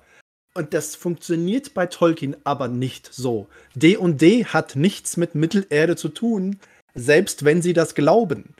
Und 0.54 0.74
das 0.74 0.94
funktioniert 0.94 1.74
bei 1.74 1.86
Tolkien 1.86 2.36
aber 2.44 2.68
nicht 2.68 3.12
so. 3.12 3.48
D&D 3.74 4.44
hat 4.44 4.76
nichts 4.76 5.16
mit 5.16 5.34
Mittelerde 5.34 5.96
zu 5.96 6.08
tun, 6.08 6.58
selbst 6.94 7.44
wenn 7.44 7.62
sie 7.62 7.72
das 7.72 7.94
glauben. 7.94 8.54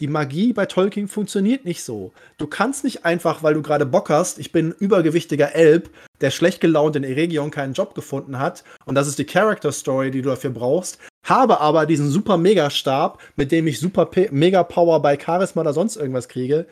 Die 0.00 0.08
Magie 0.08 0.52
bei 0.52 0.66
Tolkien 0.66 1.06
funktioniert 1.06 1.64
nicht 1.64 1.84
so. 1.84 2.12
Du 2.36 2.48
kannst 2.48 2.82
nicht 2.82 3.04
einfach, 3.04 3.44
weil 3.44 3.54
du 3.54 3.62
gerade 3.62 3.86
Bock 3.86 4.10
hast, 4.10 4.40
ich 4.40 4.50
bin 4.50 4.70
ein 4.70 4.74
übergewichtiger 4.78 5.54
Elb, 5.54 5.90
der 6.20 6.32
schlecht 6.32 6.60
gelaunt 6.60 6.96
in 6.96 7.04
Eregion 7.04 7.52
keinen 7.52 7.74
Job 7.74 7.94
gefunden 7.94 8.40
hat, 8.40 8.64
und 8.86 8.96
das 8.96 9.06
ist 9.06 9.18
die 9.18 9.24
Character 9.24 9.70
Story, 9.70 10.10
die 10.10 10.22
du 10.22 10.30
dafür 10.30 10.50
brauchst, 10.50 10.98
habe 11.24 11.60
aber 11.60 11.86
diesen 11.86 12.10
super 12.10 12.36
Megastab, 12.36 13.22
mit 13.36 13.52
dem 13.52 13.68
ich 13.68 13.78
super 13.78 14.06
P 14.06 14.28
Mega 14.32 14.64
Power 14.64 15.00
bei 15.00 15.18
Charisma 15.18 15.62
oder 15.62 15.72
sonst 15.72 15.96
irgendwas 15.96 16.28
kriege. 16.28 16.66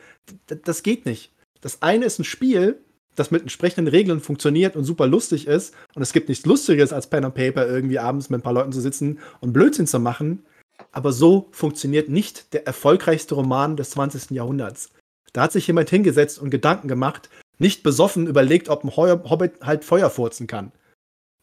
D 0.49 0.57
das 0.63 0.83
geht 0.83 1.05
nicht. 1.05 1.31
Das 1.61 1.81
eine 1.81 2.05
ist 2.05 2.19
ein 2.19 2.25
Spiel, 2.25 2.81
das 3.15 3.31
mit 3.31 3.41
entsprechenden 3.41 3.87
Regeln 3.87 4.19
funktioniert 4.19 4.75
und 4.75 4.83
super 4.83 5.07
lustig 5.07 5.47
ist. 5.47 5.73
Und 5.95 6.01
es 6.01 6.13
gibt 6.13 6.29
nichts 6.29 6.45
Lustiges, 6.45 6.91
als 6.91 7.07
Pen 7.07 7.25
and 7.25 7.35
Paper 7.35 7.67
irgendwie 7.67 7.99
abends 7.99 8.29
mit 8.29 8.39
ein 8.39 8.43
paar 8.43 8.53
Leuten 8.53 8.71
zu 8.71 8.81
sitzen 8.81 9.19
und 9.39 9.53
Blödsinn 9.53 9.87
zu 9.87 9.99
machen. 9.99 10.45
Aber 10.91 11.11
so 11.11 11.47
funktioniert 11.51 12.09
nicht 12.09 12.53
der 12.53 12.67
erfolgreichste 12.67 13.35
Roman 13.35 13.77
des 13.77 13.91
20. 13.91 14.31
Jahrhunderts. 14.31 14.89
Da 15.33 15.43
hat 15.43 15.51
sich 15.51 15.67
jemand 15.67 15.89
hingesetzt 15.89 16.39
und 16.39 16.49
Gedanken 16.49 16.87
gemacht, 16.87 17.29
nicht 17.57 17.83
besoffen 17.83 18.27
überlegt, 18.27 18.69
ob 18.69 18.83
ein 18.83 18.95
Hobbit 18.95 19.61
halt 19.61 19.83
Feuer 19.83 20.09
furzen 20.09 20.47
kann. 20.47 20.71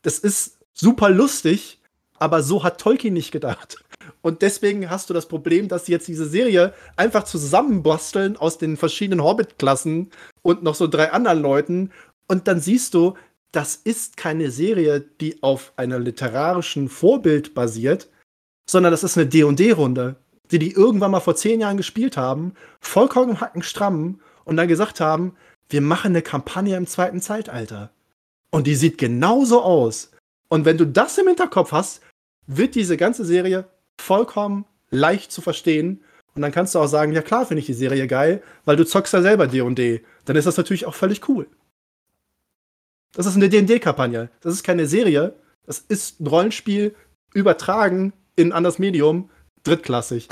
Das 0.02 0.18
ist 0.18 0.58
super 0.72 1.10
lustig, 1.10 1.80
aber 2.18 2.42
so 2.42 2.62
hat 2.62 2.80
Tolkien 2.80 3.14
nicht 3.14 3.32
gedacht. 3.32 3.82
Und 4.22 4.42
deswegen 4.42 4.90
hast 4.90 5.10
du 5.10 5.14
das 5.14 5.26
Problem, 5.26 5.68
dass 5.68 5.86
sie 5.86 5.92
jetzt 5.92 6.08
diese 6.08 6.26
Serie 6.26 6.74
einfach 6.96 7.24
zusammenbasteln 7.24 8.36
aus 8.36 8.58
den 8.58 8.76
verschiedenen 8.76 9.24
Hobbit-Klassen 9.24 10.10
und 10.42 10.62
noch 10.62 10.74
so 10.74 10.86
drei 10.86 11.12
anderen 11.12 11.40
Leuten. 11.40 11.90
Und 12.28 12.46
dann 12.46 12.60
siehst 12.60 12.94
du, 12.94 13.14
das 13.52 13.76
ist 13.76 14.16
keine 14.16 14.50
Serie, 14.50 15.00
die 15.00 15.42
auf 15.42 15.72
einem 15.76 16.02
literarischen 16.02 16.88
Vorbild 16.88 17.54
basiert, 17.54 18.08
sondern 18.70 18.92
das 18.92 19.02
ist 19.02 19.18
eine 19.18 19.26
D&D-Runde, 19.26 20.14
die 20.52 20.60
die 20.60 20.72
irgendwann 20.72 21.10
mal 21.10 21.20
vor 21.20 21.34
zehn 21.34 21.60
Jahren 21.60 21.76
gespielt 21.76 22.16
haben, 22.16 22.54
vollkommen 22.80 23.40
hackenstramm 23.40 24.20
und 24.44 24.56
dann 24.56 24.68
gesagt 24.68 25.00
haben, 25.00 25.34
wir 25.68 25.80
machen 25.80 26.12
eine 26.12 26.22
Kampagne 26.22 26.76
im 26.76 26.86
zweiten 26.86 27.20
Zeitalter. 27.20 27.90
Und 28.50 28.68
die 28.68 28.76
sieht 28.76 28.96
genauso 28.96 29.60
aus. 29.62 30.12
Und 30.48 30.64
wenn 30.64 30.78
du 30.78 30.86
das 30.86 31.18
im 31.18 31.26
Hinterkopf 31.26 31.72
hast, 31.72 32.02
wird 32.46 32.76
diese 32.76 32.96
ganze 32.96 33.24
Serie 33.24 33.68
vollkommen 34.00 34.64
leicht 34.90 35.32
zu 35.32 35.40
verstehen. 35.40 36.04
Und 36.36 36.42
dann 36.42 36.52
kannst 36.52 36.76
du 36.76 36.78
auch 36.78 36.86
sagen, 36.86 37.12
ja 37.12 37.22
klar 37.22 37.46
finde 37.46 37.60
ich 37.60 37.66
die 37.66 37.74
Serie 37.74 38.06
geil, 38.06 38.40
weil 38.64 38.76
du 38.76 38.86
zockst 38.86 39.12
ja 39.12 39.22
selber 39.22 39.48
D&D. 39.48 40.04
Dann 40.26 40.36
ist 40.36 40.46
das 40.46 40.56
natürlich 40.56 40.86
auch 40.86 40.94
völlig 40.94 41.28
cool. 41.28 41.48
Das 43.14 43.26
ist 43.26 43.34
eine 43.34 43.48
D&D-Kampagne. 43.48 44.30
Das 44.40 44.54
ist 44.54 44.62
keine 44.62 44.86
Serie. 44.86 45.34
Das 45.66 45.80
ist 45.80 46.20
ein 46.20 46.28
Rollenspiel 46.28 46.94
übertragen 47.34 48.12
in 48.40 48.52
ein 48.52 48.66
Medium. 48.78 49.30
Drittklassig. 49.62 50.28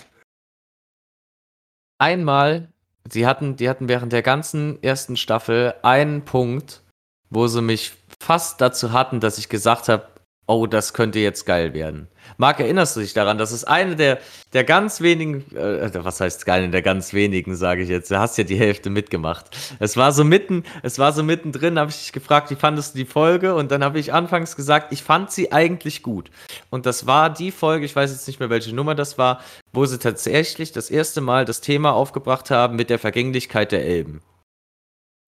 Einmal, 1.99 2.73
sie 3.11 3.27
hatten, 3.27 3.57
die 3.57 3.69
hatten 3.69 3.89
während 3.89 4.13
der 4.13 4.23
ganzen 4.23 4.83
ersten 4.83 5.17
Staffel 5.17 5.75
einen 5.83 6.25
Punkt, 6.25 6.83
wo 7.31 7.47
sie 7.47 7.63
mich 7.63 7.93
fast 8.21 8.61
dazu 8.61 8.93
hatten, 8.93 9.21
dass 9.21 9.39
ich 9.39 9.49
gesagt 9.49 9.89
habe, 9.89 10.09
oh, 10.49 10.67
das 10.67 10.95
könnte 10.95 11.19
jetzt 11.19 11.45
geil 11.45 11.75
werden. 11.75 12.09
Marc, 12.39 12.59
erinnerst 12.59 12.97
du 12.97 13.01
dich 13.01 13.13
daran? 13.13 13.39
Das 13.39 13.53
ist 13.53 13.65
eine 13.65 13.97
der, 13.97 14.19
der 14.55 14.65
ganz 14.65 15.01
wenigen, 15.01 15.45
äh, 15.55 15.91
was 16.03 16.21
heißt 16.21 16.49
eine 16.49 16.71
der 16.71 16.83
ganz 16.83 17.13
wenigen, 17.13 17.55
sage 17.55 17.83
ich 17.83 17.89
jetzt. 17.89 18.11
Du 18.11 18.19
hast 18.19 18.39
ja 18.39 18.45
die 18.45 18.57
Hälfte 18.57 18.91
mitgemacht. 18.91 19.57
Es 19.79 19.97
war 19.97 20.11
so 20.13 20.25
mitten, 20.25 20.65
es 20.83 20.99
war 20.99 21.13
so 21.13 21.23
mittendrin, 21.23 21.79
habe 21.79 21.91
ich 21.91 21.99
dich 21.99 22.13
gefragt, 22.13 22.51
wie 22.51 22.57
fandest 22.57 22.95
du 22.95 22.99
die 22.99 23.05
Folge? 23.05 23.55
Und 23.55 23.71
dann 23.71 23.85
habe 23.85 23.99
ich 23.99 24.13
anfangs 24.13 24.57
gesagt, 24.57 24.93
ich 24.93 25.03
fand 25.03 25.31
sie 25.31 25.53
eigentlich 25.53 26.03
gut. 26.03 26.31
Und 26.71 26.87
das 26.87 27.07
war 27.07 27.31
die 27.31 27.51
Folge, 27.51 27.85
ich 27.85 27.95
weiß 27.95 28.11
jetzt 28.11 28.27
nicht 28.27 28.41
mehr, 28.41 28.51
welche 28.51 28.75
Nummer 28.75 28.95
das 28.95 29.19
war, 29.19 29.41
wo 29.73 29.85
sie 29.85 29.99
tatsächlich 29.99 30.73
das 30.73 30.91
erste 30.91 31.21
Mal 31.21 31.45
das 31.45 31.61
Thema 31.61 31.93
aufgebracht 31.93 32.51
haben 32.51 32.77
mit 32.77 32.89
der 32.89 32.99
Vergänglichkeit 32.99 33.71
der 33.71 33.85
Elben 33.85 34.23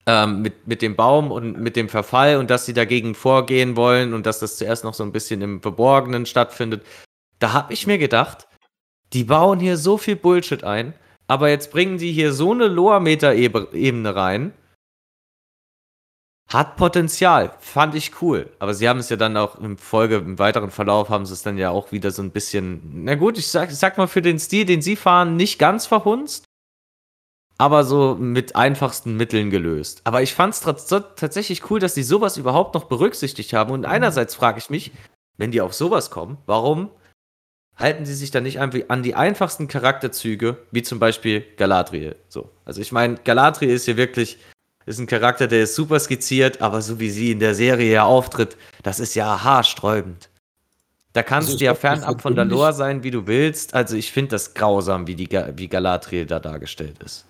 ähm, 0.06 0.42
mit, 0.42 0.66
mit 0.66 0.82
dem 0.82 0.96
Baum 0.96 1.30
und 1.30 1.58
mit 1.58 1.76
dem 1.76 1.88
Verfall 1.88 2.36
und 2.36 2.50
dass 2.50 2.66
sie 2.66 2.72
dagegen 2.72 3.14
vorgehen 3.14 3.76
wollen 3.76 4.14
und 4.14 4.26
dass 4.26 4.40
das 4.40 4.56
zuerst 4.56 4.84
noch 4.84 4.94
so 4.94 5.04
ein 5.04 5.12
bisschen 5.12 5.42
im 5.42 5.60
Verborgenen 5.60 6.26
stattfindet. 6.26 6.84
Da 7.38 7.52
habe 7.52 7.72
ich 7.72 7.86
mir 7.86 7.98
gedacht, 7.98 8.48
die 9.12 9.24
bauen 9.24 9.60
hier 9.60 9.76
so 9.76 9.98
viel 9.98 10.16
Bullshit 10.16 10.64
ein, 10.64 10.94
aber 11.26 11.48
jetzt 11.48 11.70
bringen 11.70 11.98
die 11.98 12.12
hier 12.12 12.32
so 12.32 12.52
eine 12.52 12.68
Loa-Meter-Ebene 12.68 14.14
rein. 14.14 14.52
Hat 16.48 16.76
Potenzial, 16.76 17.54
fand 17.60 17.94
ich 17.94 18.20
cool. 18.20 18.50
Aber 18.58 18.74
sie 18.74 18.88
haben 18.88 18.98
es 18.98 19.08
ja 19.08 19.16
dann 19.16 19.36
auch 19.36 19.56
im 19.60 19.78
Folge, 19.78 20.16
im 20.16 20.40
weiteren 20.40 20.72
Verlauf 20.72 21.08
haben 21.08 21.24
sie 21.24 21.34
es 21.34 21.42
dann 21.42 21.58
ja 21.58 21.70
auch 21.70 21.92
wieder 21.92 22.10
so 22.10 22.22
ein 22.22 22.32
bisschen, 22.32 23.04
na 23.04 23.14
gut, 23.14 23.38
ich 23.38 23.46
sag, 23.46 23.70
ich 23.70 23.76
sag 23.76 23.98
mal 23.98 24.08
für 24.08 24.22
den 24.22 24.40
Stil, 24.40 24.64
den 24.64 24.82
sie 24.82 24.96
fahren, 24.96 25.36
nicht 25.36 25.60
ganz 25.60 25.86
verhunzt 25.86 26.49
aber 27.60 27.84
so 27.84 28.16
mit 28.18 28.56
einfachsten 28.56 29.18
Mitteln 29.18 29.50
gelöst. 29.50 30.00
Aber 30.04 30.22
ich 30.22 30.32
fand 30.32 30.54
es 30.54 30.60
tatsächlich 30.60 31.70
cool, 31.70 31.78
dass 31.78 31.92
die 31.92 32.02
sowas 32.02 32.38
überhaupt 32.38 32.72
noch 32.74 32.84
berücksichtigt 32.84 33.52
haben. 33.52 33.70
Und 33.70 33.84
einerseits 33.84 34.34
frage 34.34 34.58
ich 34.58 34.70
mich, 34.70 34.92
wenn 35.36 35.50
die 35.50 35.60
auf 35.60 35.74
sowas 35.74 36.10
kommen, 36.10 36.38
warum 36.46 36.88
halten 37.76 38.06
sie 38.06 38.14
sich 38.14 38.30
dann 38.30 38.44
nicht 38.44 38.60
einfach 38.60 38.78
an 38.88 39.02
die 39.02 39.14
einfachsten 39.14 39.68
Charakterzüge, 39.68 40.56
wie 40.70 40.82
zum 40.82 40.98
Beispiel 40.98 41.44
Galadriel? 41.58 42.16
So. 42.30 42.50
Also 42.64 42.80
ich 42.80 42.92
meine, 42.92 43.16
Galadriel 43.16 43.68
ist 43.68 43.84
hier 43.84 43.98
wirklich, 43.98 44.38
ist 44.86 44.98
ein 44.98 45.06
Charakter, 45.06 45.46
der 45.46 45.64
ist 45.64 45.74
super 45.74 46.00
skizziert, 46.00 46.62
aber 46.62 46.80
so 46.80 46.98
wie 46.98 47.10
sie 47.10 47.30
in 47.30 47.40
der 47.40 47.54
Serie 47.54 47.92
ja 47.92 48.04
auftritt, 48.04 48.56
das 48.82 49.00
ist 49.00 49.14
ja 49.14 49.44
haarsträubend. 49.44 50.30
Da 51.12 51.22
kannst 51.22 51.48
Also 51.48 51.58
du 51.58 51.64
ja 51.66 51.74
fernab 51.74 52.22
von 52.22 52.34
der 52.34 52.46
Lore 52.46 52.72
sein, 52.72 53.02
wie 53.02 53.10
du 53.10 53.26
willst. 53.26 53.74
Also 53.74 53.96
ich 53.96 54.12
finde 54.12 54.30
das 54.30 54.54
grausam, 54.54 55.06
wie, 55.06 55.14
die, 55.16 55.28
wie 55.56 55.68
Galadriel 55.68 56.24
da 56.24 56.40
dargestellt 56.40 57.02
ist. 57.02 57.26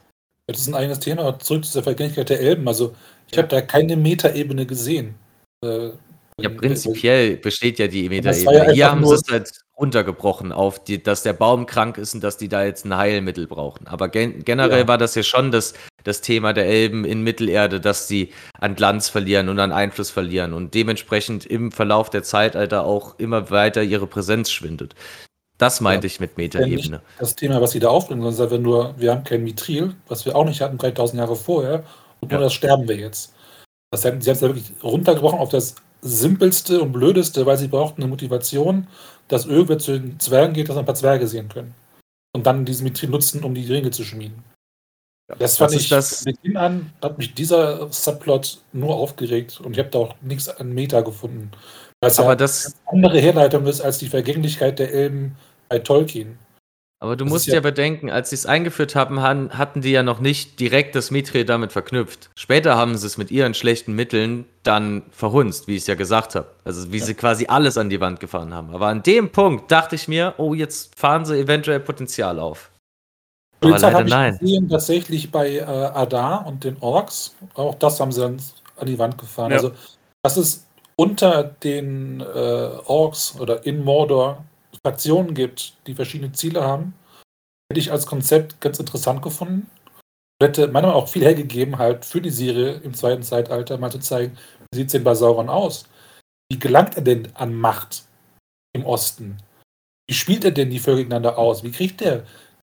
Das 0.52 0.60
ist 0.62 0.68
ein 0.68 0.74
eigenes 0.74 1.00
Thema. 1.00 1.38
Zurück 1.38 1.64
zu 1.64 1.74
der 1.74 1.82
Vergänglichkeit 1.82 2.30
der 2.30 2.40
Elben. 2.40 2.66
Also, 2.66 2.94
ich 3.30 3.38
habe 3.38 3.48
da 3.48 3.60
keine 3.60 3.96
Metaebene 3.96 4.66
gesehen. 4.66 5.14
Äh, 5.64 5.90
Ja, 6.40 6.48
prinzipiell 6.48 7.36
besteht 7.36 7.78
ja 7.78 7.86
die 7.86 8.08
war 8.08 8.14
ja 8.16 8.22
Metaebene. 8.32 8.72
Hier 8.72 8.90
haben 8.90 9.06
sie 9.06 9.14
es 9.14 9.22
halt 9.30 9.50
runtergebrochen 9.76 10.52
auf, 10.52 10.82
die, 10.84 11.02
dass 11.02 11.22
der 11.22 11.32
Baum 11.32 11.66
krank 11.66 11.98
ist 11.98 12.14
und 12.14 12.22
dass 12.22 12.36
die 12.36 12.48
da 12.48 12.64
jetzt 12.64 12.84
ein 12.84 12.96
Heilmittel 12.96 13.46
brauchen. 13.46 13.86
Aber 13.86 14.08
gen 14.08 14.44
generell 14.44 14.80
Ja. 14.80 14.88
war 14.88 14.98
das 14.98 15.14
ja 15.14 15.22
schon 15.22 15.50
das, 15.50 15.74
das 16.04 16.20
Thema 16.20 16.52
der 16.52 16.66
Elben 16.66 17.04
in 17.04 17.22
Mittelerde, 17.22 17.80
dass 17.80 18.08
sie 18.08 18.32
an 18.58 18.74
Glanz 18.74 19.08
verlieren 19.08 19.48
und 19.48 19.58
an 19.58 19.72
Einfluss 19.72 20.10
verlieren 20.10 20.52
und 20.52 20.74
dementsprechend 20.74 21.46
im 21.46 21.72
Verlauf 21.72 22.10
der 22.10 22.22
Zeitalter 22.22 22.84
auch 22.84 23.18
immer 23.18 23.50
weiter 23.50 23.82
ihre 23.82 24.06
Präsenz 24.06 24.50
schwindet. 24.50 24.94
Das 25.60 25.80
meinte 25.80 26.06
ich 26.06 26.18
mit 26.20 26.30
ja 26.30 26.36
Metaebene. 26.38 27.00
das 27.18 27.36
Thema, 27.36 27.60
was 27.60 27.72
sie 27.72 27.80
da 27.80 27.88
aufbringen, 27.88 28.22
sondern 28.22 28.42
einfach 28.42 28.58
nur, 28.58 28.94
wir 28.98 29.10
haben 29.12 29.24
kein 29.24 29.44
Mithril, 29.44 29.94
was 30.08 30.24
wir 30.24 30.34
auch 30.34 30.44
nicht 30.46 30.60
hatten 30.62 30.78
3000 30.78 31.18
Jahre 31.20 31.36
vorher, 31.36 31.84
und 32.20 32.30
nur 32.32 32.40
Ja. 32.40 32.44
das 32.46 32.54
sterben 32.54 32.88
wir 32.88 32.96
jetzt. 32.96 33.34
Das 33.92 34.02
sie 34.02 34.08
haben 34.08 34.18
es 34.18 34.26
ja 34.26 34.40
wirklich 34.40 34.72
runtergebrochen 34.82 35.38
auf 35.38 35.50
das 35.50 35.74
simpelste 36.00 36.80
und 36.80 36.92
blödeste, 36.92 37.44
weil 37.44 37.58
sie 37.58 37.68
brauchten 37.68 38.02
eine 38.02 38.08
Motivation, 38.10 38.86
dass 39.28 39.44
irgendwer 39.44 39.78
zu 39.78 39.98
den 39.98 40.18
Zwergen 40.18 40.54
geht, 40.54 40.68
dass 40.68 40.76
wir 40.76 40.80
ein 40.80 40.86
paar 40.86 40.94
Zwerge 40.94 41.26
sehen 41.28 41.48
können. 41.48 41.74
und 42.32 42.46
dann 42.46 42.64
diesen 42.64 42.84
Mithril 42.84 43.10
nutzen, 43.10 43.42
um 43.42 43.54
die 43.56 43.66
Ringe 43.66 43.90
zu 43.90 44.04
schmieden. 44.04 44.44
Ja, 45.28 45.34
das 45.36 45.56
fand 45.58 45.72
ich 45.74 45.88
das- 45.88 46.22
Beginn 46.24 46.56
an, 46.56 46.92
hat 47.02 47.18
mich 47.18 47.34
dieser 47.34 47.92
Subplot 47.92 48.58
nur 48.72 48.94
aufgeregt 48.94 49.60
und 49.60 49.72
ich 49.72 49.80
habe 49.80 49.90
da 49.90 49.98
auch 49.98 50.14
nichts 50.22 50.48
an 50.48 50.72
Meta 50.72 51.00
gefunden. 51.00 51.50
Weil 52.00 52.10
es 52.12 52.20
Aber 52.20 52.28
ja 52.30 52.34
das, 52.36 52.66
eine 52.86 53.04
andere 53.04 53.18
Herleitung 53.20 53.66
ist 53.66 53.80
als 53.80 53.98
die 53.98 54.06
Vergänglichkeit 54.08 54.78
der 54.78 54.92
Elben 54.94 55.36
bei 55.70 55.78
Tolkien. 55.78 56.38
aber 57.02 57.16
du 57.16 57.24
Das 57.24 57.32
musst 57.32 57.46
ist 57.46 57.52
ja, 57.52 57.54
ja- 57.54 57.60
bedenken, 57.62 58.10
als 58.10 58.28
sie 58.28 58.36
es 58.36 58.44
eingeführt 58.44 58.94
haben, 58.94 59.22
han- 59.22 59.56
hatten 59.56 59.80
die 59.80 59.90
ja 59.92 60.02
noch 60.02 60.20
nicht 60.20 60.60
direkt 60.60 60.94
das 60.94 61.10
Mithril 61.10 61.46
damit 61.46 61.72
verknüpft. 61.72 62.28
Später 62.34 62.76
haben 62.76 62.94
sie 62.98 63.06
es 63.06 63.16
mit 63.16 63.30
ihren 63.30 63.54
schlechten 63.54 63.94
Mitteln 63.94 64.44
dann 64.64 65.04
verhunzt, 65.10 65.66
wie 65.66 65.76
ich 65.76 65.82
es 65.82 65.86
ja 65.86 65.94
gesagt 65.94 66.34
habe. 66.34 66.48
Also 66.64 66.92
wie 66.92 66.98
sie 67.00 67.14
quasi 67.14 67.46
alles 67.46 67.78
an 67.78 67.88
die 67.88 68.00
Wand 68.00 68.20
gefahren 68.20 68.52
haben. 68.52 68.74
Aber 68.74 68.88
an 68.88 69.02
dem 69.02 69.30
Punkt 69.32 69.70
dachte 69.72 69.94
ich 69.94 70.08
mir, 70.08 70.34
oh, 70.36 70.52
jetzt 70.52 70.98
fahren 70.98 71.24
sie 71.24 71.38
eventuell 71.38 71.80
Potenzial 71.80 72.38
auf. 72.38 72.70
Aber 73.62 73.70
Polizei 73.70 73.86
leider 73.86 73.98
habe 73.98 74.08
ich 74.08 74.14
nein. 74.14 74.38
gesehen, 74.38 74.68
tatsächlich 74.68 75.30
bei 75.30 75.56
äh, 75.56 75.62
Adar 75.62 76.46
und 76.46 76.64
den 76.64 76.76
Orks. 76.80 77.34
Auch 77.54 77.76
das 77.76 77.98
haben 78.00 78.12
sie 78.12 78.20
dann 78.20 78.42
an 78.76 78.86
die 78.86 78.98
Wand 78.98 79.16
gefahren. 79.16 79.50
Ja. 79.52 79.56
Also, 79.56 79.72
dass 80.22 80.36
es 80.36 80.66
unter 80.96 81.44
den 81.44 82.20
äh, 82.20 82.24
Orks 82.86 83.38
oder 83.40 83.64
in 83.64 83.82
Mordor 83.84 84.44
Fraktionen 84.84 85.34
gibt, 85.34 85.76
die 85.86 85.94
verschiedene 85.94 86.32
Ziele 86.32 86.62
haben, 86.62 86.94
hätte 87.70 87.80
ich 87.80 87.92
als 87.92 88.06
Konzept 88.06 88.60
ganz 88.60 88.78
interessant 88.78 89.22
gefunden. 89.22 89.70
Hätte 90.42 90.62
meiner 90.68 90.72
Meinung 90.72 90.90
nach 90.90 90.96
auch 90.96 91.08
viel 91.08 91.22
hergegeben, 91.22 91.78
halt 91.78 92.04
für 92.04 92.20
die 92.20 92.30
Serie 92.30 92.72
im 92.82 92.94
zweiten 92.94 93.22
Zeitalter 93.22 93.76
mal 93.76 93.92
zu 93.92 93.98
zeigen, 93.98 94.38
wie 94.72 94.78
sieht 94.78 94.86
es 94.86 94.92
denn 94.92 95.04
bei 95.04 95.14
Sauron 95.14 95.50
aus? 95.50 95.84
Wie 96.50 96.58
gelangt 96.58 96.96
er 96.96 97.02
denn 97.02 97.28
an 97.34 97.54
Macht 97.54 98.04
im 98.72 98.86
Osten? 98.86 99.36
Wie 100.08 100.14
spielt 100.14 100.44
er 100.44 100.50
denn 100.50 100.70
die 100.70 100.78
Völker 100.78 100.98
gegeneinander 100.98 101.36
aus? 101.38 101.62
Wie 101.62 101.70
kriegt 101.70 102.00
er 102.00 102.24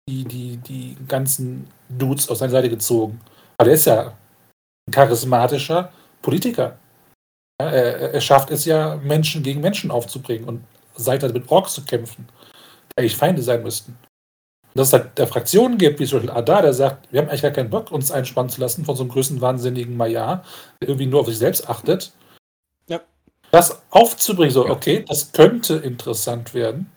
die, 0.07 0.25
die, 0.25 0.57
die 0.57 0.97
ganzen 1.07 1.67
Dudes 1.89 2.29
auf 2.29 2.37
seine 2.37 2.51
Seite 2.51 2.69
gezogen. 2.69 3.21
Weil 3.57 3.69
er 3.69 3.73
ist 3.73 3.85
ja 3.85 4.17
ein 4.87 4.91
charismatischer 4.91 5.91
Politiker. 6.21 6.77
Ja, 7.61 7.69
er, 7.69 8.13
er 8.13 8.21
schafft 8.21 8.51
es 8.51 8.65
ja, 8.65 8.97
Menschen 8.97 9.43
gegen 9.43 9.61
Menschen 9.61 9.91
aufzubringen 9.91 10.47
und 10.47 10.63
Seite 10.95 11.29
mit 11.29 11.49
Orks 11.51 11.73
zu 11.73 11.83
kämpfen, 11.85 12.27
die 12.91 12.97
eigentlich 12.99 13.17
Feinde 13.17 13.41
sein 13.41 13.63
müssten. 13.63 13.97
Und 14.73 14.79
dass 14.79 14.87
es 14.87 14.93
halt 14.93 15.17
der 15.17 15.27
Fraktionen 15.27 15.77
gibt, 15.77 15.99
wie 15.99 16.05
zum 16.05 16.19
Beispiel 16.19 16.35
Adar, 16.35 16.63
der 16.63 16.73
sagt, 16.73 17.11
wir 17.11 17.21
haben 17.21 17.29
eigentlich 17.29 17.43
gar 17.43 17.51
keinen 17.51 17.69
Bock, 17.69 17.91
uns 17.91 18.11
einspannen 18.11 18.49
zu 18.49 18.59
lassen 18.59 18.85
von 18.85 18.95
so 18.95 19.03
einem 19.03 19.11
größten 19.11 19.39
wahnsinnigen 19.41 19.95
Maya, 19.95 20.43
der 20.81 20.89
irgendwie 20.89 21.05
nur 21.05 21.21
auf 21.21 21.27
sich 21.27 21.37
selbst 21.37 21.69
achtet. 21.69 22.11
Ja. 22.87 23.01
Das 23.51 23.81
aufzubringen, 23.91 24.51
so, 24.51 24.65
Ja. 24.65 24.71
okay, 24.71 25.05
das 25.07 25.31
könnte 25.31 25.75
interessant 25.75 26.53
werden. 26.53 26.91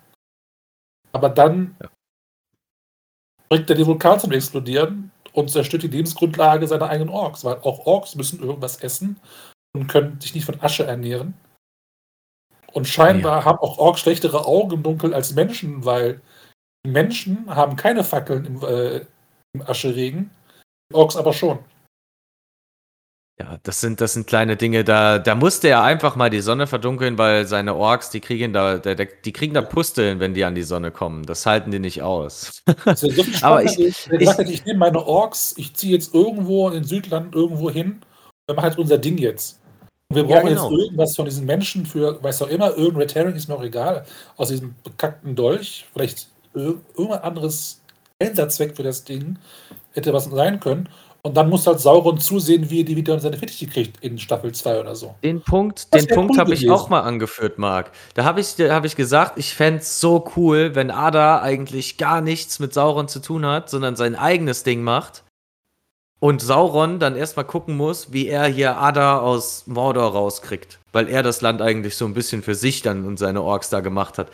Aber 1.13 1.29
dann 1.29 1.77
Ja. 1.83 1.91
bringt 3.49 3.69
er 3.71 3.77
den 3.77 3.87
Vulkan 3.87 4.21
zum 4.21 4.33
Explodieren 4.33 5.11
und 5.33 5.51
zerstört 5.51 5.83
die 5.83 5.89
Lebensgrundlage 5.89 6.67
seiner 6.67 6.89
eigenen 6.89 7.11
Orks, 7.11 7.45
weil 7.45 7.57
auch 7.57 7.85
Orks 7.87 8.15
müssen 8.15 8.41
irgendwas 8.41 8.77
essen 8.77 9.21
und 9.75 9.87
können 9.87 10.19
sich 10.21 10.35
nicht 10.35 10.47
von 10.47 10.61
Asche 10.63 10.85
ernähren. 10.87 11.35
Und 12.77 12.87
scheinbar 12.87 13.45
haben 13.47 13.59
auch 13.59 13.79
Orks 13.79 14.01
schlechtere 14.01 14.45
Augen 14.45 14.75
im 14.75 14.83
Dunkeln 14.83 15.15
als 15.15 15.35
Menschen, 15.35 15.85
weil 15.87 16.21
Menschen 16.87 17.47
haben 17.55 17.75
keine 17.77 18.05
Fackeln 18.05 18.45
im, 18.45 18.63
äh, 18.63 18.99
im 19.55 19.63
Ascheregen, 19.67 20.31
Orks 20.93 21.17
aber 21.17 21.33
schon. 21.33 21.59
Ja, 23.41 23.59
das 23.65 23.81
sind, 23.83 24.01
das 24.01 24.15
sind 24.15 24.27
kleine 24.27 24.57
Dinge, 24.57 24.83
da, 24.85 25.19
da 25.19 25.35
musste 25.35 25.69
er 25.69 25.83
einfach 25.83 26.17
mal 26.17 26.31
die 26.31 26.41
Sonne 26.41 26.67
verdunkeln, 26.67 27.19
weil 27.19 27.47
seine 27.47 27.75
Orks, 27.75 28.09
die 28.11 28.21
kriegen 28.21 28.53
da, 28.55 28.79
da, 28.79 28.95
da- 28.95 29.05
die 29.05 29.33
kriegen 29.33 29.53
da 29.53 29.61
Pusteln, 29.61 30.21
wenn 30.21 30.33
die 30.33 30.45
an 30.45 30.55
die 30.55 30.63
Sonne 30.63 30.91
kommen. 30.91 31.25
Das 31.27 31.45
halten 31.45 31.71
die 31.71 31.79
nicht 31.79 32.03
aus. 32.03 32.63
Ist 32.87 33.03
ja 33.03 33.11
so 33.11 33.25
Aber 33.43 33.63
ich- 33.63 33.77
Der 34.07 34.19
gesagt 34.19 34.39
hat, 34.39 34.49
ich 34.49 34.65
nehme 34.65 34.79
meine 34.79 35.05
Orks, 35.07 35.55
ich 35.59 35.75
ziehe 35.75 35.93
jetzt 35.95 36.15
irgendwo 36.15 36.71
in 36.71 36.85
Südland 36.85 37.35
irgendwo 37.35 37.71
hin, 37.71 38.01
wir 38.47 38.55
machen 38.55 38.69
jetzt 38.69 38.79
unser 38.79 38.97
Ding 38.99 39.19
jetzt. 39.19 39.61
Wir 40.13 40.23
Ja, 40.25 40.37
brauchen 40.37 40.49
genau. 40.51 40.71
jetzt 40.71 40.81
irgendwas 40.81 41.17
von 41.17 41.25
diesen 41.25 41.47
Menschen 41.47 41.85
für, 41.85 42.23
weiß 42.23 42.43
auch 42.43 42.49
immer, 42.49 42.71
irgendein 42.71 42.97
Red 43.03 43.15
Herring 43.17 43.35
ist 43.35 43.49
mir 43.49 43.57
auch 43.57 43.63
egal, 43.63 44.05
aus 44.37 44.49
diesem 44.49 44.75
bekackten 44.85 45.35
Dolch, 45.35 45.87
vielleicht 45.93 46.29
ir- 46.55 46.79
irgendein 46.97 47.23
anderes 47.23 47.81
Einsatzzweck 48.21 48.77
für 48.77 48.85
das 48.85 49.03
Ding 49.05 49.37
hätte 49.93 50.13
was 50.13 50.25
sein 50.27 50.61
können. 50.61 50.89
Und 51.23 51.37
dann 51.37 51.51
muss 51.51 51.67
halt 51.67 51.81
Sauron 51.81 52.21
zusehen, 52.21 52.71
wie 52.71 52.81
er 52.81 52.85
die 52.85 52.95
wieder 52.95 53.15
in 53.15 53.19
seine 53.21 53.37
Fittiche 53.37 53.67
kriegt 53.67 54.01
in 54.05 54.17
Staffel 54.17 54.53
2 54.53 54.79
oder 54.79 54.95
so. 54.95 55.17
Den 55.25 55.41
Punkt, 55.41 55.93
Das 55.93 56.07
den 56.07 56.15
Punkt 56.15 56.35
cool 56.35 56.39
habe 56.39 56.55
ich 56.55 56.71
auch 56.71 56.89
mal 56.89 57.01
angeführt, 57.01 57.59
Marc. 57.59 57.91
Da 58.15 58.23
habe 58.23 58.41
ich, 58.41 58.55
da 58.55 58.73
hab 58.73 58.85
ich 58.85 58.95
gesagt, 58.95 59.37
ich 59.37 59.53
fände 59.55 59.81
es 59.81 59.99
so 60.01 60.25
cool, 60.37 60.77
wenn 60.77 60.93
Ada 60.93 61.43
eigentlich 61.43 61.97
gar 61.99 62.21
nichts 62.21 62.61
mit 62.61 62.73
Sauron 62.73 63.09
zu 63.09 63.19
tun 63.19 63.45
hat, 63.45 63.69
sondern 63.71 63.97
sein 63.97 64.15
eigenes 64.15 64.63
Ding 64.63 64.83
macht. 64.83 65.25
Und 66.19 66.41
Sauron 66.41 66.99
dann 66.99 67.17
erstmal 67.17 67.45
gucken 67.45 67.77
muss, 67.77 68.13
wie 68.13 68.27
er 68.27 68.47
hier 68.47 68.79
Ada 68.79 69.19
aus 69.19 69.67
Mordor 69.67 70.13
rauskriegt. 70.13 70.79
Weil 70.93 71.09
er 71.09 71.23
das 71.23 71.43
Land 71.43 71.61
eigentlich 71.61 71.97
so 71.97 72.07
ein 72.07 72.15
bisschen 72.15 72.43
für 72.43 72.55
sich 72.55 72.83
dann 72.83 73.05
und 73.05 73.19
seine 73.19 73.43
Orks 73.43 73.69
da 73.69 73.81
gemacht 73.81 74.17
hat. 74.17 74.31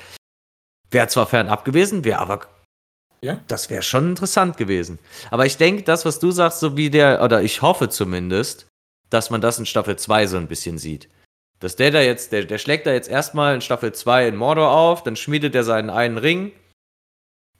Wäre 0.90 1.08
zwar 1.08 1.26
fernab 1.26 1.64
gewesen, 1.64 2.04
wäre 2.04 2.20
aber. 2.20 2.40
Ja. 3.20 3.40
Das 3.48 3.70
wäre 3.70 3.82
schon 3.82 4.10
interessant 4.10 4.56
gewesen. 4.56 4.98
Aber 5.30 5.46
ich 5.46 5.56
denke, 5.56 5.82
das, 5.82 6.04
was 6.04 6.18
du 6.18 6.30
sagst, 6.30 6.60
so 6.60 6.76
wie 6.76 6.90
der, 6.90 7.22
oder 7.22 7.42
ich 7.42 7.62
hoffe 7.62 7.88
zumindest, 7.88 8.66
dass 9.10 9.30
man 9.30 9.40
das 9.40 9.58
in 9.58 9.66
Staffel 9.66 9.96
2 9.96 10.26
so 10.26 10.36
ein 10.36 10.48
bisschen 10.48 10.78
sieht. 10.78 11.08
Dass 11.60 11.76
der 11.76 11.90
da 11.90 12.00
jetzt, 12.00 12.32
der, 12.32 12.44
der 12.44 12.58
schlägt 12.58 12.86
da 12.86 12.92
jetzt 12.92 13.08
erstmal 13.08 13.54
in 13.54 13.60
Staffel 13.60 13.92
2 13.92 14.28
in 14.28 14.36
Mordor 14.36 14.72
auf, 14.72 15.02
dann 15.02 15.16
schmiedet 15.16 15.54
er 15.54 15.62
seinen 15.62 15.90
einen 15.90 16.18
Ring, 16.18 16.52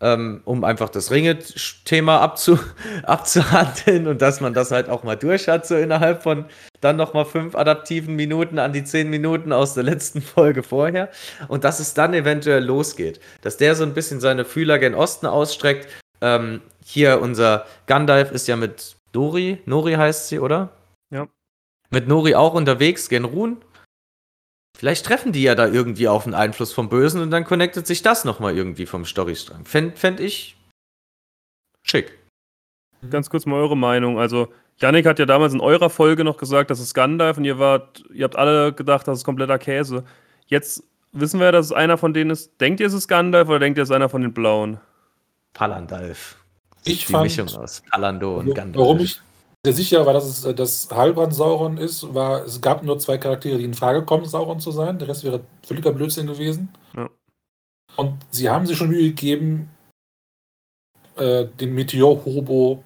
um 0.03 0.65
einfach 0.65 0.89
das 0.89 1.13
Ringe-Thema 1.13 2.21
abzu, 2.21 2.59
abzuhandeln 3.05 4.09
und 4.09 4.21
dass 4.21 4.41
man 4.41 4.53
das 4.53 4.73
halt 4.73 4.89
auch 4.89 5.05
mal 5.05 5.15
durch 5.17 5.47
hat, 5.47 5.65
so 5.65 5.77
innerhalb 5.77 6.25
von 6.25 6.47
dann 6.81 6.97
nochmal 6.97 7.25
fünf 7.25 7.55
adaptiven 7.55 8.17
Minuten 8.17 8.59
an 8.59 8.73
die 8.73 8.83
zehn 8.83 9.09
Minuten 9.11 9.53
aus 9.53 9.75
der 9.75 9.85
letzten 9.85 10.21
Folge 10.23 10.65
vorher. 10.65 11.11
Und 11.47 11.63
dass 11.63 11.79
es 11.79 11.95
dann 11.95 12.15
eventuell 12.15 12.65
losgeht. 12.65 13.21
Dass 13.43 13.57
der 13.57 13.77
so 13.77 13.85
ein 13.85 13.95
bisschen 13.95 14.21
seine 14.21 14.45
Fühler 14.45 14.81
gen 14.81 14.95
Osten 14.95 15.27
ausstreckt. 15.27 15.87
Ähm, 16.21 16.61
hier 16.85 17.21
unser 17.23 17.67
Gandalf 17.87 18.33
ist 18.33 18.49
ja 18.49 18.57
mit 18.57 18.97
Dori, 19.13 19.59
Nori 19.67 19.93
heißt 19.93 20.29
sie, 20.29 20.41
oder? 20.41 20.71
Ja. 21.11 21.29
Mit 21.91 22.09
Nori 22.09 22.35
auch 22.35 22.55
unterwegs, 22.55 23.09
gen 23.09 23.25
Ruhn. 23.25 23.59
Vielleicht 24.77 25.07
treffen 25.07 25.33
die 25.33 25.43
ja 25.43 25.55
da 25.55 25.67
irgendwie 25.67 26.09
auf 26.09 26.25
einen 26.25 26.35
Einfluss 26.35 26.73
vom 26.73 26.89
Bösen 26.89 27.21
und 27.21 27.31
dann 27.31 27.45
connectet 27.45 27.87
sich 27.87 28.03
das 28.03 28.25
nochmal 28.25 28.57
irgendwie 28.57 28.87
vom 28.87 29.05
Storystrang. 29.05 29.65
Fänd, 29.65 29.99
fänd 29.99 30.19
ich 30.19 30.57
schick. 31.83 32.19
Ganz 33.11 33.31
kurz 33.31 33.47
mal 33.47 33.57
eure 33.57 33.77
Meinung. 33.77 34.19
Also, 34.19 34.53
Yannick 34.79 35.07
hat 35.07 35.19
ja 35.19 35.27
damals 35.27 35.53
in 35.53 35.61
eurer 35.61 35.91
Folge 35.91 36.25
noch 36.25 36.37
gesagt, 36.37 36.71
das 36.71 36.81
ist 36.81 36.95
Gandalf 36.95 37.37
und 37.37 37.45
ihr 37.45 37.59
wart, 37.59 38.03
ihr 38.13 38.25
habt 38.25 38.37
alle 38.37 38.73
gedacht, 38.73 39.07
das 39.07 39.19
ist 39.19 39.25
kompletter 39.25 39.59
Käse. 39.59 40.05
Jetzt 40.47 40.85
wissen 41.13 41.41
wir, 41.41 41.53
dass 41.53 41.67
es 41.67 41.73
einer 41.73 41.99
von 41.99 42.15
denen 42.15 42.31
ist. 42.31 42.61
Denkt 42.61 42.81
ihr, 42.81 42.87
es 42.87 42.93
ist 42.93 43.09
Gandalf 43.09 43.49
oder 43.49 43.59
denkt 43.59 43.79
ihr, 43.79 43.83
es 43.83 43.91
ist 43.91 43.95
einer 43.95 44.09
von 44.09 44.23
den 44.23 44.33
Blauen? 44.33 44.81
Palandalf. 45.53 46.37
Ich 46.85 47.07
Die 47.07 47.13
fand, 47.13 47.25
Mischung 47.25 47.49
aus 47.49 47.83
Palando 47.91 48.39
und 48.39 48.55
Gandalf. 48.55 48.83
Warum 48.83 49.01
ich 49.01 49.21
sehr 49.65 49.75
sicher 49.75 50.07
war, 50.07 50.13
dass 50.13 50.27
es 50.27 50.45
äh, 50.45 50.55
das 50.55 50.89
Halbrand 50.91 51.35
Sauron 51.35 51.79
ist, 51.79 52.13
war, 52.15 52.45
es 52.45 52.61
gab 52.61 52.83
nur 52.83 52.99
zwei 52.99 53.19
Charaktere, 53.19 53.59
die 53.59 53.65
in 53.65 53.75
Frage 53.75 54.05
kommen, 54.05 54.25
Sauron 54.25 54.61
zu 54.61 54.73
sein. 54.73 54.99
Der 54.99 55.09
Rest 55.09 55.25
wäre 55.25 55.45
völliger 55.63 55.93
Blödsinn 55.93 56.27
gewesen. 56.27 56.69
Ja. 56.97 57.09
Und 57.97 58.19
sie 58.31 58.49
haben 58.49 58.67
sich 58.67 58.77
schon 58.77 58.91
Mühe 58.91 59.09
gegeben, 59.09 59.71
äh, 61.17 61.47
dem 61.47 61.75
Meteor-Hobo 61.75 62.83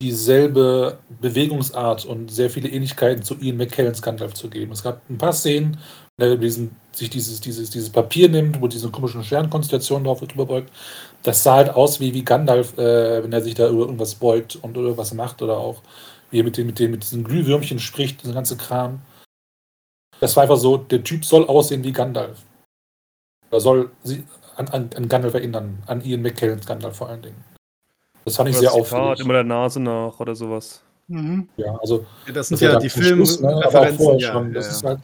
dieselbe 0.00 0.98
Bewegungsart 1.20 2.04
und 2.04 2.30
sehr 2.30 2.50
viele 2.50 2.68
Ähnlichkeiten 2.68 3.22
zu 3.22 3.34
Ian 3.40 3.56
McKellens 3.56 4.00
Gandalf 4.00 4.34
zu 4.34 4.48
geben. 4.48 4.72
Es 4.72 4.82
gab 4.82 5.08
ein 5.10 5.18
paar 5.18 5.32
Szenen, 5.32 5.78
wo 6.16 6.24
er 6.24 6.36
diesen, 6.36 6.76
sich 6.92 7.10
dieses, 7.10 7.40
dieses, 7.40 7.70
dieses 7.70 7.90
Papier 7.90 8.28
nimmt, 8.28 8.60
wo 8.60 8.68
diese 8.68 8.90
komischen 8.90 9.24
Sternkonstellationen 9.24 10.04
drauf 10.04 10.20
drüber 10.20 10.46
beugt. 10.46 10.72
Das 11.22 11.42
sah 11.42 11.56
halt 11.56 11.70
aus 11.70 12.00
wie, 12.00 12.14
wie 12.14 12.24
Gandalf, 12.24 12.76
äh, 12.78 13.22
wenn 13.22 13.32
er 13.32 13.42
sich 13.42 13.54
da 13.54 13.68
über 13.68 13.80
irgendwas 13.80 14.14
beugt 14.14 14.56
und 14.62 14.76
irgendwas 14.76 15.12
macht 15.14 15.42
oder 15.42 15.58
auch 15.58 15.82
wie 16.30 16.40
er 16.40 16.44
mit, 16.44 16.56
den, 16.56 16.66
mit, 16.66 16.78
den, 16.78 16.90
mit 16.90 17.02
diesen 17.02 17.24
Glühwürmchen 17.24 17.78
spricht, 17.78 18.22
dieser 18.22 18.34
ganze 18.34 18.56
Kram. 18.56 19.00
Das 20.20 20.36
war 20.36 20.42
einfach 20.42 20.56
so, 20.56 20.76
der 20.76 21.02
Typ 21.02 21.24
soll 21.24 21.46
aussehen 21.46 21.84
wie 21.84 21.92
Gandalf. 21.92 22.42
Oder 23.50 23.60
soll 23.60 23.90
sie 24.02 24.24
an, 24.56 24.68
an, 24.68 24.90
an 24.94 25.08
Gandalf 25.08 25.34
erinnern, 25.34 25.82
an 25.86 26.04
Ian 26.04 26.22
McKellens 26.22 26.66
Gandalf 26.66 26.96
vor 26.96 27.08
allen 27.08 27.22
Dingen. 27.22 27.44
Das 28.24 28.36
fand 28.36 28.50
ich 28.50 28.56
Oder 28.58 28.70
sehr 28.70 28.72
auffällig. 28.74 29.20
immer 29.20 29.34
der 29.34 29.44
Nase 29.44 29.80
nach 29.80 30.18
oder 30.20 30.34
sowas. 30.34 30.82
Mhm. 31.06 31.48
Ja, 31.56 31.74
also 31.76 32.04
Das 32.32 32.48
sind 32.48 32.60
das 32.60 32.68
war 32.68 32.74
ja 32.74 32.78
die 32.80 32.90
Schluss, 32.90 33.40
ne, 33.40 33.48
Filmreferenzen. 33.48 33.96
vorher 33.96 34.20
ja, 34.20 34.32
schon. 34.32 34.52
Das 34.52 34.66
ja, 34.66 34.72
ist 34.72 34.82
ja. 34.82 34.88
halt, 34.88 35.00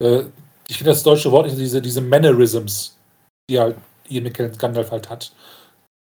äh, 0.00 0.30
ich 0.68 0.76
finde 0.76 0.90
das 0.90 1.02
deutsche 1.02 1.30
Wort 1.32 1.46
nicht, 1.46 1.58
diese, 1.58 1.80
diese 1.80 2.00
Mannerisms, 2.02 2.98
die 3.48 3.58
halt 3.58 3.76
Ian 4.10 4.24
McKellen 4.24 4.56
Gandalf 4.56 4.90
halt 4.90 5.10
hat. 5.10 5.32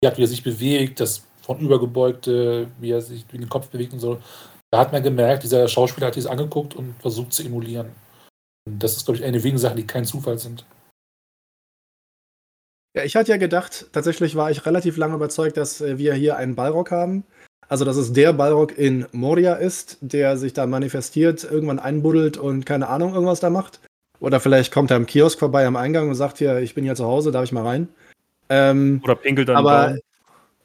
Die 0.03 0.07
hat, 0.07 0.19
wie 0.19 0.25
er 0.25 0.29
sich 0.29 0.43
bewegt, 0.43 1.01
das 1.01 1.25
von 1.43 1.59
übergebeugte, 1.59 2.69
wie 2.81 2.91
er 2.91 3.01
sich 3.03 3.25
wie 3.31 3.39
den 3.39 3.49
Kopf 3.49 3.69
bewegt 3.69 3.93
und 3.93 4.01
so. 4.01 4.21
Da 4.71 4.79
hat 4.79 4.93
man 4.93 5.03
gemerkt, 5.03 5.43
dieser 5.43 5.69
Schauspieler 5.69 6.07
hat 6.07 6.17
dies 6.17 6.27
angeguckt 6.27 6.75
und 6.75 6.95
versucht 7.01 7.33
zu 7.33 7.43
emulieren. 7.43 7.91
Und 8.67 8.83
das 8.83 8.97
ist, 8.97 9.05
glaube 9.05 9.19
ich, 9.19 9.25
eine 9.25 9.43
wenigen 9.43 9.59
Sachen, 9.59 9.77
die 9.77 9.87
kein 9.87 10.05
Zufall 10.05 10.39
sind. 10.39 10.65
Ja, 12.95 13.05
ich 13.05 13.17
hatte 13.17 13.31
ja 13.31 13.39
gedacht, 13.39 13.87
tatsächlich 13.93 14.35
war 14.35 14.51
ich 14.51 14.67
relativ 14.67 14.97
lange 14.97 15.15
überzeugt, 15.15 15.57
dass 15.57 15.81
äh, 15.81 15.99
wir 15.99 16.15
hier 16.15 16.37
einen 16.37 16.55
Balrog 16.55 16.91
haben. 16.91 17.25
Also, 17.69 17.87
dass 17.87 17.97
es 17.97 18.13
der 18.13 18.35
Balrog 18.35 18.77
in 18.77 19.07
Moria 19.13 19.55
ist, 19.55 19.97
der 20.03 20.37
sich 20.37 20.53
da 20.53 20.67
manifestiert, 20.67 21.43
irgendwann 21.45 21.79
einbuddelt 21.79 22.37
und 22.37 22.67
keine 22.67 22.89
Ahnung, 22.89 23.15
irgendwas 23.15 23.41
da 23.41 23.49
macht. 23.49 23.81
Oder 24.23 24.39
vielleicht 24.39 24.73
kommt 24.73 24.93
er 24.93 24.97
am 24.99 25.07
Kiosk 25.07 25.41
vorbei 25.41 25.67
am 25.67 25.75
Eingang 25.75 26.09
und 26.09 26.15
sagt 26.15 26.39
hier, 26.39 26.61
ich 26.61 26.77
bin 26.77 26.85
hier 26.85 26.95
zu 26.95 27.05
Hause, 27.05 27.33
darf 27.33 27.43
ich 27.43 27.51
mal 27.51 27.65
rein? 27.65 27.89
Ähm, 28.49 29.01
Oder 29.03 29.17
pinkelt 29.17 29.49
dann 29.49 29.57
aber 29.57 29.97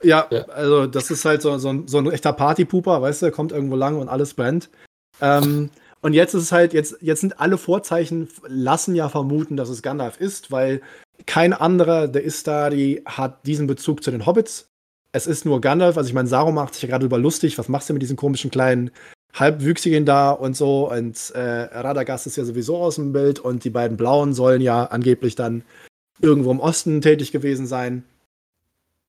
ja, 0.03 0.27
Ja. 0.29 0.43
also 0.49 0.85
das 0.85 1.09
ist 1.09 1.25
halt 1.25 1.41
so, 1.41 1.57
so, 1.57 1.69
ein, 1.69 1.87
so 1.87 1.97
ein 1.97 2.11
echter 2.11 2.33
Partypuper, 2.33 3.01
weißt 3.01 3.23
du, 3.23 3.31
kommt 3.31 3.51
irgendwo 3.51 3.75
lang 3.75 3.97
und 3.99 4.09
alles 4.09 4.35
brennt. 4.35 4.69
Ähm, 5.21 5.71
und 6.01 6.13
jetzt 6.13 6.35
ist 6.35 6.43
es 6.43 6.51
halt, 6.51 6.73
jetzt, 6.73 6.97
jetzt 7.01 7.21
sind 7.21 7.39
alle 7.39 7.57
Vorzeichen, 7.57 8.29
lassen 8.47 8.93
ja 8.93 9.09
vermuten, 9.09 9.57
dass 9.57 9.69
es 9.69 9.81
Gandalf 9.81 10.21
ist, 10.21 10.51
weil 10.51 10.81
kein 11.25 11.51
anderer 11.51 12.07
der 12.07 12.23
Istari 12.23 13.01
hat 13.07 13.43
diesen 13.47 13.65
Bezug 13.65 14.03
zu 14.03 14.11
den 14.11 14.27
Hobbits. 14.27 14.69
Es 15.13 15.25
ist 15.25 15.45
nur 15.45 15.61
Gandalf, 15.61 15.97
also 15.97 16.07
ich 16.07 16.13
meine, 16.13 16.27
Sauron 16.27 16.53
macht 16.53 16.75
sich 16.75 16.83
ja 16.83 16.89
gerade 16.89 17.07
über 17.07 17.17
lustig, 17.17 17.57
was 17.57 17.69
machst 17.69 17.89
du 17.89 17.93
mit 17.93 18.03
diesen 18.03 18.17
komischen 18.17 18.51
kleinen 18.51 18.91
Halbwüchsigen 19.39 20.05
da 20.05 20.31
und 20.31 20.55
so 20.55 20.91
und 20.91 21.31
äh, 21.31 21.39
Radagast 21.39 22.27
ist 22.27 22.37
ja 22.37 22.45
sowieso 22.45 22.77
aus 22.77 22.95
dem 22.95 23.13
Bild 23.13 23.39
und 23.39 23.63
die 23.63 23.69
beiden 23.69 23.97
Blauen 23.97 24.33
sollen 24.33 24.61
ja 24.61 24.85
angeblich 24.85 25.35
dann 25.35 25.63
irgendwo 26.21 26.51
im 26.51 26.59
Osten 26.59 27.01
tätig 27.01 27.31
gewesen 27.31 27.67
sein 27.67 28.03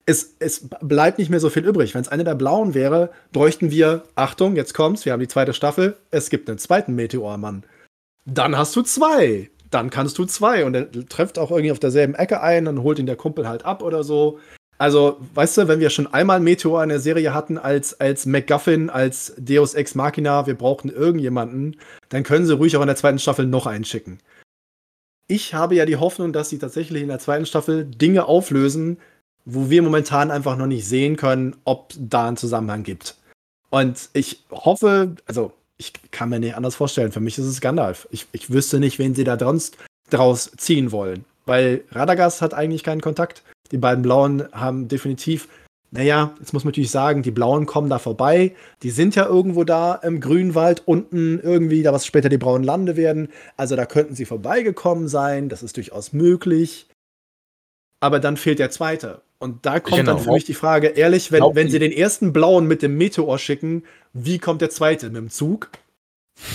es, 0.08 0.36
es 0.38 0.68
bleibt 0.80 1.18
nicht 1.18 1.28
mehr 1.28 1.38
so 1.38 1.50
viel 1.50 1.66
übrig. 1.66 1.94
Wenn 1.94 2.00
es 2.00 2.08
eine 2.08 2.24
der 2.24 2.34
blauen 2.34 2.72
wäre, 2.72 3.10
bräuchten 3.32 3.70
wir, 3.70 4.04
Achtung, 4.14 4.56
jetzt 4.56 4.72
kommt's, 4.72 5.04
wir 5.04 5.12
haben 5.12 5.20
die 5.20 5.28
zweite 5.28 5.52
Staffel, 5.52 5.98
es 6.10 6.30
gibt 6.30 6.48
einen 6.48 6.58
zweiten 6.58 6.94
Meteormann. 6.94 7.62
Dann 8.24 8.56
hast 8.56 8.74
du 8.74 8.80
zwei. 8.80 9.50
Dann 9.70 9.90
kannst 9.90 10.16
du 10.16 10.24
zwei. 10.24 10.64
Und 10.64 10.74
er 10.74 10.90
trifft 10.90 11.38
auch 11.38 11.50
irgendwie 11.50 11.72
auf 11.72 11.78
derselben 11.78 12.14
Ecke 12.14 12.40
ein, 12.40 12.64
dann 12.64 12.82
holt 12.82 12.98
ihn 12.98 13.04
der 13.04 13.16
Kumpel 13.16 13.46
halt 13.46 13.66
ab 13.66 13.82
oder 13.82 14.02
so. 14.02 14.38
Also, 14.78 15.18
weißt 15.34 15.58
du, 15.58 15.68
wenn 15.68 15.80
wir 15.80 15.90
schon 15.90 16.06
einmal 16.06 16.38
Meteor 16.38 16.84
in 16.84 16.88
der 16.88 17.00
Serie 17.00 17.34
hatten 17.34 17.58
als, 17.58 17.98
als 18.00 18.26
MacGuffin, 18.26 18.90
als 18.90 19.34
Deus 19.36 19.74
Ex 19.74 19.96
Machina, 19.96 20.46
wir 20.46 20.54
brauchten 20.54 20.88
irgendjemanden, 20.88 21.76
dann 22.10 22.22
können 22.22 22.46
sie 22.46 22.54
ruhig 22.54 22.76
auch 22.76 22.82
in 22.82 22.86
der 22.86 22.96
zweiten 22.96 23.18
Staffel 23.18 23.46
noch 23.46 23.66
einen 23.66 23.84
schicken. 23.84 24.18
Ich 25.26 25.52
habe 25.52 25.74
ja 25.74 25.84
die 25.84 25.96
Hoffnung, 25.96 26.32
dass 26.32 26.48
sie 26.48 26.58
tatsächlich 26.58 27.02
in 27.02 27.08
der 27.08 27.18
zweiten 27.18 27.44
Staffel 27.44 27.84
Dinge 27.84 28.26
auflösen, 28.26 28.98
wo 29.44 29.68
wir 29.68 29.82
momentan 29.82 30.30
einfach 30.30 30.56
noch 30.56 30.66
nicht 30.66 30.86
sehen 30.86 31.16
können, 31.16 31.56
ob 31.64 31.92
da 31.98 32.28
einen 32.28 32.36
Zusammenhang 32.36 32.84
gibt. 32.84 33.16
Und 33.70 34.10
ich 34.12 34.44
hoffe, 34.50 35.16
also 35.26 35.52
ich 35.76 35.92
kann 36.10 36.28
mir 36.28 36.38
nicht 36.38 36.54
anders 36.54 36.76
vorstellen. 36.76 37.12
Für 37.12 37.20
mich 37.20 37.38
ist 37.38 37.46
es 37.46 37.60
Gandalf. 37.60 38.08
Ich, 38.10 38.26
ich 38.32 38.50
wüsste 38.50 38.78
nicht, 38.78 38.98
wen 38.98 39.14
sie 39.14 39.24
da 39.24 39.38
sonst 39.38 39.76
draus 40.10 40.50
ziehen 40.56 40.92
wollen. 40.92 41.24
Weil 41.46 41.84
Radagast 41.90 42.42
hat 42.42 42.54
eigentlich 42.54 42.82
keinen 42.82 43.00
Kontakt. 43.00 43.42
Die 43.72 43.78
beiden 43.78 44.02
Blauen 44.02 44.50
haben 44.52 44.88
definitiv, 44.88 45.48
naja, 45.90 46.34
jetzt 46.38 46.52
muss 46.52 46.64
man 46.64 46.70
natürlich 46.72 46.90
sagen, 46.90 47.22
die 47.22 47.30
Blauen 47.30 47.64
kommen 47.66 47.88
da 47.88 47.98
vorbei. 47.98 48.54
Die 48.82 48.90
sind 48.90 49.14
ja 49.16 49.26
irgendwo 49.26 49.64
da 49.64 49.94
im 49.94 50.20
Grünwald 50.20 50.82
unten 50.86 51.40
irgendwie, 51.40 51.82
da 51.82 51.92
was 51.92 52.04
später 52.06 52.28
die 52.28 52.38
braunen 52.38 52.64
Lande 52.64 52.96
werden. 52.96 53.28
Also 53.56 53.74
da 53.74 53.86
könnten 53.86 54.14
sie 54.14 54.26
vorbeigekommen 54.26 55.08
sein. 55.08 55.48
Das 55.48 55.62
ist 55.62 55.76
durchaus 55.76 56.12
möglich. 56.12 56.86
Aber 58.00 58.20
dann 58.20 58.36
fehlt 58.36 58.58
der 58.58 58.70
zweite. 58.70 59.22
Und 59.38 59.64
da 59.66 59.80
kommt 59.80 59.96
Genau. 59.96 60.14
dann 60.14 60.22
für 60.22 60.32
mich 60.32 60.44
die 60.44 60.54
Frage, 60.54 60.88
ehrlich, 60.88 61.32
wenn, 61.32 61.42
wenn 61.54 61.70
sie 61.70 61.78
den 61.78 61.92
ersten 61.92 62.32
blauen 62.32 62.66
mit 62.66 62.82
dem 62.82 62.96
Meteor 62.96 63.38
schicken, 63.38 63.84
wie 64.12 64.38
kommt 64.38 64.60
der 64.60 64.70
zweite? 64.70 65.06
Mit 65.06 65.16
dem 65.16 65.30
Zug? 65.30 65.70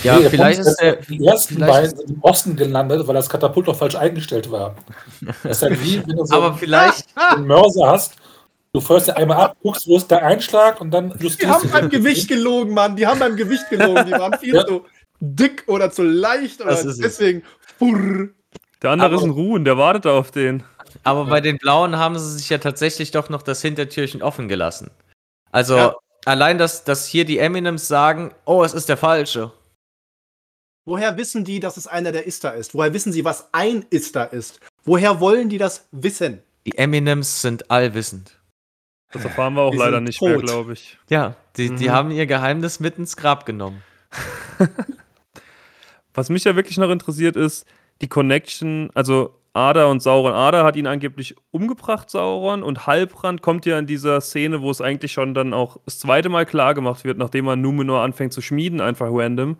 Ja, 0.02 0.18
Nee, 0.18 0.28
vielleicht 0.28 0.60
ist 0.60 0.76
der. 0.80 0.96
Die 0.96 1.24
ersten 1.24 1.58
beiden 1.60 1.96
sind 1.96 2.10
im 2.10 2.22
Osten 2.22 2.56
gelandet, 2.56 3.06
weil 3.06 3.14
das 3.14 3.28
Katapult 3.28 3.68
doch 3.68 3.76
falsch 3.76 3.94
eingestellt 3.96 4.50
war. 4.50 4.74
Das 5.42 5.58
ist 5.58 5.62
halt 5.62 5.82
wie, 5.84 6.02
wenn 6.06 6.16
du 6.16 6.24
so 6.24 6.34
aber 6.34 6.54
vielleicht. 6.54 7.06
einen 7.14 7.46
Mörser 7.46 7.88
hast, 7.88 8.16
du 8.72 8.80
fährst 8.80 9.08
ja 9.08 9.14
einmal 9.14 9.36
ab, 9.38 9.56
guckst, 9.62 9.86
wo 9.86 9.96
ist 9.96 10.10
der 10.10 10.24
Einschlag 10.24 10.80
und 10.80 10.90
dann 10.90 11.16
Die 11.18 11.28
haben 11.46 11.70
beim. 11.70 11.88
Gewicht 11.90 12.28
gelogen, 12.28 12.72
Mann. 12.74 12.96
Die 12.96 13.06
haben 13.06 13.18
beim 13.20 13.36
Gewicht 13.36 13.68
gelogen. 13.70 14.06
Die 14.06 14.12
waren 14.12 14.38
viel 14.38 14.54
Ja. 14.54 14.66
zu 14.66 14.84
dick 15.20 15.64
oder 15.66 15.90
zu 15.90 16.02
leicht. 16.02 16.60
Oder 16.60 16.70
Das 16.70 16.80
ist 16.84 16.94
es. 16.94 16.98
deswegen. 16.98 17.42
Furr. 17.78 18.28
Der 18.82 18.90
andere 18.90 19.06
Aber- 19.08 19.16
ist 19.16 19.22
ein 19.22 19.30
Ruhen, 19.30 19.64
der 19.64 19.78
wartet 19.78 20.06
auf 20.06 20.30
den. 20.30 20.62
Aber 21.02 21.24
bei 21.26 21.40
den 21.40 21.58
Blauen 21.58 21.96
haben 21.98 22.18
sie 22.18 22.32
sich 22.38 22.48
ja 22.50 22.58
tatsächlich 22.58 23.10
doch 23.10 23.28
noch 23.28 23.42
das 23.42 23.60
Hintertürchen 23.62 24.22
offen 24.22 24.48
gelassen. 24.48 24.90
Also 25.50 25.76
Ja. 25.76 25.94
allein, 26.24 26.56
dass, 26.58 26.84
dass 26.84 27.06
hier 27.06 27.24
die 27.24 27.38
Eminems 27.38 27.88
sagen, 27.88 28.32
oh, 28.44 28.62
es 28.64 28.74
ist 28.74 28.88
der 28.88 28.96
Falsche. 28.96 29.50
Woher 30.86 31.16
wissen 31.16 31.44
die, 31.44 31.60
dass 31.60 31.76
es 31.76 31.86
einer 31.86 32.12
der 32.12 32.26
Istar 32.26 32.54
ist? 32.54 32.74
Woher 32.74 32.92
wissen 32.92 33.12
sie, 33.12 33.24
was 33.24 33.48
ein 33.52 33.86
Istar 33.90 34.32
ist? 34.32 34.60
Woher 34.84 35.18
wollen 35.20 35.48
die 35.48 35.58
das 35.58 35.88
wissen? 35.92 36.42
Die 36.66 36.76
Eminems 36.76 37.40
sind 37.40 37.70
allwissend. 37.70 38.38
Das 39.12 39.24
erfahren 39.24 39.54
wir 39.54 39.62
auch 39.62 39.70
Die 39.70 39.78
leider 39.78 40.00
nicht 40.00 40.20
mehr, 40.20 40.34
tot. 40.34 40.42
glaube 40.44 40.72
ich. 40.74 40.98
Ja, 41.08 41.36
die, 41.56 41.74
die 41.74 41.88
Mhm. 41.88 41.92
haben 41.92 42.10
ihr 42.10 42.26
Geheimnis 42.26 42.80
mit 42.80 42.98
ins 42.98 43.16
Grab 43.16 43.46
genommen. 43.46 43.82
Was 46.14 46.28
mich 46.30 46.44
ja 46.44 46.54
wirklich 46.56 46.78
noch 46.78 46.90
interessiert 46.90 47.36
ist, 47.36 47.66
die 48.00 48.08
Connection, 48.08 48.90
also 48.94 49.34
Ada 49.52 49.86
und 49.86 50.00
Sauron. 50.02 50.32
Ada 50.32 50.64
hat 50.64 50.76
ihn 50.76 50.86
angeblich 50.86 51.36
umgebracht, 51.50 52.10
Sauron, 52.10 52.62
und 52.62 52.86
Halbrand 52.86 53.40
kommt 53.40 53.66
ja 53.66 53.78
in 53.78 53.86
dieser 53.86 54.20
Szene, 54.20 54.60
wo 54.62 54.70
es 54.70 54.80
eigentlich 54.80 55.12
schon 55.12 55.32
dann 55.34 55.54
auch 55.54 55.78
das 55.84 55.98
zweite 56.00 56.28
Mal 56.28 56.44
klar 56.44 56.74
gemacht 56.74 57.04
wird, 57.04 57.18
nachdem 57.18 57.46
er 57.46 57.56
Numenor 57.56 58.00
anfängt 58.02 58.32
zu 58.32 58.40
schmieden, 58.42 58.80
einfach 58.80 59.08
random. 59.10 59.56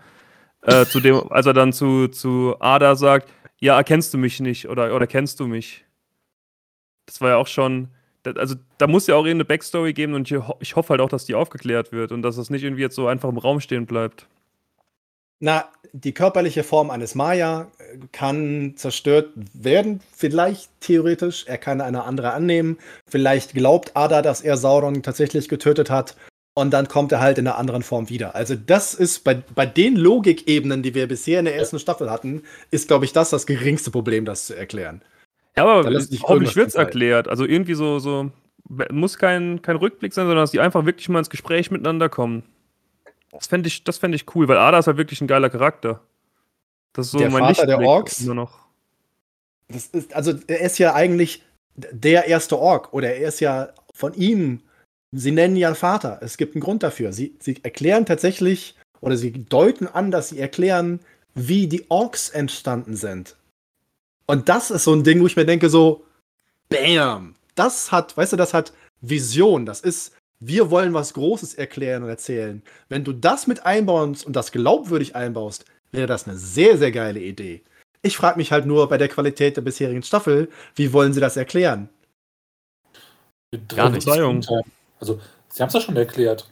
Äh, 0.67 0.87
zu 0.87 1.01
dem, 1.01 1.31
als 1.31 1.47
er 1.47 1.53
dann 1.53 1.73
zu, 1.73 2.09
zu 2.09 2.57
Ada 2.59 2.97
sagt, 2.97 3.29
ja, 3.61 3.77
erkennst 3.77 4.15
du 4.15 4.19
mich 4.19 4.41
nicht 4.41 4.69
oder, 4.69 4.95
oder 4.95 5.07
kennst 5.07 5.41
du 5.41 5.47
mich? 5.47 5.85
Das 7.07 7.21
war 7.21 7.31
ja 7.31 7.37
auch 7.37 7.47
schon, 7.47 7.89
also 8.25 8.55
da 8.79 8.87
muss 8.87 9.07
ja 9.07 9.15
auch 9.15 9.25
irgendeine 9.25 9.45
Backstory 9.45 9.93
geben 9.93 10.15
und 10.15 10.31
ich, 10.31 10.39
ich 10.61 10.77
hoffe 10.77 10.91
halt 10.91 11.01
auch, 11.01 11.09
dass 11.11 11.27
die 11.27 11.35
aufgeklärt 11.35 11.93
wird 11.93 12.13
und 12.13 12.23
dass 12.23 12.39
es 12.39 12.49
nicht 12.49 12.63
irgendwie 12.63 12.83
jetzt 12.83 12.95
so 12.95 13.07
einfach 13.07 13.29
im 13.29 13.39
Raum 13.39 13.61
stehen 13.61 13.87
bleibt. 13.87 14.27
Na, 15.41 15.69
die 15.93 16.13
körperliche 16.13 16.65
Form 16.65 16.91
eines 16.91 17.15
Maya 17.15 17.71
äh, 17.79 17.99
kann 18.13 18.75
zerstört 18.77 19.31
werden, 19.53 20.01
vielleicht 20.13 20.71
theoretisch. 20.81 21.45
Er 21.47 21.59
kann 21.59 21.81
eine 21.83 22.05
andere 22.05 22.33
annehmen. 22.33 22.79
Vielleicht 23.07 23.53
glaubt 23.53 23.95
Ada, 23.95 24.23
dass 24.23 24.41
er 24.41 24.57
Sauron 24.57 25.03
tatsächlich 25.03 25.49
getötet 25.49 25.91
hat. 25.91 26.17
Und 26.57 26.71
dann 26.71 26.87
kommt 26.87 27.11
er 27.11 27.21
halt 27.21 27.39
in 27.39 27.49
einer 27.49 27.59
anderen 27.59 27.83
Form 27.83 28.09
wieder. 28.09 28.37
Also, 28.37 28.55
das 28.55 28.95
ist 28.95 29.25
bei, 29.25 29.35
bei 29.35 29.67
den 29.67 29.97
Logikebenen, 29.97 30.83
die 30.85 30.95
wir 30.95 31.09
bisher 31.09 31.41
in 31.41 31.47
der 31.47 31.57
ersten 31.57 31.81
Staffel 31.81 32.11
hatten, 32.11 32.43
ist, 32.71 32.87
glaube 32.87 33.05
ich, 33.05 33.13
das 33.13 33.31
das 33.31 33.47
geringste 33.47 33.91
Problem, 33.91 34.25
das 34.25 34.47
zu 34.47 34.57
erklären. 34.57 35.03
Ja, 35.57 35.65
aber 35.65 35.85
hoffentlich 36.23 36.57
wird 36.57 36.69
es 36.69 36.75
erklärt. 36.75 37.29
Also 37.29 37.45
irgendwie 37.45 37.75
so, 37.75 37.99
so 37.99 38.31
muss 38.91 39.19
kein, 39.19 39.63
kein 39.63 39.77
Rückblick 39.77 40.13
sein, 40.13 40.27
sondern 40.27 40.43
dass 40.43 40.51
die 40.51 40.61
einfach 40.61 40.85
wirklich 40.85 41.09
mal 41.09 41.19
ins 41.19 41.31
Gespräch 41.31 41.71
miteinander 41.71 42.09
kommen. 42.09 42.45
Das 43.33 43.47
fände 43.49 43.67
ich, 43.67 43.85
das 43.85 43.99
fänd 43.99 44.15
ich 44.15 44.35
cool, 44.35 44.49
weil 44.49 44.59
Ada 44.59 44.79
ist 44.79 44.87
halt 44.87 44.97
wirklich 44.97 45.21
ein 45.21 45.27
geiler 45.27 45.51
Charakter. 45.51 46.01
Das 46.93 47.07
ist 47.07 47.13
so 47.13 47.19
Der 47.19 47.31
mein 47.31 47.43
Vater 47.43 47.67
der 47.67 47.79
Lichtblick 47.79 47.89
Orks? 47.89 48.21
Nur 48.21 48.35
noch. 48.37 48.59
Das 49.69 49.87
ist, 49.87 50.15
also, 50.15 50.35
er 50.47 50.61
ist 50.61 50.79
ja 50.79 50.95
eigentlich 50.95 51.43
der 51.75 52.27
erste 52.27 52.59
Ork. 52.59 52.93
Oder 52.93 53.15
er 53.15 53.29
ist 53.29 53.41
ja 53.41 53.71
von 53.93 54.15
ihm. 54.15 54.63
Sie 55.17 55.31
nennen 55.31 55.57
ihn 55.57 55.61
ja 55.61 55.75
Vater. 55.75 56.19
Es 56.23 56.37
gibt 56.37 56.55
einen 56.55 56.63
Grund 56.63 56.83
dafür. 56.83 57.13
Sie, 57.13 57.35
sie 57.39 57.57
erklären 57.63 58.05
tatsächlich, 58.05 58.75
oder 59.01 59.17
sie 59.17 59.33
deuten 59.33 59.87
an, 59.87 60.11
dass 60.11 60.31
sie 60.31 60.41
erklären, 60.41 61.01
wie 61.35 61.67
die 61.69 61.85
Orks 61.89 62.31
entstanden 62.31 62.97
sind. 62.97 63.37
Und 64.27 64.49
das 64.49 64.71
ist 64.71 64.85
so 64.85 64.95
ein 64.95 65.05
Ding, 65.05 65.21
wo 65.21 65.27
ich 65.27 65.37
mir 65.37 65.45
denke, 65.45 65.69
so, 65.69 66.05
bam. 66.69 67.35
Das 67.55 67.93
hat, 67.93 68.17
weißt 68.17 68.33
du, 68.33 68.37
das 68.37 68.55
hat 68.55 68.73
Vision. 69.01 69.67
Das 69.67 69.81
ist, 69.81 70.17
wir 70.41 70.71
wollen 70.71 70.95
was 70.95 71.15
Großes 71.15 71.55
erklären 71.55 72.03
und 72.03 72.09
erzählen. 72.09 72.63
Wenn 72.89 73.05
du 73.05 73.13
das 73.13 73.47
mit 73.47 73.65
einbaust 73.65 74.27
und 74.27 74.35
das 74.35 74.53
glaubwürdig 74.53 75.15
einbaust, 75.15 75.65
wäre 75.93 76.07
das 76.07 76.27
eine 76.27 76.37
sehr, 76.37 76.79
sehr 76.79 76.91
geile 76.91 77.21
Idee. 77.21 77.63
Ich 78.03 78.17
frage 78.17 78.39
mich 78.39 78.53
halt 78.53 78.67
nur 78.67 78.89
bei 78.89 78.99
der 78.99 79.09
Qualität 79.09 79.57
der 79.57 79.63
bisherigen 79.63 80.03
Staffel, 80.03 80.49
wie 80.75 80.93
wollen 80.93 81.13
sie 81.13 81.21
das 81.21 81.37
erklären? 81.37 81.89
Gar 83.69 83.91
nicht. 83.91 84.09
Also, 85.05 85.21
sie 85.51 85.63
haben 85.63 85.69
es 85.69 85.75
ja 85.75 85.81
schon 85.83 85.97
erklärt. 85.97 86.49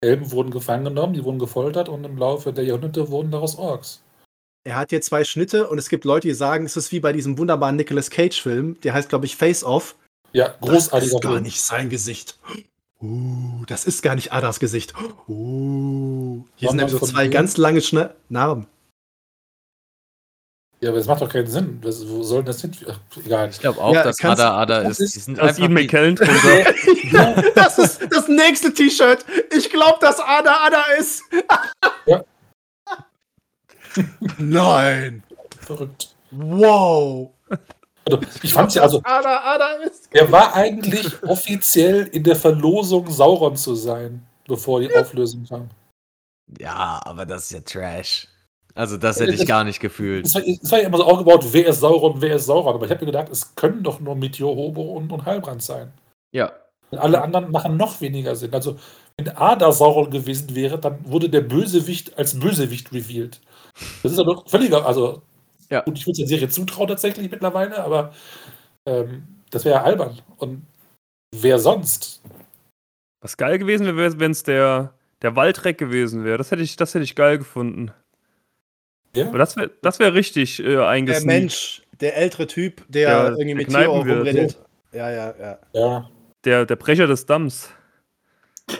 Elben 0.00 0.32
wurden 0.32 0.50
gefangen 0.50 0.84
genommen, 0.84 1.14
die 1.14 1.22
wurden 1.22 1.38
gefoltert 1.38 1.88
und 1.88 2.02
im 2.02 2.18
Laufe 2.18 2.52
der 2.52 2.64
Jahrhunderte 2.64 3.08
wurden 3.10 3.30
daraus 3.30 3.56
Orks. 3.56 4.02
Er 4.64 4.76
hat 4.76 4.90
hier 4.90 5.00
zwei 5.00 5.22
Schnitte 5.22 5.68
und 5.68 5.78
es 5.78 5.88
gibt 5.88 6.04
Leute, 6.04 6.26
die 6.26 6.34
sagen, 6.34 6.64
es 6.64 6.76
ist 6.76 6.90
wie 6.90 6.98
bei 6.98 7.12
diesem 7.12 7.38
wunderbaren 7.38 7.76
Nicolas 7.76 8.10
Cage-Film, 8.10 8.80
der 8.80 8.94
heißt, 8.94 9.08
glaube 9.08 9.26
ich, 9.26 9.36
Face 9.36 9.62
Off. 9.62 9.94
Ja, 10.32 10.48
Das 10.48 10.58
großartiger 10.60 11.14
ist 11.14 11.22
gar 11.22 11.40
nicht 11.40 11.60
sein 11.62 11.90
Gesicht. 11.90 12.38
Uh, 13.00 13.64
das 13.66 13.84
ist 13.84 14.02
gar 14.02 14.16
nicht 14.16 14.32
Adas 14.32 14.58
Gesicht. 14.58 14.94
Uh, 15.28 16.44
hier 16.56 16.70
sind 16.70 16.78
Sondern 16.78 16.86
nämlich 16.86 17.00
so 17.00 17.06
zwei 17.06 17.28
ganz 17.28 17.56
lange 17.56 17.82
Schne 17.82 18.16
Narben. 18.28 18.66
Ja, 20.82 20.88
aber 20.88 20.98
das 20.98 21.06
macht 21.06 21.22
doch 21.22 21.28
keinen 21.28 21.46
Sinn. 21.46 21.80
Das, 21.80 22.06
wo 22.08 22.24
soll 22.24 22.38
denn 22.38 22.46
das 22.46 22.60
hin? 22.60 22.72
Ach, 22.90 22.98
egal. 23.24 23.48
Ich 23.50 23.60
glaube 23.60 23.80
auch, 23.80 23.94
Ja, 23.94 24.02
dass 24.02 24.22
Ada 24.22 24.56
Ada 24.58 24.78
ist. 24.80 24.98
ist- 24.98 25.14
Die 25.14 25.20
sind 25.20 25.38
einfach 25.38 25.58
Ian 25.60 25.72
McKellen 25.74 26.16
drunter. 26.16 27.44
das 27.54 27.78
ist 27.78 28.00
das 28.10 28.26
nächste 28.26 28.74
T-Shirt. 28.74 29.24
Ich 29.56 29.70
glaube, 29.70 29.98
dass 30.00 30.18
Ada 30.18 30.56
Ada 30.66 30.82
ist. 30.98 31.22
Ja. 32.06 32.24
Nein. 34.38 35.22
Verrückt. 35.60 36.14
Wow. 36.32 37.30
Also, 38.04 38.20
ich 38.42 38.52
fand 38.52 38.74
ja, 38.74 38.82
also, 38.82 39.00
Ada, 39.04 39.40
Ada 39.54 39.72
ist. 39.84 40.08
er 40.10 40.32
war 40.32 40.52
eigentlich 40.56 41.22
offiziell 41.22 42.06
in 42.08 42.24
der 42.24 42.34
Verlosung, 42.34 43.08
Sauron 43.08 43.54
zu 43.56 43.76
sein, 43.76 44.26
bevor 44.48 44.80
die 44.80 44.92
Auflösung 44.96 45.44
kam. 45.48 45.70
Ja, 46.58 47.00
aber 47.04 47.24
das 47.24 47.44
ist 47.44 47.50
ja 47.52 47.60
Trash. 47.60 48.26
Also 48.74 48.96
das 48.96 49.20
hätte 49.20 49.34
ich 49.34 49.46
gar 49.46 49.64
nicht 49.64 49.80
gefühlt. 49.80 50.26
Es 50.26 50.34
war, 50.34 50.42
es 50.42 50.70
war 50.70 50.80
ja 50.80 50.86
immer 50.86 50.98
so 50.98 51.04
aufgebaut, 51.04 51.46
wer 51.52 51.66
ist 51.66 51.80
Sauron, 51.80 52.20
wer 52.20 52.36
ist 52.36 52.46
Sauron. 52.46 52.74
Aber 52.74 52.84
ich 52.86 52.90
habe 52.90 53.04
mir 53.04 53.12
gedacht, 53.12 53.28
es 53.30 53.54
können 53.54 53.82
doch 53.82 54.00
nur 54.00 54.16
Meteor, 54.16 54.54
Hobo 54.54 54.82
und, 54.82 55.12
und 55.12 55.24
Heilbrand 55.26 55.62
sein. 55.62 55.92
Ja. 56.32 56.52
Und 56.90 56.98
alle 56.98 57.22
anderen 57.22 57.50
machen 57.50 57.76
noch 57.76 58.00
weniger 58.00 58.34
Sinn. 58.36 58.52
Also, 58.54 58.76
wenn 59.16 59.28
Ada 59.28 59.72
Sauron 59.72 60.10
gewesen 60.10 60.54
wäre, 60.54 60.78
dann 60.78 60.98
wurde 61.04 61.28
der 61.28 61.42
Bösewicht 61.42 62.16
als 62.18 62.38
Bösewicht 62.38 62.92
revealed. 62.92 63.40
Das 64.02 64.12
ist 64.12 64.18
ja 64.18 64.24
doch 64.24 64.48
völliger, 64.48 64.86
also, 64.86 65.22
Ja. 65.70 65.80
gut, 65.80 65.98
ich 65.98 66.06
würde 66.06 66.18
der 66.18 66.28
Serie 66.28 66.48
zutrauen 66.48 66.88
tatsächlich 66.88 67.30
mittlerweile, 67.30 67.82
aber 67.82 68.12
ähm, 68.86 69.26
das 69.50 69.64
wäre 69.64 69.76
ja 69.76 69.82
albern. 69.84 70.20
Und 70.38 70.66
wer 71.34 71.58
sonst? 71.58 72.22
Was 73.22 73.36
geil 73.36 73.58
gewesen 73.58 73.86
wäre, 73.86 74.18
wenn 74.18 74.32
es 74.32 74.42
der, 74.42 74.94
der 75.22 75.36
Waldreck 75.36 75.78
gewesen 75.78 76.24
wäre. 76.24 76.38
Das 76.38 76.50
hätte 76.50 76.62
ich, 76.62 76.76
das 76.76 76.94
hätte 76.94 77.04
ich 77.04 77.14
geil 77.14 77.38
gefunden. 77.38 77.92
Ja? 79.14 79.24
Das 79.32 79.56
wäre 79.56 79.70
das 79.82 79.98
wär 79.98 80.14
richtig 80.14 80.60
äh, 80.60 80.62
Der 80.72 80.88
eingesneakt. 80.88 81.26
Mensch, 81.26 81.82
der 82.00 82.16
ältere 82.16 82.46
Typ, 82.46 82.84
der 82.88 83.08
Der 83.28 83.30
irgendwie 83.32 83.54
mit 83.54 83.68
Theo 83.68 84.04
wird. 84.04 84.18
rumredet. 84.18 84.58
Ja, 84.92 85.10
ja, 85.10 85.34
ja. 85.38 85.58
Ja. 85.72 86.10
Der, 86.44 86.66
der 86.66 86.76
Brecher 86.76 87.06
des 87.06 87.26
Damms. 87.26 87.68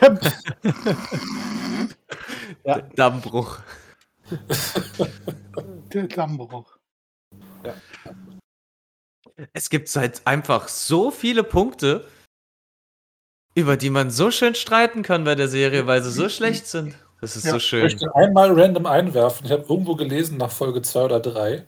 Ja. 2.65 2.79
Dammbruch. 2.95 3.59
Der 5.93 6.03
Dammbruch. 6.07 6.77
Es 9.51 9.69
gibt 9.69 9.93
halt 9.95 10.21
einfach 10.25 10.69
so 10.69 11.11
viele 11.11 11.43
Punkte, 11.43 12.07
über 13.55 13.75
die 13.75 13.89
man 13.89 14.09
so 14.11 14.31
schön 14.31 14.55
streiten 14.55 15.03
kann 15.03 15.23
bei 15.25 15.35
der 15.35 15.49
Serie, 15.49 15.87
weil 15.87 16.01
sie 16.03 16.11
so 16.11 16.29
schlecht 16.29 16.67
sind. 16.67 16.95
Das 17.23 17.37
ist 17.37 17.45
Ja. 17.45 17.51
so 17.51 17.57
Ich 17.57 17.63
schön. 17.63 17.83
möchte 17.83 18.13
einmal 18.15 18.51
random 18.51 18.85
einwerfen. 18.85 19.45
Ich 19.45 19.51
habe 19.53 19.63
irgendwo 19.69 19.95
gelesen 19.95 20.35
nach 20.37 20.51
Folge 20.51 20.81
2 20.81 21.05
oder 21.05 21.21
3, 21.21 21.65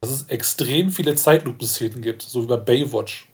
dass 0.00 0.10
es 0.10 0.22
extrem 0.30 0.90
viele 0.90 1.14
Zeitlupenszenen 1.14 2.00
gibt, 2.00 2.22
so 2.22 2.42
wie 2.42 2.46
bei 2.46 2.56
Baywatch. 2.56 3.28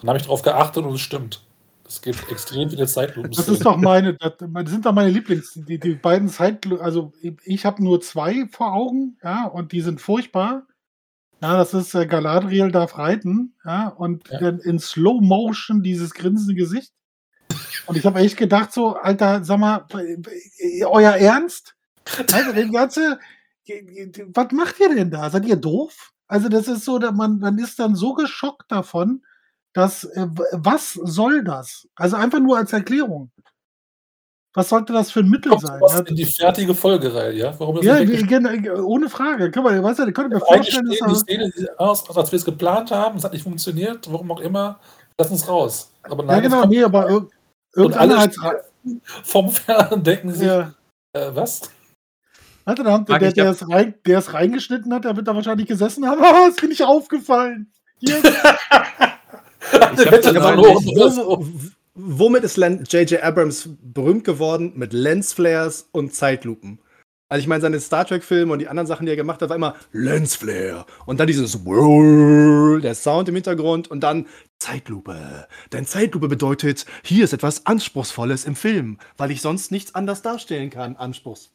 Dann 0.00 0.08
habe 0.08 0.18
ich 0.18 0.24
darauf 0.24 0.42
geachtet 0.42 0.84
und 0.84 0.94
es 0.94 1.00
stimmt. 1.00 1.46
Es 1.86 2.02
gibt 2.02 2.28
extrem 2.28 2.70
viele 2.70 2.82
Das 2.82 2.92
Zeitlupenszenen. 2.94 3.54
ist 3.56 3.64
doch 3.64 3.76
meine, 3.76 4.14
das, 4.14 4.32
das 4.38 4.70
sind 4.70 4.84
doch 4.84 4.92
meine 4.92 5.10
Lieblings, 5.10 5.52
die, 5.54 5.78
die 5.78 5.94
beiden 5.94 6.28
Zeit, 6.28 6.66
also 6.80 7.12
ich 7.44 7.64
habe 7.64 7.84
nur 7.84 8.00
zwei 8.00 8.48
vor 8.50 8.72
Augen, 8.72 9.16
ja, 9.22 9.46
und 9.46 9.70
die 9.70 9.82
sind 9.82 10.00
furchtbar. 10.00 10.66
Ja, 11.40 11.56
das 11.56 11.72
ist 11.72 11.94
äh, 11.94 12.04
Galadriel 12.06 12.72
darf 12.72 12.98
reiten, 12.98 13.54
ja, 13.64 13.90
und 13.90 14.28
Ja. 14.28 14.40
dann 14.40 14.58
in 14.58 14.80
Slow 14.80 15.20
Motion 15.20 15.84
dieses 15.84 16.14
grinsende 16.14 16.54
Gesicht. 16.56 16.92
Und 17.86 17.96
ich 17.96 18.04
habe 18.04 18.20
echt 18.20 18.36
gedacht, 18.36 18.72
so, 18.72 18.94
Alter, 18.96 19.44
sag 19.44 19.58
mal, 19.58 19.86
euer 20.86 21.12
Ernst? 21.12 21.74
Also, 22.32 22.52
den 22.52 22.72
ganze, 22.72 23.18
was 24.34 24.52
macht 24.52 24.80
ihr 24.80 24.94
denn 24.94 25.10
da? 25.10 25.30
Seid 25.30 25.46
ihr 25.46 25.56
doof? 25.56 26.12
Also, 26.26 26.48
das 26.48 26.68
ist 26.68 26.84
so, 26.84 26.98
dass 26.98 27.12
man, 27.12 27.38
man 27.38 27.58
ist 27.58 27.78
dann 27.78 27.94
so 27.94 28.14
geschockt 28.14 28.70
davon, 28.70 29.22
dass, 29.72 30.04
äh, 30.04 30.26
was 30.52 30.94
soll 30.94 31.44
das? 31.44 31.86
Also 31.94 32.16
einfach 32.16 32.40
nur 32.40 32.56
als 32.58 32.72
Erklärung. 32.72 33.30
Was 34.52 34.68
sollte 34.68 34.92
das 34.92 35.12
für 35.12 35.20
ein 35.20 35.28
Mittel 35.28 35.50
Kommt 35.52 35.62
sein? 35.62 35.78
sowas 35.78 36.02
in 36.08 36.16
die 36.16 36.24
fertige 36.24 36.74
Folge 36.74 37.14
rein, 37.14 37.36
ja? 37.36 37.54
Warum 37.58 37.76
das 37.76 37.84
Ja, 37.84 38.00
nicht 38.00 38.08
die, 38.08 38.12
weggeschnitten 38.18 38.62
gen- 38.64 38.80
ohne 38.80 39.08
Frage. 39.08 39.48
Guck 39.52 39.62
mal, 39.62 39.80
weißt 39.80 40.00
du, 40.00 40.06
ihr 40.06 40.12
könnt 40.12 40.30
mir 40.30 40.40
vorstellen, 40.40 40.86
dass 40.86 40.98
die 41.08 41.14
Szene 41.20 41.52
sieht 41.54 41.78
aus, 41.78 42.10
als 42.16 42.32
wir 42.32 42.36
es 42.36 42.44
geplant 42.44 42.90
haben, 42.90 43.18
es 43.18 43.22
hat 43.22 43.32
nicht 43.32 43.44
funktioniert, 43.44 44.10
warum 44.12 44.32
auch 44.32 44.40
immer, 44.40 44.80
lass 45.16 45.30
uns 45.30 45.46
raus. 45.46 45.92
Aber 46.02 46.24
Ja, 46.24 46.32
nein, 46.32 46.42
genau, 46.42 46.56
es 46.56 46.60
kommt 46.62 46.72
nee, 46.72 46.82
aber 46.82 47.28
und 47.74 47.82
irgendeiner 47.94 48.18
alle 48.18 48.32
stehen 48.32 49.00
vom 49.24 49.50
Fernsehen 49.50 50.02
denken 50.02 50.32
sich, 50.32 50.46
Ja. 50.48 50.74
äh, 51.12 51.30
was? 51.34 51.70
Frag 53.06 53.20
der, 53.20 53.28
ich 53.28 53.34
der, 53.34 53.44
ja- 53.44 53.50
es 53.50 53.68
rein, 53.68 53.94
der 54.06 54.18
es 54.18 54.32
reingeschnitten 54.32 54.92
hat, 54.94 55.04
der 55.04 55.16
wird 55.16 55.26
da 55.28 55.34
wahrscheinlich 55.34 55.66
gesessen 55.66 56.06
haben. 56.06 56.20
Oh, 56.24 56.48
ist 56.48 56.62
mir 56.62 56.68
nicht 56.68 56.82
aufgefallen. 56.84 57.70
Yes. 57.98 58.22
Womit 61.94 62.44
ist 62.44 62.56
J.J. 62.84 63.22
Abrams 63.22 63.68
berühmt 63.82 64.24
geworden? 64.24 64.72
Mit 64.76 64.92
Lensflares 64.92 65.88
und 65.92 66.14
Zeitlupen. 66.14 66.78
Also 67.30 67.42
ich 67.42 67.46
meine, 67.46 67.60
seine 67.60 67.78
Star 67.78 68.04
Trek-Filme 68.04 68.52
und 68.52 68.58
die 68.58 68.66
anderen 68.66 68.88
Sachen, 68.88 69.06
die 69.06 69.12
er 69.12 69.16
gemacht 69.16 69.40
hat, 69.40 69.50
war 69.50 69.56
immer 69.56 69.76
Lensflare. 69.92 70.84
Und 71.06 71.20
dann 71.20 71.28
dieses 71.28 71.64
Whirl, 71.64 72.80
der 72.80 72.96
Sound 72.96 73.28
im 73.28 73.36
Hintergrund 73.36 73.88
und 73.88 74.00
dann 74.00 74.26
Zeitlupe. 74.58 75.46
Denn 75.72 75.86
Zeitlupe 75.86 76.26
bedeutet, 76.26 76.86
hier 77.04 77.22
ist 77.22 77.32
etwas 77.32 77.66
Anspruchsvolles 77.66 78.44
im 78.46 78.56
Film, 78.56 78.98
weil 79.16 79.30
ich 79.30 79.42
sonst 79.42 79.70
nichts 79.70 79.94
anders 79.94 80.22
darstellen 80.22 80.70
kann. 80.70 80.96
Anspruchs. 80.96 81.52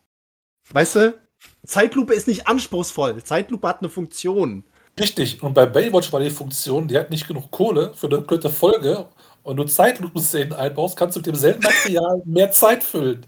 Weißt 0.72 0.95
du? 0.95 1.19
Zeitlupe 1.65 2.14
ist 2.14 2.30
nicht 2.30 2.47
anspruchsvoll. 2.47 3.22
Zeitlupe 3.22 3.68
hat 3.68 3.81
eine 3.81 3.89
Funktion. 3.89 4.64
Richtig. 4.97 5.43
Und 5.43 5.53
bei 5.53 5.65
Baywatch 5.65 6.14
war 6.14 6.22
die 6.22 6.30
Funktion, 6.30 6.88
die 6.88 6.97
hat 6.97 7.10
nicht 7.10 7.27
genug 7.27 7.52
Kohle 7.52 7.91
für 7.95 8.07
eine 8.07 8.18
komplette 8.19 8.49
Folge. 8.49 9.10
Und 9.43 9.57
du 9.57 9.65
Zeitlupenszenen 9.65 10.53
einbaust, 10.53 10.97
kannst 10.97 11.18
du 11.18 11.19
mit 11.19 11.27
demselben 11.27 11.61
Material 11.61 12.22
mehr 12.26 12.52
Zeit 12.52 12.81
füllen. 12.81 13.26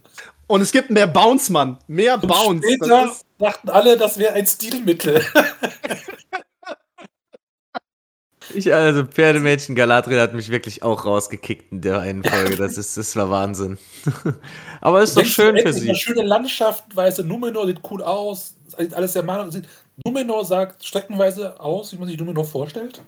Und 0.48 0.61
es 0.61 0.72
gibt 0.72 0.90
mehr 0.90 1.07
Bounce, 1.07 1.52
Mann. 1.52 1.78
Mehr 1.88 2.15
Und 2.15 2.28
Bounce. 2.28 2.64
später 2.68 2.88
Das 2.88 3.11
ist- 3.18 3.26
dachten 3.38 3.69
alle, 3.69 3.98
das 3.98 4.18
wäre 4.18 4.34
ein 4.34 4.45
Stilmittel. 4.48 5.22
Ich, 8.53 8.74
also 8.74 9.03
Pferdemädchen 9.06 9.76
Galadriel 9.76 10.22
hat 10.22 10.34
mich 10.34 10.48
wirklich 10.49 10.82
auch 10.82 11.03
rausgekickt 11.06 11.69
in 11.72 11.82
der 11.82 11.99
einen 11.99 12.24
Folge. 12.24 12.56
Das 12.56 12.78
ist, 12.78 12.95
das 12.95 13.14
war 13.18 13.30
Wahnsinn. 13.30 13.78
Aber 14.82 15.02
ist 15.02 15.18
doch 15.18 15.26
schön 15.26 15.56
für 15.57 15.65
endlich 15.65 15.84
Eine 15.84 15.94
sie. 15.95 15.99
schöne 15.99 16.24
Landschaft, 16.24 16.95
weißt 16.95 17.19
du, 17.19 17.24
Numenor 17.24 17.68
sieht 17.68 17.82
cool 17.91 18.02
aus, 18.02 18.56
sieht 18.78 18.94
alles 18.94 19.14
sehr 19.14 19.24
mal 19.24 19.52
sieht. 19.52 19.65
Numenor 20.06 20.45
sagt 20.45 20.84
streckenweise 20.86 21.60
aus, 21.60 21.91
wie 21.91 21.98
man 21.98 22.07
sich 22.07 22.18
Numenor 22.18 22.45
vorstellt. 22.45 23.02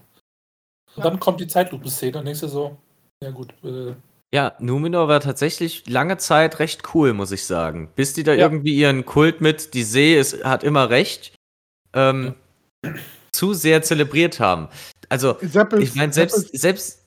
Und 0.98 1.06
dann 1.06 1.20
kommt 1.22 1.40
die 1.40 1.48
Zeitlupenszene 1.48 2.18
und 2.20 2.26
denkst 2.26 2.42
du 2.42 2.48
so, 2.50 2.78
ja 3.24 3.30
gut, 3.32 3.54
äh, 3.64 3.94
Ja, 4.34 4.56
Numenor 4.60 5.08
war 5.08 5.20
tatsächlich 5.22 5.88
lange 5.90 6.18
Zeit 6.18 6.60
recht 6.60 6.94
cool, 6.94 7.14
muss 7.14 7.32
ich 7.32 7.46
sagen. 7.46 7.90
Bis 7.96 8.14
die 8.14 8.24
da 8.24 8.34
Ja. 8.34 8.46
irgendwie 8.46 8.76
ihren 8.76 9.06
Kult 9.06 9.42
mit, 9.42 9.74
die 9.74 9.84
See 9.84 10.18
ist, 10.20 10.44
hat 10.44 10.64
immer 10.64 10.90
recht, 10.92 11.34
ähm, 11.94 12.36
zu 13.32 13.54
sehr 13.54 13.82
zelebriert 13.82 14.40
haben. 14.40 14.68
Also, 15.10 15.38
Seppels, 15.42 15.84
ich 15.84 15.96
meine, 15.96 16.14
selbst, 16.14 16.36
Seppels- 16.36 16.62
selbst, 16.62 17.06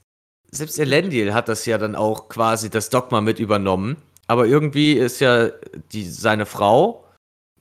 selbst 0.50 0.78
Elendil 0.80 1.32
hat 1.32 1.48
das 1.48 1.64
ja 1.66 1.78
dann 1.78 1.94
auch 1.94 2.28
quasi 2.28 2.70
das 2.70 2.90
Dogma 2.90 3.20
mit 3.20 3.38
übernommen. 3.38 3.96
Aber 4.26 4.46
irgendwie 4.46 4.94
ist 4.94 5.20
ja 5.20 5.50
die, 5.92 6.04
seine 6.08 6.46
Frau, 6.46 7.04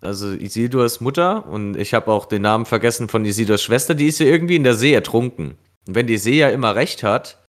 also 0.02 0.32
Isildurs 0.32 1.02
Mutter, 1.02 1.46
und 1.48 1.76
ich 1.78 1.94
habe 1.94 2.12
auch 2.12 2.26
den 2.26 2.42
Namen 2.42 2.66
vergessen 2.66 3.10
von 3.10 3.26
Isildurs 3.26 3.62
Schwester, 3.62 3.94
die 3.94 4.08
ist 4.08 4.20
ja 4.20 4.26
irgendwie 4.26 4.56
in 4.56 4.64
der 4.64 4.74
See 4.74 4.94
ertrunken. 4.94 5.58
Und 5.88 5.96
wenn 5.96 6.08
die 6.08 6.18
See 6.18 6.38
ja 6.40 6.50
immer 6.50 6.76
recht 6.76 7.04
hat, 7.04 7.44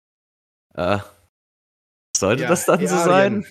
äh, 0.74 0.98
sollte 2.16 2.42
Ja, 2.44 2.48
das 2.48 2.64
dann 2.66 2.80
so 2.86 2.96
sein? 2.96 3.46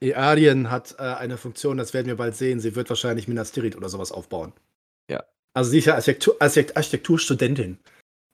Earien 0.00 0.70
hat 0.70 0.94
äh, 0.98 1.02
eine 1.02 1.36
Funktion, 1.38 1.76
das 1.78 1.94
werden 1.94 2.06
wir 2.06 2.16
bald 2.16 2.36
sehen. 2.36 2.60
Sie 2.60 2.74
wird 2.76 2.88
wahrscheinlich 2.90 3.28
Minas 3.28 3.52
Tirith 3.52 3.76
oder 3.76 3.88
sowas 3.88 4.12
aufbauen. 4.12 4.52
Ja. 5.10 5.24
Also 5.54 5.70
sie 5.70 5.78
ist 5.78 5.86
ja 5.86 5.94
Architektur, 5.94 6.36
Architekt, 6.38 6.76
Architekturstudentin 6.76 7.78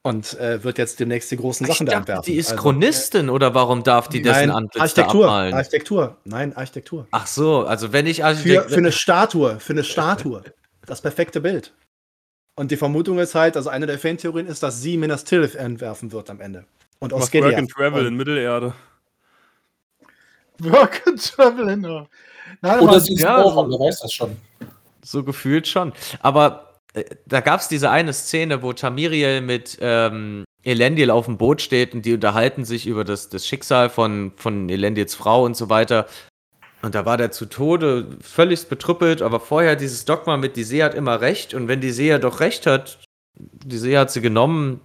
und 0.05 0.35
äh, 0.41 0.65
wird 0.65 0.79
jetzt 0.79 0.99
demnächst 0.99 1.31
die 1.31 1.37
großen 1.37 1.65
Ich 1.67 1.73
Sachen 1.73 1.87
da 1.87 1.93
dachte, 1.93 2.01
entwerfen. 2.13 2.33
die 2.33 2.39
ist 2.39 2.51
Also, 2.51 2.63
Chronistin 2.63 3.31
oder 3.31 3.55
warum 3.55 3.85
darf 3.85 4.09
die 4.09 4.23
dessen 4.23 4.49
Nein, 4.49 4.51
Antlitz 4.51 4.73
da 4.75 4.81
Architektur, 4.83 5.25
abmalen? 5.27 5.55
Architektur. 5.55 6.17
Nein, 6.25 6.57
Architektur. 6.57 7.07
Ach 7.13 7.27
so, 7.29 7.65
also 7.65 7.93
wenn 7.93 8.07
ich 8.07 8.17
Für, 8.19 8.25
Architekt 8.25 8.71
für 8.71 8.77
eine 8.79 8.93
Statue, 8.93 9.61
für 9.61 9.73
eine 9.73 9.85
Statue. 9.85 10.43
Das 10.85 11.01
perfekte 11.01 11.41
Bild. 11.41 11.73
Und 12.59 12.73
die 12.73 12.77
Vermutung 12.77 13.21
ist 13.21 13.37
halt, 13.37 13.57
also 13.57 13.71
eine 13.71 13.87
der 13.87 14.01
Fantheorien 14.01 14.49
ist, 14.49 14.65
dass 14.65 14.83
sie 14.83 14.97
Minas 14.97 15.23
Tirith 15.23 15.55
entwerfen 15.55 16.11
wird 16.11 16.29
am 16.29 16.41
Ende. 16.41 16.65
Und 16.99 17.13
Osgiliath. 17.13 17.51
Work 17.53 17.59
and 17.59 17.71
Travel 17.71 18.01
in 18.01 18.07
Und- 18.09 18.17
Mittelerde. 18.17 18.75
Work 20.65 21.03
and 21.07 21.23
Travel 21.25 21.69
in 21.69 21.83
der- 21.83 22.07
Nein, 22.61 22.81
oder 22.81 23.01
sie 23.01 23.15
ist 23.15 23.21
ja, 23.23 23.43
Sauron, 23.43 23.71
so- 23.71 23.79
wer 23.81 23.87
weiß 23.87 24.01
das 24.01 24.13
schon. 24.13 24.37
So 25.05 25.25
gefühlt 25.25 25.67
schon. 25.67 25.93
Aber 26.21 26.79
äh, 26.95 27.05
da 27.27 27.41
gab 27.41 27.61
es 27.61 27.69
diese 27.69 27.91
eine 27.91 28.13
Szene, 28.13 28.63
wo 28.63 28.73
Tamiriel 28.73 29.41
mit 29.41 29.79
ähm, 29.81 30.45
Elendil 30.63 31.11
auf 31.11 31.25
dem 31.27 31.39
Boot 31.39 31.61
steht 31.61 31.95
und 31.95 32.03
die 32.07 32.15
unterhalten 32.15 32.65
sich 32.65 32.87
über 32.87 33.05
das, 33.05 33.29
das 33.29 33.47
Schicksal 33.47 33.91
von, 33.91 34.33
von 34.37 34.69
Elendils 34.69 35.15
Frau 35.15 35.45
und 35.45 35.57
so 35.57 35.69
weiter. 35.71 36.07
Und 36.83 36.95
da 36.95 37.05
war 37.07 37.17
der 37.17 37.31
zu 37.33 37.47
Tode 37.47 38.07
völlig 38.21 38.67
betrüppelt, 38.69 39.23
aber 39.23 39.41
vorher 39.41 39.75
dieses 39.77 40.05
Dogma 40.05 40.37
mit, 40.37 40.57
die 40.57 40.65
See 40.65 40.83
hat 40.83 40.95
immer 40.95 41.21
recht 41.21 41.55
und 41.55 41.67
wenn 41.69 41.81
die 41.81 41.91
See 41.93 42.09
ja 42.09 42.19
doch 42.19 42.41
recht 42.41 42.67
hat, 42.67 42.99
die 43.39 43.79
See 43.79 43.97
hat 43.97 44.11
sie 44.13 44.21
genommen. 44.21 44.81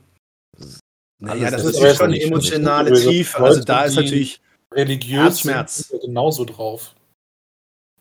Naja, 1.19 1.49
das 1.51 1.63
Das 1.63 1.73
ist 1.73 1.79
aber 1.81 1.95
schon 1.95 2.09
nicht- 2.11 2.25
emotionale 2.25 2.91
nicht- 2.91 3.07
Tiefe. 3.07 3.39
Also 3.39 3.63
da 3.63 3.85
ist 3.85 3.97
die- 3.97 4.03
natürlich. 4.03 4.41
Religiös 4.73 5.23
Herzschmerz. 5.23 5.75
sind 5.77 5.91
wir 5.91 6.07
genauso 6.07 6.45
drauf. 6.45 6.93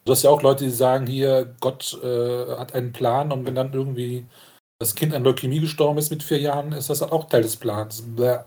Du 0.04 0.12
hast 0.12 0.22
ja 0.22 0.30
auch 0.30 0.42
Leute, 0.42 0.64
die 0.64 0.70
sagen 0.70 1.06
hier, 1.06 1.56
Gott 1.60 1.98
äh, 2.02 2.56
hat 2.56 2.74
einen 2.74 2.92
Plan 2.92 3.32
und 3.32 3.44
wenn 3.44 3.54
dann 3.54 3.72
irgendwie 3.72 4.24
das 4.78 4.94
Kind 4.94 5.14
an 5.14 5.24
Leukämie 5.24 5.60
gestorben 5.60 5.98
ist 5.98 6.10
mit 6.10 6.22
vier 6.22 6.38
Jahren, 6.40 6.72
ist 6.72 6.90
das 6.90 7.02
auch 7.02 7.28
Teil 7.28 7.42
des 7.42 7.56
Plans. 7.56 8.04
Das 8.16 8.44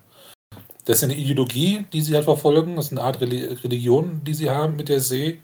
ist 0.85 1.03
eine 1.03 1.15
Ideologie, 1.15 1.85
die 1.91 2.01
sie 2.01 2.15
halt 2.15 2.25
verfolgen. 2.25 2.75
Das 2.75 2.85
ist 2.85 2.91
eine 2.91 3.01
Art 3.01 3.19
Reli- 3.21 3.61
Religion, 3.63 4.23
die 4.23 4.33
sie 4.33 4.49
haben 4.49 4.75
mit 4.75 4.89
der 4.89 5.01
See. 5.01 5.41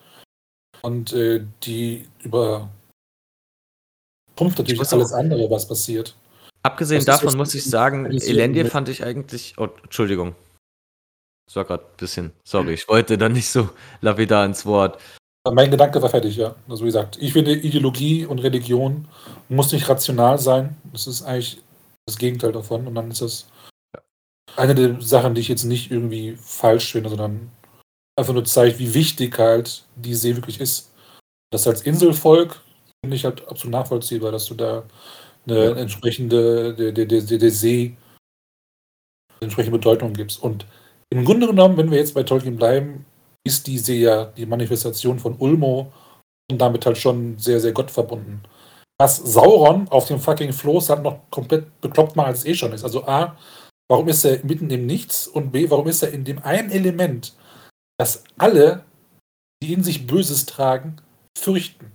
Und 0.81 1.13
äh, 1.13 1.45
die 1.63 2.07
über 2.23 2.69
trumpft 4.35 4.59
natürlich 4.59 4.91
alles 4.91 5.13
andere, 5.13 5.49
was 5.49 5.67
passiert. 5.67 6.15
Abgesehen 6.63 7.03
davon 7.05 7.35
muss 7.37 7.55
ich 7.55 7.63
sagen, 7.63 8.03
mit- 8.03 8.71
fand 8.71 8.89
ich 8.89 9.03
eigentlich. 9.03 9.55
Oh, 9.57 9.67
Entschuldigung. 9.83 10.35
Das 11.45 11.55
war 11.55 11.65
gerade 11.65 11.83
ein 11.83 11.97
bisschen. 11.97 12.31
Sorry, 12.43 12.73
ich 12.73 12.87
wollte 12.87 13.17
da 13.17 13.29
nicht 13.29 13.49
so 13.49 13.69
lapidar 14.01 14.45
ins 14.45 14.65
Wort. 14.65 14.99
Mein 15.51 15.69
Gedanke 15.69 16.01
war 16.01 16.09
fertig, 16.09 16.37
ja. 16.37 16.55
Also 16.67 16.83
wie 16.83 16.87
gesagt, 16.87 17.17
ich 17.21 17.33
finde 17.33 17.53
Ideologie 17.53 18.25
und 18.25 18.39
Religion 18.39 19.07
muss 19.47 19.71
nicht 19.71 19.87
rational 19.87 20.39
sein. 20.39 20.75
Das 20.91 21.05
ist 21.05 21.21
eigentlich 21.21 21.61
das 22.07 22.17
Gegenteil 22.17 22.51
davon. 22.51 22.87
Und 22.87 22.95
dann 22.95 23.11
ist 23.11 23.21
das 23.21 23.47
eine 24.55 24.73
der 24.73 24.99
Sachen, 25.01 25.35
die 25.35 25.41
ich 25.41 25.47
jetzt 25.47 25.63
nicht 25.63 25.91
irgendwie 25.91 26.35
falsch 26.41 26.91
finde, 26.91 27.09
sondern 27.09 27.51
einfach 28.17 28.33
nur 28.33 28.45
zeigt, 28.45 28.79
wie 28.79 28.93
wichtig 28.93 29.37
halt 29.37 29.85
die 29.95 30.15
See 30.15 30.35
wirklich 30.35 30.59
ist. 30.59 30.91
Das 31.51 31.67
als 31.67 31.81
Inselvolk 31.81 32.61
finde 33.03 33.15
ich 33.15 33.25
halt 33.25 33.47
absolut 33.47 33.73
nachvollziehbar, 33.73 34.31
dass 34.31 34.47
du 34.47 34.55
da 34.55 34.83
eine 35.47 35.75
entsprechende, 35.75 36.73
der, 36.73 36.91
der, 36.91 37.05
der, 37.05 37.21
der 37.21 37.51
See 37.51 37.95
eine 39.29 39.41
entsprechende 39.41 39.77
Bedeutung 39.77 40.13
gibst. 40.13 40.41
Und 40.41 40.65
im 41.15 41.23
Grunde 41.23 41.47
genommen, 41.47 41.77
wenn 41.77 41.91
wir 41.91 41.97
jetzt 41.97 42.13
bei 42.13 42.23
Tolkien 42.23 42.57
bleiben, 42.57 43.05
ist 43.45 43.67
die 43.67 43.77
See 43.77 44.01
ja 44.01 44.25
die 44.25 44.45
Manifestation 44.45 45.17
von 45.17 45.37
Ulmo 45.37 45.93
und 46.51 46.59
damit 46.59 46.85
halt 46.85 46.97
schon 46.97 47.37
sehr, 47.37 47.61
sehr 47.61 47.71
gottverbunden. 47.71 48.45
Was 48.99 49.17
Sauron 49.17 49.87
auf 49.89 50.07
dem 50.07 50.19
fucking 50.19 50.51
Floß 50.51 50.89
halt 50.89 51.03
noch 51.03 51.19
komplett 51.29 51.79
bekloppt 51.79 52.15
mal 52.15 52.25
als 52.25 52.45
eh 52.45 52.53
schon 52.53 52.73
ist. 52.73 52.83
Also 52.83 53.05
A, 53.05 53.37
warum 53.89 54.09
ist 54.09 54.25
er 54.25 54.43
mitten 54.43 54.69
im 54.69 54.85
Nichts 54.85 55.27
und 55.27 55.51
B, 55.51 55.69
warum 55.69 55.87
ist 55.87 56.03
er 56.03 56.11
in 56.11 56.25
dem 56.25 56.39
einen 56.39 56.71
Element, 56.71 57.33
das 57.97 58.23
alle, 58.37 58.83
die 59.63 59.71
in 59.71 59.83
sich 59.83 60.07
Böses 60.07 60.45
tragen, 60.45 60.97
fürchten. 61.37 61.93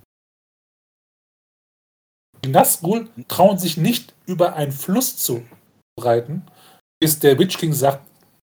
Die 2.43 2.49
Nazgul 2.49 3.07
trauen 3.27 3.59
sich 3.59 3.77
nicht 3.77 4.15
über 4.25 4.55
einen 4.55 4.71
Fluss 4.71 5.17
zu 5.17 5.45
reiten, 5.99 6.43
bis 6.99 7.19
der 7.19 7.37
Witch 7.37 7.59
King 7.59 7.73
sagt, 7.73 8.10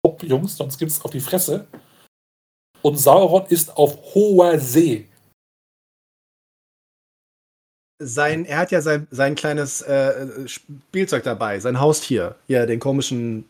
hopp 0.06 0.22
Jungs, 0.22 0.56
sonst 0.56 0.78
gibt's 0.78 1.04
auf 1.04 1.10
die 1.10 1.20
Fresse. 1.20 1.66
Und 2.82 2.96
Sauron 2.96 3.46
ist 3.48 3.76
auf 3.76 3.98
hoher 4.14 4.58
See. 4.60 5.06
Sein, 7.98 8.44
er 8.44 8.58
hat 8.58 8.70
ja 8.70 8.82
sein, 8.82 9.08
sein 9.10 9.34
kleines 9.34 9.80
äh, 9.82 10.46
Spielzeug 10.46 11.24
dabei, 11.24 11.58
sein 11.58 11.80
Haustier. 11.80 12.36
Ja, 12.46 12.66
den 12.66 12.78
komischen 12.78 13.48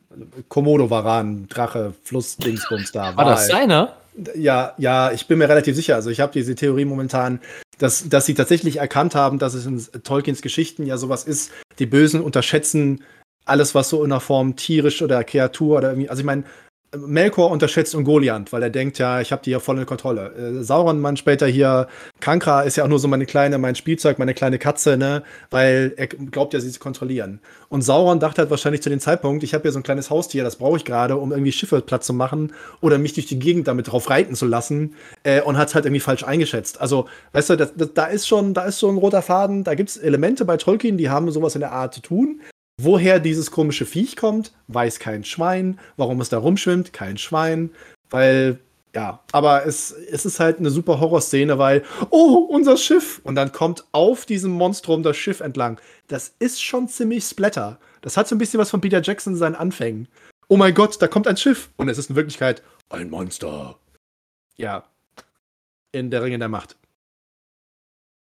Komodo-Varan, 0.49 1.49
Drache, 1.49 1.93
Fluss-Dingsbums 2.05 2.93
da. 2.93 3.17
War 3.17 3.25
das 3.25 3.49
seiner? 3.49 3.97
Ja, 4.35 4.73
ja, 4.79 5.11
ich 5.13 5.27
bin 5.27 5.39
mir 5.39 5.49
relativ 5.49 5.75
sicher. 5.77 5.97
Also 5.97 6.09
ich 6.11 6.21
habe 6.21 6.33
diese 6.33 6.55
Theorie 6.55 6.87
momentan, 6.87 7.41
dass, 7.79 8.09
dass 8.09 8.25
sie 8.25 8.35
tatsächlich 8.35 8.77
erkannt 8.77 9.15
haben, 9.15 9.39
dass 9.39 9.53
es 9.53 9.67
in 9.67 9.85
Tolkiens 10.03 10.41
Geschichten 10.41 10.87
ja 10.87 10.97
sowas 10.97 11.25
ist. 11.25 11.51
Die 11.79 11.87
Bösen 11.87 12.23
unterschätzen 12.23 13.03
alles, 13.47 13.75
was 13.75 13.89
so 13.89 14.05
in 14.05 14.11
der 14.11 14.21
Form 14.21 14.57
tierisch 14.57 15.01
oder 15.03 15.25
Kreatur 15.25 15.79
oder 15.79 15.91
irgendwie. 15.91 16.11
Also 16.11 16.21
ich 16.21 16.27
meine, 16.27 16.45
Melkor 16.97 17.51
unterschätzt 17.51 17.95
Ungoliant, 17.95 18.53
weil 18.53 18.63
er 18.63 18.71
denkt, 18.71 18.99
ja, 18.99 19.21
ich 19.21 19.33
habe 19.33 19.43
die 19.43 19.51
ja 19.51 19.59
voll 19.59 19.79
in 19.79 19.87
Kontrolle. 19.87 20.33
Äh, 20.35 20.63
Sauron, 20.63 21.01
man 21.01 21.17
später 21.17 21.47
hier, 21.47 21.89
Kankra 22.21 22.63
ist 22.63 22.77
ja 22.77 22.85
auch 22.85 22.89
nur 22.89 22.99
so 22.99 23.09
meine 23.09 23.27
kleine, 23.27 23.59
mein 23.59 23.75
Spielzeug, 23.75 24.19
meine 24.19 24.35
kleine 24.35 24.59
Katze, 24.59 24.97
ne? 24.97 25.23
Weil 25.51 25.95
er 25.97 26.07
glaubt 26.07 26.55
ja, 26.55 26.61
sie 26.61 26.71
zu 26.71 26.79
kontrollieren. 26.79 27.41
Und 27.69 27.83
Sauron 27.83 28.21
dachte 28.21 28.43
halt 28.43 28.51
wahrscheinlich 28.51 28.83
zu 28.83 28.91
dem 28.91 29.01
Zeitpunkt, 29.01 29.43
ich 29.43 29.53
habe 29.53 29.63
hier 29.63 29.73
so 29.73 29.81
ein 29.81 29.83
kleines 29.83 30.11
Haustier, 30.11 30.45
das 30.45 30.57
brauche 30.57 30.77
ich 30.77 30.85
gerade, 30.85 31.17
um 31.17 31.33
irgendwie 31.33 31.53
Schiffe 31.53 31.81
platt 31.81 32.05
zu 32.05 32.15
machen 32.15 32.53
oder 32.81 32.99
mich 32.99 33.15
durch 33.15 33.27
die 33.27 33.39
Gegend 33.39 33.69
damit 33.69 33.89
drauf 33.89 34.09
reiten 34.09 34.35
zu 34.35 34.47
lassen 34.47 34.95
äh, 35.25 35.43
und 35.43 35.59
hat 35.59 35.69
es 35.69 35.75
halt 35.75 35.87
irgendwie 35.87 36.01
falsch 36.01 36.25
eingeschätzt. 36.25 36.81
Also, 36.81 37.07
weißt 37.33 37.51
du, 37.51 37.57
das, 37.57 37.75
das, 37.75 37.95
da 37.95 38.07
ist 38.07 38.29
schon, 38.29 38.55
da 38.55 38.65
ist 38.65 38.79
so 38.79 38.89
ein 38.89 38.97
roter 38.97 39.23
Faden, 39.23 39.65
da 39.65 39.75
gibt 39.75 39.91
es 39.91 39.97
Elemente 39.97 40.45
bei 40.45 40.57
Tolkien, 40.57 40.97
die 40.97 41.11
haben 41.11 41.31
sowas 41.31 41.57
in 41.57 41.61
der 41.61 41.73
Art 41.73 41.95
zu 41.95 42.01
tun. 42.01 42.41
Woher 42.79 43.21
dieses 43.21 43.51
komische 43.51 43.87
Viech 43.87 44.17
kommt, 44.17 44.53
weiß 44.69 44.99
kein 44.99 45.25
Schwein. 45.25 45.81
Warum 45.97 46.21
es 46.21 46.29
da 46.29 46.39
rumschwimmt, 46.39 46.93
kein 46.93 47.17
Schwein. 47.17 47.71
Weil, 48.11 48.59
ja, 48.95 49.21
aber 49.33 49.65
es, 49.65 49.93
es 49.93 50.27
ist 50.27 50.41
halt 50.41 50.59
eine 50.59 50.71
super 50.71 51.01
Horrorszene, 51.01 51.59
weil, 51.59 51.85
oh, 52.11 52.47
unser 52.51 52.77
Schiff. 52.77 53.21
Und 53.25 53.35
dann 53.35 53.53
kommt 53.53 53.87
auf 53.93 54.27
diesem 54.27 54.53
Monstrum 54.53 55.03
das 55.03 55.17
Schiff 55.17 55.41
entlang. 55.41 55.81
Das 56.09 56.35
ist 56.39 56.63
schon 56.63 56.89
ziemlich 56.89 57.25
Splatter. 57.25 57.79
Das 58.03 58.19
hat 58.19 58.29
so 58.29 58.35
ein 58.35 58.39
bisschen 58.39 58.61
was 58.61 58.71
von 58.71 58.83
Peter 58.83 59.01
Jackson 59.03 59.33
in 59.33 59.39
seinen 59.39 59.57
Anfängen. 59.57 60.07
Oh 60.49 60.59
mein 60.59 60.75
Gott, 60.75 61.01
da 61.01 61.09
kommt 61.09 61.27
ein 61.27 61.39
Schiff. 61.39 61.71
Und 61.77 61.89
es 61.89 61.97
ist 61.97 62.11
in 62.11 62.17
Wirklichkeit 62.17 62.63
ein 62.91 63.09
Monster. 63.09 63.79
Ja. 64.57 64.85
In 65.93 66.11
der 66.11 66.23
Ringe 66.23 66.39
der 66.39 66.49
Macht. 66.49 66.77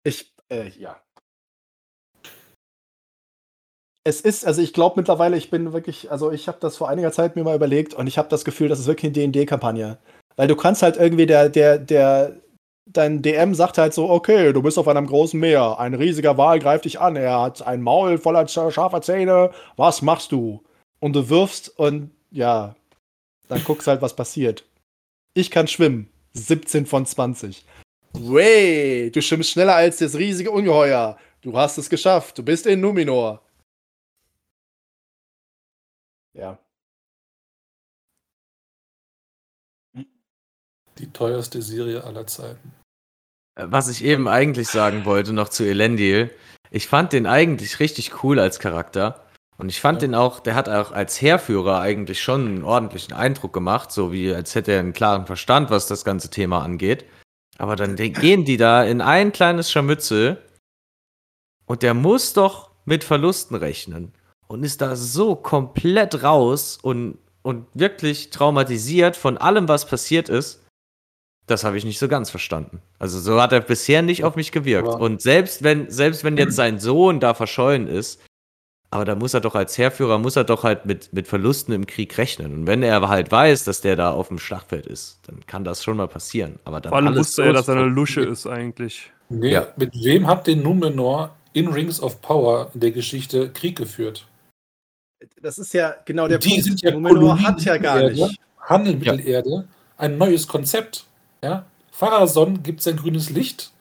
Ich, 0.05 0.33
äh, 0.49 0.71
ja. 0.71 0.99
Es 4.09 4.23
ist, 4.23 4.47
also 4.47 4.63
ich 4.63 4.73
glaube 4.73 4.99
mittlerweile, 4.99 5.37
ich 5.37 5.51
bin 5.51 5.75
wirklich, 5.75 6.11
also 6.11 6.33
ich 6.33 6.49
habe 6.49 6.57
das 6.63 6.79
vor 6.79 6.89
einiger 6.89 7.13
Zeit 7.13 7.37
mir 7.37 7.45
mal 7.45 7.55
überlegt 7.55 7.93
und 7.93 8.07
ich 8.07 8.17
habe 8.17 8.31
das 8.31 8.43
Gefühl, 8.47 8.69
das 8.69 8.81
ist 8.81 8.87
wirklich 8.87 9.11
eine 9.15 9.29
D&D-Kampagne. 9.29 9.99
Weil 10.37 10.49
du 10.49 10.57
kannst 10.57 10.83
halt 10.83 10.97
irgendwie 10.97 11.27
der, 11.27 11.51
der, 11.51 11.77
der, 11.77 12.37
dein 12.91 13.21
DM 13.21 13.55
sagt 13.55 13.77
halt 13.77 13.93
so, 13.93 14.09
okay, 14.09 14.55
du 14.55 14.63
bist 14.63 14.79
auf 14.79 14.89
einem 14.89 15.07
großen 15.07 15.39
Meer, 15.39 15.79
ein 15.79 15.93
riesiger 15.93 16.39
Wal 16.39 16.59
greift 16.59 16.87
dich 16.87 16.99
an, 16.99 17.17
er 17.17 17.39
hat 17.39 17.67
ein 17.67 17.83
Maul 17.83 18.17
voller 18.17 18.45
sch- 18.45 18.71
scharfer 18.71 19.03
Zähne, 19.03 19.51
was 19.77 20.01
machst 20.01 20.33
du? 20.33 20.63
Und 21.01 21.13
du 21.15 21.29
wirfst 21.29 21.79
und 21.79 22.11
ja, 22.31 22.77
dann 23.49 23.63
guckst 23.63 23.89
halt, 23.89 24.01
was 24.01 24.17
passiert. 24.17 24.65
Ich 25.35 25.51
kann 25.51 25.69
schwimmen, 25.69 26.09
17 26.33 26.87
von 26.87 27.05
20. 27.05 27.63
Way, 28.15 29.11
du 29.11 29.21
schwimmst 29.21 29.51
schneller 29.51 29.75
als 29.75 29.99
das 29.99 30.17
riesige 30.17 30.51
Ungeheuer. 30.51 31.19
Du 31.43 31.59
hast 31.59 31.77
es 31.77 31.91
geschafft, 31.91 32.39
du 32.39 32.43
bist 32.43 32.67
in 32.67 32.81
Numenor. 32.81 33.43
Ja. 36.39 36.57
Die 40.99 41.13
teuerste 41.13 41.63
Serie 41.63 42.05
aller 42.05 42.27
Zeiten. 42.27 42.73
Was 43.57 43.89
ich 43.89 44.05
eben 44.05 44.29
eigentlich 44.29 44.69
sagen 44.69 45.05
wollte, 45.05 45.33
noch 45.33 45.49
zu 45.49 45.65
Elendil. 45.65 46.31
Ich 46.71 46.87
fand 46.87 47.13
den 47.13 47.27
eigentlich 47.27 47.81
richtig 47.81 48.23
cool 48.23 48.39
als 48.39 48.61
Charakter. 48.61 49.27
Und 49.57 49.69
ich 49.69 49.81
fand 49.81 50.01
Ja. 50.01 50.09
den 50.09 50.15
auch, 50.15 50.39
der 50.39 50.55
hat 50.55 50.69
auch 50.69 50.93
als 50.93 51.21
Heerführer 51.21 51.81
eigentlich 51.81 52.23
schon 52.23 52.47
einen 52.47 52.65
ordentlichen 52.65 53.15
Eindruck 53.15 53.53
gemacht, 53.53 53.91
so 53.91 54.13
wie 54.13 54.33
als 54.33 54.55
hätte 54.55 54.73
er 54.73 54.81
einen 54.81 54.93
klaren 54.93 55.27
Verstand, 55.27 55.71
was 55.71 55.89
das 55.89 56.05
ganze 56.05 56.31
Thema 56.31 56.63
angeht. 56.63 57.05
Aber 57.59 57.75
dann 57.75 57.97
gehen 57.97 58.45
die 58.45 58.57
da 58.57 58.85
in 58.85 59.01
ein 59.01 59.33
kleines 59.33 59.73
Scharmützel 59.73 60.41
und 61.67 61.83
der 61.83 61.95
muss 61.95 62.33
doch 62.33 62.71
mit 62.85 63.03
Verlusten 63.03 63.57
rechnen 63.57 64.15
und 64.49 64.65
ist 64.65 64.81
da 64.81 64.97
so 64.97 65.37
komplett 65.37 66.23
raus 66.23 66.79
und, 66.83 67.19
und 67.43 67.67
wirklich 67.75 68.31
traumatisiert 68.31 69.17
von 69.17 69.39
allem, 69.39 69.69
was 69.69 69.87
passiert 69.87 70.29
ist. 70.29 70.65
Das 71.47 71.65
habe 71.65 71.79
ich 71.79 71.85
nicht 71.85 71.99
so 71.99 72.09
ganz 72.09 72.29
verstanden. 72.31 72.83
Also 72.99 73.21
so 73.21 73.41
hat 73.41 73.53
er 73.53 73.61
bisher 73.61 74.03
nicht 74.03 74.25
auf 74.25 74.37
mich 74.37 74.53
gewirkt. 74.53 74.89
Aber- 74.89 75.01
und 75.01 75.23
selbst 75.23 75.63
wenn, 75.63 75.91
selbst 75.91 76.25
wenn 76.25 76.37
jetzt 76.37 76.57
sein 76.57 76.79
Sohn 76.79 77.21
da 77.21 77.33
verschollen 77.35 77.87
ist, 77.89 78.21
aber 78.91 79.05
da 79.05 79.15
muss 79.15 79.35
er 79.35 79.41
doch 79.41 79.55
als 79.55 79.77
Heerführer, 79.77 80.19
muss 80.19 80.37
er 80.37 80.45
doch 80.45 80.65
halt 80.65 80.87
mit, 80.87 81.13
mit 81.13 81.29
Verlusten 81.29 81.73
im 81.75 81.87
Krieg 81.87 82.17
rechnen. 82.17 82.55
Und 82.55 82.67
wenn 82.67 82.83
er 82.83 83.07
halt 83.09 83.31
weiß, 83.31 83.65
dass 83.65 83.83
der 83.83 83.97
da 83.97 84.13
auf 84.13 84.29
dem 84.29 84.39
Schlachtfeld 84.39 84.87
ist, 84.87 85.21
dann 85.27 85.45
kann 85.47 85.63
das 85.65 85.85
schon 85.85 85.99
mal 85.99 86.09
passieren. 86.09 86.59
Aber 86.65 86.81
dann 86.81 86.91
Vor 86.91 86.99
allem 86.99 87.15
wusste 87.15 87.45
er, 87.45 87.53
dass 87.53 87.69
er 87.69 87.77
eine 87.77 87.85
Lusche 87.85 88.23
ist 88.23 88.47
eigentlich. 88.47 89.11
Nee, 89.29 89.53
Ja. 89.53 89.67
mit 89.77 89.93
wem 89.95 90.27
hat 90.27 90.47
denn 90.47 90.63
Numenor 90.63 91.37
in 91.53 91.69
Rings 91.69 92.01
of 92.01 92.23
Power 92.23 92.71
in 92.73 92.81
der 92.81 92.93
Geschichte 92.93 93.51
Krieg 93.51 93.77
geführt? 93.77 94.27
Das 95.41 95.59
ist 95.59 95.73
ja 95.75 95.97
genau 96.05 96.29
der 96.29 96.39
die 96.39 96.49
Punkt. 96.49 96.65
sind 96.65 96.83
ja 96.83 96.93
Numenor 96.93 97.15
Kolonien 97.15 97.47
hat 97.47 97.63
ja 97.63 97.77
gar 97.77 97.97
Mittelerde, 97.97 98.27
nicht. 98.27 98.41
Handel 98.61 98.97
Mittelerde, 98.97 99.69
ein 99.97 100.19
neues 100.19 100.47
Konzept. 100.47 101.07
Ja? 101.43 101.67
Pharason 101.91 102.63
gibt 102.63 102.83
sein 102.83 102.97
grünes 102.97 103.31
Licht, 103.31 103.73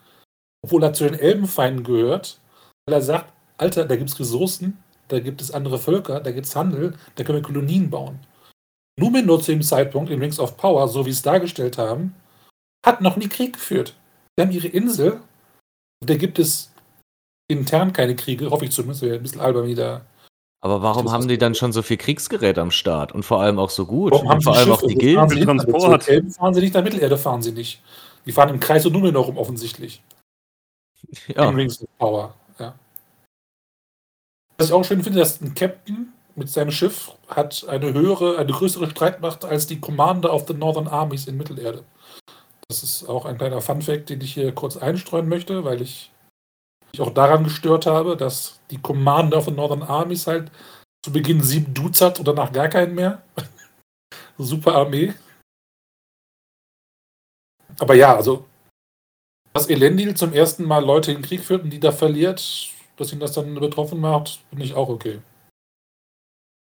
obwohl 0.64 0.84
er 0.84 0.94
zu 0.94 1.04
den 1.04 1.20
Elbenfeinden 1.20 1.84
gehört, 1.84 2.40
weil 2.86 2.96
er 2.96 3.02
sagt, 3.02 3.32
Alter, 3.58 3.86
da 3.86 3.96
gibt 3.96 4.10
es 4.10 4.20
Ressourcen, 4.20 4.78
da 5.08 5.20
gibt 5.20 5.42
es 5.42 5.52
andere 5.52 5.80
Völker, 5.80 6.20
da 6.20 6.32
gibt 6.32 6.48
es 6.48 6.56
Handel, 6.56 6.96
da 7.16 7.24
können 7.24 7.40
wir 7.40 7.44
Kolonien 7.44 7.90
bauen. 7.90 8.20
Numenor 9.00 9.42
zu 9.42 9.52
dem 9.52 9.62
Zeitpunkt 9.62 10.10
in 10.10 10.20
Rings 10.20 10.40
of 10.40 10.58
Power, 10.58 10.88
so 10.88 11.06
wie 11.06 11.12
sie 11.12 11.18
es 11.18 11.22
dargestellt 11.22 11.78
haben, 11.78 12.16
hat 12.86 13.02
noch 13.02 13.16
nie 13.16 13.28
Krieg 13.28 13.54
geführt. 13.54 13.96
Die 14.38 14.44
haben 14.44 14.52
ihre 14.52 14.68
Insel, 14.68 15.20
da 16.06 16.16
gibt 16.16 16.40
es 16.40 16.72
intern 17.48 17.94
keine 17.94 18.16
Kriege, 18.16 18.50
hoffe 18.50 18.66
ich 18.66 18.72
zumindest, 18.72 19.02
wäre 19.02 19.16
ein 19.16 19.24
bisschen 19.24 19.42
albern 19.42 19.68
wieder. 19.68 20.06
Aber 20.62 20.82
warum 20.82 21.06
Das 21.06 21.14
haben 21.14 21.28
die 21.28 21.38
dann 21.38 21.56
schon 21.56 21.72
so 21.72 21.82
viel 21.82 21.98
Kriegsgerät 21.98 22.58
am 22.58 22.72
Start? 22.72 23.12
Und 23.12 23.24
vor 23.24 23.42
allem 23.42 23.60
auch 23.60 23.70
so 23.70 23.86
gut? 23.86 24.12
Warum 24.12 24.30
haben 24.30 24.42
vor 24.42 24.56
allem 24.56 24.72
auch 24.72 24.82
die 24.82 25.14
fahren 25.14 25.30
Gilden? 25.30 25.60
Also 25.60 25.72
Transport. 25.72 26.08
Elben 26.08 26.32
fahren 26.32 26.54
sie 26.54 26.62
nicht, 26.62 26.74
nach 26.74 26.84
Mittelerde 26.84 27.18
fahren 27.18 27.42
sie 27.42 27.52
nicht. 27.52 27.82
Die 28.26 28.32
fahren 28.32 28.50
im 28.50 28.60
Kreis 28.60 28.86
und 28.86 28.94
Numenor 28.94 29.26
rum 29.26 29.38
offensichtlich. 29.38 30.02
Ja. 31.28 31.48
In 31.48 31.56
Rings 31.56 31.82
of 31.82 31.88
Power. 32.00 32.34
Ja. 32.60 32.74
Was 34.58 34.68
ich 34.68 34.74
auch 34.74 34.84
schön 34.84 35.04
finde, 35.04 35.20
dass 35.20 35.40
ein 35.40 35.54
Captain 35.54 36.12
mit 36.36 36.50
seinem 36.50 36.72
Schiff 36.72 37.12
hat 37.28 37.66
eine 37.68 37.94
höhere, 37.94 38.38
eine 38.38 38.52
größere 38.52 38.90
Streitmacht 38.90 39.46
als 39.46 39.68
die 39.68 39.80
Commander 39.80 40.34
of 40.34 40.46
the 40.48 40.54
Northern 40.54 40.88
Armies 40.88 41.28
in 41.28 41.38
Mittelerde. 41.38 41.84
Das 42.68 42.84
ist 42.84 43.08
auch 43.08 43.26
ein 43.26 43.38
kleiner 43.38 43.62
Funfact, 43.62 44.10
den 44.10 44.22
ich 44.22 44.34
hier 44.34 44.52
kurz 44.52 44.76
einstreuen 44.76 45.30
möchte, 45.30 45.64
weil 45.64 45.82
ich 45.82 46.12
mich 46.92 47.02
auch 47.02 47.14
daran 47.14 47.44
gestört 47.44 47.86
habe, 47.86 48.16
dass 48.18 48.60
die 48.72 48.82
Commander 48.82 49.38
of 49.38 49.46
the 49.46 49.52
Northern 49.52 49.84
Armies 49.84 50.28
halt 50.28 50.52
zu 51.04 51.12
Beginn 51.12 51.42
sieben 51.42 51.74
Dudes 51.74 52.02
hat 52.02 52.20
und 52.20 52.28
danach 52.28 52.52
gar 52.52 52.68
keinen 52.70 52.96
mehr. 52.96 53.22
Super 54.38 54.76
Armee. 54.76 55.14
Aber 57.80 57.94
ja, 57.96 58.16
also, 58.16 58.46
dass 59.54 59.70
Elendil 59.70 60.16
zum 60.16 60.34
ersten 60.34 60.64
Mal 60.64 60.84
Leute 60.84 61.12
in 61.12 61.18
den 61.18 61.24
Krieg 61.24 61.42
führt 61.44 61.64
und 61.64 61.70
die 61.70 61.80
da 61.80 61.92
verliert, 61.92 62.70
dass 62.98 63.14
ihn 63.14 63.20
das 63.20 63.34
dann 63.34 63.54
betroffen 63.56 64.00
macht, 64.00 64.40
finde 64.50 64.66
ich 64.66 64.74
auch 64.74 64.90
okay. 64.90 65.22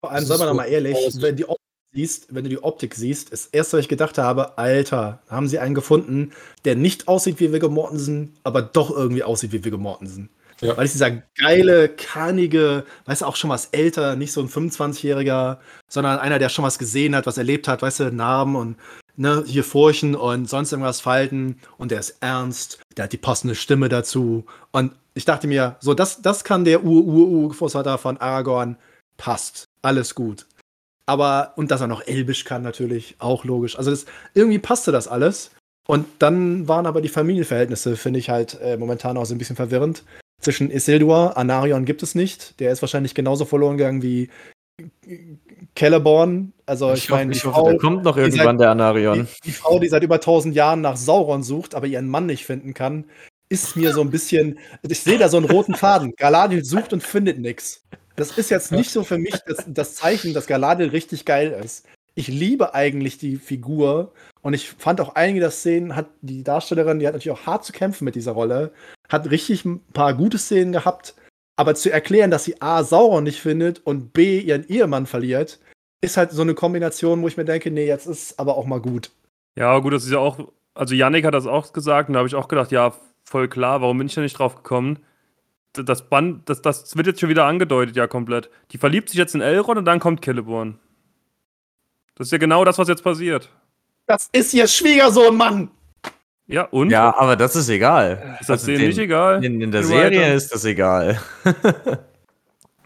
Vor 0.01 0.11
allem, 0.11 0.27
Das 0.27 0.29
sei 0.29 0.35
mal 0.35 0.39
so- 0.39 0.47
noch 0.47 0.55
mal 0.57 0.65
ehrlich, 0.67 0.97
wenn, 1.21 1.37
die 1.37 1.45
Optik 1.49 1.57
siehst, 1.97 2.35
wenn 2.35 2.45
du 2.45 2.51
die 2.51 2.63
Optik 2.63 2.95
siehst, 2.95 3.33
das 3.33 3.47
erste, 3.47 3.77
was 3.77 3.85
ich 3.85 3.89
gedacht 3.89 4.19
habe, 4.19 4.59
Alter, 4.59 5.21
haben 5.29 5.49
sie 5.49 5.59
einen 5.59 5.75
gefunden, 5.75 6.33
der 6.65 6.77
nicht 6.77 7.09
aussieht 7.09 7.41
wie 7.41 7.53
Viggo 7.53 7.71
Mortensen, 7.71 8.35
aber 8.45 8.63
doch 8.63 8.91
irgendwie 8.91 9.23
aussieht 9.23 9.53
wie 9.53 9.65
Viggo 9.65 9.79
Mortensen. 9.79 10.29
Ja. 10.61 10.77
Weil 10.77 10.87
es 10.87 10.93
dieser 10.93 11.11
geile, 11.39 11.89
karnige, 11.89 12.85
weißt 13.05 13.23
du, 13.23 13.27
auch 13.27 13.37
schon 13.37 13.51
was 13.51 13.67
älter, 13.67 14.17
nicht 14.17 14.33
so 14.33 14.41
ein 14.41 14.49
25-Jähriger, 14.49 15.59
sondern 15.89 16.19
einer, 16.19 16.39
der 16.39 16.49
schon 16.49 16.65
was 16.65 16.79
gesehen 16.79 17.15
hat, 17.15 17.27
was 17.27 17.39
erlebt 17.39 17.69
hat, 17.69 17.83
weißt 17.83 18.01
du, 18.01 18.13
Narben 18.13 18.57
und 18.57 18.77
ne, 19.17 19.43
hier 19.47 19.65
Furchen 19.65 20.15
und 20.15 20.49
sonst 20.49 20.73
irgendwas 20.73 21.01
Falten 21.01 21.59
und 21.79 21.91
der 21.91 22.01
ist 22.01 22.17
ernst, 22.21 22.79
der 22.97 23.05
hat 23.05 23.13
die 23.13 23.19
passende 23.19 23.55
Stimme 23.55 23.89
dazu 23.89 24.45
und 24.73 24.93
ich 25.15 25.25
dachte 25.25 25.47
mir, 25.47 25.77
so, 25.81 25.95
das, 25.95 26.21
das 26.21 26.45
kann 26.45 26.67
der 26.67 26.85
Ur-Ur-Urgroßvater 26.85 27.97
von 27.97 28.19
Aragorn, 28.19 28.77
passt, 29.17 29.65
alles 29.81 30.15
gut. 30.15 30.47
Aber, 31.07 31.53
und 31.57 31.71
dass 31.71 31.81
er 31.81 31.87
noch 31.87 32.07
Elbisch 32.07 32.45
kann 32.45 32.63
natürlich, 32.63 33.15
auch 33.19 33.45
logisch. 33.45 33.79
Also 33.79 33.91
das, 33.91 34.07
irgendwie 34.35 34.59
passte 34.59 34.93
das 34.93 35.07
alles. 35.09 35.53
Und 35.87 36.07
dann 36.19 36.67
waren 36.67 36.87
aber 36.87 37.01
die 37.01 37.09
Familienverhältnisse, 37.09 37.97
finde 37.97 38.19
ich 38.19 38.29
halt 38.29 38.61
äh, 38.61 38.77
momentan 38.77 39.17
auch 39.17 39.25
so 39.25 39.35
ein 39.35 39.39
bisschen 39.39 39.55
verwirrend. 39.55 40.03
Zwischen 40.41 40.71
Isildur, 40.71 41.37
Anarion 41.37 41.85
gibt 41.85 42.03
es 42.03 42.15
nicht. 42.15 42.59
Der 42.61 42.73
ist 42.73 42.83
wahrscheinlich 42.83 43.15
genauso 43.15 43.45
verloren 43.45 43.79
gegangen 43.79 44.03
wie 44.03 44.29
Celeborn. 45.79 46.53
Also 46.67 46.93
ich, 46.93 47.05
Ich, 47.05 47.11
meine, 47.11 47.33
die 47.33 47.39
Frau, 47.39 47.71
der 47.71 47.79
kommt 47.79 48.03
noch 48.03 48.17
irgendwann, 48.17 48.59
der 48.59 48.71
Anarion. 48.71 49.27
die, 49.45 49.51
die 49.51 49.53
Frau, 49.53 49.79
die 49.79 49.89
seit 49.89 50.03
über 50.03 50.17
1000 50.17 50.55
Jahren 50.55 50.81
nach 50.81 50.97
Sauron 50.97 51.43
sucht, 51.43 51.75
aber 51.75 51.87
ihren 51.87 52.09
Mann 52.09 52.27
nicht 52.27 52.45
finden 52.45 52.75
kann, 52.75 53.05
ist 53.49 53.77
mir 53.77 53.93
so 53.93 54.01
ein 54.01 54.11
bisschen. 54.11 54.59
Ich 54.83 55.01
sehe 55.01 55.19
da 55.19 55.29
so 55.29 55.37
einen 55.37 55.47
roten 55.47 55.75
Faden. 55.75 56.15
Galadriel 56.17 56.65
sucht 56.65 56.93
und 56.93 57.03
findet 57.03 57.39
nichts. 57.39 57.85
Das 58.17 58.37
ist 58.39 58.51
jetzt 58.51 58.73
nicht 58.73 58.91
so 58.91 59.05
für 59.05 59.19
mich 59.19 59.35
das, 59.47 59.65
das 59.67 59.95
Zeichen, 59.95 60.33
dass 60.33 60.47
Galadriel 60.47 60.89
richtig 60.89 61.25
geil 61.25 61.59
ist. 61.63 61.87
Ich 62.15 62.29
liebe 62.29 62.75
eigentlich 62.75 63.19
die 63.19 63.37
Figur 63.37 64.13
und 64.41 64.55
ich 64.55 64.71
fand 64.71 65.03
auch 65.03 65.15
einige 65.15 65.41
der 65.41 65.51
Szenen, 65.51 65.95
hat 65.95 66.07
die 66.23 66.43
Darstellerin, 66.43 66.99
die 66.99 67.07
hat 67.07 67.13
natürlich 67.13 67.39
auch 67.39 67.47
hart 67.47 67.65
zu 67.65 67.73
kämpfen 67.73 68.07
mit 68.07 68.15
dieser 68.15 68.33
Rolle, 68.33 68.73
hat 69.11 69.31
richtig 69.31 69.67
ein 69.67 69.81
paar 69.93 70.15
gute 70.15 70.39
Szenen 70.39 70.73
gehabt, 70.73 71.15
aber 71.57 71.75
zu 71.75 71.93
erklären, 71.93 72.31
dass 72.31 72.45
sie 72.45 72.61
A. 72.63 72.83
Sauron 72.85 73.25
nicht 73.25 73.41
findet 73.41 73.85
und 73.85 74.15
B. 74.15 74.41
ihren 74.41 74.67
Ehemann 74.67 75.05
verliert, 75.05 75.59
ist 76.01 76.17
halt 76.17 76.31
so 76.31 76.41
eine 76.41 76.55
Kombination, 76.55 77.21
wo 77.21 77.29
ich 77.29 77.37
mir 77.37 77.45
denke, 77.45 77.71
nee, 77.71 77.87
jetzt 77.87 78.07
ist 78.07 78.39
aber 78.41 78.57
auch 78.57 78.65
mal 78.65 78.81
gut. 78.81 79.11
Ja, 79.59 79.79
gut, 79.79 79.93
das 79.93 80.05
ist 80.05 80.13
ja 80.13 80.19
auch, 80.19 80.39
also 80.75 80.95
Yannick 80.95 81.27
hat 81.27 81.35
das 81.35 81.47
auch 81.47 81.75
gesagt 81.75 82.09
und 82.09 82.15
da 82.15 82.19
habe 82.19 82.29
ich 82.29 82.35
auch 82.35 82.49
gedacht, 82.49 82.73
ja, 82.73 82.95
voll 83.25 83.49
klar, 83.49 83.83
warum 83.83 83.99
bin 83.99 84.07
ich 84.07 84.15
da 84.15 84.23
nicht 84.23 84.39
drauf 84.39 84.57
gekommen? 84.57 85.01
Das 85.85 86.09
Band, 86.09 86.49
das, 86.49 86.63
das 86.63 86.97
wird 86.97 87.07
jetzt 87.07 87.21
schon 87.21 87.29
wieder 87.29 87.45
angedeutet, 87.45 87.97
ja, 87.97 88.07
komplett. 88.07 88.51
Die 88.71 88.79
verliebt 88.79 89.09
sich 89.09 89.19
jetzt 89.19 89.35
in 89.35 89.41
Elrond 89.41 89.79
und 89.79 89.85
dann 89.85 90.01
kommt 90.01 90.25
Celeborn. 90.25 90.79
Das 92.15 92.29
ist 92.29 92.33
ja 92.33 92.39
genau 92.39 92.65
das, 92.65 92.79
was 92.79 92.89
jetzt 92.89 93.05
passiert. 93.05 93.51
Das 94.07 94.29
ist 94.33 94.55
ihr 94.55 94.67
Schwiegersohn, 94.67 95.37
Mann! 95.37 95.71
Ja, 96.47 96.63
und? 96.63 96.91
Ja, 96.91 97.17
aber 97.19 97.35
das 97.37 97.57
ist 97.57 97.69
egal. 97.69 98.37
ist 98.41 98.49
das 98.49 98.61
also 98.61 98.67
denen 98.67 98.79
den- 98.79 98.89
nicht 98.89 98.99
egal? 98.99 99.45
In, 99.45 99.61
in 99.61 99.71
der 99.73 99.83
Serie 99.83 100.21
Writer? 100.21 100.35
ist 100.35 100.55
das 100.55 100.65
egal. 100.65 101.21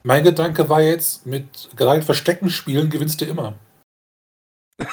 Mein 0.03 0.25
Gedanke 0.25 0.69
war 0.69 0.81
jetzt, 0.81 1.27
mit 1.27 1.69
gerade 1.77 2.01
Verstecken 2.01 2.49
spielen 2.49 2.89
gewinnst 2.89 3.21
du 3.21 3.27
immer. 3.27 3.55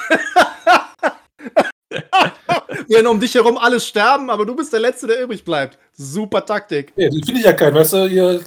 Wenn 2.96 3.06
um 3.06 3.20
dich 3.20 3.34
herum 3.34 3.58
alles 3.58 3.86
sterben, 3.86 4.30
aber 4.30 4.46
du 4.46 4.56
bist 4.56 4.72
der 4.72 4.80
Letzte, 4.80 5.06
der 5.06 5.22
übrig 5.22 5.44
bleibt. 5.44 5.78
Super 5.92 6.44
Taktik. 6.44 6.92
Ja, 6.96 7.08
die 7.08 7.22
finde 7.22 7.40
ich 7.40 7.46
ja 7.46 7.52
keinen, 7.52 7.74
weißt 7.74 7.92
du, 7.92 8.06
ihr, 8.06 8.40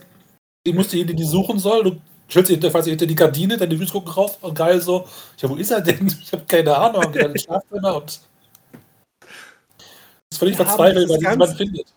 die 0.65 0.73
musst 0.73 0.93
du 0.93 1.03
die, 1.03 1.15
die 1.15 1.23
suchen 1.23 1.59
soll, 1.59 1.83
du 1.83 2.01
stellst 2.29 2.47
sie 2.47 2.55
hinter, 2.55 2.83
hinter 2.83 3.05
die 3.05 3.15
Gardine, 3.15 3.57
deine 3.57 3.77
Füße 3.77 3.91
gucken 3.91 4.11
rauf 4.11 4.41
und 4.41 4.55
geil 4.55 4.81
so, 4.81 5.07
ja, 5.37 5.49
wo 5.49 5.55
ist 5.55 5.71
er 5.71 5.81
denn? 5.81 6.07
Ich 6.21 6.31
habe 6.31 6.43
keine 6.47 6.75
Ahnung, 6.75 7.13
in 7.13 7.37
Schlafzimmer 7.37 7.97
und 7.97 8.07
das 8.09 8.19
ist 10.31 10.39
völlig 10.39 10.57
Ja, 10.57 10.65
verzweifelt, 10.65 11.09
weil 11.09 11.17
niemand 11.17 11.57
findet. 11.57 11.93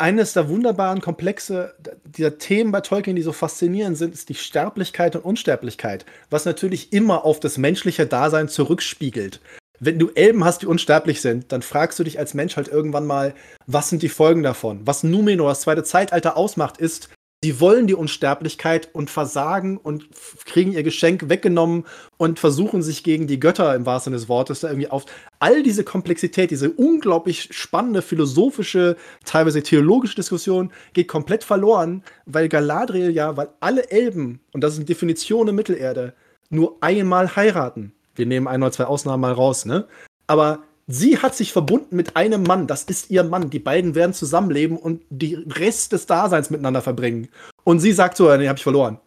Eines 0.00 0.32
der 0.32 0.48
wunderbaren 0.48 1.00
Komplexe 1.00 1.74
dieser 2.04 2.38
Themen 2.38 2.70
bei 2.70 2.80
Tolkien, 2.82 3.16
die 3.16 3.22
so 3.22 3.32
faszinierend 3.32 3.96
sind, 3.96 4.14
ist 4.14 4.28
die 4.28 4.34
Sterblichkeit 4.34 5.16
und 5.16 5.24
Unsterblichkeit, 5.24 6.04
was 6.30 6.44
natürlich 6.44 6.92
immer 6.92 7.24
auf 7.24 7.40
das 7.40 7.58
menschliche 7.58 8.06
Dasein 8.06 8.48
zurückspiegelt. 8.48 9.40
Wenn 9.80 9.98
du 9.98 10.10
Elben 10.14 10.44
hast, 10.44 10.62
die 10.62 10.66
unsterblich 10.66 11.20
sind, 11.20 11.52
dann 11.52 11.62
fragst 11.62 11.98
du 11.98 12.04
dich 12.04 12.18
als 12.18 12.34
Mensch 12.34 12.56
halt 12.56 12.68
irgendwann 12.68 13.06
mal, 13.06 13.34
was 13.66 13.88
sind 13.88 14.02
die 14.02 14.08
Folgen 14.08 14.42
davon? 14.42 14.80
Was 14.84 15.04
Numenor, 15.04 15.50
das 15.50 15.60
zweite 15.60 15.84
Zeitalter, 15.84 16.36
ausmacht, 16.36 16.78
ist, 16.78 17.10
sie 17.44 17.60
wollen 17.60 17.86
die 17.86 17.94
Unsterblichkeit 17.94 18.92
und 18.92 19.08
versagen 19.08 19.76
und 19.76 20.08
kriegen 20.44 20.72
ihr 20.72 20.82
Geschenk 20.82 21.28
weggenommen 21.28 21.84
und 22.16 22.40
versuchen 22.40 22.82
sich 22.82 23.04
gegen 23.04 23.28
die 23.28 23.38
Götter 23.38 23.76
im 23.76 23.86
wahrsten 23.86 24.10
Sinne 24.10 24.20
des 24.20 24.28
Wortes 24.28 24.60
da 24.60 24.68
irgendwie 24.68 24.90
auf. 24.90 25.06
All 25.38 25.62
diese 25.62 25.84
Komplexität, 25.84 26.50
diese 26.50 26.70
unglaublich 26.70 27.50
spannende 27.52 28.02
philosophische, 28.02 28.96
teilweise 29.24 29.62
theologische 29.62 30.16
Diskussion 30.16 30.72
geht 30.92 31.06
komplett 31.06 31.44
verloren, 31.44 32.02
weil 32.26 32.48
Galadriel 32.48 33.10
ja, 33.10 33.36
weil 33.36 33.50
alle 33.60 33.90
Elben, 33.92 34.40
und 34.52 34.64
das 34.64 34.72
ist 34.72 34.78
eine 34.78 34.86
Definition 34.86 35.46
in 35.46 35.54
Mittelerde, 35.54 36.14
nur 36.50 36.78
einmal 36.80 37.36
heiraten. 37.36 37.92
Wir 38.18 38.26
nehmen 38.26 38.48
ein 38.48 38.62
oder 38.62 38.72
zwei 38.72 38.84
Ausnahmen 38.84 39.20
mal 39.20 39.32
raus, 39.32 39.64
ne? 39.64 39.86
Aber 40.26 40.60
sie 40.86 41.18
hat 41.18 41.34
sich 41.34 41.52
verbunden 41.52 41.96
mit 41.96 42.16
einem 42.16 42.42
Mann, 42.42 42.66
das 42.66 42.82
ist 42.84 43.10
ihr 43.10 43.24
Mann. 43.24 43.50
Die 43.50 43.58
beiden 43.58 43.94
werden 43.94 44.12
zusammenleben 44.12 44.76
und 44.76 45.02
die 45.10 45.34
Rest 45.34 45.92
des 45.92 46.06
Daseins 46.06 46.50
miteinander 46.50 46.82
verbringen. 46.82 47.28
Und 47.64 47.80
sie 47.80 47.92
sagt 47.92 48.16
so, 48.16 48.34
nee, 48.36 48.48
hab 48.48 48.56
ich 48.56 48.62
verloren. 48.62 48.98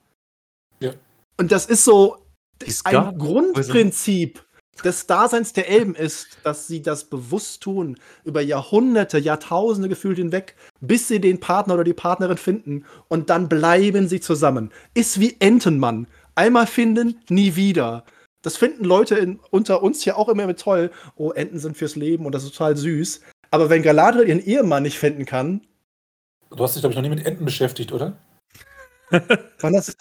Ja. 0.79 0.91
Und 1.37 1.51
das 1.51 1.65
ist 1.65 1.83
so 1.83 2.17
Ist 2.63 2.85
gar- 2.85 3.09
ein 3.09 3.17
Grundprinzip 3.17 4.43
des 4.83 5.05
Daseins 5.05 5.53
der 5.53 5.69
Elben 5.69 5.93
ist, 5.93 6.37
dass 6.43 6.65
sie 6.67 6.81
das 6.81 7.03
bewusst 7.03 7.61
tun, 7.61 7.97
über 8.23 8.41
Jahrhunderte, 8.41 9.19
Jahrtausende 9.19 9.89
gefühlt 9.89 10.17
hinweg, 10.17 10.55
bis 10.79 11.07
sie 11.07 11.19
den 11.19 11.39
Partner 11.39 11.75
oder 11.75 11.83
die 11.83 11.93
Partnerin 11.93 12.37
finden 12.37 12.85
und 13.07 13.29
dann 13.29 13.47
bleiben 13.49 14.07
sie 14.07 14.21
zusammen. 14.21 14.71
Ist 14.95 15.19
wie 15.19 15.35
Entenmann. 15.39 16.07
Einmal 16.33 16.65
finden, 16.65 17.19
nie 17.29 17.55
wieder. 17.55 18.05
Das 18.41 18.57
finden 18.57 18.85
Leute 18.85 19.15
in, 19.15 19.39
unter 19.51 19.83
uns 19.83 20.03
ja 20.05 20.15
auch 20.15 20.29
immer 20.29 20.47
mit 20.47 20.59
toll. 20.59 20.91
Oh, 21.15 21.31
Enten 21.31 21.59
sind 21.59 21.77
fürs 21.77 21.95
Leben 21.95 22.25
und 22.25 22.33
das 22.33 22.43
ist 22.43 22.51
total 22.51 22.75
süß. 22.75 23.21
Aber 23.51 23.69
wenn 23.69 23.83
Galadriel 23.83 24.27
ihren 24.27 24.43
Ehemann 24.43 24.83
nicht 24.83 24.97
finden 24.97 25.25
kann, 25.25 25.61
Du 26.51 26.63
hast 26.63 26.75
dich, 26.75 26.81
glaube 26.81 26.91
ich, 26.91 26.97
noch 26.97 27.03
nie 27.03 27.15
mit 27.15 27.25
Enten 27.25 27.45
beschäftigt, 27.45 27.91
oder? 27.93 28.17
wann 29.59 29.73
das 29.73 29.95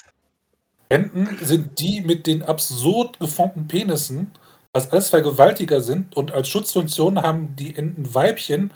Enten 0.89 1.39
sind 1.45 1.79
die 1.79 2.01
mit 2.01 2.27
den 2.27 2.43
absurd 2.43 3.21
geformten 3.21 3.69
Penissen, 3.69 4.33
was 4.73 4.91
alles 4.91 5.11
Vergewaltiger 5.11 5.81
sind 5.81 6.17
und 6.17 6.33
als 6.33 6.49
Schutzfunktion 6.49 7.23
haben 7.23 7.55
die 7.55 7.77
Entenweibchen 7.77 8.73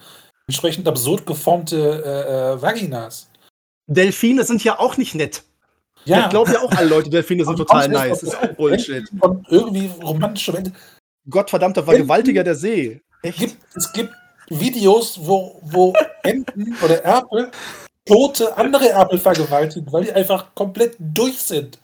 entsprechend 0.47 0.87
absurd 0.87 1.27
geformte 1.27 2.03
äh, 2.05 2.53
äh, 2.53 2.63
Vaginas. 2.63 3.29
Delfine 3.87 4.45
sind 4.45 4.63
ja 4.63 4.79
auch 4.79 4.97
nicht 4.97 5.15
nett. 5.17 5.43
Ja, 6.05 6.25
Ich 6.25 6.31
glaube 6.31 6.53
ja 6.53 6.61
auch 6.61 6.71
alle 6.73 6.89
Leute, 6.89 7.11
Delfine 7.11 7.45
sind 7.45 7.57
total 7.57 7.89
nice. 7.89 8.21
Das 8.21 8.23
ist 8.25 8.37
auch 8.37 8.49
Bullshit. 8.55 9.05
Und 9.21 9.47
irgendwie 9.51 9.91
romantische 10.03 10.57
Enten. 10.57 10.75
Gottverdammter 11.29 11.83
Vergewaltiger 11.85 12.45
der 12.45 12.55
See. 12.55 13.01
Es 13.23 13.31
Echt? 13.31 13.39
gibt, 13.39 13.57
es 13.75 13.93
gibt 13.93 14.13
Videos, 14.51 15.19
wo, 15.23 15.59
wo 15.63 15.95
Enten 16.23 16.77
oder 16.85 17.03
Erpel 17.03 17.51
tote 18.05 18.55
andere 18.59 18.91
Erpel 18.91 19.19
vergewaltigen, 19.19 19.91
weil 19.91 20.05
die 20.05 20.13
einfach 20.13 20.55
komplett 20.55 20.97
durch 20.99 21.39
sind. 21.39 21.79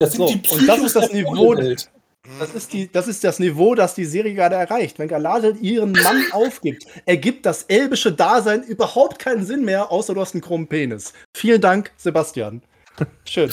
Das 0.00 0.12
sind 0.12 0.26
So, 0.28 0.34
die 0.34 0.48
und 0.50 0.66
das 0.66 0.78
ist 0.80 0.96
das 0.96 1.12
Niveau- 1.12 1.36
Vogelwelt. 1.36 1.88
Das 2.38 2.54
ist, 2.54 2.72
die, 2.72 2.90
das 2.90 3.08
ist 3.08 3.22
das 3.24 3.40
Niveau, 3.40 3.74
das 3.74 3.94
die 3.96 4.04
Serie 4.04 4.34
gerade 4.34 4.54
erreicht. 4.54 4.98
Wenn 5.00 5.08
Galadriel 5.08 5.56
ihren 5.60 5.90
Mann 5.92 6.24
aufgibt, 6.32 6.86
ergibt 7.04 7.44
das 7.46 7.64
elbische 7.64 8.12
Dasein 8.12 8.62
überhaupt 8.62 9.18
keinen 9.18 9.44
Sinn 9.44 9.64
mehr, 9.64 9.90
außer 9.90 10.14
du 10.14 10.20
hast 10.20 10.34
einen 10.34 10.40
krummen 10.40 10.68
Penis. 10.68 11.12
Vielen 11.36 11.60
Dank, 11.60 11.90
Sebastian. 11.96 12.62
Schön. 13.24 13.50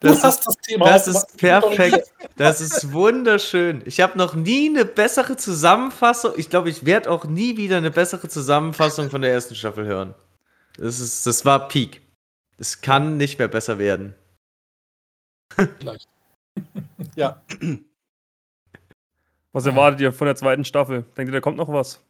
Du 0.00 0.08
Das 0.08 0.24
hast 0.24 0.46
das 0.46 0.56
Thema 0.56 0.86
Das 0.86 1.06
ist 1.06 1.36
perfekt. 1.36 2.12
Das 2.36 2.60
ist 2.60 2.92
wunderschön. 2.92 3.82
Ich 3.84 4.00
habe 4.00 4.18
noch 4.18 4.34
nie 4.34 4.68
eine 4.68 4.84
bessere 4.84 5.36
Zusammenfassung. 5.36 6.32
Ich 6.36 6.50
glaube, 6.50 6.70
ich 6.70 6.84
werde 6.84 7.10
auch 7.10 7.24
nie 7.24 7.56
wieder 7.56 7.76
eine 7.76 7.90
bessere 7.92 8.28
Zusammenfassung 8.28 9.10
von 9.10 9.22
der 9.22 9.32
ersten 9.32 9.54
Staffel 9.54 9.84
hören. 9.86 10.14
Das, 10.76 10.98
ist, 10.98 11.26
das 11.26 11.44
war 11.44 11.68
Peak. 11.68 12.02
Es 12.58 12.80
kann 12.80 13.16
nicht 13.16 13.38
mehr 13.38 13.48
besser 13.48 13.78
werden. 13.78 14.14
Vielleicht. 15.78 16.08
Ja. 17.14 17.42
Was 19.52 19.66
erwartet 19.66 20.00
ihr 20.00 20.12
von 20.12 20.26
der 20.26 20.34
zweiten 20.36 20.64
Staffel? 20.64 21.04
Denkt 21.16 21.30
ihr, 21.30 21.32
da 21.34 21.40
kommt 21.40 21.58
noch 21.58 21.68
was? 21.68 22.00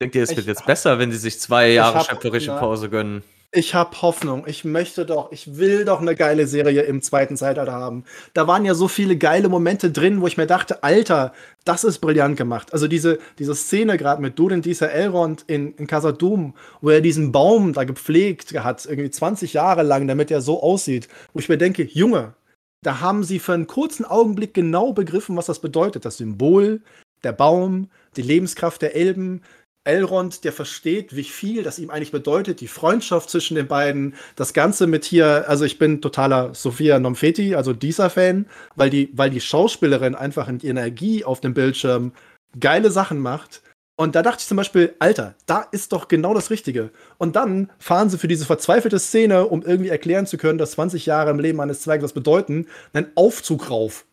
Denkt 0.00 0.14
ihr, 0.14 0.22
es 0.22 0.36
wird 0.36 0.46
jetzt 0.46 0.66
besser, 0.66 0.98
wenn 0.98 1.10
sie 1.10 1.18
sich 1.18 1.40
zwei 1.40 1.70
Jahre 1.70 1.98
hab- 1.98 2.06
schöpferische 2.06 2.52
Pause 2.56 2.88
gönnen? 2.90 3.24
Ich 3.50 3.74
habe 3.74 4.02
Hoffnung. 4.02 4.44
Ich 4.46 4.66
möchte 4.66 5.06
doch, 5.06 5.32
ich 5.32 5.56
will 5.56 5.86
doch 5.86 6.02
eine 6.02 6.14
geile 6.14 6.46
Serie 6.46 6.82
im 6.82 7.00
zweiten 7.00 7.34
Zeitalter 7.38 7.72
haben. 7.72 8.04
Da 8.34 8.46
waren 8.46 8.66
ja 8.66 8.74
so 8.74 8.88
viele 8.88 9.16
geile 9.16 9.48
Momente 9.48 9.90
drin, 9.90 10.20
wo 10.20 10.26
ich 10.26 10.36
mir 10.36 10.46
dachte, 10.46 10.82
Alter, 10.82 11.32
das 11.64 11.82
ist 11.82 12.00
brillant 12.00 12.36
gemacht. 12.36 12.74
Also 12.74 12.88
diese, 12.88 13.18
diese 13.38 13.54
Szene 13.54 13.96
gerade 13.96 14.20
mit 14.20 14.38
Durin 14.38 14.60
dieser 14.60 14.90
Elrond 14.92 15.44
in, 15.46 15.72
in 15.76 15.86
Casa 15.86 16.12
Doom, 16.12 16.54
wo 16.82 16.90
er 16.90 17.00
diesen 17.00 17.32
Baum 17.32 17.72
da 17.72 17.84
gepflegt 17.84 18.52
hat, 18.52 18.84
irgendwie 18.84 19.10
20 19.10 19.54
Jahre 19.54 19.82
lang, 19.82 20.06
damit 20.06 20.30
er 20.30 20.42
so 20.42 20.62
aussieht. 20.62 21.08
Wo 21.32 21.38
ich 21.38 21.48
mir 21.48 21.56
denke, 21.58 21.84
Junge, 21.84 22.34
da 22.82 23.00
haben 23.00 23.24
sie 23.24 23.38
für 23.38 23.54
einen 23.54 23.66
kurzen 23.66 24.04
Augenblick 24.04 24.52
genau 24.52 24.92
begriffen, 24.92 25.36
was 25.38 25.46
das 25.46 25.60
bedeutet. 25.60 26.04
Das 26.04 26.18
Symbol, 26.18 26.82
der 27.24 27.32
Baum, 27.32 27.88
die 28.16 28.22
Lebenskraft 28.22 28.82
der 28.82 28.94
Elben, 28.94 29.40
Elrond, 29.88 30.44
der 30.44 30.52
versteht, 30.52 31.16
wie 31.16 31.24
viel 31.24 31.62
das 31.62 31.78
ihm 31.78 31.88
eigentlich 31.88 32.12
bedeutet, 32.12 32.60
die 32.60 32.68
Freundschaft 32.68 33.30
zwischen 33.30 33.54
den 33.54 33.66
beiden, 33.66 34.14
das 34.36 34.52
Ganze 34.52 34.86
mit 34.86 35.06
hier, 35.06 35.48
also 35.48 35.64
ich 35.64 35.78
bin 35.78 36.02
totaler 36.02 36.54
Sophia 36.54 36.98
Nomfeti, 36.98 37.54
also 37.54 37.72
dieser 37.72 38.10
Fan, 38.10 38.46
weil 38.76 38.90
die, 38.90 39.10
weil 39.14 39.30
die 39.30 39.40
Schauspielerin 39.40 40.14
einfach 40.14 40.46
in 40.48 40.58
die 40.58 40.68
Energie 40.68 41.24
auf 41.24 41.40
dem 41.40 41.54
Bildschirm 41.54 42.12
geile 42.60 42.90
Sachen 42.90 43.18
macht. 43.18 43.62
Und 43.96 44.14
da 44.14 44.22
dachte 44.22 44.42
ich 44.42 44.46
zum 44.46 44.58
Beispiel, 44.58 44.94
Alter, 44.98 45.34
da 45.46 45.62
ist 45.72 45.92
doch 45.92 46.06
genau 46.06 46.34
das 46.34 46.50
Richtige. 46.50 46.90
Und 47.16 47.34
dann 47.34 47.70
fahren 47.78 48.10
sie 48.10 48.18
für 48.18 48.28
diese 48.28 48.44
verzweifelte 48.44 48.98
Szene, 48.98 49.46
um 49.46 49.62
irgendwie 49.62 49.88
erklären 49.88 50.26
zu 50.26 50.36
können, 50.36 50.58
dass 50.58 50.72
20 50.72 51.06
Jahre 51.06 51.30
im 51.30 51.40
Leben 51.40 51.60
eines 51.60 51.80
Zwergs 51.80 52.04
was 52.04 52.12
bedeuten, 52.12 52.68
einen 52.92 53.10
Aufzug 53.16 53.70
rauf. 53.70 54.04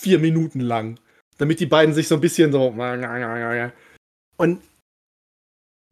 Vier 0.00 0.20
Minuten 0.20 0.60
lang. 0.60 0.98
Damit 1.38 1.58
die 1.58 1.66
beiden 1.66 1.92
sich 1.92 2.06
so 2.06 2.14
ein 2.14 2.20
bisschen 2.20 2.52
so. 2.52 2.72
Und 4.36 4.60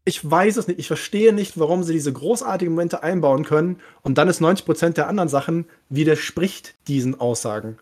ich 0.05 0.29
weiß 0.29 0.57
es 0.57 0.67
nicht. 0.67 0.79
Ich 0.79 0.87
verstehe 0.87 1.33
nicht, 1.33 1.57
warum 1.57 1.83
sie 1.83 1.93
diese 1.93 2.11
großartigen 2.11 2.73
Momente 2.73 3.03
einbauen 3.03 3.45
können. 3.45 3.79
Und 4.01 4.17
dann 4.17 4.27
ist 4.27 4.41
90% 4.41 4.91
der 4.91 5.07
anderen 5.07 5.29
Sachen 5.29 5.65
widerspricht 5.89 6.75
diesen 6.87 7.19
Aussagen. 7.19 7.77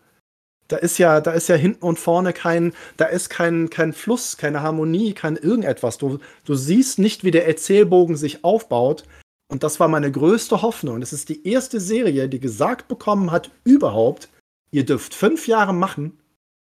Da 0.67 0.77
ist 0.77 0.99
ja, 0.99 1.19
da 1.19 1.31
ist 1.31 1.49
ja 1.49 1.55
hinten 1.55 1.83
und 1.83 1.99
vorne 1.99 2.31
kein, 2.31 2.73
da 2.95 3.05
ist 3.05 3.29
kein, 3.29 3.69
kein 3.69 3.91
Fluss, 3.91 4.37
keine 4.37 4.61
Harmonie, 4.61 5.13
kein 5.13 5.35
irgendetwas. 5.35 5.97
Du, 5.97 6.19
du 6.45 6.55
siehst 6.55 6.99
nicht, 6.99 7.23
wie 7.23 7.31
der 7.31 7.47
Erzählbogen 7.47 8.15
sich 8.15 8.43
aufbaut. 8.43 9.03
Und 9.49 9.63
das 9.63 9.81
war 9.81 9.89
meine 9.89 10.11
größte 10.11 10.61
Hoffnung. 10.61 11.01
Das 11.01 11.11
ist 11.11 11.27
die 11.27 11.45
erste 11.45 11.81
Serie, 11.81 12.29
die 12.29 12.39
gesagt 12.39 12.87
bekommen 12.87 13.31
hat, 13.31 13.51
überhaupt, 13.65 14.29
ihr 14.71 14.85
dürft 14.85 15.13
fünf 15.13 15.47
Jahre 15.47 15.73
machen, 15.73 16.19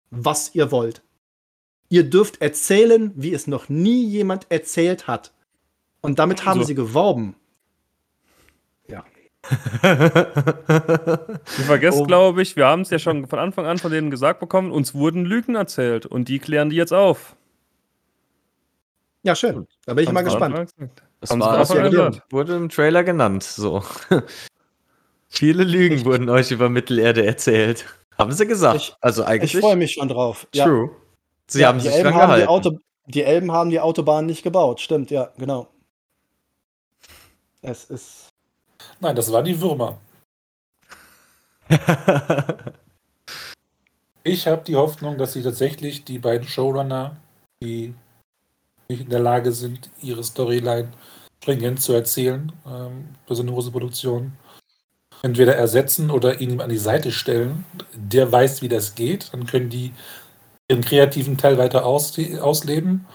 was 0.10 0.54
ihr 0.54 0.70
wollt. 0.72 1.02
Ihr 1.88 2.04
dürft 2.04 2.42
erzählen, 2.42 3.12
wie 3.16 3.34
es 3.34 3.48
noch 3.48 3.70
nie 3.70 4.04
jemand 4.06 4.48
erzählt 4.50 5.08
hat. 5.08 5.32
Und 6.04 6.20
damit 6.20 6.46
haben 6.46 6.60
Also- 6.60 6.68
sie 6.68 6.76
geworben. 6.76 7.36
Ihr 9.84 11.66
vergesst, 11.66 12.00
Oh. 12.00 12.06
glaube 12.06 12.42
ich, 12.42 12.56
wir 12.56 12.66
haben 12.66 12.84
es 12.84 12.90
ja 12.92 13.00
schon 13.00 13.28
von 13.28 13.40
Anfang 13.40 13.66
an 13.66 13.78
von 13.78 13.92
denen 13.92 14.10
gesagt 14.10 14.40
bekommen, 14.40 14.72
uns 14.72 14.94
wurden 14.96 15.26
Lügen 15.26 15.56
erzählt 15.56 16.06
und 16.06 16.30
die 16.30 16.40
klären 16.40 16.70
die 16.70 16.78
jetzt 16.78 16.94
auf. 16.94 17.36
Ja, 19.24 19.36
schön. 19.36 19.68
Da 19.86 19.94
bin 19.96 20.04
ich 20.04 20.08
Haben 20.08 20.14
mal 20.14 20.24
gespannt. 20.24 20.56
Das 21.20 21.30
Haben 21.32 21.42
sie 21.42 21.46
war, 21.46 21.76
ja 21.76 21.90
gesagt. 21.90 22.22
wurde 22.32 22.56
im 22.56 22.70
Trailer 22.70 23.04
genannt. 23.04 23.44
So. 23.44 23.84
Viele 25.28 25.66
Lügen 25.66 26.06
wurden 26.06 26.30
euch 26.30 26.52
über 26.52 26.70
Mittelerde 26.70 27.26
erzählt. 27.26 27.86
Haben 28.18 28.32
sie 28.32 28.48
gesagt. 28.48 28.78
Ich- 28.78 28.94
also 29.02 29.24
eigentlich. 29.26 29.56
Ich 29.56 29.60
freue 29.60 29.76
mich 29.76 29.92
schon 29.94 30.08
drauf. 30.08 30.48
Ja. 30.54 30.66
True. 30.66 30.90
Sie 31.48 31.60
Ja, 31.62 31.68
haben 31.68 31.80
die 31.80 31.86
sich 31.86 31.96
Elben 31.96 32.12
dran 32.12 32.14
haben 32.22 32.30
die, 32.36 32.46
gehalten. 32.46 32.48
Auto, 32.68 32.78
die 33.08 33.24
Elben 33.24 33.52
haben 33.52 33.70
die 33.70 33.80
Autobahn 33.82 34.26
nicht 34.26 34.44
gebaut. 34.44 34.80
Stimmt, 34.80 35.12
ja, 35.12 35.32
genau. 35.38 35.68
Es 37.64 37.86
ist. 37.86 38.30
Nein, 39.00 39.16
das 39.16 39.32
waren 39.32 39.46
die 39.46 39.60
Würmer. 39.60 40.00
Ich 44.26 44.48
habe 44.48 44.64
die 44.66 44.78
Hoffnung, 44.78 45.18
dass 45.18 45.34
sie 45.34 45.44
tatsächlich 45.44 46.06
die 46.06 46.18
beiden 46.18 46.48
Showrunner, 46.48 47.18
die 47.62 47.94
nicht 48.88 49.02
in 49.02 49.10
der 49.10 49.20
Lage 49.20 49.52
sind, 49.52 49.90
ihre 50.02 50.24
Storyline 50.24 50.94
stringent 51.42 51.82
zu 51.82 51.92
erzählen, 51.92 52.54
ähm, 52.66 53.10
für 53.28 53.36
so 53.36 53.42
eine 53.42 53.52
große 53.52 53.72
Produktion, 53.72 54.32
entweder 55.24 55.58
ersetzen 55.58 56.10
oder 56.10 56.40
ihn 56.40 56.52
ihm 56.52 56.62
an 56.62 56.70
die 56.70 56.78
Seite 56.78 57.12
stellen. 57.12 57.66
Der 57.94 58.32
weiß, 58.32 58.62
wie 58.62 58.70
das 58.70 58.96
geht. 58.96 59.34
Dann 59.34 59.46
können 59.46 59.70
die 59.70 59.92
ihren 60.70 60.86
kreativen 60.86 61.38
Teil 61.38 61.58
weiter 61.58 61.86
aus, 61.86 62.18
ausleben. 62.40 63.06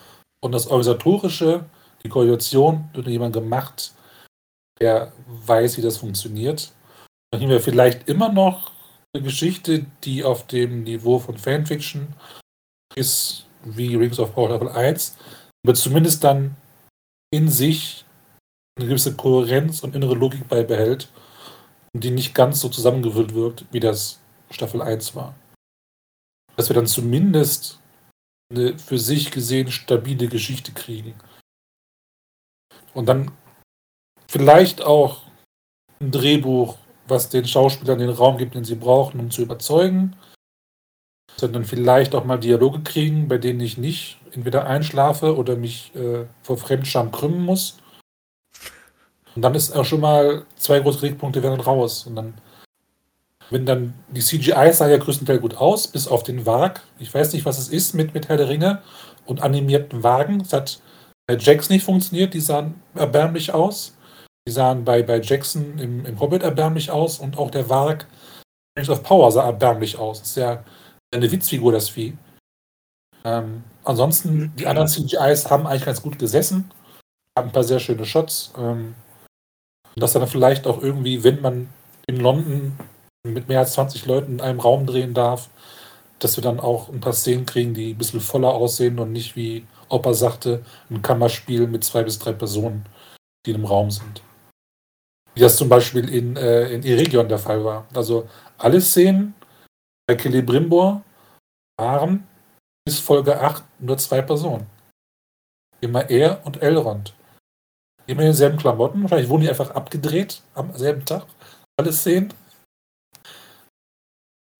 Und 0.40 0.52
das 0.52 0.66
Organisatorische, 0.66 1.64
die 2.04 2.10
Koordination, 2.10 2.90
wird 2.92 3.06
jemand 3.06 3.32
gemacht, 3.32 3.94
der 4.80 5.12
weiß, 5.26 5.76
wie 5.78 5.82
das 5.82 5.98
funktioniert. 5.98 6.72
Dann 7.30 7.42
haben 7.42 7.50
wir 7.50 7.60
vielleicht 7.60 8.08
immer 8.08 8.32
noch 8.32 8.72
eine 9.12 9.22
Geschichte, 9.22 9.86
die 10.04 10.24
auf 10.24 10.46
dem 10.46 10.84
Niveau 10.84 11.18
von 11.18 11.36
Fanfiction 11.36 12.14
ist, 12.94 13.46
wie 13.64 13.94
Rings 13.94 14.18
of 14.18 14.34
Power 14.34 14.50
Level 14.50 14.68
1, 14.68 15.16
aber 15.64 15.74
zumindest 15.74 16.24
dann 16.24 16.56
in 17.30 17.48
sich 17.48 18.04
eine 18.78 18.88
gewisse 18.88 19.14
Kohärenz 19.16 19.82
und 19.82 19.94
innere 19.94 20.14
Logik 20.14 20.48
beibehält 20.48 21.08
und 21.92 22.04
die 22.04 22.10
nicht 22.10 22.34
ganz 22.34 22.60
so 22.60 22.68
zusammengewürfelt 22.68 23.34
wirkt, 23.34 23.64
wie 23.72 23.80
das 23.80 24.20
Staffel 24.50 24.80
1 24.80 25.14
war. 25.14 25.34
Dass 26.56 26.68
wir 26.68 26.74
dann 26.74 26.86
zumindest 26.86 27.80
eine 28.50 28.78
für 28.78 28.98
sich 28.98 29.30
gesehen 29.30 29.70
stabile 29.70 30.28
Geschichte 30.28 30.72
kriegen. 30.72 31.14
Und 32.94 33.06
dann 33.06 33.30
vielleicht 34.30 34.82
auch 34.82 35.22
ein 36.00 36.10
Drehbuch, 36.10 36.76
was 37.06 37.28
den 37.28 37.46
Schauspielern 37.46 37.98
den 37.98 38.10
Raum 38.10 38.38
gibt, 38.38 38.54
den 38.54 38.64
sie 38.64 38.74
brauchen, 38.74 39.18
um 39.20 39.30
zu 39.30 39.42
überzeugen. 39.42 40.16
Sondern 41.36 41.64
vielleicht 41.64 42.14
auch 42.14 42.24
mal 42.24 42.38
Dialoge 42.38 42.80
kriegen, 42.80 43.28
bei 43.28 43.38
denen 43.38 43.60
ich 43.60 43.78
nicht 43.78 44.18
entweder 44.32 44.66
einschlafe 44.66 45.36
oder 45.36 45.56
mich 45.56 45.94
äh, 45.94 46.26
vor 46.42 46.58
Fremdscham 46.58 47.12
krümmen 47.12 47.44
muss. 47.44 47.78
Und 49.34 49.42
dann 49.42 49.54
ist 49.54 49.74
auch 49.74 49.84
schon 49.84 50.00
mal 50.00 50.44
zwei 50.56 50.80
große 50.80 50.98
Kritikpunkte 50.98 51.42
werden 51.42 51.60
raus. 51.60 52.06
Und 52.06 52.16
dann, 52.16 52.34
wenn 53.50 53.66
dann 53.66 53.94
die 54.08 54.20
CGI 54.20 54.72
sah 54.72 54.88
ja 54.88 54.98
größtenteils 54.98 55.40
gut 55.40 55.56
aus, 55.56 55.86
bis 55.86 56.08
auf 56.08 56.24
den 56.24 56.44
Wag. 56.44 56.80
Ich 56.98 57.12
weiß 57.14 57.32
nicht, 57.32 57.44
was 57.44 57.58
es 57.58 57.68
ist 57.68 57.94
mit, 57.94 58.14
mit 58.14 58.28
Herr 58.28 58.36
der 58.36 58.48
Ringe 58.48 58.82
und 59.26 59.42
animierten 59.42 60.02
Wagen. 60.02 60.40
Es 60.40 60.52
hat 60.52 60.80
bei 61.26 61.36
Jax 61.36 61.70
nicht 61.70 61.84
funktioniert, 61.84 62.34
die 62.34 62.40
sahen 62.40 62.82
erbärmlich 62.94 63.54
aus. 63.54 63.96
Die 64.48 64.52
sahen 64.52 64.82
bei, 64.82 65.02
bei 65.02 65.20
Jackson 65.20 65.78
im, 65.78 66.06
im 66.06 66.20
Hobbit 66.20 66.42
erbärmlich 66.42 66.90
aus 66.90 67.18
und 67.18 67.36
auch 67.36 67.50
der 67.50 67.68
Varg 67.68 68.06
Rings 68.78 68.88
of 68.88 69.02
Power 69.02 69.30
sah 69.30 69.44
erbärmlich 69.44 69.98
aus. 69.98 70.20
Das 70.20 70.28
ist 70.30 70.36
ja 70.38 70.64
eine 71.14 71.30
Witzfigur, 71.30 71.70
das 71.70 71.90
Vieh. 71.90 72.16
Ähm, 73.26 73.62
ansonsten, 73.84 74.54
die 74.56 74.66
anderen 74.66 74.88
CGIs 74.88 75.50
haben 75.50 75.66
eigentlich 75.66 75.84
ganz 75.84 76.00
gut 76.00 76.18
gesessen, 76.18 76.70
haben 77.36 77.48
ein 77.48 77.52
paar 77.52 77.62
sehr 77.62 77.78
schöne 77.78 78.06
Shots. 78.06 78.54
Ähm, 78.56 78.94
und 79.94 80.02
dass 80.02 80.14
dann 80.14 80.26
vielleicht 80.26 80.66
auch 80.66 80.82
irgendwie, 80.82 81.22
wenn 81.24 81.42
man 81.42 81.68
in 82.06 82.16
London 82.16 82.78
mit 83.26 83.48
mehr 83.48 83.58
als 83.58 83.74
20 83.74 84.06
Leuten 84.06 84.32
in 84.36 84.40
einem 84.40 84.60
Raum 84.60 84.86
drehen 84.86 85.12
darf, 85.12 85.50
dass 86.20 86.38
wir 86.38 86.42
dann 86.42 86.58
auch 86.58 86.88
ein 86.88 87.00
paar 87.00 87.12
Szenen 87.12 87.44
kriegen, 87.44 87.74
die 87.74 87.90
ein 87.90 87.98
bisschen 87.98 88.22
voller 88.22 88.54
aussehen 88.54 88.98
und 88.98 89.12
nicht 89.12 89.36
wie 89.36 89.66
Opa 89.90 90.14
sagte, 90.14 90.64
ein 90.88 91.02
Kammerspiel 91.02 91.66
mit 91.66 91.84
zwei 91.84 92.02
bis 92.02 92.18
drei 92.18 92.32
Personen, 92.32 92.86
die 93.44 93.50
in 93.50 93.56
einem 93.56 93.66
Raum 93.66 93.90
sind. 93.90 94.22
Wie 95.38 95.42
das 95.42 95.56
zum 95.56 95.68
Beispiel 95.68 96.08
in, 96.08 96.34
äh, 96.34 96.68
in 96.72 96.82
Eregion 96.82 97.28
der 97.28 97.38
Fall 97.38 97.64
war. 97.64 97.86
Also 97.94 98.28
alle 98.56 98.80
Szenen 98.80 99.34
bei 100.08 100.16
Celebrimbor 100.16 101.04
waren 101.78 102.26
bis 102.84 102.98
Folge 102.98 103.40
8 103.40 103.62
nur 103.78 103.96
zwei 103.98 104.20
Personen. 104.20 104.66
Immer 105.80 106.10
er 106.10 106.44
und 106.44 106.60
Elrond. 106.60 107.14
Immer 108.08 108.22
in 108.22 108.28
denselben 108.28 108.58
Klamotten. 108.58 109.02
Wahrscheinlich 109.02 109.28
wurden 109.28 109.42
die 109.42 109.48
einfach 109.48 109.70
abgedreht 109.70 110.42
am 110.54 110.76
selben 110.76 111.04
Tag. 111.04 111.24
Alle 111.76 111.92
Szenen. 111.92 112.34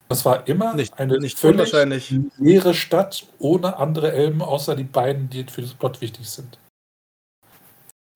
Das 0.09 0.24
war 0.24 0.46
immer 0.46 0.74
Nicht, 0.74 0.96
eine 0.96 1.18
nicht 1.18 1.40
völlig 1.40 1.72
leere 2.36 2.72
Stadt 2.72 3.26
ohne 3.40 3.78
andere 3.78 4.12
Elben, 4.12 4.42
außer 4.42 4.76
die 4.76 4.84
beiden, 4.84 5.28
die 5.28 5.42
für 5.42 5.62
das 5.62 5.74
Plot 5.74 6.00
wichtig 6.00 6.30
sind. 6.30 6.56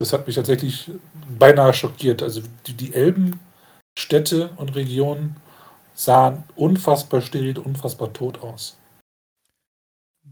Das 0.03 0.13
hat 0.13 0.27
mich 0.27 0.35
tatsächlich 0.35 0.91
beinahe 1.39 1.73
schockiert. 1.73 2.25
Also 2.25 2.43
die, 2.67 2.75
die 2.75 2.93
Elbenstädte 2.93 4.51
und 4.57 4.75
Regionen 4.75 5.37
sahen 5.95 6.43
unfassbar 6.57 7.21
steril, 7.21 7.57
unfassbar 7.57 8.13
tot 8.13 8.43
aus. 8.43 8.77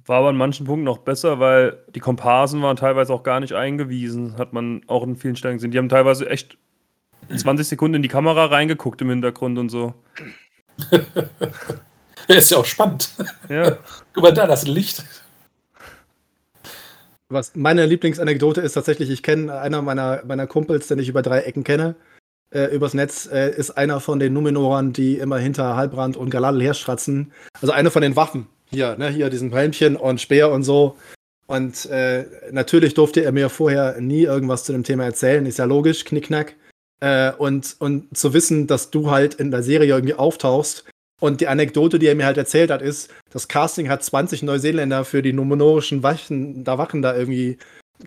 War 0.06 0.18
aber 0.18 0.30
an 0.30 0.36
manchen 0.36 0.66
Punkten 0.66 0.82
noch 0.82 0.98
besser, 0.98 1.38
weil 1.38 1.78
die 1.94 2.00
Komparsen 2.00 2.60
waren 2.62 2.74
teilweise 2.74 3.14
auch 3.14 3.22
gar 3.22 3.38
nicht 3.38 3.52
eingewiesen, 3.52 4.38
hat 4.38 4.52
man 4.52 4.82
auch 4.88 5.04
in 5.04 5.14
vielen 5.14 5.36
Stellen 5.36 5.58
gesehen. 5.58 5.70
Die 5.70 5.78
haben 5.78 5.88
teilweise 5.88 6.28
echt 6.28 6.58
20 7.32 7.68
Sekunden 7.68 7.94
in 7.94 8.02
die 8.02 8.08
Kamera 8.08 8.46
reingeguckt 8.46 9.00
im 9.02 9.10
Hintergrund 9.10 9.56
und 9.56 9.68
so. 9.68 9.94
ist 12.26 12.50
ja 12.50 12.58
auch 12.58 12.64
spannend. 12.64 13.08
Ja. 13.48 13.78
Guck 14.14 14.24
mal 14.24 14.34
da, 14.34 14.48
das 14.48 14.66
Licht. 14.66 15.04
Was 17.30 17.54
meine 17.54 17.86
Lieblingsanekdote 17.86 18.60
ist 18.60 18.72
tatsächlich, 18.72 19.08
ich 19.08 19.22
kenne 19.22 19.58
einer 19.60 19.82
meiner, 19.82 20.22
meiner 20.26 20.48
Kumpels, 20.48 20.88
den 20.88 20.98
ich 20.98 21.08
über 21.08 21.22
drei 21.22 21.42
Ecken 21.42 21.62
kenne, 21.62 21.94
äh, 22.52 22.64
übers 22.74 22.92
Netz, 22.92 23.28
äh, 23.32 23.50
ist 23.56 23.70
einer 23.70 24.00
von 24.00 24.18
den 24.18 24.32
Numenorern, 24.32 24.92
die 24.92 25.16
immer 25.18 25.38
hinter 25.38 25.76
Halbrand 25.76 26.16
und 26.16 26.30
Galadriel 26.30 26.64
herstratzen. 26.64 27.32
Also 27.60 27.72
eine 27.72 27.92
von 27.92 28.02
den 28.02 28.16
Waffen. 28.16 28.48
Hier, 28.70 28.96
ne, 28.98 29.08
hier 29.08 29.30
diesen 29.30 29.52
Helmchen 29.52 29.96
und 29.96 30.20
Speer 30.20 30.50
und 30.50 30.64
so. 30.64 30.96
Und 31.46 31.86
äh, 31.86 32.26
natürlich 32.50 32.94
durfte 32.94 33.22
er 33.22 33.32
mir 33.32 33.48
vorher 33.48 34.00
nie 34.00 34.22
irgendwas 34.22 34.64
zu 34.64 34.72
dem 34.72 34.84
Thema 34.84 35.04
erzählen, 35.04 35.46
ist 35.46 35.58
ja 35.58 35.64
logisch, 35.64 36.04
knickknack. 36.04 36.56
Äh, 37.00 37.32
und, 37.32 37.76
und 37.78 38.16
zu 38.16 38.34
wissen, 38.34 38.66
dass 38.66 38.90
du 38.90 39.10
halt 39.10 39.34
in 39.34 39.52
der 39.52 39.62
Serie 39.62 39.94
irgendwie 39.94 40.14
auftauchst. 40.14 40.84
Und 41.20 41.40
die 41.40 41.48
Anekdote, 41.48 41.98
die 41.98 42.06
er 42.06 42.14
mir 42.14 42.24
halt 42.24 42.38
erzählt 42.38 42.70
hat, 42.70 42.82
ist, 42.82 43.10
das 43.30 43.46
Casting 43.46 43.88
hat 43.88 44.02
20 44.02 44.42
Neuseeländer 44.42 45.04
für 45.04 45.22
die 45.22 45.34
numenorischen 45.34 46.02
Wachen 46.02 46.64
da, 46.64 46.78
Wachen 46.78 47.02
da 47.02 47.14
irgendwie 47.14 47.58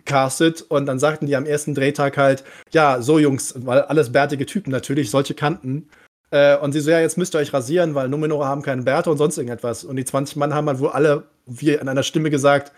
castet. 0.04 0.62
Und 0.62 0.86
dann 0.86 0.98
sagten 0.98 1.26
die 1.26 1.36
am 1.36 1.46
ersten 1.46 1.74
Drehtag 1.74 2.16
halt, 2.16 2.44
ja, 2.72 3.00
so 3.00 3.18
Jungs, 3.18 3.54
weil 3.56 3.82
alles 3.82 4.12
bärtige 4.12 4.46
Typen 4.46 4.70
natürlich, 4.70 5.10
solche 5.10 5.34
Kanten. 5.34 5.88
Äh, 6.30 6.58
und 6.58 6.72
sie 6.72 6.80
so, 6.80 6.90
ja, 6.90 7.00
jetzt 7.00 7.16
müsst 7.16 7.36
ihr 7.36 7.38
euch 7.38 7.52
rasieren, 7.52 7.94
weil 7.94 8.08
Numenora 8.08 8.48
haben 8.48 8.62
keine 8.62 8.82
Bärte 8.82 9.10
und 9.10 9.18
sonst 9.18 9.38
irgendetwas. 9.38 9.84
Und 9.84 9.96
die 9.96 10.04
20 10.04 10.36
Mann 10.36 10.52
haben 10.52 10.68
halt 10.68 10.80
wohl 10.80 10.90
alle, 10.90 11.24
wie 11.46 11.70
in 11.70 11.88
einer 11.88 12.02
Stimme 12.02 12.30
gesagt, 12.30 12.72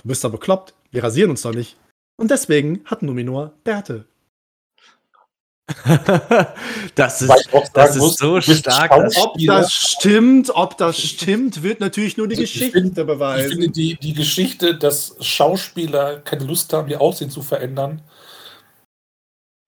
du 0.00 0.08
bist 0.08 0.22
doch 0.22 0.30
bekloppt, 0.30 0.74
wir 0.92 1.02
rasieren 1.02 1.30
uns 1.30 1.42
doch 1.42 1.54
nicht. 1.54 1.76
Und 2.16 2.30
deswegen 2.30 2.82
hat 2.84 3.02
Numenor 3.02 3.52
Bärte. 3.64 4.04
das 6.94 7.22
ist, 7.22 7.30
ich 7.30 7.46
das 7.50 7.70
sagen 7.72 7.98
muss, 7.98 8.12
ist 8.12 8.18
so 8.18 8.40
stark. 8.40 8.90
Ob 9.16 9.36
das 9.46 9.72
stimmt, 9.72 10.50
ob 10.54 10.76
das 10.78 10.98
stimmt, 10.98 11.62
wird 11.62 11.80
natürlich 11.80 12.16
nur 12.16 12.28
die 12.28 12.34
Also 12.36 12.44
ich 12.44 12.52
Geschichte 12.52 12.72
find- 12.80 12.86
Ich 12.90 12.94
finde 12.94 13.04
beweisen. 13.04 13.72
die, 13.72 13.96
die 13.96 14.12
Geschichte, 14.14 14.76
dass 14.76 15.16
Schauspieler 15.20 16.20
keine 16.20 16.44
Lust 16.44 16.72
haben, 16.72 16.88
ihr 16.88 17.00
Aussehen 17.00 17.30
zu 17.30 17.42
verändern. 17.42 18.02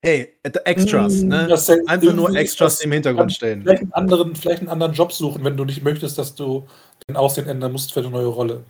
Hey, 0.05 0.35
Extras, 0.65 1.23
ne? 1.23 1.47
Das 1.49 1.71
Einfach 1.71 2.13
nur 2.13 2.35
Extras, 2.37 2.77
das- 2.77 2.85
im 2.85 2.93
Hintergrund 2.93 3.33
stehen. 3.33 3.63
Vielleicht 3.63 3.83
einen, 3.83 3.93
anderen, 3.95 4.37
vielleicht 4.37 4.61
einen 4.61 4.69
anderen 4.69 4.93
Job 4.93 5.13
suchen, 5.13 5.43
wenn 5.45 5.57
du 5.57 5.65
nicht 5.65 5.83
möchtest, 5.83 6.19
dass 6.19 6.35
du 6.35 6.67
dein 7.07 7.17
Aussehen 7.17 7.49
ändern 7.49 7.73
musst 7.73 7.93
für 7.93 8.01
eine 8.01 8.11
neue 8.11 8.27
Rolle. 8.27 8.65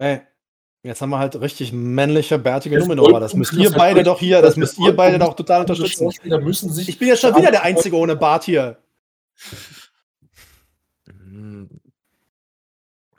Ey, 0.00 0.22
jetzt 0.82 1.00
haben 1.00 1.10
wir 1.10 1.18
halt 1.18 1.40
richtig 1.40 1.72
männliche, 1.72 2.38
bärtige 2.38 2.78
Numenora. 2.78 3.20
Das 3.20 3.34
müsst 3.34 3.52
ihr 3.52 3.70
beide 3.70 4.02
doch 4.02 4.18
hier, 4.18 4.42
das 4.42 4.56
müsst 4.56 4.78
ihr 4.78 4.94
beide 4.94 5.18
doch 5.18 5.34
total 5.34 5.60
unterstützen. 5.60 6.04
Schauspieler 6.04 6.40
müssen 6.40 6.72
sich. 6.72 6.88
Ich 6.88 6.98
bin 6.98 7.08
ja 7.08 7.16
schon 7.16 7.36
wieder 7.36 7.50
der 7.50 7.62
Einzige 7.62 7.96
ohne 7.96 8.16
Bart 8.16 8.44
hier. 8.44 8.78
Hm. 11.06 11.68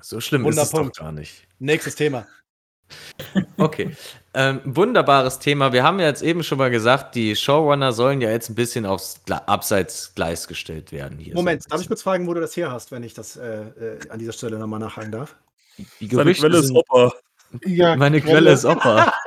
So 0.02 0.20
schlimm 0.20 0.46
ist 0.46 0.58
es 0.58 0.70
doch 0.70 0.80
Wunderpunkt. 0.80 0.98
gar 0.98 1.12
nicht. 1.12 1.48
Nächstes 1.60 1.96
Thema. 1.96 2.28
Okay. 3.58 3.96
ähm, 4.34 4.62
wunderbares 4.66 5.40
Thema. 5.40 5.74
Wir 5.74 5.84
haben 5.84 6.00
ja 6.00 6.08
jetzt 6.08 6.22
eben 6.22 6.44
schon 6.44 6.58
mal 6.58 6.70
gesagt, 6.70 7.16
die 7.16 7.36
Showrunner 7.36 7.94
sollen 7.94 8.22
ja 8.22 8.30
jetzt 8.30 8.50
ein 8.50 8.56
bisschen 8.56 8.86
aufs 8.86 9.24
Gle 9.26 9.48
Abseitsgleis 9.48 10.48
gestellt 10.48 10.92
werden. 10.92 11.18
Hier 11.18 11.34
Moment, 11.34 11.64
so 11.64 11.70
darf 11.70 11.82
ich 11.82 11.88
kurz 11.88 12.02
fragen, 12.02 12.28
wo 12.28 12.34
du 12.34 12.42
das 12.42 12.56
her 12.58 12.72
hast, 12.72 12.92
wenn 12.92 13.04
ich 13.04 13.14
das 13.14 13.38
äh, 13.38 13.62
äh, 13.62 14.10
an 14.10 14.20
dieser 14.20 14.34
Stelle 14.34 14.60
nochmal 14.60 14.80
nachhaken 14.80 15.12
darf? 15.12 15.36
Die 15.78 15.86
Seine 16.08 16.10
Gerüchte 16.10 16.48
Quelle 16.48 16.60
ist 16.60 16.72
Opa. 16.72 17.14
Ja, 17.66 17.96
Meine 17.96 18.22
Quelle 18.22 18.52
ist 18.52 18.66
Opa. 18.66 19.14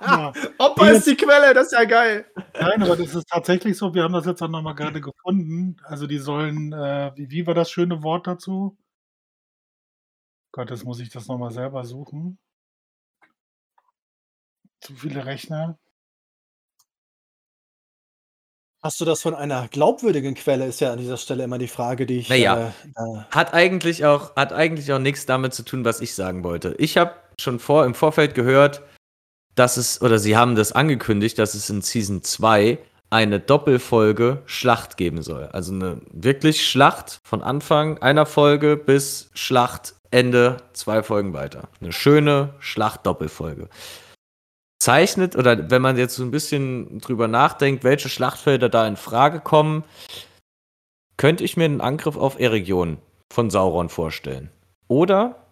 Ja. 0.00 0.32
Opa 0.58 0.88
ist 0.90 1.06
die 1.06 1.16
Quelle, 1.16 1.52
das 1.52 1.66
ist 1.66 1.72
ja 1.72 1.84
geil. 1.84 2.30
Nein, 2.60 2.82
aber 2.82 2.94
das 2.96 3.12
ist 3.14 3.28
tatsächlich 3.28 3.76
so. 3.76 3.92
Wir 3.92 4.04
haben 4.04 4.12
das 4.12 4.24
jetzt 4.24 4.40
auch 4.40 4.48
nochmal 4.48 4.74
gerade 4.76 5.00
gefunden. 5.00 5.76
Also 5.82 6.06
die 6.06 6.18
sollen, 6.18 6.72
äh, 6.72 7.10
wie, 7.16 7.28
wie 7.30 7.46
war 7.46 7.54
das 7.54 7.70
schöne 7.70 8.02
Wort 8.04 8.26
dazu? 8.28 8.76
Gott, 10.52 10.70
jetzt 10.70 10.84
muss 10.84 11.00
ich 11.00 11.10
das 11.10 11.26
nochmal 11.26 11.50
selber 11.50 11.84
suchen. 11.84 12.38
Zu 14.80 14.94
viele 14.94 15.26
Rechner. 15.26 15.76
Hast 18.82 19.00
du 19.00 19.04
das 19.04 19.22
von 19.22 19.34
einer 19.34 19.66
glaubwürdigen 19.68 20.34
Quelle, 20.34 20.66
ist 20.66 20.80
ja 20.80 20.92
an 20.92 20.98
dieser 20.98 21.16
Stelle 21.16 21.42
immer 21.42 21.58
die 21.58 21.66
Frage, 21.66 22.06
die 22.06 22.18
ich. 22.18 22.28
Naja. 22.28 22.68
Äh, 22.68 22.70
da- 22.94 23.26
Hat 23.30 23.54
eigentlich 23.54 24.04
auch, 24.04 24.36
hat 24.36 24.52
eigentlich 24.52 24.92
auch 24.92 25.00
nichts 25.00 25.26
damit 25.26 25.54
zu 25.54 25.64
tun, 25.64 25.84
was 25.84 26.00
ich 26.00 26.14
sagen 26.14 26.44
wollte. 26.44 26.74
Ich 26.78 26.96
habe 26.96 27.14
schon 27.40 27.58
vor, 27.58 27.84
im 27.84 27.94
Vorfeld 27.94 28.34
gehört, 28.34 28.82
dass 29.54 29.76
es, 29.76 30.02
oder 30.02 30.18
sie 30.18 30.36
haben 30.36 30.54
das 30.54 30.72
angekündigt, 30.72 31.38
dass 31.38 31.54
es 31.54 31.70
in 31.70 31.82
Season 31.82 32.22
2 32.22 32.78
eine 33.10 33.40
Doppelfolge 33.40 34.42
Schlacht 34.46 34.96
geben 34.96 35.22
soll. 35.22 35.44
Also 35.52 35.72
eine 35.72 36.00
wirklich 36.12 36.68
Schlacht 36.68 37.20
von 37.24 37.42
Anfang 37.42 37.98
einer 37.98 38.26
Folge 38.26 38.76
bis 38.76 39.30
Schlacht 39.34 39.94
Ende 40.10 40.58
zwei 40.72 41.02
Folgen 41.02 41.32
weiter. 41.32 41.68
Eine 41.80 41.92
schöne 41.92 42.54
Schlacht-Doppelfolge. 42.58 43.68
Zeichnet, 44.78 45.36
oder 45.36 45.70
wenn 45.70 45.82
man 45.82 45.96
jetzt 45.96 46.16
so 46.16 46.22
ein 46.22 46.30
bisschen 46.30 47.00
drüber 47.00 47.28
nachdenkt, 47.28 47.82
welche 47.82 48.08
Schlachtfelder 48.08 48.68
da 48.68 48.86
in 48.86 48.96
Frage 48.96 49.40
kommen, 49.40 49.84
könnte 51.16 51.44
ich 51.44 51.56
mir 51.56 51.64
einen 51.64 51.80
Angriff 51.80 52.16
auf 52.16 52.38
Eregion 52.38 52.98
von 53.32 53.50
Sauron 53.50 53.88
vorstellen. 53.88 54.50
Oder 54.88 55.45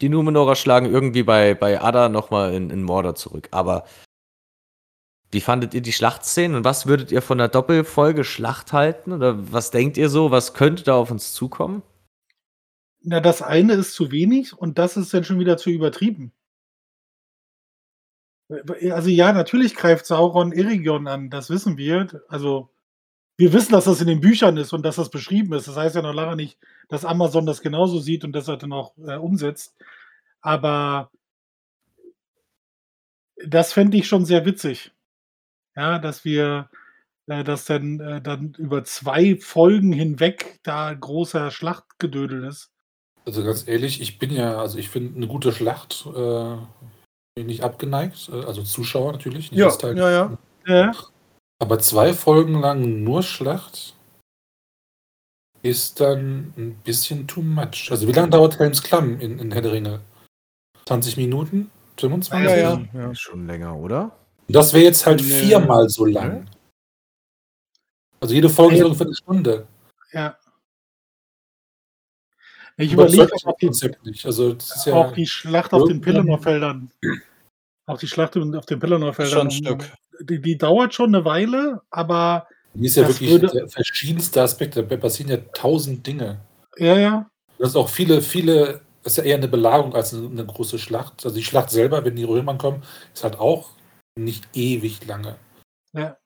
die 0.00 0.08
Numenorer 0.08 0.56
schlagen 0.56 0.86
irgendwie 0.86 1.22
bei, 1.22 1.54
bei 1.54 1.80
Ada 1.80 2.08
nochmal 2.08 2.54
in, 2.54 2.70
in 2.70 2.82
Mordor 2.82 3.14
zurück. 3.14 3.48
Aber 3.50 3.84
wie 5.30 5.40
fandet 5.40 5.74
ihr 5.74 5.80
die 5.80 5.92
Schlachtszenen 5.92 6.56
und 6.56 6.64
was 6.64 6.86
würdet 6.86 7.10
ihr 7.10 7.22
von 7.22 7.38
der 7.38 7.48
Doppelfolge 7.48 8.24
Schlacht 8.24 8.72
halten? 8.72 9.12
Oder 9.12 9.52
was 9.52 9.70
denkt 9.70 9.96
ihr 9.96 10.08
so? 10.08 10.30
Was 10.30 10.54
könnte 10.54 10.84
da 10.84 10.94
auf 10.94 11.10
uns 11.10 11.32
zukommen? 11.32 11.82
Na, 13.00 13.20
das 13.20 13.42
eine 13.42 13.72
ist 13.72 13.94
zu 13.94 14.12
wenig 14.12 14.52
und 14.52 14.78
das 14.78 14.96
ist 14.96 15.12
dann 15.12 15.24
schon 15.24 15.40
wieder 15.40 15.56
zu 15.56 15.70
übertrieben. 15.70 16.32
Also 18.90 19.08
ja, 19.08 19.32
natürlich 19.32 19.74
greift 19.74 20.04
Sauron 20.04 20.52
Eregion 20.52 21.08
an, 21.08 21.30
das 21.30 21.48
wissen 21.48 21.78
wir. 21.78 22.22
Also 22.28 22.68
wir 23.38 23.52
wissen, 23.52 23.72
dass 23.72 23.86
das 23.86 24.00
in 24.00 24.06
den 24.06 24.20
Büchern 24.20 24.56
ist 24.58 24.72
und 24.72 24.84
dass 24.84 24.96
das 24.96 25.10
beschrieben 25.10 25.54
ist. 25.54 25.66
Das 25.66 25.76
heißt 25.76 25.96
ja 25.96 26.02
noch 26.02 26.14
lange 26.14 26.36
nicht, 26.36 26.58
dass 26.92 27.04
Amazon 27.06 27.46
das 27.46 27.62
genauso 27.62 27.98
sieht 28.00 28.22
und 28.22 28.32
das 28.32 28.48
halt 28.48 28.62
dann 28.62 28.72
auch 28.72 28.92
äh, 28.98 29.16
umsetzt. 29.16 29.74
Aber 30.42 31.10
das 33.46 33.72
fände 33.72 33.96
ich 33.96 34.06
schon 34.06 34.24
sehr 34.26 34.44
witzig. 34.44 34.92
Ja, 35.74 35.98
dass 35.98 36.24
wir, 36.24 36.68
äh, 37.28 37.42
dass 37.44 37.64
dann, 37.64 37.98
äh, 37.98 38.20
dann 38.20 38.54
über 38.58 38.84
zwei 38.84 39.36
Folgen 39.36 39.92
hinweg 39.92 40.60
da 40.62 40.92
großer 40.92 41.50
Schlachtgedödel 41.50 42.44
ist. 42.44 42.70
Also 43.24 43.42
ganz 43.42 43.66
ehrlich, 43.66 44.00
ich 44.00 44.18
bin 44.18 44.30
ja, 44.30 44.58
also 44.58 44.78
ich 44.78 44.90
finde 44.90 45.16
eine 45.16 45.28
gute 45.28 45.52
Schlacht 45.52 46.04
äh, 46.06 46.56
bin 47.34 47.36
ich 47.36 47.46
nicht 47.46 47.62
abgeneigt. 47.62 48.28
äh, 48.30 48.44
Also 48.44 48.62
Zuschauer 48.62 49.12
natürlich. 49.12 49.50
nicht 49.50 49.58
Ja, 49.60 49.66
das 49.66 49.78
Teil. 49.78 49.96
ja, 49.96 50.10
ja. 50.10 50.38
Ja, 50.66 50.92
Aber 51.58 51.78
zwei 51.78 52.12
Folgen 52.12 52.60
lang 52.60 53.02
nur 53.02 53.22
Schlacht 53.22 53.94
ist 55.62 56.00
dann 56.00 56.52
ein 56.56 56.74
bisschen 56.84 57.26
too 57.26 57.42
much. 57.42 57.88
Also 57.90 58.06
wie 58.08 58.12
lange 58.12 58.30
dauert 58.30 58.58
Helms 58.58 58.82
Klamm 58.82 59.20
in, 59.20 59.38
in 59.38 59.52
Herr 59.52 59.62
der 59.62 59.72
Ringe? 59.72 60.00
20 60.86 61.16
Minuten? 61.16 61.70
25? 61.98 62.50
Ja, 62.50 62.56
ja. 62.56 62.84
ja. 62.92 63.14
Schon 63.14 63.46
länger, 63.46 63.76
oder? 63.76 64.10
Das 64.48 64.72
wäre 64.72 64.84
jetzt 64.84 65.06
halt 65.06 65.20
Nee. 65.22 65.28
viermal 65.28 65.88
so 65.88 66.04
lang. 66.04 66.48
Also 68.20 68.34
jede 68.34 68.48
Folge 68.48 68.76
ist 68.76 68.84
ungefähr 68.84 69.06
eine 69.06 69.14
Stunde. 69.16 69.66
ja. 70.12 70.36
Ich 72.78 72.92
überlege 72.94 73.24
auch, 73.24 73.28
das 73.28 73.42
Konzept 73.60 74.04
nicht. 74.06 74.24
Also 74.24 74.54
das 74.54 74.76
ist 74.76 74.86
ja 74.86 74.94
auch 74.94 75.12
die 75.12 75.26
Schlacht 75.26 75.74
auf 75.74 75.86
den 75.88 76.00
Pelennor-Feldern. 76.00 76.90
Auch 77.86 77.98
die 77.98 78.06
Schlacht 78.06 78.34
auf 78.36 78.66
den 78.66 78.78
Pelennor-Feldern. 78.80 79.32
Schon 79.32 79.46
ein 79.48 79.50
Stück. 79.50 79.92
Die, 80.20 80.40
die 80.40 80.56
dauert 80.56 80.94
schon 80.94 81.14
eine 81.14 81.24
Weile, 81.24 81.82
aber 81.90 82.48
die 82.74 82.86
ist 82.86 82.96
ja 82.96 83.02
das 83.04 83.12
wirklich 83.20 83.30
würde- 83.30 83.48
der 83.48 83.68
verschiedenste 83.68 84.42
Aspekte. 84.42 84.84
Da 84.84 84.96
passieren 84.96 85.30
ja 85.30 85.36
tausend 85.54 86.06
Dinge. 86.06 86.40
ja, 86.78 86.96
ja. 86.98 87.26
Das 87.58 87.70
ist 87.70 87.76
auch 87.76 87.88
viele, 87.88 88.22
viele, 88.22 88.80
das 89.04 89.12
ist 89.12 89.16
ja 89.18 89.24
eher 89.24 89.36
eine 89.36 89.46
Belagerung 89.46 89.94
als 89.94 90.12
eine, 90.14 90.26
eine 90.28 90.44
große 90.46 90.78
Schlacht. 90.80 91.24
Also 91.24 91.36
die 91.36 91.44
Schlacht 91.44 91.70
selber, 91.70 92.04
wenn 92.04 92.16
die 92.16 92.24
Römer 92.24 92.56
kommen, 92.58 92.82
ist 93.14 93.22
halt 93.22 93.38
auch 93.38 93.70
nicht 94.18 94.48
ewig 94.54 95.06
lange. 95.06 95.36
Ja. 95.92 96.16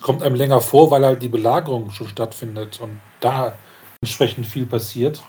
Kommt 0.00 0.22
einem 0.22 0.36
länger 0.36 0.60
vor, 0.62 0.90
weil 0.90 1.04
halt 1.04 1.20
die 1.22 1.28
Belagerung 1.28 1.90
schon 1.90 2.08
stattfindet 2.08 2.80
und 2.80 3.00
da 3.20 3.58
entsprechend 4.00 4.46
viel 4.46 4.64
passiert. 4.64 5.22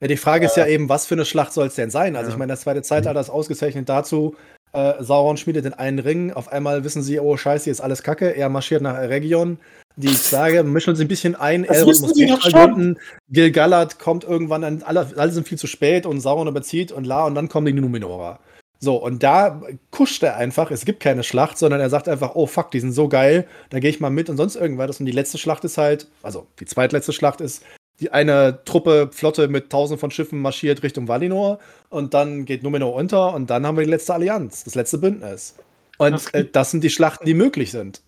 Ja, 0.00 0.08
die 0.08 0.16
Frage 0.16 0.46
ist 0.46 0.56
ja 0.56 0.66
eben, 0.66 0.88
was 0.88 1.06
für 1.06 1.14
eine 1.14 1.24
Schlacht 1.24 1.52
soll 1.52 1.66
es 1.68 1.74
denn 1.74 1.90
sein? 1.90 2.14
Also 2.14 2.28
Ja. 2.28 2.34
ich 2.34 2.38
meine, 2.38 2.52
das 2.52 2.60
zweite 2.60 2.82
Zeitalter 2.82 3.20
ist 3.20 3.30
ausgezeichnet 3.30 3.88
dazu, 3.88 4.36
äh, 4.72 5.02
Sauron 5.02 5.36
schmiedet 5.36 5.64
den 5.64 5.74
einen 5.74 5.98
Ring, 5.98 6.32
auf 6.32 6.52
einmal 6.52 6.84
wissen 6.84 7.02
sie, 7.02 7.20
oh 7.20 7.36
scheiße, 7.36 7.64
hier 7.64 7.72
ist 7.72 7.80
alles 7.80 8.02
kacke, 8.02 8.34
er 8.36 8.48
marschiert 8.48 8.82
nach 8.82 8.96
Region, 8.96 9.58
die 9.96 10.14
Zwerge 10.14 10.62
mischen 10.62 10.94
sich 10.96 11.06
ein 11.06 11.08
bisschen 11.08 11.34
ein, 11.34 11.64
Elrond 11.64 12.00
muss 12.00 12.52
gründen, 12.52 12.98
Gil-galad 13.30 13.98
kommt 13.98 14.24
irgendwann, 14.24 14.64
an, 14.64 14.82
alle, 14.82 15.08
alle 15.16 15.32
sind 15.32 15.48
viel 15.48 15.58
zu 15.58 15.66
spät 15.66 16.06
und 16.06 16.20
Sauron 16.20 16.48
überzieht 16.48 16.92
und 16.92 17.06
la 17.06 17.26
und 17.26 17.34
dann 17.34 17.48
kommen 17.48 17.66
die 17.66 17.72
Numenorer. 17.72 18.38
So, 18.80 18.94
und 18.96 19.24
da 19.24 19.60
kuscht 19.90 20.22
er 20.22 20.36
einfach, 20.36 20.70
es 20.70 20.84
gibt 20.84 21.00
keine 21.00 21.24
Schlacht, 21.24 21.58
sondern 21.58 21.80
er 21.80 21.90
sagt 21.90 22.08
einfach, 22.08 22.36
oh 22.36 22.46
fuck, 22.46 22.70
die 22.70 22.78
sind 22.78 22.92
so 22.92 23.08
geil, 23.08 23.44
da 23.70 23.80
gehe 23.80 23.90
ich 23.90 23.98
mal 23.98 24.10
mit. 24.10 24.30
Und 24.30 24.36
sonst 24.36 24.54
irgendwas. 24.54 25.00
Und 25.00 25.06
die 25.06 25.12
letzte 25.12 25.36
Schlacht 25.36 25.64
ist 25.64 25.78
halt, 25.78 26.06
also 26.22 26.46
die 26.60 26.64
zweitletzte 26.64 27.12
Schlacht 27.12 27.40
ist, 27.40 27.64
die 28.00 28.10
eine 28.12 28.60
Truppe, 28.64 29.10
Flotte 29.12 29.48
mit 29.48 29.70
tausend 29.70 29.98
von 30.00 30.10
Schiffen 30.10 30.40
marschiert 30.40 30.82
Richtung 30.82 31.08
Valinor 31.08 31.58
und 31.88 32.14
dann 32.14 32.44
geht 32.44 32.62
Numenor 32.62 32.94
unter 32.94 33.34
und 33.34 33.50
dann 33.50 33.66
haben 33.66 33.76
wir 33.76 33.84
die 33.84 33.90
letzte 33.90 34.14
Allianz, 34.14 34.64
das 34.64 34.74
letzte 34.74 34.98
Bündnis. 34.98 35.56
Und 35.98 36.12
Das- 36.12 36.26
äh, 36.34 36.44
das 36.44 36.70
sind 36.70 36.84
die 36.84 36.90
Schlachten, 36.90 37.24
die 37.26 37.34
möglich 37.34 37.70
sind. 37.72 38.02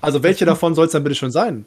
Also 0.00 0.22
welche 0.22 0.46
davon 0.46 0.74
soll 0.74 0.86
es 0.86 0.92
dann 0.92 1.04
bitte 1.04 1.16
schon 1.16 1.30
sein? 1.30 1.66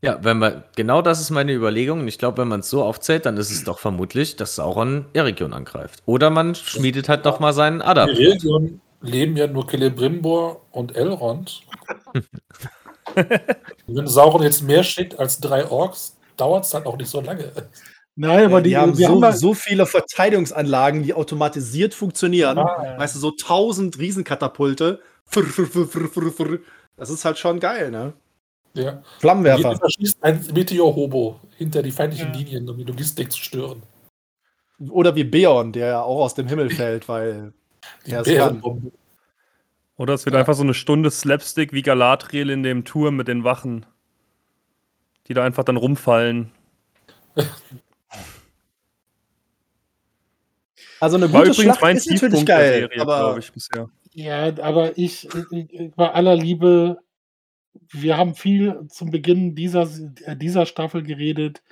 Ja, 0.00 0.22
wenn 0.22 0.38
man, 0.38 0.62
genau 0.76 1.02
das 1.02 1.20
ist 1.20 1.30
meine 1.30 1.52
Überlegung. 1.52 1.98
Und 2.00 2.06
ich 2.08 2.18
glaube, 2.18 2.38
wenn 2.38 2.46
man 2.46 2.60
es 2.60 2.70
so 2.70 2.84
aufzählt, 2.84 3.26
dann 3.26 3.36
ist 3.36 3.50
es 3.50 3.64
doch 3.64 3.80
vermutlich, 3.80 4.36
dass 4.36 4.54
Sauron 4.54 5.06
Eregion 5.12 5.52
angreift. 5.52 6.04
Oder 6.06 6.30
man 6.30 6.54
schmiedet 6.54 7.08
halt 7.08 7.24
noch 7.24 7.40
mal 7.40 7.52
seinen 7.52 7.82
Adab. 7.82 8.10
In 8.10 8.16
Region 8.16 8.80
leben 9.00 9.36
ja 9.36 9.48
nur 9.48 9.66
Celebrimbor 9.68 10.64
und 10.70 10.94
Elrond. 10.94 11.62
Wenn 13.86 14.06
Sauron 14.06 14.42
jetzt 14.42 14.62
mehr 14.62 14.82
schickt 14.82 15.18
als 15.18 15.40
drei 15.40 15.66
Orks, 15.68 16.16
dauert 16.36 16.64
es 16.64 16.70
dann 16.70 16.86
auch 16.86 16.96
nicht 16.96 17.10
so 17.10 17.20
lange. 17.20 17.52
Nein, 18.16 18.46
aber 18.46 18.60
die, 18.60 18.70
die 18.70 18.76
haben, 18.76 18.98
wir 18.98 19.06
so, 19.06 19.12
haben 19.14 19.20
da, 19.20 19.32
so 19.32 19.54
viele 19.54 19.86
Verteidigungsanlagen, 19.86 21.04
die 21.04 21.14
automatisiert 21.14 21.94
funktionieren. 21.94 22.58
Ah, 22.58 22.96
Weißt 22.98 23.14
du, 23.14 23.20
so 23.20 23.30
tausend 23.30 23.98
Riesenkatapulte. 23.98 25.00
Das 26.96 27.10
ist 27.10 27.24
halt 27.24 27.38
schon 27.38 27.60
geil, 27.60 27.92
ne? 27.92 28.12
Ja. 28.74 28.82
Jeder 28.82 29.02
Flammenwerfer. 29.20 29.76
verschießt 29.76 30.18
ein 30.22 30.44
Meteor-Hobo 30.52 31.40
hinter 31.56 31.82
die 31.82 31.92
feindlichen 31.92 32.32
Ja. 32.32 32.38
Linien, 32.38 32.68
um 32.68 32.76
die 32.76 32.84
Logistik 32.84 33.30
zu 33.30 33.38
stören. 33.38 33.82
Oder 34.90 35.14
wie 35.14 35.24
Beorn, 35.24 35.72
der 35.72 35.86
ja 35.86 36.02
auch 36.02 36.24
aus 36.24 36.34
dem 36.34 36.48
Himmel 36.48 36.70
fällt, 36.70 37.08
weil 37.08 37.52
kann. 38.04 38.22
Bärenbombe. 38.24 38.92
Oder 39.98 40.14
es 40.14 40.24
wird 40.24 40.36
einfach 40.36 40.54
so 40.54 40.62
eine 40.62 40.74
Stunde 40.74 41.10
Slapstick 41.10 41.72
wie 41.72 41.82
Galadriel 41.82 42.50
in 42.50 42.62
dem 42.62 42.84
Turm 42.84 43.16
mit 43.16 43.28
den 43.28 43.42
Wachen. 43.44 43.84
Die 45.26 45.34
da 45.34 45.44
einfach 45.44 45.64
dann 45.64 45.76
rumfallen. 45.76 46.52
Also 51.00 51.16
eine 51.16 51.28
gute 51.28 51.54
Schlacht 51.54 51.80
mein 51.80 51.96
ist 51.96 52.10
natürlich 52.10 52.44
geil, 52.44 52.88
Serie, 52.90 53.00
aber 53.00 53.18
glaube 53.20 53.38
ich, 53.38 53.52
bisher. 53.52 53.88
ja, 54.14 54.58
aber 54.58 54.98
ich, 54.98 55.28
ich, 55.52 55.92
bei 55.94 56.10
aller 56.10 56.34
Liebe, 56.34 56.98
wir 57.92 58.16
haben 58.16 58.34
viel 58.34 58.80
zum 58.88 59.12
Beginn 59.12 59.54
dieser, 59.54 59.86
dieser 59.86 60.66
Staffel 60.66 61.04
geredet. 61.04 61.62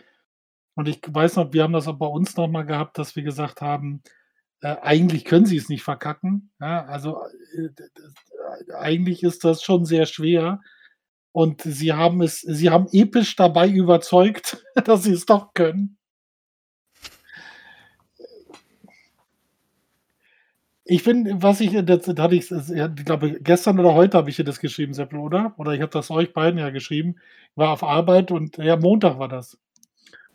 Und 0.77 0.87
ich 0.87 1.01
weiß 1.05 1.37
noch, 1.37 1.53
wir 1.53 1.65
haben 1.65 1.73
das 1.73 1.89
auch 1.89 1.99
bei 1.99 2.07
uns 2.07 2.37
noch 2.37 2.47
mal 2.47 2.63
gehabt, 2.63 2.99
dass 2.99 3.17
wir 3.17 3.25
gesagt 3.25 3.63
haben, 3.63 4.01
äh, 4.63 4.77
eigentlich 4.83 5.25
können 5.25 5.47
sie 5.47 5.57
es 5.57 5.69
nicht 5.69 5.83
verkacken. 5.83 6.51
Ja, 6.61 6.85
also 6.87 7.21
äh, 7.57 7.69
eigentlich 8.75 9.23
ist 9.23 9.45
das 9.45 9.63
schon 9.63 9.85
sehr 9.85 10.07
schwer. 10.07 10.61
Und 11.33 11.63
sie 11.63 11.93
haben 11.93 12.23
es, 12.23 12.41
sie 12.41 12.71
haben 12.71 12.89
episch 12.93 13.37
dabei 13.37 13.69
überzeugt, 13.69 14.65
dass 14.85 15.03
sie 15.05 15.13
es 15.13 15.27
doch 15.27 15.53
können. 15.55 15.99
Ich 20.89 21.03
bin, 21.03 21.43
was 21.43 21.61
ich, 21.61 21.73
das, 21.85 22.03
das 22.07 22.17
hatte 22.19 22.37
ich, 22.37 22.51
ich 22.51 23.05
glaube, 23.05 23.41
gestern 23.41 23.81
oder 23.81 23.95
heute 23.95 24.17
habe 24.17 24.31
ich 24.31 24.37
dir 24.37 24.45
das 24.45 24.61
geschrieben, 24.61 24.95
Seppel, 24.95 25.19
oder? 25.19 25.53
Oder 25.59 25.73
ich 25.73 25.81
habe 25.81 25.91
das 25.91 26.11
euch 26.11 26.33
beiden 26.33 26.61
ja 26.61 26.71
geschrieben. 26.71 27.17
Ich 27.51 27.57
war 27.57 27.71
auf 27.71 27.83
Arbeit 27.83 28.31
und, 28.31 28.57
ja, 28.59 28.77
Montag 28.77 29.19
war 29.19 29.29
das. 29.29 29.59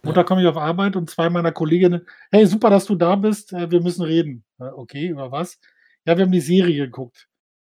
Montag 0.03 0.26
komme 0.26 0.41
ich 0.41 0.48
auf 0.48 0.57
Arbeit 0.57 0.95
und 0.95 1.10
zwei 1.10 1.30
meiner 1.30 1.52
Kolleginnen, 1.52 2.07
hey, 2.32 2.45
super, 2.45 2.69
dass 2.69 2.86
du 2.86 2.95
da 2.95 3.15
bist, 3.15 3.53
äh, 3.53 3.69
wir 3.69 3.82
müssen 3.82 4.03
reden. 4.03 4.44
Okay, 4.57 5.07
über 5.07 5.32
was? 5.32 5.60
Ja, 6.06 6.18
wir 6.18 6.26
haben 6.26 6.32
die 6.32 6.41
Serie 6.41 6.86
geguckt. 6.86 7.28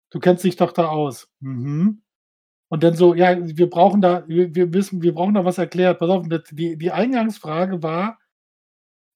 Du 0.10 0.20
kennst 0.20 0.44
dich 0.44 0.56
doch 0.56 0.72
da 0.72 0.88
aus. 0.88 1.30
Mhm. 1.40 2.02
Und 2.68 2.84
dann 2.84 2.96
so, 2.96 3.14
ja, 3.14 3.38
wir 3.40 3.70
brauchen 3.70 4.02
da, 4.02 4.28
wir, 4.28 4.74
wissen, 4.74 5.02
wir 5.04 5.14
brauchen 5.14 5.36
da 5.36 5.46
was 5.46 5.60
erklärt. 5.60 6.00
Pass 6.00 6.10
auf, 6.10 6.26
die, 6.52 6.78
die 6.78 6.92
Eingangsfrage 6.92 7.84
war, 7.84 8.20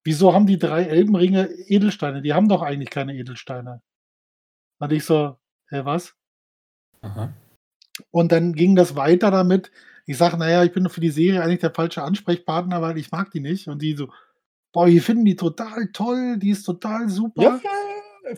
wieso 0.04 0.34
haben 0.34 0.46
die 0.46 0.60
drei 0.60 0.84
Elbenringe 0.84 1.50
Edelsteine? 1.68 2.22
Die 2.22 2.34
haben 2.34 2.48
doch 2.48 2.62
eigentlich 2.62 2.92
keine 2.92 3.16
Edelsteine. 3.16 3.82
Und 4.80 4.92
ich 4.92 5.04
so, 5.04 5.38
hä, 5.70 5.82
was? 5.84 6.16
Aha. 7.02 7.34
Und 8.12 8.32
dann 8.32 8.54
ging 8.54 8.76
das 8.76 8.96
weiter 8.96 9.32
damit. 9.32 9.72
Ich 10.10 10.18
sage, 10.18 10.38
naja, 10.38 10.64
ich 10.64 10.72
bin 10.72 10.90
für 10.90 11.02
die 11.02 11.12
Serie 11.12 11.44
eigentlich 11.44 11.60
der 11.60 11.72
falsche 11.72 12.02
Ansprechpartner, 12.02 12.82
weil 12.82 12.98
ich 12.98 13.12
mag 13.12 13.30
die 13.30 13.42
nicht. 13.42 13.68
Und 13.68 13.84
die 13.84 13.94
so, 13.94 14.10
boah, 14.74 14.88
wir 14.88 15.04
finden 15.04 15.24
die 15.24 15.36
total 15.36 15.92
toll, 15.94 16.40
die 16.40 16.50
ist 16.50 16.64
total 16.64 17.10
super. 17.10 17.44
ja, 17.44 17.60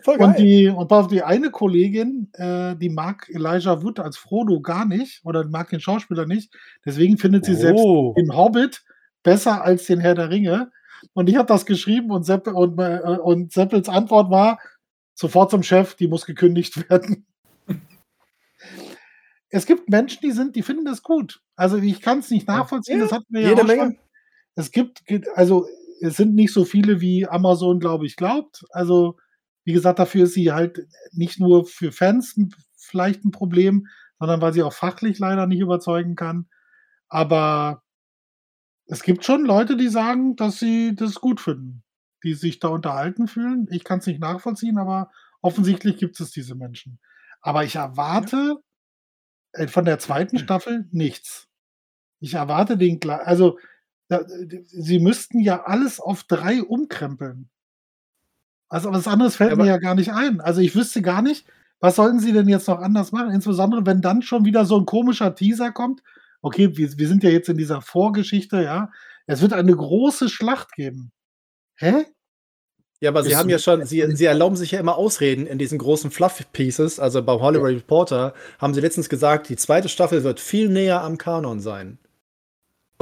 voll 0.04 0.18
geil. 0.18 0.26
Und 0.26 0.38
die, 0.38 0.68
und 0.68 0.92
auf, 0.92 1.06
die 1.06 1.22
eine 1.22 1.50
Kollegin, 1.50 2.28
äh, 2.34 2.76
die 2.76 2.90
mag 2.90 3.26
Elijah 3.30 3.82
Wood 3.82 4.00
als 4.00 4.18
Frodo 4.18 4.60
gar 4.60 4.84
nicht 4.84 5.24
oder 5.24 5.48
mag 5.48 5.70
den 5.70 5.80
Schauspieler 5.80 6.26
nicht. 6.26 6.54
Deswegen 6.84 7.16
findet 7.16 7.46
sie 7.46 7.54
selbst 7.54 7.82
oh. 7.82 8.12
den 8.18 8.36
Hobbit 8.36 8.84
besser 9.22 9.64
als 9.64 9.86
den 9.86 10.00
Herr 10.00 10.14
der 10.14 10.28
Ringe. 10.28 10.70
Und 11.14 11.30
ich 11.30 11.36
habe 11.36 11.48
das 11.48 11.64
geschrieben 11.64 12.10
und, 12.10 12.24
Sepp, 12.24 12.48
und, 12.48 12.78
äh, 12.80 13.18
und 13.22 13.50
Seppels 13.50 13.88
Antwort 13.88 14.30
war 14.30 14.58
sofort 15.14 15.50
zum 15.50 15.62
Chef, 15.62 15.94
die 15.94 16.06
muss 16.06 16.26
gekündigt 16.26 16.90
werden. 16.90 17.24
es 19.48 19.64
gibt 19.64 19.88
Menschen, 19.88 20.20
die 20.22 20.32
sind, 20.32 20.54
die 20.54 20.62
finden 20.62 20.84
das 20.84 21.02
gut. 21.02 21.41
Also 21.62 21.76
ich 21.76 22.00
kann 22.00 22.18
es 22.18 22.30
nicht 22.30 22.48
nachvollziehen. 22.48 22.98
Ja, 22.98 23.04
das 23.04 23.12
hatten 23.12 23.32
wir 23.32 23.40
ja 23.40 23.52
auch 23.52 23.62
Menge. 23.62 23.82
schon. 23.82 23.98
Es 24.56 24.72
gibt, 24.72 25.04
also 25.36 25.68
es 26.00 26.16
sind 26.16 26.34
nicht 26.34 26.52
so 26.52 26.64
viele, 26.64 27.00
wie 27.00 27.28
Amazon, 27.28 27.78
glaube 27.78 28.04
ich, 28.04 28.16
glaubt. 28.16 28.64
Also 28.70 29.16
wie 29.62 29.72
gesagt, 29.72 30.00
dafür 30.00 30.24
ist 30.24 30.34
sie 30.34 30.50
halt 30.50 30.88
nicht 31.12 31.38
nur 31.38 31.64
für 31.64 31.92
Fans 31.92 32.34
vielleicht 32.76 33.24
ein 33.24 33.30
Problem, 33.30 33.86
sondern 34.18 34.40
weil 34.40 34.52
sie 34.52 34.64
auch 34.64 34.72
fachlich 34.72 35.20
leider 35.20 35.46
nicht 35.46 35.60
überzeugen 35.60 36.16
kann. 36.16 36.48
Aber 37.08 37.84
es 38.86 39.04
gibt 39.04 39.24
schon 39.24 39.44
Leute, 39.44 39.76
die 39.76 39.88
sagen, 39.88 40.34
dass 40.34 40.58
sie 40.58 40.96
das 40.96 41.14
gut 41.14 41.40
finden, 41.40 41.84
die 42.24 42.34
sich 42.34 42.58
da 42.58 42.68
unterhalten 42.68 43.28
fühlen. 43.28 43.68
Ich 43.70 43.84
kann 43.84 44.00
es 44.00 44.06
nicht 44.06 44.20
nachvollziehen, 44.20 44.78
aber 44.78 45.12
offensichtlich 45.42 45.96
gibt 45.96 46.18
es 46.18 46.32
diese 46.32 46.56
Menschen. 46.56 46.98
Aber 47.40 47.62
ich 47.62 47.76
erwarte 47.76 48.56
äh, 49.52 49.68
von 49.68 49.84
der 49.84 50.00
zweiten 50.00 50.40
Staffel 50.40 50.88
nichts. 50.90 51.51
Ich 52.22 52.34
erwarte 52.34 52.76
den, 52.78 53.00
gle- 53.00 53.18
also 53.18 53.58
da, 54.08 54.22
sie 54.66 54.98
müssten 55.00 55.40
ja 55.40 55.64
alles 55.64 56.00
auf 56.00 56.22
drei 56.24 56.62
umkrempeln. 56.62 57.48
Also 58.68 58.90
was 58.92 59.06
anderes 59.08 59.36
fällt 59.36 59.52
Aber- 59.52 59.64
mir 59.64 59.70
ja 59.70 59.78
gar 59.78 59.94
nicht 59.94 60.12
ein. 60.12 60.40
Also 60.40 60.60
ich 60.60 60.74
wüsste 60.74 61.02
gar 61.02 61.20
nicht, 61.20 61.46
was 61.80 61.96
sollten 61.96 62.20
sie 62.20 62.32
denn 62.32 62.48
jetzt 62.48 62.68
noch 62.68 62.78
anders 62.80 63.10
machen? 63.12 63.32
Insbesondere, 63.32 63.84
wenn 63.84 64.00
dann 64.00 64.22
schon 64.22 64.44
wieder 64.44 64.64
so 64.64 64.78
ein 64.78 64.86
komischer 64.86 65.34
Teaser 65.34 65.72
kommt. 65.72 66.02
Okay, 66.40 66.76
wir, 66.76 66.96
wir 66.96 67.08
sind 67.08 67.22
ja 67.24 67.30
jetzt 67.30 67.48
in 67.48 67.56
dieser 67.56 67.82
Vorgeschichte, 67.82 68.62
ja. 68.62 68.90
Es 69.26 69.42
wird 69.42 69.52
eine 69.52 69.74
große 69.74 70.28
Schlacht 70.28 70.72
geben. 70.72 71.10
Hä? 71.76 72.04
Ja, 73.00 73.10
aber 73.10 73.24
sie 73.24 73.36
haben 73.36 73.48
ja 73.48 73.58
schon, 73.58 73.84
sie, 73.84 74.04
sie 74.14 74.24
erlauben 74.26 74.54
sich 74.56 74.70
ja 74.70 74.78
immer 74.80 74.96
Ausreden 74.96 75.46
in 75.46 75.58
diesen 75.58 75.78
großen 75.78 76.12
Fluff-Pieces. 76.12 77.00
Also 77.00 77.20
beim 77.22 77.40
Hollywood 77.40 77.70
Reporter 77.70 78.32
haben 78.60 78.74
sie 78.74 78.80
letztens 78.80 79.08
gesagt, 79.08 79.48
die 79.48 79.56
zweite 79.56 79.88
Staffel 79.88 80.22
wird 80.22 80.38
viel 80.38 80.68
näher 80.68 81.02
am 81.02 81.18
Kanon 81.18 81.58
sein. 81.58 81.98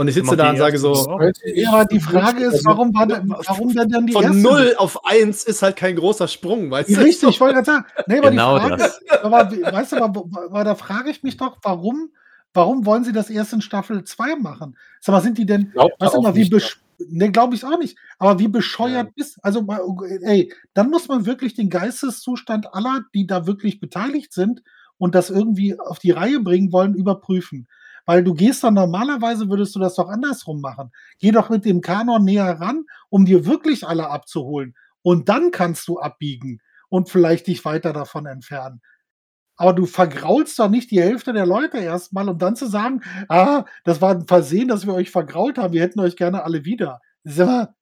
Und 0.00 0.08
ich 0.08 0.14
sitze 0.14 0.34
da 0.34 0.48
und 0.48 0.56
sage 0.56 0.78
so? 0.78 1.18
Ja, 1.44 1.72
aber 1.72 1.84
die 1.84 2.00
Frage 2.00 2.44
ist, 2.44 2.64
warum, 2.64 2.94
war 2.94 3.06
denn, 3.06 3.28
warum 3.28 3.74
denn 3.74 3.90
dann 3.90 4.06
die 4.06 4.14
von 4.14 4.22
erste? 4.22 4.40
0 4.40 4.74
auf 4.78 5.04
1 5.04 5.44
ist 5.44 5.60
halt 5.60 5.76
kein 5.76 5.94
großer 5.94 6.26
Sprung, 6.26 6.70
weißt 6.70 6.88
du? 6.88 7.00
Richtig, 7.02 7.28
ich 7.28 7.40
wollte 7.40 7.56
gerade 7.56 7.66
sagen. 7.66 7.84
Nee, 8.06 8.18
aber 8.18 8.30
Genau 8.30 8.58
die 8.58 8.64
Frage, 8.64 8.82
das. 8.82 9.22
aber 9.22 9.50
weißt 9.50 9.92
du, 9.92 9.96
aber, 10.02 10.24
aber 10.32 10.64
da 10.64 10.74
frage 10.74 11.10
ich 11.10 11.22
mich 11.22 11.36
doch, 11.36 11.58
warum, 11.62 12.12
warum 12.54 12.86
wollen 12.86 13.04
sie 13.04 13.12
das 13.12 13.28
erst 13.28 13.52
in 13.52 13.60
Staffel 13.60 14.02
2 14.02 14.36
machen? 14.36 14.78
Sag 15.02 15.12
mal, 15.12 15.20
sind 15.20 15.36
die 15.36 15.44
denn, 15.44 15.70
Glaubt 15.72 16.00
weißt 16.00 16.14
du 16.14 16.18
auch 16.18 16.22
mal, 16.22 16.34
wie 16.34 16.50
Ne, 17.08 17.30
glaube 17.30 17.54
ich 17.54 17.64
auch 17.64 17.78
nicht. 17.78 17.98
Aber 18.18 18.38
wie 18.38 18.48
bescheuert 18.48 19.08
Ja. 19.16 19.24
ist, 19.24 19.38
also 19.42 19.62
mal, 19.62 19.80
ey, 20.22 20.50
dann 20.72 20.88
muss 20.88 21.08
man 21.08 21.26
wirklich 21.26 21.54
den 21.54 21.68
Geisteszustand 21.68 22.74
aller, 22.74 23.02
die 23.14 23.26
da 23.26 23.46
wirklich 23.46 23.80
beteiligt 23.80 24.32
sind 24.32 24.62
und 24.96 25.14
das 25.14 25.28
irgendwie 25.28 25.78
auf 25.78 25.98
die 25.98 26.10
Reihe 26.10 26.40
bringen 26.40 26.72
wollen, 26.72 26.94
überprüfen. 26.94 27.68
Weil 28.10 28.24
du 28.24 28.34
gehst 28.34 28.64
dann 28.64 28.74
normalerweise, 28.74 29.48
würdest 29.48 29.72
du 29.76 29.78
das 29.78 29.94
doch 29.94 30.08
andersrum 30.08 30.60
machen. 30.60 30.90
Geh 31.20 31.30
doch 31.30 31.48
mit 31.48 31.64
dem 31.64 31.80
Kanon 31.80 32.24
näher 32.24 32.58
ran, 32.60 32.84
um 33.08 33.24
dir 33.24 33.46
wirklich 33.46 33.86
alle 33.86 34.10
abzuholen. 34.10 34.74
Und 35.02 35.28
dann 35.28 35.52
kannst 35.52 35.86
du 35.86 36.00
abbiegen 36.00 36.60
und 36.88 37.08
vielleicht 37.08 37.46
dich 37.46 37.64
weiter 37.64 37.92
davon 37.92 38.26
entfernen. 38.26 38.82
Aber 39.56 39.74
du 39.74 39.86
vergraulst 39.86 40.58
doch 40.58 40.68
nicht 40.68 40.90
die 40.90 41.00
Hälfte 41.00 41.32
der 41.32 41.46
Leute 41.46 41.78
erstmal, 41.78 42.28
um 42.28 42.36
dann 42.36 42.56
zu 42.56 42.66
sagen, 42.66 43.00
ah, 43.28 43.64
das 43.84 44.00
war 44.02 44.10
ein 44.16 44.26
Versehen, 44.26 44.66
dass 44.66 44.86
wir 44.86 44.94
euch 44.94 45.12
vergrault 45.12 45.56
haben, 45.56 45.72
wir 45.72 45.82
hätten 45.82 46.00
euch 46.00 46.16
gerne 46.16 46.42
alle 46.42 46.64
wieder. 46.64 47.00
Immer- 47.22 47.72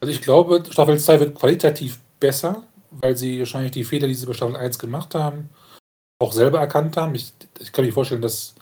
Also 0.00 0.12
ich 0.12 0.22
glaube, 0.22 0.64
Staffel 0.68 0.98
2 0.98 1.20
wird 1.20 1.38
qualitativ 1.38 2.00
besser, 2.18 2.64
weil 2.90 3.16
sie 3.16 3.38
wahrscheinlich 3.38 3.70
die 3.70 3.84
Fehler, 3.84 4.08
die 4.08 4.14
sie 4.14 4.26
bei 4.26 4.32
Staffel 4.32 4.56
1 4.56 4.80
gemacht 4.80 5.14
haben, 5.14 5.50
auch 6.18 6.32
selber 6.32 6.58
erkannt 6.58 6.96
haben. 6.96 7.14
Ich, 7.14 7.32
ich 7.60 7.70
kann 7.70 7.84
mir 7.84 7.92
vorstellen, 7.92 8.22
dass 8.22 8.56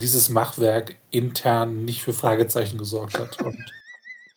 dieses 0.00 0.28
Machwerk 0.28 0.96
intern 1.10 1.84
nicht 1.84 2.02
für 2.02 2.12
Fragezeichen 2.12 2.78
gesorgt 2.78 3.18
hat. 3.18 3.40
Und 3.42 3.56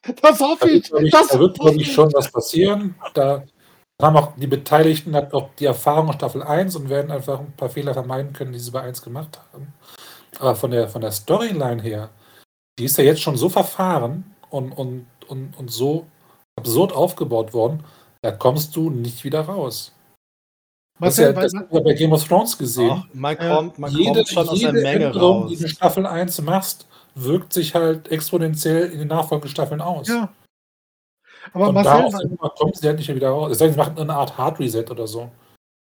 Das 0.21 0.39
hoffe 0.39 0.67
da 0.67 0.67
ich. 0.67 0.73
wird, 0.73 0.89
glaub 0.89 1.01
ich, 1.03 1.11
Das 1.11 1.27
da 1.27 1.39
wird, 1.39 1.59
glaube 1.59 1.77
ich. 1.77 1.91
schon 1.93 2.13
was 2.13 2.31
passieren. 2.31 2.95
Da 3.13 3.43
haben 4.01 4.17
auch 4.17 4.35
die 4.37 4.47
Beteiligten 4.47 5.15
hat 5.15 5.33
auch 5.33 5.49
die 5.59 5.65
Erfahrung 5.65 6.09
aus 6.09 6.15
Staffel 6.15 6.43
1 6.43 6.75
und 6.75 6.89
werden 6.89 7.11
einfach 7.11 7.39
ein 7.39 7.53
paar 7.53 7.69
Fehler 7.69 7.93
vermeiden 7.93 8.33
können, 8.33 8.53
die 8.53 8.59
sie 8.59 8.71
bei 8.71 8.81
1 8.81 9.01
gemacht 9.01 9.39
haben. 9.53 9.73
Aber 10.39 10.55
von 10.55 10.71
der, 10.71 10.87
von 10.87 11.01
der 11.01 11.11
Storyline 11.11 11.81
her, 11.81 12.11
die 12.79 12.85
ist 12.85 12.97
ja 12.97 13.03
jetzt 13.03 13.21
schon 13.21 13.37
so 13.37 13.49
verfahren 13.49 14.35
und, 14.49 14.71
und, 14.73 15.07
und, 15.27 15.57
und 15.57 15.71
so 15.71 16.05
absurd 16.57 16.93
aufgebaut 16.93 17.53
worden, 17.53 17.83
da 18.21 18.31
kommst 18.31 18.75
du 18.75 18.89
nicht 18.91 19.23
wieder 19.23 19.41
raus. 19.41 19.93
Das, 20.99 21.17
Marcel, 21.17 21.25
ja, 21.25 21.41
das 21.41 21.53
haben 21.53 21.67
wir 21.69 21.81
bei 21.81 21.93
Game 21.93 22.11
of 22.11 22.23
Thrones 22.23 22.57
gesehen. 22.57 22.91
Ach, 22.91 23.07
man 23.13 23.37
kommt, 23.37 23.77
man 23.77 23.91
jede 23.91 24.13
kommt 24.13 24.29
schon 24.29 24.49
aus 24.49 24.59
der 24.59 24.73
Menge 24.73 25.05
Änderung, 25.05 25.41
raus. 25.43 25.49
die 25.51 25.57
du 25.57 25.63
in 25.63 25.69
Staffel 25.69 26.05
1 26.05 26.41
machst, 26.41 26.87
wirkt 27.13 27.53
sich 27.53 27.75
halt 27.75 28.11
exponentiell 28.11 28.89
in 28.89 28.99
den 28.99 29.07
nachfolgenden 29.07 29.51
Staffeln 29.51 29.81
aus. 29.81 30.07
ja. 30.07 30.29
Aber 31.53 31.69
und 31.69 31.75
Marcel, 31.75 32.37
da 32.41 32.49
kommen 32.49 32.73
sie 32.73 32.87
halt 32.87 32.97
nicht 32.97 33.07
mehr 33.07 33.15
wieder 33.15 33.29
raus. 33.29 33.51
Es 33.51 33.59
sei 33.59 33.65
denn, 33.65 33.73
sie 33.75 33.79
machen 33.79 33.97
eine 33.97 34.13
Art 34.13 34.37
Hard 34.37 34.59
Reset 34.59 34.85
oder 34.89 35.07
so. 35.07 35.29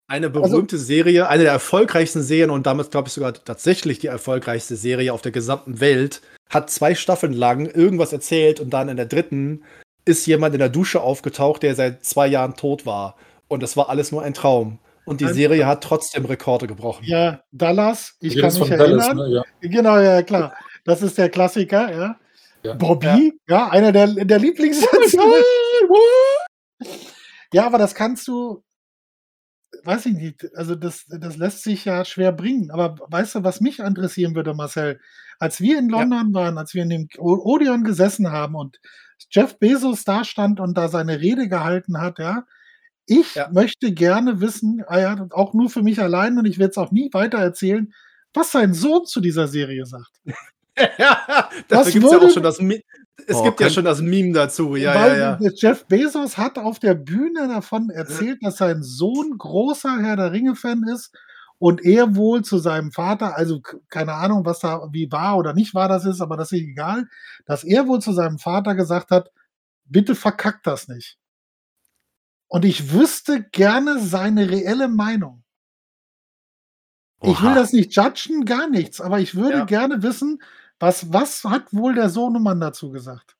Eine 0.08 0.30
berühmte 0.30 0.78
Serie, 0.78 1.28
eine 1.28 1.42
der 1.42 1.52
erfolgreichsten 1.52 2.22
Serien 2.22 2.50
und 2.50 2.66
damit, 2.66 2.92
glaube 2.92 3.08
ich, 3.08 3.14
sogar 3.14 3.32
tatsächlich 3.32 3.98
die 3.98 4.06
erfolgreichste 4.06 4.76
Serie 4.76 5.12
auf 5.12 5.22
der 5.22 5.32
gesamten 5.32 5.80
Welt, 5.80 6.22
hat 6.48 6.70
zwei 6.70 6.94
Staffeln 6.94 7.32
lang 7.32 7.66
irgendwas 7.66 8.12
erzählt 8.12 8.60
und 8.60 8.70
dann 8.70 8.88
in 8.88 8.96
der 8.96 9.06
dritten 9.06 9.64
ist 10.04 10.24
jemand 10.26 10.54
in 10.54 10.60
der 10.60 10.68
Dusche 10.68 11.00
aufgetaucht, 11.00 11.64
der 11.64 11.74
seit 11.74 12.04
zwei 12.04 12.28
Jahren 12.28 12.54
tot 12.54 12.86
war. 12.86 13.16
Und 13.48 13.64
das 13.64 13.76
war 13.76 13.88
alles 13.88 14.12
nur 14.12 14.22
ein 14.22 14.34
Traum. 14.34 14.78
Und 15.06 15.20
die 15.20 15.28
Serie 15.28 15.66
hat 15.66 15.82
trotzdem 15.82 16.24
Rekorde 16.24 16.66
gebrochen. 16.66 17.04
ja, 17.06 17.40
Dallas, 17.52 18.16
ich 18.20 18.34
Du 18.34 18.40
kann 18.40 18.50
mich 18.52 18.58
von 18.58 18.70
Dallas, 18.70 19.06
erinnern. 19.06 19.30
ne? 19.30 19.36
ja. 19.36 19.44
Genau, 19.68 19.98
ja, 19.98 20.22
klar. 20.22 20.54
Das 20.84 21.00
ist 21.02 21.16
der 21.16 21.30
Klassiker, 21.30 21.94
ja. 21.94 22.18
Ja. 22.62 22.74
Bobby, 22.74 23.38
ja, 23.48 23.68
einer 23.70 23.92
der, 23.92 24.08
der 24.08 24.38
Lieblingssätze. 24.40 25.18
ja, 27.52 27.66
aber 27.66 27.78
das 27.78 27.94
kannst 27.94 28.26
du, 28.28 28.62
weiß 29.84 30.06
ich 30.06 30.14
nicht, 30.14 30.46
also 30.56 30.74
das, 30.74 31.06
das 31.06 31.36
lässt 31.36 31.62
sich 31.62 31.84
ja 31.84 32.04
schwer 32.04 32.32
bringen. 32.32 32.70
Aber 32.70 32.96
weißt 33.08 33.36
du, 33.36 33.44
was 33.44 33.60
mich 33.60 33.78
interessieren 33.78 34.34
würde, 34.34 34.54
Marcel? 34.54 35.00
Als 35.38 35.60
wir 35.60 35.78
in 35.78 35.88
London 35.88 36.32
waren, 36.34 36.58
als 36.58 36.74
wir 36.74 36.82
in 36.82 36.90
dem 36.90 37.08
Odeon 37.18 37.84
gesessen 37.84 38.32
haben 38.32 38.54
und 38.54 38.78
Jeff 39.30 39.58
Bezos 39.58 40.04
da 40.04 40.24
stand 40.24 40.60
und 40.60 40.76
da 40.76 40.88
seine 40.88 41.20
Rede 41.20 41.48
gehalten 41.48 42.00
hat, 42.00 42.18
ja, 42.18 42.44
ich 43.06 43.34
Ja. 43.34 43.48
möchte 43.52 43.92
gerne 43.92 44.40
wissen, 44.40 44.82
auch 45.30 45.54
nur 45.54 45.70
für 45.70 45.82
mich 45.82 46.00
allein 46.00 46.38
und 46.38 46.46
ich 46.46 46.58
werde 46.58 46.70
es 46.72 46.78
auch 46.78 46.90
nie 46.92 47.10
weiter 47.12 47.38
erzählen, 47.38 47.92
was 48.34 48.52
sein 48.52 48.74
Sohn 48.74 49.06
zu 49.06 49.20
dieser 49.20 49.48
Serie 49.48 49.86
sagt. 49.86 50.12
ja, 50.98 51.48
dafür 51.68 51.92
gibt 51.92 52.04
es 52.04 52.12
ja 52.12 52.18
auch 52.18 52.30
schon 52.30 52.42
das 52.42 52.60
Mi 52.60 52.84
Es 53.26 53.36
Oh, 53.36 53.42
gibt 53.44 53.60
ja 53.60 53.70
schon 53.70 53.84
das 53.86 54.00
Meme 54.02 54.32
dazu. 54.32 54.76
Ja, 54.76 54.94
Weil 54.94 55.18
ja, 55.18 55.38
ja. 55.40 55.50
Jeff 55.56 55.86
Bezos 55.86 56.36
hat 56.36 56.58
auf 56.58 56.78
der 56.78 56.94
Bühne 56.94 57.48
davon 57.48 57.88
erzählt, 57.90 58.38
dass 58.42 58.58
sein 58.58 58.82
Sohn 58.82 59.38
großer 59.38 59.98
Herr 60.00 60.16
der 60.16 60.32
Ringe-Fan 60.32 60.84
ist 60.92 61.14
und 61.58 61.82
er 61.82 62.14
wohl 62.14 62.42
zu 62.44 62.58
seinem 62.58 62.92
Vater, 62.92 63.34
also 63.36 63.62
keine 63.88 64.12
Ahnung, 64.12 64.44
was 64.44 64.58
da 64.60 64.86
wie 64.92 65.10
war 65.10 65.38
oder 65.38 65.54
nicht 65.54 65.74
war 65.74 65.88
das 65.88 66.04
ist, 66.04 66.20
aber 66.20 66.36
das 66.36 66.52
ist 66.52 66.60
egal, 66.60 67.08
dass 67.46 67.64
er 67.64 67.88
wohl 67.88 68.00
zu 68.00 68.12
seinem 68.12 68.38
Vater 68.38 68.74
gesagt 68.74 69.10
hat, 69.10 69.30
bitte 69.86 70.14
verkack 70.14 70.62
das 70.64 70.88
nicht. 70.88 71.16
Und 72.48 72.64
ich 72.64 72.92
wüsste 72.92 73.42
gerne 73.52 73.98
seine 73.98 74.48
reelle 74.50 74.88
Meinung. 74.88 75.42
Ich 77.22 77.40
will 77.42 77.48
Oha. 77.50 77.54
das 77.54 77.72
nicht 77.72 77.94
judgen, 77.96 78.44
gar 78.44 78.68
nichts, 78.68 79.00
aber 79.00 79.18
ich 79.20 79.34
würde 79.34 79.58
Ja. 79.58 79.64
gerne 79.64 80.02
wissen, 80.02 80.40
was, 80.78 81.12
was 81.12 81.44
hat 81.44 81.72
wohl 81.72 81.94
der 81.94 82.10
Sohnemann 82.10 82.60
dazu 82.60 82.90
gesagt? 82.90 83.36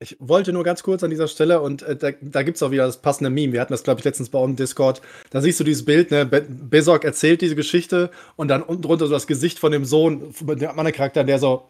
Ich 0.00 0.16
wollte 0.20 0.52
nur 0.52 0.62
ganz 0.62 0.84
kurz 0.84 1.02
an 1.02 1.10
dieser 1.10 1.26
Stelle 1.26 1.60
und 1.60 1.82
äh, 1.82 1.96
da, 1.96 2.12
da 2.20 2.42
gibt 2.44 2.56
es 2.56 2.62
auch 2.62 2.70
wieder 2.70 2.86
das 2.86 3.02
passende 3.02 3.30
Meme. 3.30 3.52
Wir 3.52 3.60
hatten 3.60 3.72
das, 3.72 3.82
glaube 3.82 3.98
ich, 3.98 4.04
letztens 4.04 4.28
bei 4.30 4.38
uns 4.38 4.50
im 4.50 4.56
Discord. 4.56 5.02
Da 5.30 5.40
siehst 5.40 5.58
du 5.58 5.64
dieses 5.64 5.84
Bild, 5.84 6.12
ne? 6.12 6.24
Be 6.24 6.42
Bezok 6.48 7.04
erzählt 7.04 7.40
diese 7.40 7.56
Geschichte 7.56 8.10
und 8.36 8.46
dann 8.46 8.62
unten 8.62 8.82
drunter 8.82 9.06
so 9.08 9.12
das 9.12 9.26
Gesicht 9.26 9.58
von 9.58 9.72
dem 9.72 9.84
Sohn, 9.84 10.32
von 10.32 10.56
dem 10.56 10.70
anderen 10.70 10.92
Charakter, 10.92 11.24
der 11.24 11.40
so. 11.40 11.68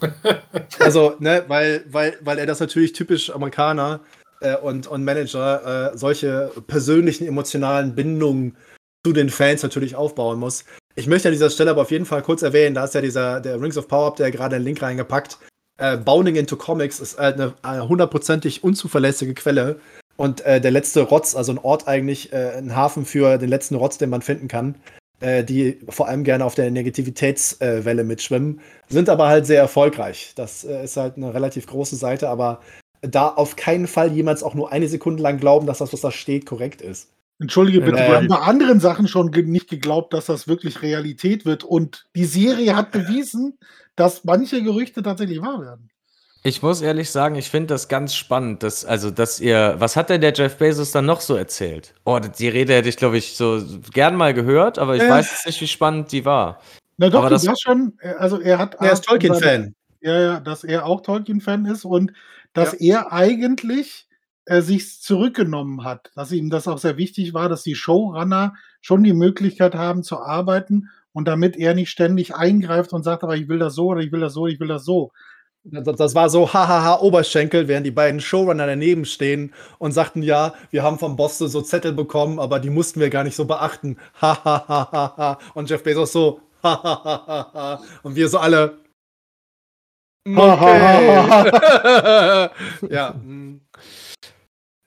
also, 0.80 1.16
ne, 1.18 1.44
weil, 1.48 1.84
weil, 1.88 2.18
weil 2.22 2.38
er 2.38 2.46
das 2.46 2.60
natürlich 2.60 2.94
typisch 2.94 3.30
Amerikaner 3.30 4.00
äh, 4.40 4.56
und, 4.56 4.86
und 4.86 5.04
Manager 5.04 5.92
äh, 5.92 5.98
solche 5.98 6.50
persönlichen, 6.66 7.26
emotionalen 7.26 7.94
Bindungen 7.94 8.56
zu 9.04 9.12
den 9.12 9.30
Fans 9.30 9.62
natürlich 9.62 9.94
aufbauen 9.96 10.38
muss. 10.38 10.64
Ich 10.94 11.06
möchte 11.06 11.28
an 11.28 11.32
dieser 11.32 11.50
Stelle 11.50 11.70
aber 11.70 11.82
auf 11.82 11.90
jeden 11.90 12.06
Fall 12.06 12.22
kurz 12.22 12.42
erwähnen, 12.42 12.74
da 12.74 12.84
ist 12.84 12.94
ja 12.94 13.00
dieser, 13.00 13.40
der 13.40 13.60
Rings 13.60 13.78
of 13.78 13.88
Power, 13.88 14.14
ja 14.18 14.30
gerade 14.30 14.56
einen 14.56 14.64
Link 14.64 14.82
reingepackt. 14.82 15.38
Äh, 15.78 15.96
Bounding 15.96 16.34
into 16.34 16.56
Comics 16.56 16.98
ist 16.98 17.18
halt 17.18 17.40
eine 17.62 17.88
hundertprozentig 17.88 18.64
unzuverlässige 18.64 19.34
Quelle. 19.34 19.80
Und 20.16 20.40
äh, 20.40 20.60
der 20.60 20.72
letzte 20.72 21.02
Rotz, 21.02 21.36
also 21.36 21.52
ein 21.52 21.58
Ort 21.58 21.86
eigentlich, 21.86 22.32
äh, 22.32 22.54
ein 22.58 22.74
Hafen 22.74 23.04
für 23.04 23.38
den 23.38 23.48
letzten 23.48 23.76
Rotz, 23.76 23.98
den 23.98 24.10
man 24.10 24.22
finden 24.22 24.48
kann, 24.48 24.74
äh, 25.20 25.44
die 25.44 25.78
vor 25.88 26.08
allem 26.08 26.24
gerne 26.24 26.44
auf 26.44 26.56
der 26.56 26.72
Negativitätswelle 26.72 28.02
mitschwimmen, 28.02 28.60
sind 28.88 29.08
aber 29.08 29.28
halt 29.28 29.46
sehr 29.46 29.60
erfolgreich. 29.60 30.32
Das 30.34 30.64
äh, 30.64 30.82
ist 30.82 30.96
halt 30.96 31.16
eine 31.16 31.32
relativ 31.32 31.68
große 31.68 31.94
Seite, 31.94 32.28
aber 32.28 32.60
da 33.02 33.28
auf 33.28 33.56
keinen 33.56 33.86
Fall 33.86 34.12
jemals 34.12 34.42
auch 34.42 34.54
nur 34.54 34.72
eine 34.72 34.88
Sekunde 34.88 35.22
lang 35.22 35.38
glauben, 35.38 35.66
dass 35.66 35.78
das, 35.78 35.92
was 35.92 36.00
da 36.00 36.10
steht, 36.10 36.46
korrekt 36.46 36.82
ist. 36.82 37.08
Entschuldige 37.40 37.80
bitte, 37.80 37.98
Ähm. 37.98 38.08
wir 38.10 38.16
haben 38.16 38.28
bei 38.28 38.36
anderen 38.40 38.80
Sachen 38.80 39.06
schon 39.06 39.30
ge 39.30 39.44
nicht 39.44 39.68
geglaubt, 39.68 40.12
dass 40.12 40.26
das 40.26 40.48
wirklich 40.48 40.82
Realität 40.82 41.44
wird. 41.44 41.62
Und 41.64 42.06
die 42.16 42.24
Serie 42.24 42.74
hat 42.74 42.90
bewiesen, 42.90 43.58
dass 43.94 44.24
manche 44.24 44.62
Gerüchte 44.62 45.02
tatsächlich 45.02 45.40
wahr 45.40 45.60
werden. 45.60 45.90
Ich 46.44 46.62
muss 46.62 46.80
ehrlich 46.82 47.10
sagen, 47.10 47.34
ich 47.34 47.50
finde 47.50 47.68
das 47.74 47.88
ganz 47.88 48.14
spannend, 48.14 48.62
dass, 48.62 48.84
also, 48.84 49.10
dass 49.10 49.40
ihr, 49.40 49.74
was 49.78 49.96
hat 49.96 50.08
denn 50.08 50.20
der 50.20 50.32
Jeff 50.32 50.56
Bezos 50.56 50.92
dann 50.92 51.04
noch 51.04 51.20
so 51.20 51.34
erzählt? 51.34 51.94
Oh, 52.04 52.18
die 52.20 52.48
Rede 52.48 52.74
hätte 52.74 52.88
ich, 52.88 52.96
glaube 52.96 53.18
ich, 53.18 53.36
so 53.36 53.60
gern 53.92 54.14
mal 54.16 54.32
gehört, 54.34 54.78
aber 54.78 54.96
ich 54.96 55.02
Äh. 55.02 55.10
weiß 55.10 55.30
jetzt 55.30 55.46
nicht, 55.46 55.60
wie 55.60 55.66
spannend 55.66 56.10
die 56.12 56.24
war. 56.24 56.60
Na 56.96 57.08
doch, 57.10 57.20
Aber 57.20 57.28
du 57.28 57.34
das- 57.34 57.46
warst 57.46 57.62
schon, 57.62 57.92
äh, 58.00 58.10
also 58.18 58.40
er 58.40 58.58
hat. 58.58 58.74
Er 58.80 58.92
ist 58.92 59.04
Tolkien-Fan. 59.04 59.74
Ja, 60.00 60.20
ja, 60.20 60.40
dass 60.40 60.62
er 60.64 60.86
auch 60.86 61.00
Tolkien-Fan 61.02 61.66
ist 61.66 61.84
und 61.84 62.12
dass 62.58 62.74
er 62.74 63.12
eigentlich 63.12 64.08
äh, 64.48 64.62
sich 64.62 65.00
zurückgenommen 65.00 65.84
hat, 65.84 66.10
dass 66.14 66.32
ihm 66.32 66.48
das 66.48 66.68
auch 66.68 66.78
sehr 66.78 66.96
wichtig 66.96 67.34
war, 67.34 67.48
dass 67.48 67.62
die 67.62 67.74
Showrunner 67.74 68.54
schon 68.80 69.02
die 69.04 69.12
Möglichkeit 69.12 69.74
haben 69.74 70.02
zu 70.02 70.18
arbeiten 70.20 70.88
und 71.12 71.28
damit 71.28 71.56
er 71.56 71.74
nicht 71.74 71.90
ständig 71.90 72.34
eingreift 72.34 72.92
und 72.92 73.02
sagt, 73.02 73.22
aber 73.24 73.36
ich 73.36 73.48
will 73.48 73.58
das 73.58 73.74
so 73.74 73.88
oder 73.88 74.00
ich 74.00 74.10
will 74.10 74.20
das 74.20 74.32
so, 74.32 74.46
ich 74.46 74.58
will 74.58 74.68
das 74.68 74.84
so. 74.84 75.12
Das, 75.64 75.96
das 75.96 76.14
war 76.14 76.30
so 76.30 76.52
hahaha 76.52 77.00
Oberschenkel, 77.00 77.68
während 77.68 77.84
die 77.84 77.90
beiden 77.90 78.20
Showrunner 78.20 78.66
daneben 78.66 79.04
stehen 79.04 79.52
und 79.78 79.92
sagten, 79.92 80.22
ja, 80.22 80.54
wir 80.70 80.82
haben 80.82 80.98
vom 80.98 81.16
Boss 81.16 81.36
so 81.38 81.60
Zettel 81.60 81.92
bekommen, 81.92 82.38
aber 82.38 82.58
die 82.58 82.70
mussten 82.70 83.00
wir 83.00 83.10
gar 83.10 83.24
nicht 83.24 83.36
so 83.36 83.44
beachten. 83.44 83.98
Hahaha. 84.20 85.38
und 85.54 85.68
Jeff 85.68 85.82
Bezos 85.82 86.12
so 86.12 86.40
hahaha. 86.62 87.82
und 88.02 88.16
wir 88.16 88.28
so 88.28 88.38
alle. 88.38 88.78
Okay. 90.36 91.28
ja. 92.90 93.12
mm. 93.12 93.60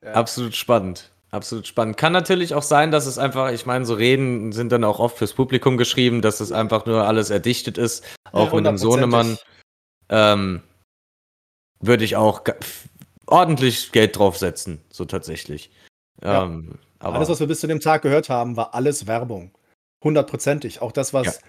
Ja. 0.03 0.13
Absolut 0.13 0.55
spannend. 0.55 1.11
Absolut 1.31 1.65
spannend. 1.67 1.95
Kann 1.95 2.11
natürlich 2.11 2.53
auch 2.55 2.63
sein, 2.63 2.91
dass 2.91 3.05
es 3.05 3.17
einfach, 3.17 3.51
ich 3.51 3.65
meine, 3.65 3.85
so 3.85 3.93
Reden 3.93 4.51
sind 4.51 4.71
dann 4.71 4.83
auch 4.83 4.99
oft 4.99 5.17
fürs 5.17 5.33
Publikum 5.33 5.77
geschrieben, 5.77 6.21
dass 6.21 6.41
es 6.41 6.51
einfach 6.51 6.85
nur 6.85 7.05
alles 7.05 7.29
erdichtet 7.29 7.77
ist. 7.77 8.05
Auch 8.31 8.49
Ja, 8.49 8.55
mit 8.55 8.65
dem 8.65 8.77
Sohnemann 8.77 9.37
ähm, 10.09 10.61
würde 11.79 12.03
ich 12.03 12.17
auch 12.17 12.41
ordentlich 13.27 13.93
Geld 13.93 14.17
draufsetzen, 14.17 14.81
so 14.89 15.05
tatsächlich. 15.05 15.71
Ja. 16.21 16.43
Ähm, 16.43 16.77
aber 16.99 17.15
Alles, 17.15 17.29
was 17.29 17.39
wir 17.39 17.47
bis 17.47 17.61
zu 17.61 17.67
dem 17.67 17.79
Tag 17.79 18.01
gehört 18.01 18.29
haben, 18.29 18.57
war 18.57 18.75
alles 18.75 19.07
Werbung. 19.07 19.51
Hundertprozentig. 20.03 20.81
Auch 20.81 20.91
das, 20.91 21.13
was 21.13 21.39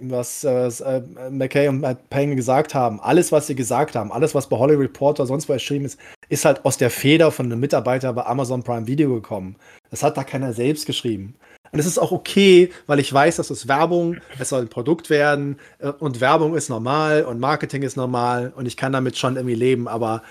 was 0.00 0.44
äh, 0.44 0.68
äh, 0.68 1.30
McKay 1.30 1.68
und 1.68 1.80
Matt 1.80 2.08
Payne 2.10 2.36
gesagt 2.36 2.74
haben, 2.74 3.00
alles, 3.00 3.32
was 3.32 3.46
sie 3.46 3.54
gesagt 3.54 3.94
haben, 3.94 4.12
alles, 4.12 4.34
was 4.34 4.48
bei 4.48 4.56
Hollywood 4.56 4.84
Reporter 4.84 5.26
sonst 5.26 5.48
wo 5.48 5.52
erschienen 5.52 5.86
ist, 5.86 5.98
ist 6.28 6.44
halt 6.44 6.64
aus 6.64 6.78
der 6.78 6.90
Feder 6.90 7.30
von 7.30 7.46
einem 7.46 7.60
Mitarbeiter 7.60 8.12
bei 8.12 8.24
Amazon 8.26 8.62
Prime 8.62 8.86
Video 8.86 9.14
gekommen. 9.14 9.56
Das 9.90 10.02
hat 10.02 10.16
da 10.16 10.24
keiner 10.24 10.52
selbst 10.52 10.86
geschrieben. 10.86 11.34
Und 11.72 11.80
es 11.80 11.86
ist 11.86 11.98
auch 11.98 12.12
okay, 12.12 12.70
weil 12.86 13.00
ich 13.00 13.12
weiß, 13.12 13.36
dass 13.36 13.50
es 13.50 13.68
Werbung, 13.68 14.18
es 14.38 14.50
soll 14.50 14.62
ein 14.62 14.68
Produkt 14.68 15.10
werden 15.10 15.58
äh, 15.78 15.88
und 15.88 16.20
Werbung 16.20 16.54
ist 16.54 16.68
normal 16.68 17.24
und 17.24 17.40
Marketing 17.40 17.82
ist 17.82 17.96
normal 17.96 18.52
und 18.56 18.66
ich 18.66 18.76
kann 18.76 18.92
damit 18.92 19.18
schon 19.18 19.36
irgendwie 19.36 19.54
leben, 19.54 19.88
aber 19.88 20.22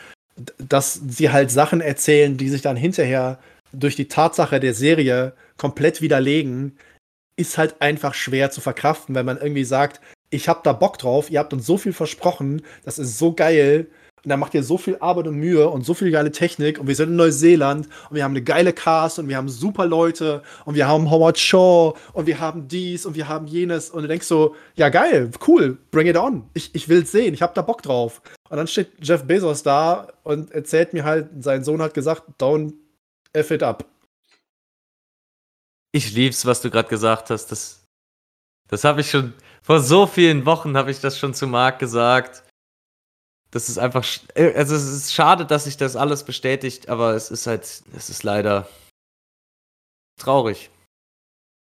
dass 0.58 1.00
sie 1.08 1.30
halt 1.30 1.52
Sachen 1.52 1.82
erzählen, 1.82 2.38
die 2.38 2.50
sich 2.50 2.62
dann 2.62 2.76
hinterher 2.76 3.40
durch 3.72 3.96
die 3.96 4.08
Tatsache 4.08 4.60
der 4.60 4.74
Serie 4.74 5.34
komplett 5.58 6.02
widerlegen, 6.02 6.78
ist 7.36 7.58
halt 7.58 7.82
einfach 7.82 8.14
schwer 8.14 8.52
zu 8.52 8.62
verkraften, 8.62 9.16
wenn 9.16 9.26
man 9.26 9.38
irgendwie 9.38 9.66
sagt, 9.66 10.02
ich 10.30 10.50
hab 10.50 10.64
da 10.64 10.74
Bock 10.74 10.98
drauf, 10.98 11.30
ihr 11.30 11.40
habt 11.40 11.54
uns 11.54 11.66
so 11.66 11.78
viel 11.78 11.94
versprochen, 11.94 12.62
das 12.84 13.00
ist 13.00 13.18
so 13.18 13.34
geil 13.34 13.88
und 14.24 14.30
da 14.30 14.38
macht 14.38 14.56
ihr 14.56 14.64
so 14.64 14.78
viel 14.78 14.98
Arbeit 15.00 15.28
und 15.28 15.36
Mühe 15.36 15.70
und 15.70 15.86
so 15.86 15.94
viel 15.94 16.10
geile 16.12 16.32
Technik 16.32 16.80
und 16.80 16.88
wir 16.88 16.96
sind 16.96 17.10
in 17.10 17.16
Neuseeland 17.16 17.88
und 18.10 18.16
wir 18.16 18.24
haben 18.24 18.32
eine 18.32 18.42
geile 18.42 18.74
Cast 18.74 19.20
und 19.20 19.30
wir 19.30 19.38
haben 19.38 19.50
super 19.50 19.86
Leute 19.86 20.42
und 20.66 20.76
wir 20.76 20.88
haben 20.88 21.12
Howard 21.12 21.38
Shaw 21.38 21.94
und 22.14 22.26
wir 22.26 22.40
haben 22.40 22.68
dies 22.68 23.06
und 23.06 23.16
wir 23.16 23.28
haben 23.28 23.46
jenes 23.46 23.92
und 23.92 24.02
du 24.02 24.08
denkst 24.08 24.26
so, 24.26 24.56
ja 24.76 24.90
geil, 24.90 25.30
cool, 25.48 25.78
bring 25.92 26.08
it 26.08 26.18
on, 26.18 26.44
ich, 26.54 26.74
ich 26.74 26.90
will's 26.90 27.12
sehen, 27.12 27.34
ich 27.34 27.42
hab 27.42 27.54
da 27.54 27.62
Bock 27.62 27.84
drauf. 27.84 28.22
Und 28.50 28.58
dann 28.58 28.68
steht 28.68 28.90
Jeff 29.02 29.24
Bezos 29.26 29.64
da 29.64 30.08
und 30.24 30.52
erzählt 30.52 30.94
mir 30.94 31.04
halt, 31.04 31.30
sein 31.40 31.64
Sohn 31.64 31.82
hat 31.82 31.94
gesagt, 31.94 32.24
don't 32.40 32.74
F 33.34 33.52
it 33.52 33.64
up. 33.64 33.86
Ich 35.96 36.12
lieb's, 36.12 36.46
was 36.46 36.60
du 36.60 36.70
gerade 36.70 36.90
gesagt 36.90 37.30
hast. 37.30 37.54
Das, 37.54 37.86
das 38.68 38.84
habe 38.84 39.00
ich 39.00 39.10
schon 39.10 39.34
vor 39.62 39.80
so 39.80 40.06
vielen 40.06 40.46
Wochen 40.46 40.76
habe 40.76 40.92
ich 40.92 41.00
das 41.00 41.18
schon 41.18 41.34
zu 41.34 41.48
Marc 41.48 41.80
gesagt. 41.80 42.44
Das 43.50 43.70
ist 43.70 43.78
einfach, 43.78 44.06
äh, 44.34 44.54
also 44.56 44.76
es 44.76 44.84
ist 44.84 45.14
schade, 45.14 45.46
dass 45.46 45.64
sich 45.64 45.78
das 45.78 45.96
alles 45.96 46.26
bestätigt, 46.26 46.90
aber 46.90 47.14
es 47.14 47.32
ist 47.32 47.48
halt, 47.48 47.62
es 47.96 48.10
ist 48.10 48.24
leider 48.24 48.68
traurig. 50.20 50.70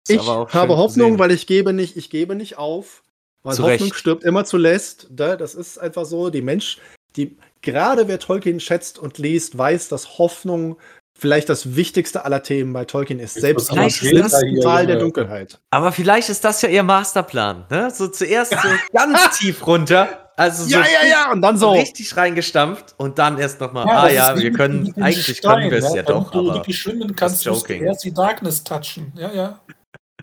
Ist 0.08 0.22
Ich 0.22 0.28
habe 0.28 0.78
Hoffnung, 0.78 1.20
weil 1.20 1.30
ich 1.30 1.46
gebe 1.46 1.72
nicht, 1.72 1.96
ich 1.96 2.10
gebe 2.10 2.34
nicht 2.34 2.58
auf. 2.58 3.04
Weil 3.44 3.56
Zu 3.56 3.64
Hoffnung 3.64 3.94
stirbt 3.94 4.24
immer 4.24 4.46
zuletzt. 4.46 5.10
Da, 5.12 5.36
das 5.36 5.54
ist 5.54 5.78
einfach 5.78 6.06
so. 6.06 6.32
Die 6.32 6.42
Mensch, 6.42 6.80
die, 7.16 7.38
gerade 7.62 8.08
wer 8.08 8.18
Tolkien 8.18 8.60
schätzt 8.60 8.98
und 8.98 9.20
liest, 9.20 9.56
weiß, 9.56 9.90
dass 9.90 10.18
Hoffnung 10.18 10.80
vielleicht 11.18 11.48
das 11.50 11.76
wichtigste 11.76 12.26
aller 12.26 12.44
Themen 12.44 12.74
bei 12.74 12.86
Tolkien 12.86 13.20
ist. 13.20 13.36
Selbst 13.36 13.72
aber 13.72 13.90
schlimmsten 13.90 14.30
später 14.40 14.48
hier, 14.48 14.62
Tal 14.62 14.88
der. 14.88 15.00
Dunkelheit. 15.00 15.60
Aber 15.70 15.92
vielleicht 15.92 16.30
ist 16.30 16.44
das 16.44 16.62
ja 16.62 16.70
ihr 16.70 16.84
Masterplan, 16.84 17.66
ne? 17.70 17.92
So 17.92 18.08
zuerst 18.08 18.52
so 18.52 18.68
ganz 18.94 19.38
tief 19.38 19.66
runter, 19.66 20.32
also 20.36 20.64
so 20.64 20.70
Ja, 20.72 20.82
ja, 20.82 21.08
ja. 21.08 21.32
Und 21.32 21.42
dann 21.42 21.58
so. 21.58 21.72
richtig 21.72 22.16
reingestampft 22.18 22.96
und 22.98 23.20
dann 23.20 23.38
erst 23.38 23.60
nochmal, 23.62 23.86
Ja, 23.88 23.94
ah 23.94 24.02
das 24.04 24.12
ist 24.12 24.18
ja, 24.18 24.36
wir 24.38 24.44
mit- 24.52 24.58
können, 24.58 24.94
eigentlich 25.02 25.38
Stein, 25.38 25.60
können 25.60 25.72
wir 25.72 25.78
es 25.78 25.94
ja 25.94 26.04
Damit 26.04 26.08
doch, 26.26 26.32
du 26.32 26.40
aber 26.40 26.54
wirklich 26.56 26.78
schwimmen 26.80 27.16
kannst, 27.16 27.46
musst 27.46 27.68
du 27.70 27.74
joking. 27.74 27.84
erst 27.88 28.04
die 28.04 28.14
Darkness 28.14 28.64
touchen. 28.64 29.14
Ja, 29.16 29.32
ja. 29.32 29.60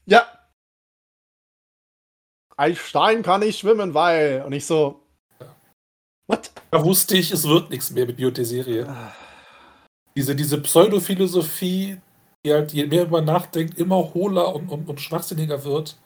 Ja. 0.06 0.26
Ein 2.56 2.76
Stein 2.76 3.22
kann 3.22 3.40
nicht 3.40 3.58
schwimmen, 3.60 3.94
weil. 3.94 4.42
Und 4.44 4.52
ich 4.52 4.66
so. 4.66 5.00
What? 6.26 6.50
Da 6.70 6.84
wusste 6.84 7.16
ich, 7.16 7.30
es 7.32 7.48
wird 7.48 7.70
nichts 7.70 7.90
mehr 7.90 8.04
mit 8.06 8.16
Biote-Serie. 8.16 8.86
Ah. 8.88 9.12
Diese, 10.16 10.34
diese 10.34 10.60
Pseudophilosophie, 10.60 12.00
die 12.44 12.52
halt, 12.52 12.72
je 12.72 12.86
mehr 12.86 13.06
man 13.08 13.24
nachdenkt, 13.24 13.78
immer 13.78 14.14
hohler 14.14 14.54
und, 14.54 14.68
und, 14.68 14.88
und 14.88 15.00
schwachsinniger 15.00 15.64
wird, 15.64 15.96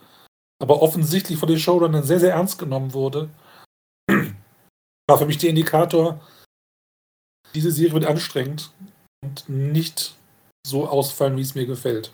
aber 0.61 0.83
offensichtlich 0.83 1.39
von 1.39 1.49
den 1.49 1.59
Showrunnern 1.59 2.05
sehr, 2.05 2.21
sehr 2.21 2.35
ernst 2.35 2.59
genommen 2.59 2.93
wurde, 2.93 3.31
war 5.09 5.19
für 5.19 5.27
mich 5.27 5.39
der 5.39 5.51
Indikator, 5.51 6.21
diese 7.55 7.71
Serie 7.71 7.93
wird 7.93 8.07
anstrengend 8.07 8.73
und 9.25 9.49
nicht 9.49 10.17
so 10.67 10.89
ausfallen, 10.89 11.37
wie 11.37 11.43
es 11.43 11.55
mir 11.55 11.67
gefällt. 11.67 12.13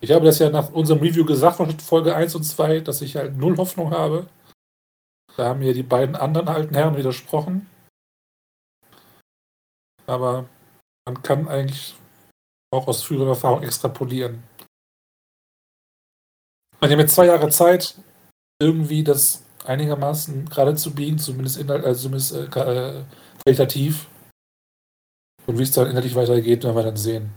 Ich 0.00 0.10
habe 0.10 0.24
das 0.24 0.40
ja 0.40 0.50
nach 0.50 0.72
unserem 0.72 1.00
Review 1.00 1.24
gesagt 1.24 1.58
von 1.58 1.78
Folge 1.78 2.14
1 2.16 2.34
und 2.34 2.42
2, 2.42 2.80
dass 2.80 3.02
ich 3.02 3.16
halt 3.16 3.36
null 3.36 3.56
Hoffnung 3.56 3.92
habe. 3.92 4.28
Da 5.36 5.46
haben 5.46 5.60
mir 5.60 5.74
die 5.74 5.84
beiden 5.84 6.16
anderen 6.16 6.48
alten 6.48 6.74
Herren 6.74 6.96
widersprochen. 6.96 7.68
Aber 10.06 10.46
man 11.06 11.22
kann 11.22 11.48
eigentlich 11.48 11.94
auch 12.72 12.86
aus 12.88 13.02
früherer 13.02 13.28
Erfahrung 13.30 13.62
extrapolieren. 13.62 14.42
Man 16.80 16.90
hat 16.90 16.98
jetzt 16.98 17.14
zwei 17.14 17.26
Jahre 17.26 17.48
Zeit, 17.50 17.94
irgendwie 18.60 19.04
das 19.04 19.44
einigermaßen 19.64 20.48
gerade 20.48 20.74
zu 20.74 20.92
biegen, 20.92 21.18
zumindest, 21.18 21.58
inhalt, 21.58 21.84
also 21.84 22.02
zumindest 22.02 22.34
äh, 22.34 22.44
äh, 22.44 23.04
qualitativ. 23.44 24.06
Und 25.46 25.58
wie 25.58 25.62
es 25.62 25.70
dann 25.72 25.88
inhaltlich 25.88 26.14
weitergeht, 26.14 26.64
werden 26.64 26.76
wir 26.76 26.82
dann 26.82 26.96
sehen. 26.96 27.32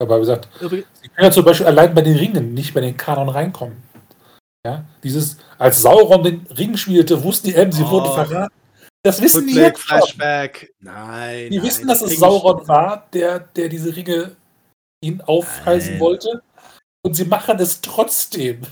Aber 0.00 0.16
wie 0.16 0.20
gesagt, 0.20 0.48
Sie 0.60 0.68
können 0.68 0.82
ja 1.18 1.30
zum 1.30 1.44
Beispiel 1.44 1.66
allein 1.66 1.94
bei 1.94 2.02
den 2.02 2.16
Ringen 2.16 2.54
nicht 2.54 2.74
bei 2.74 2.80
den 2.80 2.96
Kanon 2.96 3.28
reinkommen. 3.28 3.82
Ja, 4.66 4.84
dieses, 5.02 5.36
als 5.58 5.82
Sauron 5.82 6.22
den 6.22 6.46
Ring 6.46 6.76
spielte, 6.76 7.22
wussten 7.22 7.48
die 7.48 7.54
eben, 7.54 7.70
sie 7.70 7.82
Oh. 7.84 7.90
wurden 7.90 8.12
verraten. 8.12 8.54
Das 9.04 9.20
wissen 9.20 9.46
die 9.46 9.52
Rückblick, 9.52 9.66
jetzt 9.66 9.86
schon. 9.86 9.98
Flashback. 9.98 10.74
Nein. 10.80 11.50
Die 11.50 11.58
nein, 11.58 11.66
wissen, 11.66 11.86
dass 11.86 12.00
das 12.00 12.12
es 12.12 12.18
Sauron 12.18 12.66
war, 12.66 13.06
der, 13.12 13.38
der 13.38 13.68
diese 13.68 13.94
Ringe 13.94 14.34
ihn 15.02 15.20
aufhalsen 15.20 15.92
Nein. 15.92 16.00
wollte. 16.00 16.42
Und 17.02 17.14
sie 17.14 17.26
machen 17.26 17.58
es 17.58 17.82
trotzdem. 17.82 18.62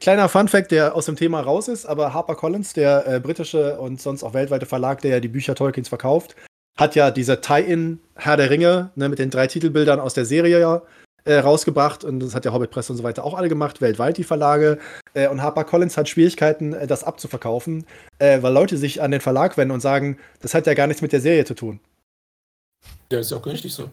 Kleiner 0.00 0.30
Funfact, 0.30 0.72
der 0.72 0.96
aus 0.96 1.04
dem 1.04 1.16
Thema 1.16 1.40
raus 1.42 1.68
ist, 1.68 1.84
aber 1.84 2.14
HarperCollins, 2.14 2.72
der 2.72 3.06
äh, 3.06 3.20
britische 3.20 3.78
und 3.78 4.00
sonst 4.00 4.24
auch 4.24 4.32
weltweite 4.32 4.64
Verlag, 4.64 5.02
der 5.02 5.10
ja 5.12 5.20
die 5.20 5.28
Bücher 5.28 5.54
Tolkiens 5.54 5.90
verkauft, 5.90 6.34
hat 6.78 6.94
ja 6.94 7.10
diese 7.10 7.42
Tie-In 7.42 8.00
Herr 8.14 8.38
der 8.38 8.48
Ringe 8.48 8.90
ne, 8.96 9.10
mit 9.10 9.18
den 9.18 9.30
drei 9.30 9.46
Titelbildern 9.46 10.00
aus 10.00 10.14
der 10.14 10.24
Serie 10.24 10.58
ja 10.58 10.82
äh, 11.26 11.38
rausgebracht 11.38 12.04
und 12.04 12.20
das 12.20 12.34
hat 12.34 12.44
ja 12.44 12.52
Hobbit 12.52 12.70
Press 12.70 12.88
und 12.88 12.96
so 12.96 13.02
weiter 13.02 13.24
auch 13.24 13.34
alle 13.34 13.48
gemacht, 13.48 13.80
weltweit 13.80 14.16
die 14.16 14.24
Verlage. 14.24 14.78
Äh, 15.14 15.28
und 15.28 15.42
HarperCollins 15.42 15.96
hat 15.96 16.08
Schwierigkeiten, 16.08 16.72
äh, 16.72 16.86
das 16.86 17.04
abzuverkaufen, 17.04 17.84
äh, 18.18 18.40
weil 18.42 18.52
Leute 18.52 18.76
sich 18.78 19.02
an 19.02 19.10
den 19.10 19.20
Verlag 19.20 19.56
wenden 19.56 19.72
und 19.74 19.80
sagen, 19.80 20.18
das 20.40 20.54
hat 20.54 20.66
ja 20.66 20.74
gar 20.74 20.86
nichts 20.86 21.02
mit 21.02 21.12
der 21.12 21.20
Serie 21.20 21.44
zu 21.44 21.54
tun. 21.54 21.80
Ja, 23.12 23.18
ist 23.18 23.30
ja 23.30 23.36
auch 23.36 23.46
richtig 23.46 23.74
so. 23.74 23.90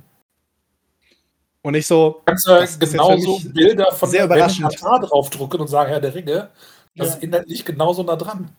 Und 1.64 1.76
ich 1.76 1.88
so, 1.88 2.18
Du 2.20 2.26
kannst 2.26 2.48
jetzt 2.48 2.84
für 2.84 2.92
genauso 2.92 3.40
Bilder 3.50 3.92
von 3.94 4.10
sehr 4.10 4.26
überraschend. 4.26 4.76
Draufdrucken 4.82 5.62
und 5.62 5.68
sagen, 5.68 5.90
Herr 5.90 6.02
der 6.02 6.14
Ringe, 6.14 6.50
das 6.96 7.08
Ja. 7.10 7.14
ist 7.16 7.24
inhaltlich 7.24 7.64
genauso 7.66 8.04
nah 8.04 8.16
dran. 8.18 8.50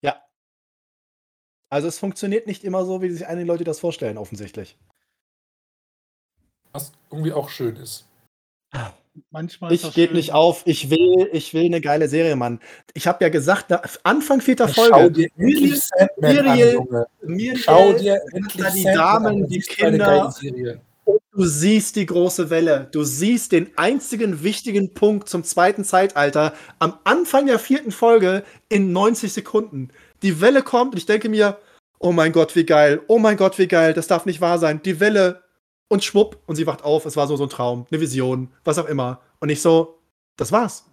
ja. 0.00 0.22
Also 1.68 1.88
es 1.88 1.98
funktioniert 1.98 2.46
nicht 2.46 2.64
immer 2.64 2.84
so, 2.84 3.02
wie 3.02 3.10
sich 3.10 3.26
einige 3.26 3.46
Leute 3.48 3.64
das 3.64 3.80
vorstellen, 3.80 4.16
offensichtlich. 4.18 4.78
Was 6.72 6.92
irgendwie 7.10 7.32
auch 7.32 7.48
schön 7.48 7.76
ist. 7.76 8.06
Manchmal 9.30 9.72
ist 9.72 9.84
Ich 9.84 9.94
gebe 9.94 10.14
nicht 10.14 10.32
auf. 10.32 10.62
Ich 10.64 10.90
will, 10.90 11.28
ich 11.32 11.54
will 11.54 11.64
eine 11.64 11.80
geile 11.80 12.08
Serie, 12.08 12.36
Mann. 12.36 12.60
Ich 12.94 13.06
habe 13.06 13.24
ja 13.24 13.30
gesagt, 13.30 13.66
na, 13.68 13.82
Anfang 14.04 14.40
vierter 14.40 14.68
Schau 14.68 14.84
Folge. 14.84 15.10
dir 15.10 15.28
endlich 15.36 15.80
Sandman 15.80 16.32
Miriel-. 16.34 17.06
Miriel, 17.22 17.56
Schau 17.58 17.92
dir 17.92 18.20
endlich 18.32 18.66
die 18.74 18.84
Damen, 18.84 19.44
an. 19.44 19.48
Die 19.48 19.60
Kinder. 19.60 20.30
Serie. 20.30 20.80
du 21.04 21.44
siehst 21.44 21.96
die 21.96 22.06
große 22.06 22.50
Welle. 22.50 22.88
Du 22.92 23.02
siehst 23.02 23.52
den 23.52 23.70
einzigen 23.76 24.42
wichtigen 24.42 24.94
Punkt 24.94 25.28
zum 25.28 25.44
zweiten 25.44 25.84
Zeitalter 25.84 26.54
am 26.78 26.94
Anfang 27.04 27.46
der 27.46 27.58
vierten 27.58 27.90
Folge 27.90 28.44
in 28.68 28.92
90 28.92 29.32
Sekunden. 29.32 29.88
Die 30.22 30.40
Welle 30.40 30.62
kommt 30.62 30.92
und 30.92 30.98
ich 30.98 31.06
denke 31.06 31.28
mir, 31.28 31.58
oh 31.98 32.12
mein 32.12 32.32
Gott, 32.32 32.54
wie 32.56 32.64
geil. 32.64 33.00
Oh 33.08 33.18
mein 33.18 33.36
Gott, 33.36 33.58
wie 33.58 33.68
geil. 33.68 33.94
Das 33.94 34.06
darf 34.06 34.26
nicht 34.26 34.40
wahr 34.40 34.58
sein. 34.58 34.80
Die 34.82 35.00
Welle 35.00 35.42
und 35.88 36.04
schwupp 36.04 36.38
und 36.46 36.56
sie 36.56 36.66
wacht 36.66 36.84
auf. 36.84 37.06
Es 37.06 37.16
war 37.16 37.26
so 37.26 37.36
so 37.36 37.44
ein 37.44 37.50
Traum, 37.50 37.86
eine 37.90 38.00
Vision, 38.00 38.50
was 38.64 38.78
auch 38.78 38.86
immer. 38.86 39.20
Und 39.40 39.48
ich 39.48 39.60
so, 39.60 39.98
das 40.36 40.52
war's. 40.52 40.84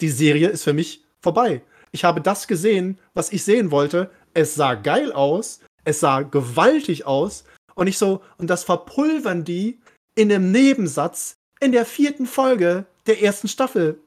Die 0.00 0.08
Serie 0.08 0.48
ist 0.48 0.64
für 0.64 0.72
mich 0.72 1.04
vorbei. 1.20 1.62
Ich 1.92 2.04
habe 2.04 2.20
das 2.20 2.46
gesehen, 2.46 2.98
was 3.14 3.32
ich 3.32 3.44
sehen 3.44 3.70
wollte. 3.70 4.10
Es 4.34 4.54
sah 4.54 4.74
geil 4.74 5.12
aus. 5.12 5.60
Es 5.84 6.00
sah 6.00 6.22
gewaltig 6.22 7.06
aus. 7.06 7.44
Und 7.74 7.86
ich 7.86 7.98
so, 7.98 8.22
und 8.38 8.48
das 8.48 8.64
verpulvern 8.64 9.44
die 9.44 9.80
in 10.14 10.30
einem 10.30 10.52
Nebensatz 10.52 11.36
in 11.60 11.72
der 11.72 11.86
vierten 11.86 12.26
Folge 12.26 12.86
der 13.06 13.22
ersten 13.22 13.48
Staffel. 13.48 14.00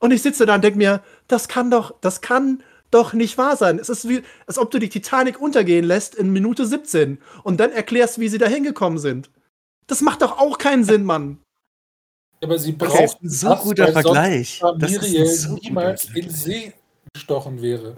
Und 0.00 0.12
ich 0.12 0.22
sitze 0.22 0.46
da 0.46 0.56
und 0.56 0.64
denke 0.64 0.78
mir, 0.78 1.02
das 1.26 1.48
kann 1.48 1.70
doch, 1.70 1.94
das 2.00 2.20
kann 2.20 2.62
doch 2.90 3.12
nicht 3.12 3.36
wahr 3.36 3.56
sein. 3.56 3.78
Es 3.78 3.88
ist 3.88 4.08
wie, 4.08 4.22
als 4.46 4.58
ob 4.58 4.70
du 4.70 4.78
die 4.78 4.88
Titanic 4.88 5.40
untergehen 5.40 5.84
lässt 5.84 6.14
in 6.14 6.32
Minute 6.32 6.66
17 6.66 7.18
und 7.42 7.58
dann 7.60 7.72
erklärst, 7.72 8.18
wie 8.18 8.28
sie 8.28 8.38
da 8.38 8.46
hingekommen 8.46 8.98
sind. 8.98 9.30
Das 9.88 10.00
macht 10.00 10.22
doch 10.22 10.38
auch 10.38 10.58
keinen 10.58 10.84
Sinn, 10.84 11.04
Mann. 11.04 11.38
Aber 12.42 12.58
sie 12.58 12.76
Das 12.76 12.88
braucht 12.88 13.02
ist 13.02 13.22
ein 13.22 13.30
so 13.30 13.56
guter 13.56 13.92
Vergleich. 13.92 14.62
Das 14.78 14.92
ist 14.92 15.42
so 15.42 15.48
guter 15.50 15.62
niemals 15.62 16.04
in. 16.14 16.30
See 16.30 16.72
gestochen 17.14 17.60
wäre. 17.60 17.96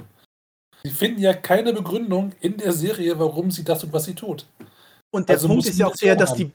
Sie 0.82 0.90
finden 0.90 1.20
ja 1.20 1.34
keine 1.34 1.72
Begründung 1.74 2.32
in 2.40 2.56
der 2.56 2.72
Serie, 2.72 3.18
warum 3.18 3.50
sie 3.50 3.64
das 3.64 3.80
tut, 3.80 3.92
was 3.92 4.04
sie 4.04 4.14
tut. 4.14 4.46
Und 5.10 5.28
der 5.28 5.36
Also 5.36 5.48
Punkt 5.48 5.66
ist 5.66 5.78
ja 5.78 5.88
auch 5.88 5.96
der, 5.96 6.16
dass 6.16 6.34
die, 6.34 6.52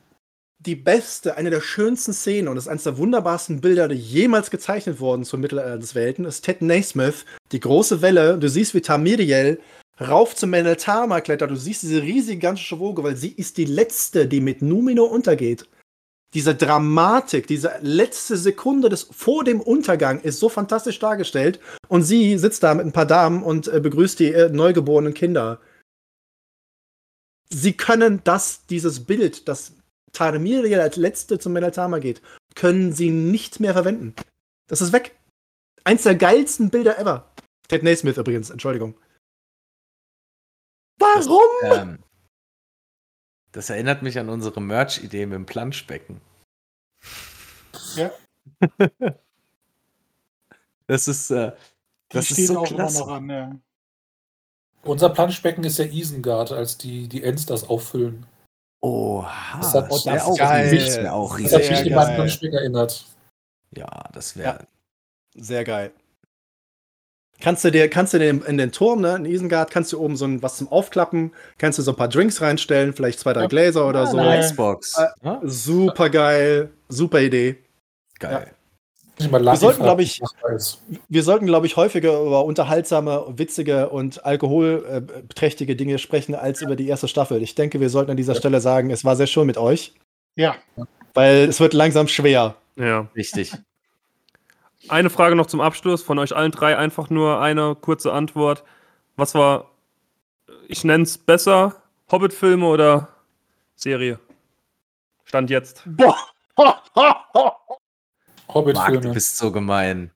die 0.59 0.75
beste, 0.75 1.35
eine 1.37 1.49
der 1.51 1.61
schönsten 1.61 2.13
Szenen 2.13 2.47
und 2.47 2.55
das 2.55 2.65
ist 2.65 2.69
eines 2.69 2.83
der 2.83 2.97
wunderbarsten 2.97 3.61
Bilder, 3.61 3.87
die 3.87 3.95
jemals 3.95 4.49
gezeichnet 4.49 4.99
wurden 4.99 5.25
zum 5.25 5.41
Mittelalter 5.41 5.77
des 5.77 5.93
Welten, 5.93 6.25
ist 6.25 6.41
Ted 6.45 6.61
Naismith, 6.61 7.25
die 7.51 7.59
große 7.59 8.01
Welle. 8.01 8.39
Du 8.39 8.49
siehst, 8.49 8.73
wie 8.73 8.81
Tamiriel 8.81 9.59
rauf 9.99 10.35
zum 10.35 10.51
Meneltama 10.51 11.21
klettert. 11.21 11.51
Du 11.51 11.55
siehst 11.55 11.83
diese 11.83 12.01
riesige 12.01 12.37
gigantische 12.37 12.79
Woge, 12.79 13.03
weil 13.03 13.15
sie 13.15 13.31
ist 13.31 13.57
die 13.57 13.65
letzte, 13.65 14.27
die 14.27 14.41
mit 14.41 14.61
Numino 14.61 15.03
untergeht. 15.05 15.67
Diese 16.33 16.53
Dramatik, 16.53 17.47
diese 17.47 17.71
letzte 17.81 18.35
Sekunde 18.35 18.89
des, 18.89 19.03
vor 19.03 19.43
dem 19.43 19.61
Untergang 19.61 20.19
ist 20.19 20.39
so 20.39 20.49
fantastisch 20.49 20.99
dargestellt. 20.99 21.59
Und 21.87 22.03
sie 22.03 22.37
sitzt 22.37 22.63
da 22.63 22.73
mit 22.73 22.85
ein 22.85 22.91
paar 22.91 23.05
Damen 23.05 23.41
und 23.41 23.67
äh, 23.67 23.79
begrüßt 23.79 24.19
die 24.19 24.33
äh, 24.33 24.49
neugeborenen 24.49 25.13
Kinder 25.13 25.59
sie 27.49 27.73
können 27.73 28.21
das, 28.23 28.65
dieses 28.67 29.05
Bild, 29.05 29.47
das 29.47 29.73
Tarmiriel 30.11 30.79
als 30.79 30.95
letzte 30.95 31.39
zum 31.39 31.53
Meneltama 31.53 31.99
geht, 31.99 32.21
können 32.55 32.93
sie 32.93 33.09
nicht 33.09 33.59
mehr 33.59 33.73
verwenden. 33.73 34.13
Das 34.67 34.81
ist 34.81 34.93
weg. 34.93 35.15
Eins 35.83 36.03
der 36.03 36.15
geilsten 36.15 36.69
Bilder 36.69 36.97
ever. 36.97 37.31
Ted 37.67 37.83
Naismith 37.83 38.17
übrigens, 38.17 38.49
Entschuldigung. 38.49 38.95
Warum? 41.15 41.89
Ähm, 41.89 41.99
das 43.51 43.69
erinnert 43.69 44.01
mich 44.01 44.19
an 44.19 44.29
unsere 44.29 44.61
Merch-Idee 44.61 45.25
mit 45.25 45.35
dem 45.35 45.45
Planschbecken. 45.45 46.21
Ja. 47.95 48.11
Das 50.87 51.07
ist, 51.07 51.31
äh, 51.31 51.51
das 52.09 52.29
ist 52.29 52.45
so 52.47 52.59
auch 52.59 52.65
klasse. 52.67 52.97
immer 52.97 53.07
noch 53.07 53.13
an, 53.15 53.29
ja. 53.29 53.55
Unser 54.83 55.09
Planschbecken 55.09 55.63
ist 55.63 55.79
ja 55.79 55.85
Isengard, 55.85 56.51
als 56.51 56.77
die, 56.77 57.07
die 57.07 57.23
Ents 57.23 57.47
das 57.47 57.67
auffüllen. 57.67 58.27
Oha, 58.81 59.57
Das 59.59 59.73
hat- 59.73 59.85
Oh, 59.89 59.95
das 59.95 60.05
wär 60.05 60.15
ist 60.17 60.21
auch, 60.23 60.37
geil. 60.37 60.77
das 60.77 60.97
wär 60.97 61.13
auch 61.15 61.39
Das 61.39 61.53
riesig. 61.53 61.69
hat 61.95 62.09
mich 62.11 62.19
an 62.19 62.29
Spiel 62.29 62.53
erinnert. 62.53 63.03
Ja, 63.71 63.87
das 64.13 64.37
wäre. 64.37 64.67
Sehr 65.35 65.63
geil. 65.63 65.91
Kannst 67.41 67.63
du 67.65 67.71
dir, 67.71 67.89
kannst 67.89 68.13
du 68.13 68.19
dir 68.19 68.29
in 68.47 68.57
den 68.57 68.71
Turm, 68.71 69.01
ne, 69.01 69.15
in 69.17 69.25
Isengard, 69.25 69.69
kannst 69.69 69.91
du 69.93 69.99
oben 69.99 70.15
so 70.15 70.25
ein, 70.25 70.41
was 70.41 70.57
zum 70.57 70.69
Aufklappen, 70.71 71.31
kannst 71.57 71.77
du 71.77 71.83
so 71.83 71.91
ein 71.91 71.97
paar 71.97 72.07
Drinks 72.07 72.41
reinstellen, 72.41 72.93
vielleicht 72.93 73.19
zwei, 73.19 73.33
drei 73.33 73.41
Ja. 73.41 73.47
Gläser 73.47 73.87
oder 73.87 74.01
Ah, 74.03 74.05
so. 74.07 74.17
nein. 74.17 74.39
Icebox. 74.41 74.97
Äh, 74.97 75.05
Ja, 75.23 75.41
Super 75.43 76.09
geil, 76.09 76.69
super 76.87 77.19
Idee. 77.21 77.57
geil. 78.19 78.51
Mal 79.31 79.41
Wir 79.45 79.55
sollten, 79.55 79.81
glaub 79.83 79.99
ich-. 79.99 80.21
Wir 81.07 81.23
sollten, 81.23 81.45
glaube 81.45 81.65
ich, 81.67 81.77
häufiger 81.77 82.19
über 82.21 82.43
unterhaltsame, 82.43 83.25
witzige 83.37 83.89
und 83.89 84.25
alkoholträchtige 84.25 85.75
Dinge 85.77 85.99
sprechen 85.99 86.35
als 86.35 86.61
über 86.61 86.75
die 86.75 86.87
erste 86.89 87.07
Staffel. 87.07 87.41
Ich 87.41 87.55
denke, 87.55 87.79
wir 87.79 87.89
sollten 87.89 88.11
an 88.11 88.17
dieser 88.17 88.35
Stelle 88.35 88.59
sagen, 88.59 88.89
es 88.91 89.05
war 89.05 89.15
sehr 89.15 89.27
schön 89.27 89.45
mit 89.47 89.57
euch, 89.57 89.93
Ja, 90.35 90.55
weil 91.13 91.47
es 91.47 91.59
wird 91.61 91.73
langsam 91.73 92.07
schwer. 92.09 92.55
Ja. 92.75 93.07
Richtig. 93.15 93.53
Eine 94.87 95.09
Frage 95.09 95.35
noch 95.35 95.47
zum 95.47 95.61
Abschluss 95.61 96.03
von 96.03 96.19
euch 96.19 96.35
allen 96.35 96.51
drei. 96.51 96.77
Einfach 96.77 97.09
nur 97.09 97.41
eine 97.41 97.75
kurze 97.75 98.13
Antwort. 98.13 98.63
Was 99.15 99.33
war, 99.33 99.71
ich 100.67 100.83
nenne 100.83 101.03
es 101.03 101.17
besser, 101.17 101.75
Hobbit-Filme 102.11 102.67
oder 102.67 103.09
Serie? 103.75 104.19
Stand 105.23 105.49
jetzt. 105.49 105.83
Boah. 105.85 106.17
Marc, 106.55 106.83
du 106.93 108.53
Hobbit-Filme. 108.53 109.13
bist 109.13 109.37
so 109.37 109.51
gemein. 109.51 110.11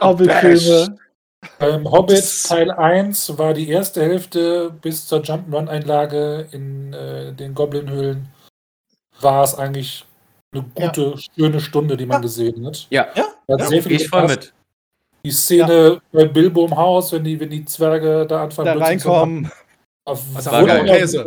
Hobbit-Filme. 0.00 0.98
Ähm, 1.60 1.90
Hobbit 1.90 2.24
Teil 2.48 2.70
1 2.70 3.36
war 3.38 3.52
die 3.52 3.68
erste 3.68 4.02
Hälfte 4.02 4.70
bis 4.80 5.06
zur 5.06 5.20
Jump'n'Run-Einlage 5.20 6.48
in 6.52 6.92
äh, 6.94 7.34
den 7.34 7.54
Goblin-Höhlen. 7.54 8.28
War 9.20 9.44
es 9.44 9.54
eigentlich 9.54 10.06
eine 10.52 10.62
gute, 10.74 11.14
schöne 11.18 11.60
Stunde, 11.60 11.96
die 11.98 12.06
man 12.06 12.22
gesehen 12.22 12.66
hat. 12.66 12.86
Ja, 12.90 13.08
Ja, 13.14 13.26
Ja, 13.48 13.58
viel 13.58 13.82
gehe 13.82 13.96
ich 13.96 14.08
voll 14.08 14.22
gepasst. 14.22 14.40
mit. 14.40 14.54
Die 15.24 15.30
Szene 15.30 16.00
bei 16.12 16.26
Bilbo 16.26 16.66
im 16.66 16.76
Haus, 16.76 17.12
wenn 17.12 17.24
die, 17.24 17.38
wenn 17.40 17.50
die 17.50 17.64
Zwerge 17.64 18.26
da 18.26 18.44
anfangen, 18.44 18.78
Da 18.78 18.84
reinkommen. 18.84 19.50
auf 20.04 20.22
Also 20.34 20.50
war. 20.50 20.84
Käse. 20.84 21.24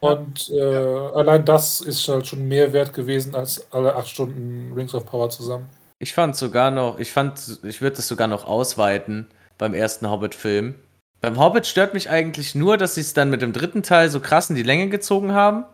Und 0.00 0.50
äh, 0.50 0.60
allein 0.60 1.44
das 1.44 1.80
ist 1.80 2.08
halt 2.08 2.26
schon 2.26 2.48
mehr 2.48 2.72
wert 2.72 2.92
gewesen 2.92 3.34
als 3.36 3.70
alle 3.72 3.94
acht 3.94 4.08
Stunden 4.08 4.72
Rings 4.74 4.94
of 4.94 5.06
Power 5.06 5.30
zusammen. 5.30 5.68
Ich 6.00 6.12
fand 6.14 6.34
sogar 6.34 6.72
noch, 6.72 6.98
ich 6.98 7.12
fand, 7.12 7.60
ich 7.62 7.80
würde 7.80 7.98
es 7.98 8.08
sogar 8.08 8.26
noch 8.26 8.44
ausweiten 8.44 9.28
beim 9.58 9.74
ersten 9.74 10.10
Hobbit-Film. 10.10 10.74
Beim 11.20 11.38
Hobbit 11.38 11.68
stört 11.68 11.94
mich 11.94 12.10
eigentlich 12.10 12.56
nur, 12.56 12.76
dass 12.78 12.96
sie 12.96 13.02
es 13.02 13.14
dann 13.14 13.30
mit 13.30 13.42
dem 13.42 13.52
dritten 13.52 13.84
Teil 13.84 14.10
so 14.10 14.18
krass 14.18 14.50
in 14.50 14.56
die 14.56 14.64
Länge 14.64 14.88
gezogen 14.88 15.32
haben. 15.34 15.64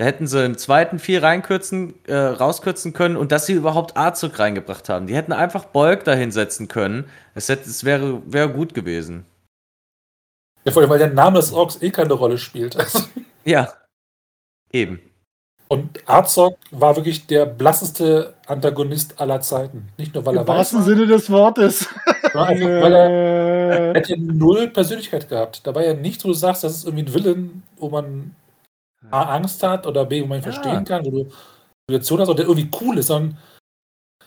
Da 0.00 0.06
hätten 0.06 0.26
sie 0.26 0.42
im 0.46 0.56
zweiten 0.56 0.98
viel 0.98 1.18
reinkürzen, 1.18 1.92
äh, 2.06 2.14
rauskürzen 2.14 2.94
können 2.94 3.18
und 3.18 3.32
dass 3.32 3.44
sie 3.44 3.52
überhaupt 3.52 3.98
Arzog 3.98 4.38
reingebracht 4.38 4.88
haben. 4.88 5.06
Die 5.06 5.14
hätten 5.14 5.30
einfach 5.34 5.66
Bolk 5.66 6.04
da 6.04 6.14
hinsetzen 6.14 6.68
können. 6.68 7.04
Es, 7.34 7.50
hätte, 7.50 7.68
es 7.68 7.84
wäre, 7.84 8.22
wäre 8.24 8.48
gut 8.48 8.72
gewesen. 8.72 9.26
Ja, 10.64 10.72
vor 10.72 10.80
allem, 10.80 10.90
weil 10.90 11.00
der 11.00 11.10
Name 11.10 11.38
des 11.38 11.52
Orks 11.52 11.82
eh 11.82 11.90
keine 11.90 12.14
Rolle 12.14 12.38
spielt. 12.38 12.78
Ja. 13.44 13.74
Eben. 14.72 15.00
Und 15.68 16.00
Arzog 16.08 16.56
war 16.70 16.96
wirklich 16.96 17.26
der 17.26 17.44
blasseste 17.44 18.34
Antagonist 18.46 19.20
aller 19.20 19.42
Zeiten. 19.42 19.88
Nicht 19.98 20.14
nur, 20.14 20.24
weil 20.24 20.34
Im 20.34 20.40
er 20.40 20.48
weiß, 20.48 20.56
wahrsten 20.56 20.82
Sinne 20.82 21.06
des 21.06 21.28
Wortes. 21.28 21.86
einfach, 22.22 22.46
weil 22.46 22.94
er, 22.94 23.96
er 23.96 24.06
ja 24.06 24.16
null 24.18 24.68
Persönlichkeit 24.68 25.28
gehabt. 25.28 25.66
Da 25.66 25.74
war 25.74 25.84
ja 25.84 25.92
nicht, 25.92 26.24
wo 26.24 26.28
du 26.28 26.34
sagst, 26.34 26.64
das 26.64 26.74
ist 26.74 26.84
irgendwie 26.86 27.04
ein 27.04 27.14
Villain, 27.14 27.62
wo 27.76 27.90
man 27.90 28.34
A, 29.10 29.36
Angst 29.36 29.62
hat 29.62 29.86
oder 29.86 30.04
B, 30.04 30.22
wo 30.22 30.26
man 30.26 30.38
ihn 30.38 30.44
Ja. 30.44 30.52
verstehen 30.52 30.84
kann, 30.84 31.04
wo 31.04 31.10
du 31.10 31.30
Situation 31.88 32.20
hast 32.20 32.28
oder 32.28 32.44
der 32.44 32.48
irgendwie 32.48 32.70
cool 32.80 32.98
ist, 32.98 33.06
sondern 33.08 33.38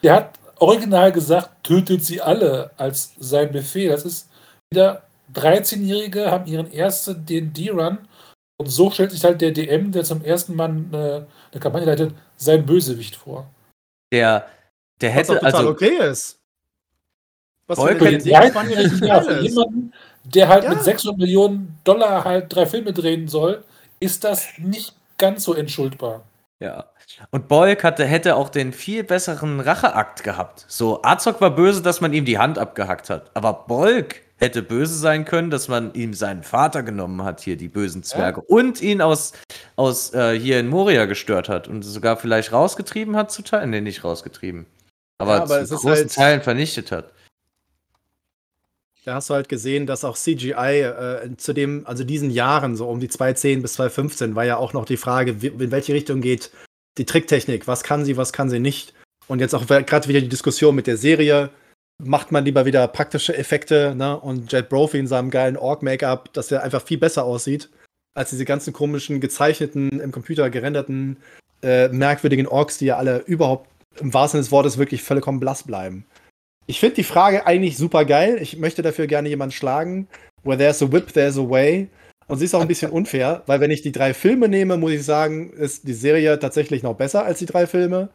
der 0.01 0.13
hat 0.15 0.39
original 0.59 1.11
gesagt, 1.11 1.63
tötet 1.63 2.03
sie 2.03 2.21
alle 2.21 2.71
als 2.77 3.13
sein 3.19 3.51
Befehl. 3.51 3.89
Das 3.89 4.03
ist 4.05 4.29
wieder 4.71 5.03
13-Jährige 5.33 6.29
haben 6.29 6.45
ihren 6.45 6.71
ersten 6.71 7.25
D&D-Run 7.25 7.99
und 8.57 8.67
so 8.67 8.91
stellt 8.91 9.11
sich 9.11 9.23
halt 9.23 9.41
der 9.41 9.51
DM, 9.51 9.91
der 9.91 10.03
zum 10.03 10.23
ersten 10.23 10.55
Mal 10.55 10.69
eine, 10.69 11.27
eine 11.51 11.59
Kampagne 11.59 11.85
leitet, 11.85 12.13
sein 12.35 12.65
Bösewicht 12.65 13.15
vor. 13.15 13.49
Der, 14.11 14.47
der 15.01 15.09
Was 15.15 15.29
auch 15.29 15.33
hätte, 15.35 15.39
total 15.45 15.55
also, 15.55 15.69
okay 15.69 16.09
ist. 16.09 16.39
Was 17.67 17.79
Bolk 17.79 17.99
für 17.99 18.07
eine 18.07 18.17
Ja, 18.17 18.43
jemanden, 19.41 19.93
der 20.25 20.47
halt 20.49 20.63
Ja. 20.65 20.69
mit 20.71 20.83
600 20.83 21.17
Millionen 21.17 21.79
Dollar 21.83 22.23
halt 22.25 22.53
drei 22.53 22.65
Filme 22.65 22.91
drehen 22.91 23.27
soll, 23.27 23.63
ist 24.03 24.23
das 24.23 24.47
nicht 24.57 24.93
ganz 25.17 25.43
so 25.43 25.53
entschuldbar. 25.53 26.23
Ja. 26.59 26.85
Und 27.31 27.47
Bolk 27.47 27.83
hatte, 27.83 28.05
hätte 28.05 28.35
auch 28.35 28.49
den 28.49 28.73
viel 28.73 29.03
besseren 29.03 29.59
Racheakt 29.59 30.23
gehabt. 30.23 30.65
So, 30.67 31.01
Azog 31.03 31.41
war 31.41 31.51
böse, 31.51 31.81
dass 31.81 32.01
man 32.01 32.13
ihm 32.13 32.25
die 32.25 32.37
Hand 32.37 32.57
abgehackt 32.57 33.09
hat. 33.09 33.31
Aber 33.33 33.53
Bolk 33.67 34.21
hätte 34.37 34.61
böse 34.61 34.95
sein 34.95 35.25
können, 35.25 35.49
dass 35.49 35.67
man 35.67 35.93
ihm 35.93 36.13
seinen 36.13 36.43
Vater 36.43 36.83
genommen 36.83 37.23
hat, 37.23 37.41
hier 37.41 37.57
die 37.57 37.67
bösen 37.67 38.03
Zwerge. 38.03 38.41
Und 38.41 38.81
ihn 38.81 39.01
aus, 39.01 39.33
aus 39.75 40.13
äh, 40.13 40.37
hier 40.39 40.59
in 40.59 40.67
Moria 40.67 41.05
gestört 41.05 41.49
hat. 41.49 41.67
Und 41.67 41.83
sogar 41.83 42.17
vielleicht 42.17 42.51
rausgetrieben 42.51 43.15
hat 43.15 43.31
zu 43.31 43.41
Teilen. 43.41 43.69
Nee, 43.69 43.81
nicht 43.81 44.03
rausgetrieben. 44.03 44.65
Aber, 45.17 45.35
Ja, 45.37 45.43
aber 45.43 45.65
zu 45.65 45.75
großen 45.75 45.89
halt- 45.95 46.13
Teilen 46.15 46.41
vernichtet 46.41 46.91
hat. 46.91 47.11
Da 49.05 49.15
hast 49.15 49.29
du 49.29 49.33
halt 49.33 49.49
gesehen, 49.49 49.85
dass 49.85 50.05
auch 50.05 50.15
CGI 50.15 50.81
äh, 50.81 51.37
zu 51.37 51.53
dem, 51.53 51.85
also 51.85 52.03
diesen 52.03 52.29
Jahren, 52.29 52.77
so 52.77 52.87
um 52.87 53.01
die 53.01 53.09
2010 53.09 53.61
bis 53.61 53.73
2015, 53.73 54.35
war 54.35 54.45
ja 54.45 54.57
auch 54.57 54.71
noch 54.71 54.85
die 54.85 54.97
Frage, 54.97 55.41
wie, 55.41 55.47
in 55.47 55.71
welche 55.71 55.93
Richtung 55.93 56.21
geht 56.21 56.51
die 56.97 57.05
Tricktechnik, 57.05 57.67
was 57.67 57.83
kann 57.83 58.05
sie, 58.05 58.15
was 58.15 58.31
kann 58.31 58.49
sie 58.49 58.59
nicht. 58.59 58.93
Und 59.27 59.39
jetzt 59.39 59.55
auch 59.55 59.65
gerade 59.67 60.07
wieder 60.07 60.21
die 60.21 60.29
Diskussion 60.29 60.75
mit 60.75 60.87
der 60.87 60.97
Serie, 60.97 61.49
macht 62.01 62.31
man 62.31 62.45
lieber 62.45 62.65
wieder 62.65 62.87
praktische 62.87 63.35
Effekte, 63.37 63.93
ne? 63.95 64.19
Und 64.19 64.51
Jet 64.51 64.69
Brophy 64.69 64.99
in 64.99 65.07
seinem 65.07 65.29
geilen 65.29 65.57
Orc-Make-up, 65.57 66.33
dass 66.33 66.47
der 66.47 66.63
einfach 66.63 66.81
viel 66.81 66.97
besser 66.97 67.23
aussieht, 67.23 67.69
als 68.13 68.29
diese 68.29 68.45
ganzen 68.45 68.73
komischen, 68.73 69.19
gezeichneten, 69.19 69.99
im 69.99 70.11
Computer 70.11 70.49
gerenderten, 70.49 71.17
äh, 71.61 71.89
merkwürdigen 71.89 72.47
Orks, 72.47 72.77
die 72.77 72.85
ja 72.85 72.97
alle 72.97 73.19
überhaupt 73.19 73.69
im 73.99 74.13
wahrsten 74.13 74.37
Sinne 74.37 74.45
des 74.45 74.51
Wortes 74.51 74.77
wirklich 74.77 75.03
vollkommen 75.03 75.39
blass 75.39 75.63
bleiben. 75.63 76.05
Ich 76.65 76.79
finde 76.79 76.95
die 76.95 77.03
Frage 77.03 77.45
eigentlich 77.45 77.77
super 77.77 78.05
geil. 78.05 78.37
Ich 78.41 78.57
möchte 78.57 78.81
dafür 78.81 79.07
gerne 79.07 79.29
jemanden 79.29 79.53
schlagen. 79.53 80.07
Where 80.43 80.57
there's 80.57 80.81
a 80.81 80.91
whip, 80.91 81.13
there's 81.13 81.37
a 81.37 81.49
way. 81.49 81.89
Und 82.27 82.37
sie 82.37 82.45
ist 82.45 82.55
auch 82.55 82.61
ein 82.61 82.67
bisschen 82.67 82.91
unfair, 82.99 83.43
weil 83.47 83.59
wenn 83.59 83.71
ich 83.71 83.81
die 83.81 83.91
drei 83.91 84.13
Filme 84.13 84.47
nehme, 84.47 84.77
muss 84.77 84.91
ich 84.91 85.03
sagen, 85.03 85.51
ist 85.51 85.87
die 85.87 85.93
Serie 85.93 86.39
tatsächlich 86.39 86.83
noch 86.83 86.95
besser 86.95 87.25
als 87.25 87.39
die 87.39 87.45
drei 87.45 87.67
Filme. 87.67 88.09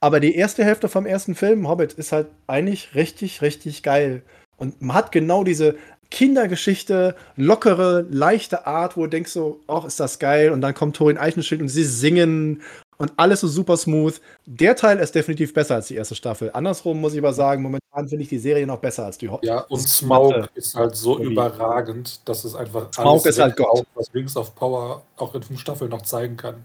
Aber 0.00 0.20
die 0.20 0.34
erste 0.34 0.64
Hälfte 0.64 0.88
vom 0.88 1.06
ersten 1.06 1.34
Film, 1.34 1.68
Hobbit, 1.68 1.92
ist 1.94 2.12
halt 2.12 2.26
eigentlich 2.46 2.94
richtig, 2.94 3.40
richtig 3.40 3.82
geil. 3.82 4.22
Und 4.56 4.82
man 4.82 4.96
hat 4.96 5.12
genau 5.12 5.44
diese 5.44 5.76
Kindergeschichte, 6.10 7.16
lockere, 7.36 8.06
leichte 8.10 8.66
Art, 8.66 8.96
wo 8.96 9.04
du 9.04 9.10
denkst 9.10 9.30
so, 9.30 9.60
ach, 9.66 9.84
ist 9.84 9.98
das 9.98 10.18
geil. 10.18 10.50
Und 10.50 10.60
dann 10.60 10.74
kommt 10.74 10.96
Torin 10.96 11.18
Eichenschild 11.18 11.62
und 11.62 11.68
sie 11.68 11.84
singen 11.84 12.62
und 13.02 13.12
alles 13.16 13.40
so 13.40 13.48
super 13.48 13.76
smooth. 13.76 14.20
Der 14.46 14.76
Teil 14.76 14.98
ist 15.00 15.14
definitiv 15.14 15.52
besser 15.52 15.74
als 15.74 15.88
die 15.88 15.96
erste 15.96 16.14
Staffel. 16.14 16.50
Andersrum 16.54 17.00
muss 17.00 17.12
ich 17.14 17.18
aber 17.18 17.32
sagen, 17.32 17.60
momentan 17.60 18.08
finde 18.08 18.22
ich 18.22 18.28
die 18.28 18.38
Serie 18.38 18.64
noch 18.64 18.78
besser 18.78 19.04
als 19.06 19.18
die 19.18 19.28
Hobbit. 19.28 19.48
Ja, 19.48 19.60
und 19.62 19.80
Smaug 19.80 20.48
ist 20.54 20.76
halt 20.76 20.94
so 20.94 21.14
Sowie- 21.16 21.32
überragend, 21.32 22.20
dass 22.28 22.44
es 22.44 22.54
einfach 22.54 22.92
Smaug 22.94 23.26
ist 23.26 23.40
halt 23.40 23.56
Gott. 23.56 23.84
was 23.96 24.14
Rings 24.14 24.36
of 24.36 24.54
Power 24.54 25.02
auch 25.16 25.34
in 25.34 25.42
fünf 25.42 25.60
Staffeln 25.60 25.90
noch 25.90 26.02
zeigen 26.02 26.36
kann. 26.36 26.64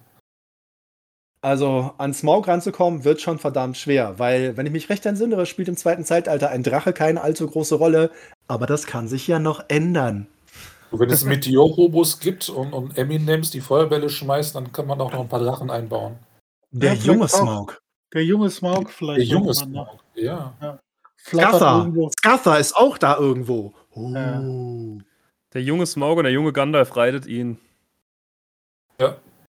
Also 1.41 1.91
an 1.97 2.13
Smaug 2.13 2.47
ranzukommen, 2.47 3.03
wird 3.03 3.21
schon 3.21 3.39
verdammt 3.39 3.77
schwer, 3.77 4.19
weil, 4.19 4.57
wenn 4.57 4.65
ich 4.65 4.71
mich 4.71 4.89
recht 4.89 5.05
entsinnere, 5.05 5.45
spielt 5.45 5.67
im 5.69 5.77
zweiten 5.77 6.03
Zeitalter 6.05 6.49
ein 6.49 6.63
Drache 6.63 6.93
keine 6.93 7.21
allzu 7.21 7.47
große 7.47 7.75
Rolle, 7.75 8.11
aber 8.47 8.65
das 8.65 8.85
kann 8.85 9.07
sich 9.07 9.27
ja 9.27 9.39
noch 9.39 9.63
ändern. 9.69 10.27
Und 10.91 10.99
wenn 10.99 11.09
es 11.09 11.23
Meteor-Robos 11.25 12.19
gibt 12.19 12.49
und, 12.49 12.73
und 12.73 12.97
Eminems, 12.97 13.51
die 13.51 13.61
Feuerbälle 13.61 14.09
schmeißen, 14.09 14.53
dann 14.53 14.71
kann 14.71 14.87
man 14.87 14.99
auch 14.99 15.11
noch 15.11 15.19
ein 15.21 15.27
paar 15.29 15.39
Drachen 15.39 15.69
einbauen. 15.69 16.15
Der 16.79 16.93
Ja, 16.93 17.03
junge. 17.03 17.27
Smaug. 17.27 17.81
Der 18.13 18.23
junge 18.23 18.49
Smaug 18.49 18.89
vielleicht. 18.91 19.19
Der 19.19 19.25
junge. 19.25 19.53
Smaug, 19.53 19.99
ja. 20.15 20.79
Flattert 21.17 21.55
Skatha. 21.59 21.91
Skatha 22.19 22.57
ist 22.57 22.75
auch 22.75 22.97
da 22.97 23.17
irgendwo. 23.17 23.73
Oh. 23.91 24.09
Ja. 24.13 24.41
Der 25.53 25.61
junge 25.61 25.85
Smaug 25.85 26.17
und 26.19 26.23
der 26.23 26.33
junge 26.33 26.53
Gandalf 26.53 26.95
reitet 26.95 27.25
ihn. 27.25 27.59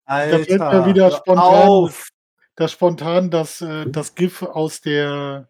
Alter, 0.06 0.40
fällt 0.40 0.60
mir 0.60 0.86
wieder 0.88 1.12
spontan- 1.12 1.38
auf. 1.68 2.08
Da 2.56 2.68
spontan 2.68 3.30
das, 3.30 3.62
äh, 3.62 3.86
das 3.90 4.16
GIF 4.16 4.41
aus 4.41 4.82
der. 4.82 5.48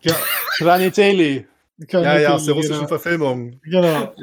Ja, 0.00 0.14
Granitelli. 0.58 1.46
Ja, 1.78 2.18
ja, 2.18 2.32
aus 2.34 2.44
der 2.46 2.54
genau. 2.54 2.66
russischen 2.66 2.88
Verfilmung. 2.88 3.60
Genau. 3.62 4.14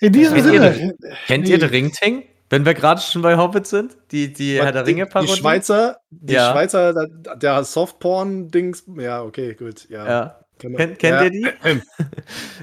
In 0.00 0.12
diesem 0.12 0.34
Kennt 0.34 0.46
ihr 0.54 0.72
Sinne. 0.72 0.96
Kennt 1.26 1.44
Nee. 1.44 1.50
ihr 1.50 1.60
The 1.60 1.66
Ringting? 1.66 2.28
Wenn 2.50 2.64
wir 2.64 2.74
gerade 2.74 3.00
schon 3.00 3.22
bei 3.22 3.36
Hobbit 3.36 3.66
sind? 3.66 3.96
Die, 4.10 4.32
die 4.32 4.60
Herr 4.60 4.70
der 4.72 4.82
die, 4.84 4.90
Ringe 4.92 5.04
die 5.06 5.10
Parodie? 5.10 5.32
Schweizer, 5.36 5.96
die 6.10 6.34
Ja. 6.34 6.52
Schweizer, 6.52 6.92
der, 6.92 7.36
der 7.36 7.64
Softporn-Dings. 7.64 8.84
Ja, 8.98 9.22
okay, 9.22 9.54
gut. 9.54 9.88
Ja. 9.88 10.06
Ja. 10.06 10.40
Kennt, 10.58 10.76
kennt 10.98 11.02
Ja. 11.02 11.22
ihr 11.24 11.30
die? 11.30 11.48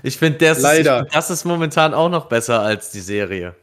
Ich 0.04 0.18
finde, 0.18 0.38
das, 0.40 0.58
ist- 0.60 0.64
Leider. 0.64 1.08
das 1.12 1.30
ist 1.30 1.46
momentan 1.46 1.94
auch 1.94 2.10
noch 2.10 2.26
besser 2.28 2.62
als 2.62 2.92
die 2.92 3.02
Serie. 3.02 3.56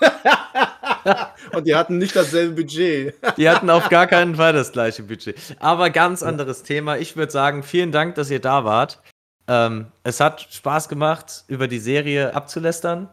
Und 1.52 1.66
die 1.66 1.74
hatten 1.74 1.98
nicht 1.98 2.16
dasselbe 2.16 2.54
Budget. 2.62 3.14
Die 3.36 3.48
hatten 3.48 3.70
auf 3.70 3.88
gar 3.88 4.06
keinen 4.06 4.34
Fall 4.36 4.52
das 4.52 4.72
gleiche 4.72 5.02
Budget. 5.02 5.36
Aber 5.60 5.90
ganz 5.90 6.22
anderes 6.22 6.62
Thema. 6.62 6.96
Ich 6.98 7.16
würde 7.16 7.30
sagen, 7.32 7.62
vielen 7.62 7.92
Dank, 7.92 8.14
dass 8.16 8.30
ihr 8.30 8.40
da 8.40 8.64
wart. 8.64 9.00
Ähm, 9.48 9.86
es 10.02 10.18
hat 10.20 10.46
Spaß 10.50 10.88
gemacht, 10.88 11.44
über 11.46 11.68
die 11.68 11.78
Serie 11.78 12.34
abzulästern, 12.34 13.08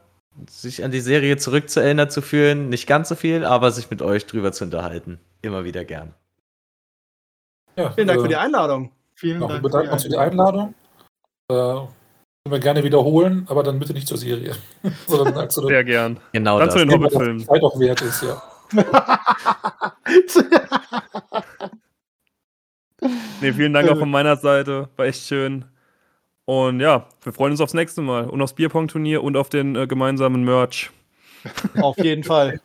sich 0.49 0.83
an 0.83 0.91
die 0.91 1.01
Serie 1.01 1.37
zurückzuerinnern 1.37 2.09
zu 2.09 2.21
fühlen. 2.21 2.69
Nicht 2.69 2.87
ganz 2.87 3.09
so 3.09 3.15
viel, 3.15 3.45
aber 3.45 3.71
sich 3.71 3.89
mit 3.89 4.01
euch 4.01 4.25
drüber 4.25 4.51
zu 4.51 4.63
unterhalten. 4.65 5.19
Immer 5.41 5.63
wieder 5.63 5.85
gern. 5.85 6.13
Ja, 7.75 7.91
Vielen 7.91 8.07
Dank 8.07 8.19
äh, 8.19 8.23
für 8.23 8.27
die 8.29 8.35
Einladung. 8.35 8.91
Vielen 9.15 9.35
Genau, 9.35 9.47
wir 9.47 9.53
Dank. 9.53 9.63
bedanken 9.63 9.91
uns 9.93 10.03
für 10.03 10.09
die 10.09 10.17
Einladung. 10.17 10.73
Äh, 11.49 11.53
können 11.55 11.87
wir 12.51 12.59
gerne 12.59 12.83
wiederholen, 12.83 13.45
aber 13.49 13.63
dann 13.63 13.79
bitte 13.79 13.93
nicht 13.93 14.07
zur 14.07 14.17
Serie. 14.17 14.55
Sondern 15.07 15.49
zu 15.49 15.65
Sehr 15.67 15.83
gern. 15.83 16.19
Genau 16.33 16.59
Dann 16.59 16.67
das. 16.67 16.75
zu 16.75 16.85
den 16.85 16.91
Hobbit-Filmen. 16.93 17.39
Zeit 17.45 17.63
auch 17.63 17.79
wert 17.79 18.01
ist, 18.01 18.23
ja. 18.23 18.41
Nee, 23.41 23.51
vielen 23.51 23.73
Dank 23.73 23.89
auch 23.89 23.97
von 23.99 24.09
meiner 24.09 24.37
Seite. 24.37 24.87
War 24.95 25.05
echt 25.05 25.25
schön. 25.25 25.65
Und 26.45 26.79
ja, 26.79 27.07
wir 27.21 27.33
freuen 27.33 27.51
uns 27.51 27.61
aufs 27.61 27.73
nächste 27.73 28.01
Mal 28.01 28.29
und 28.29 28.41
aufs 28.41 28.53
Bierpong-Turnier 28.53 29.23
und 29.23 29.37
auf 29.37 29.49
den 29.49 29.75
äh, 29.75 29.87
gemeinsamen 29.87 30.43
Merch. 30.43 30.91
Auf 31.81 31.97
jeden 31.97 32.23
Fall. 32.23 32.61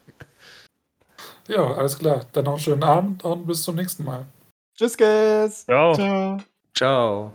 Ja, 1.48 1.74
alles 1.74 1.98
klar. 1.98 2.26
Dann 2.32 2.44
noch 2.44 2.52
einen 2.52 2.60
schönen 2.60 2.82
Abend 2.84 3.24
und 3.24 3.46
bis 3.46 3.64
zum 3.64 3.74
nächsten 3.74 4.04
Mal. 4.04 4.26
Tschüss, 4.76 4.96
Guys. 4.96 5.64
Ciao. 5.64 5.94
Ciao. 5.94 6.38
Ciao. 6.74 7.32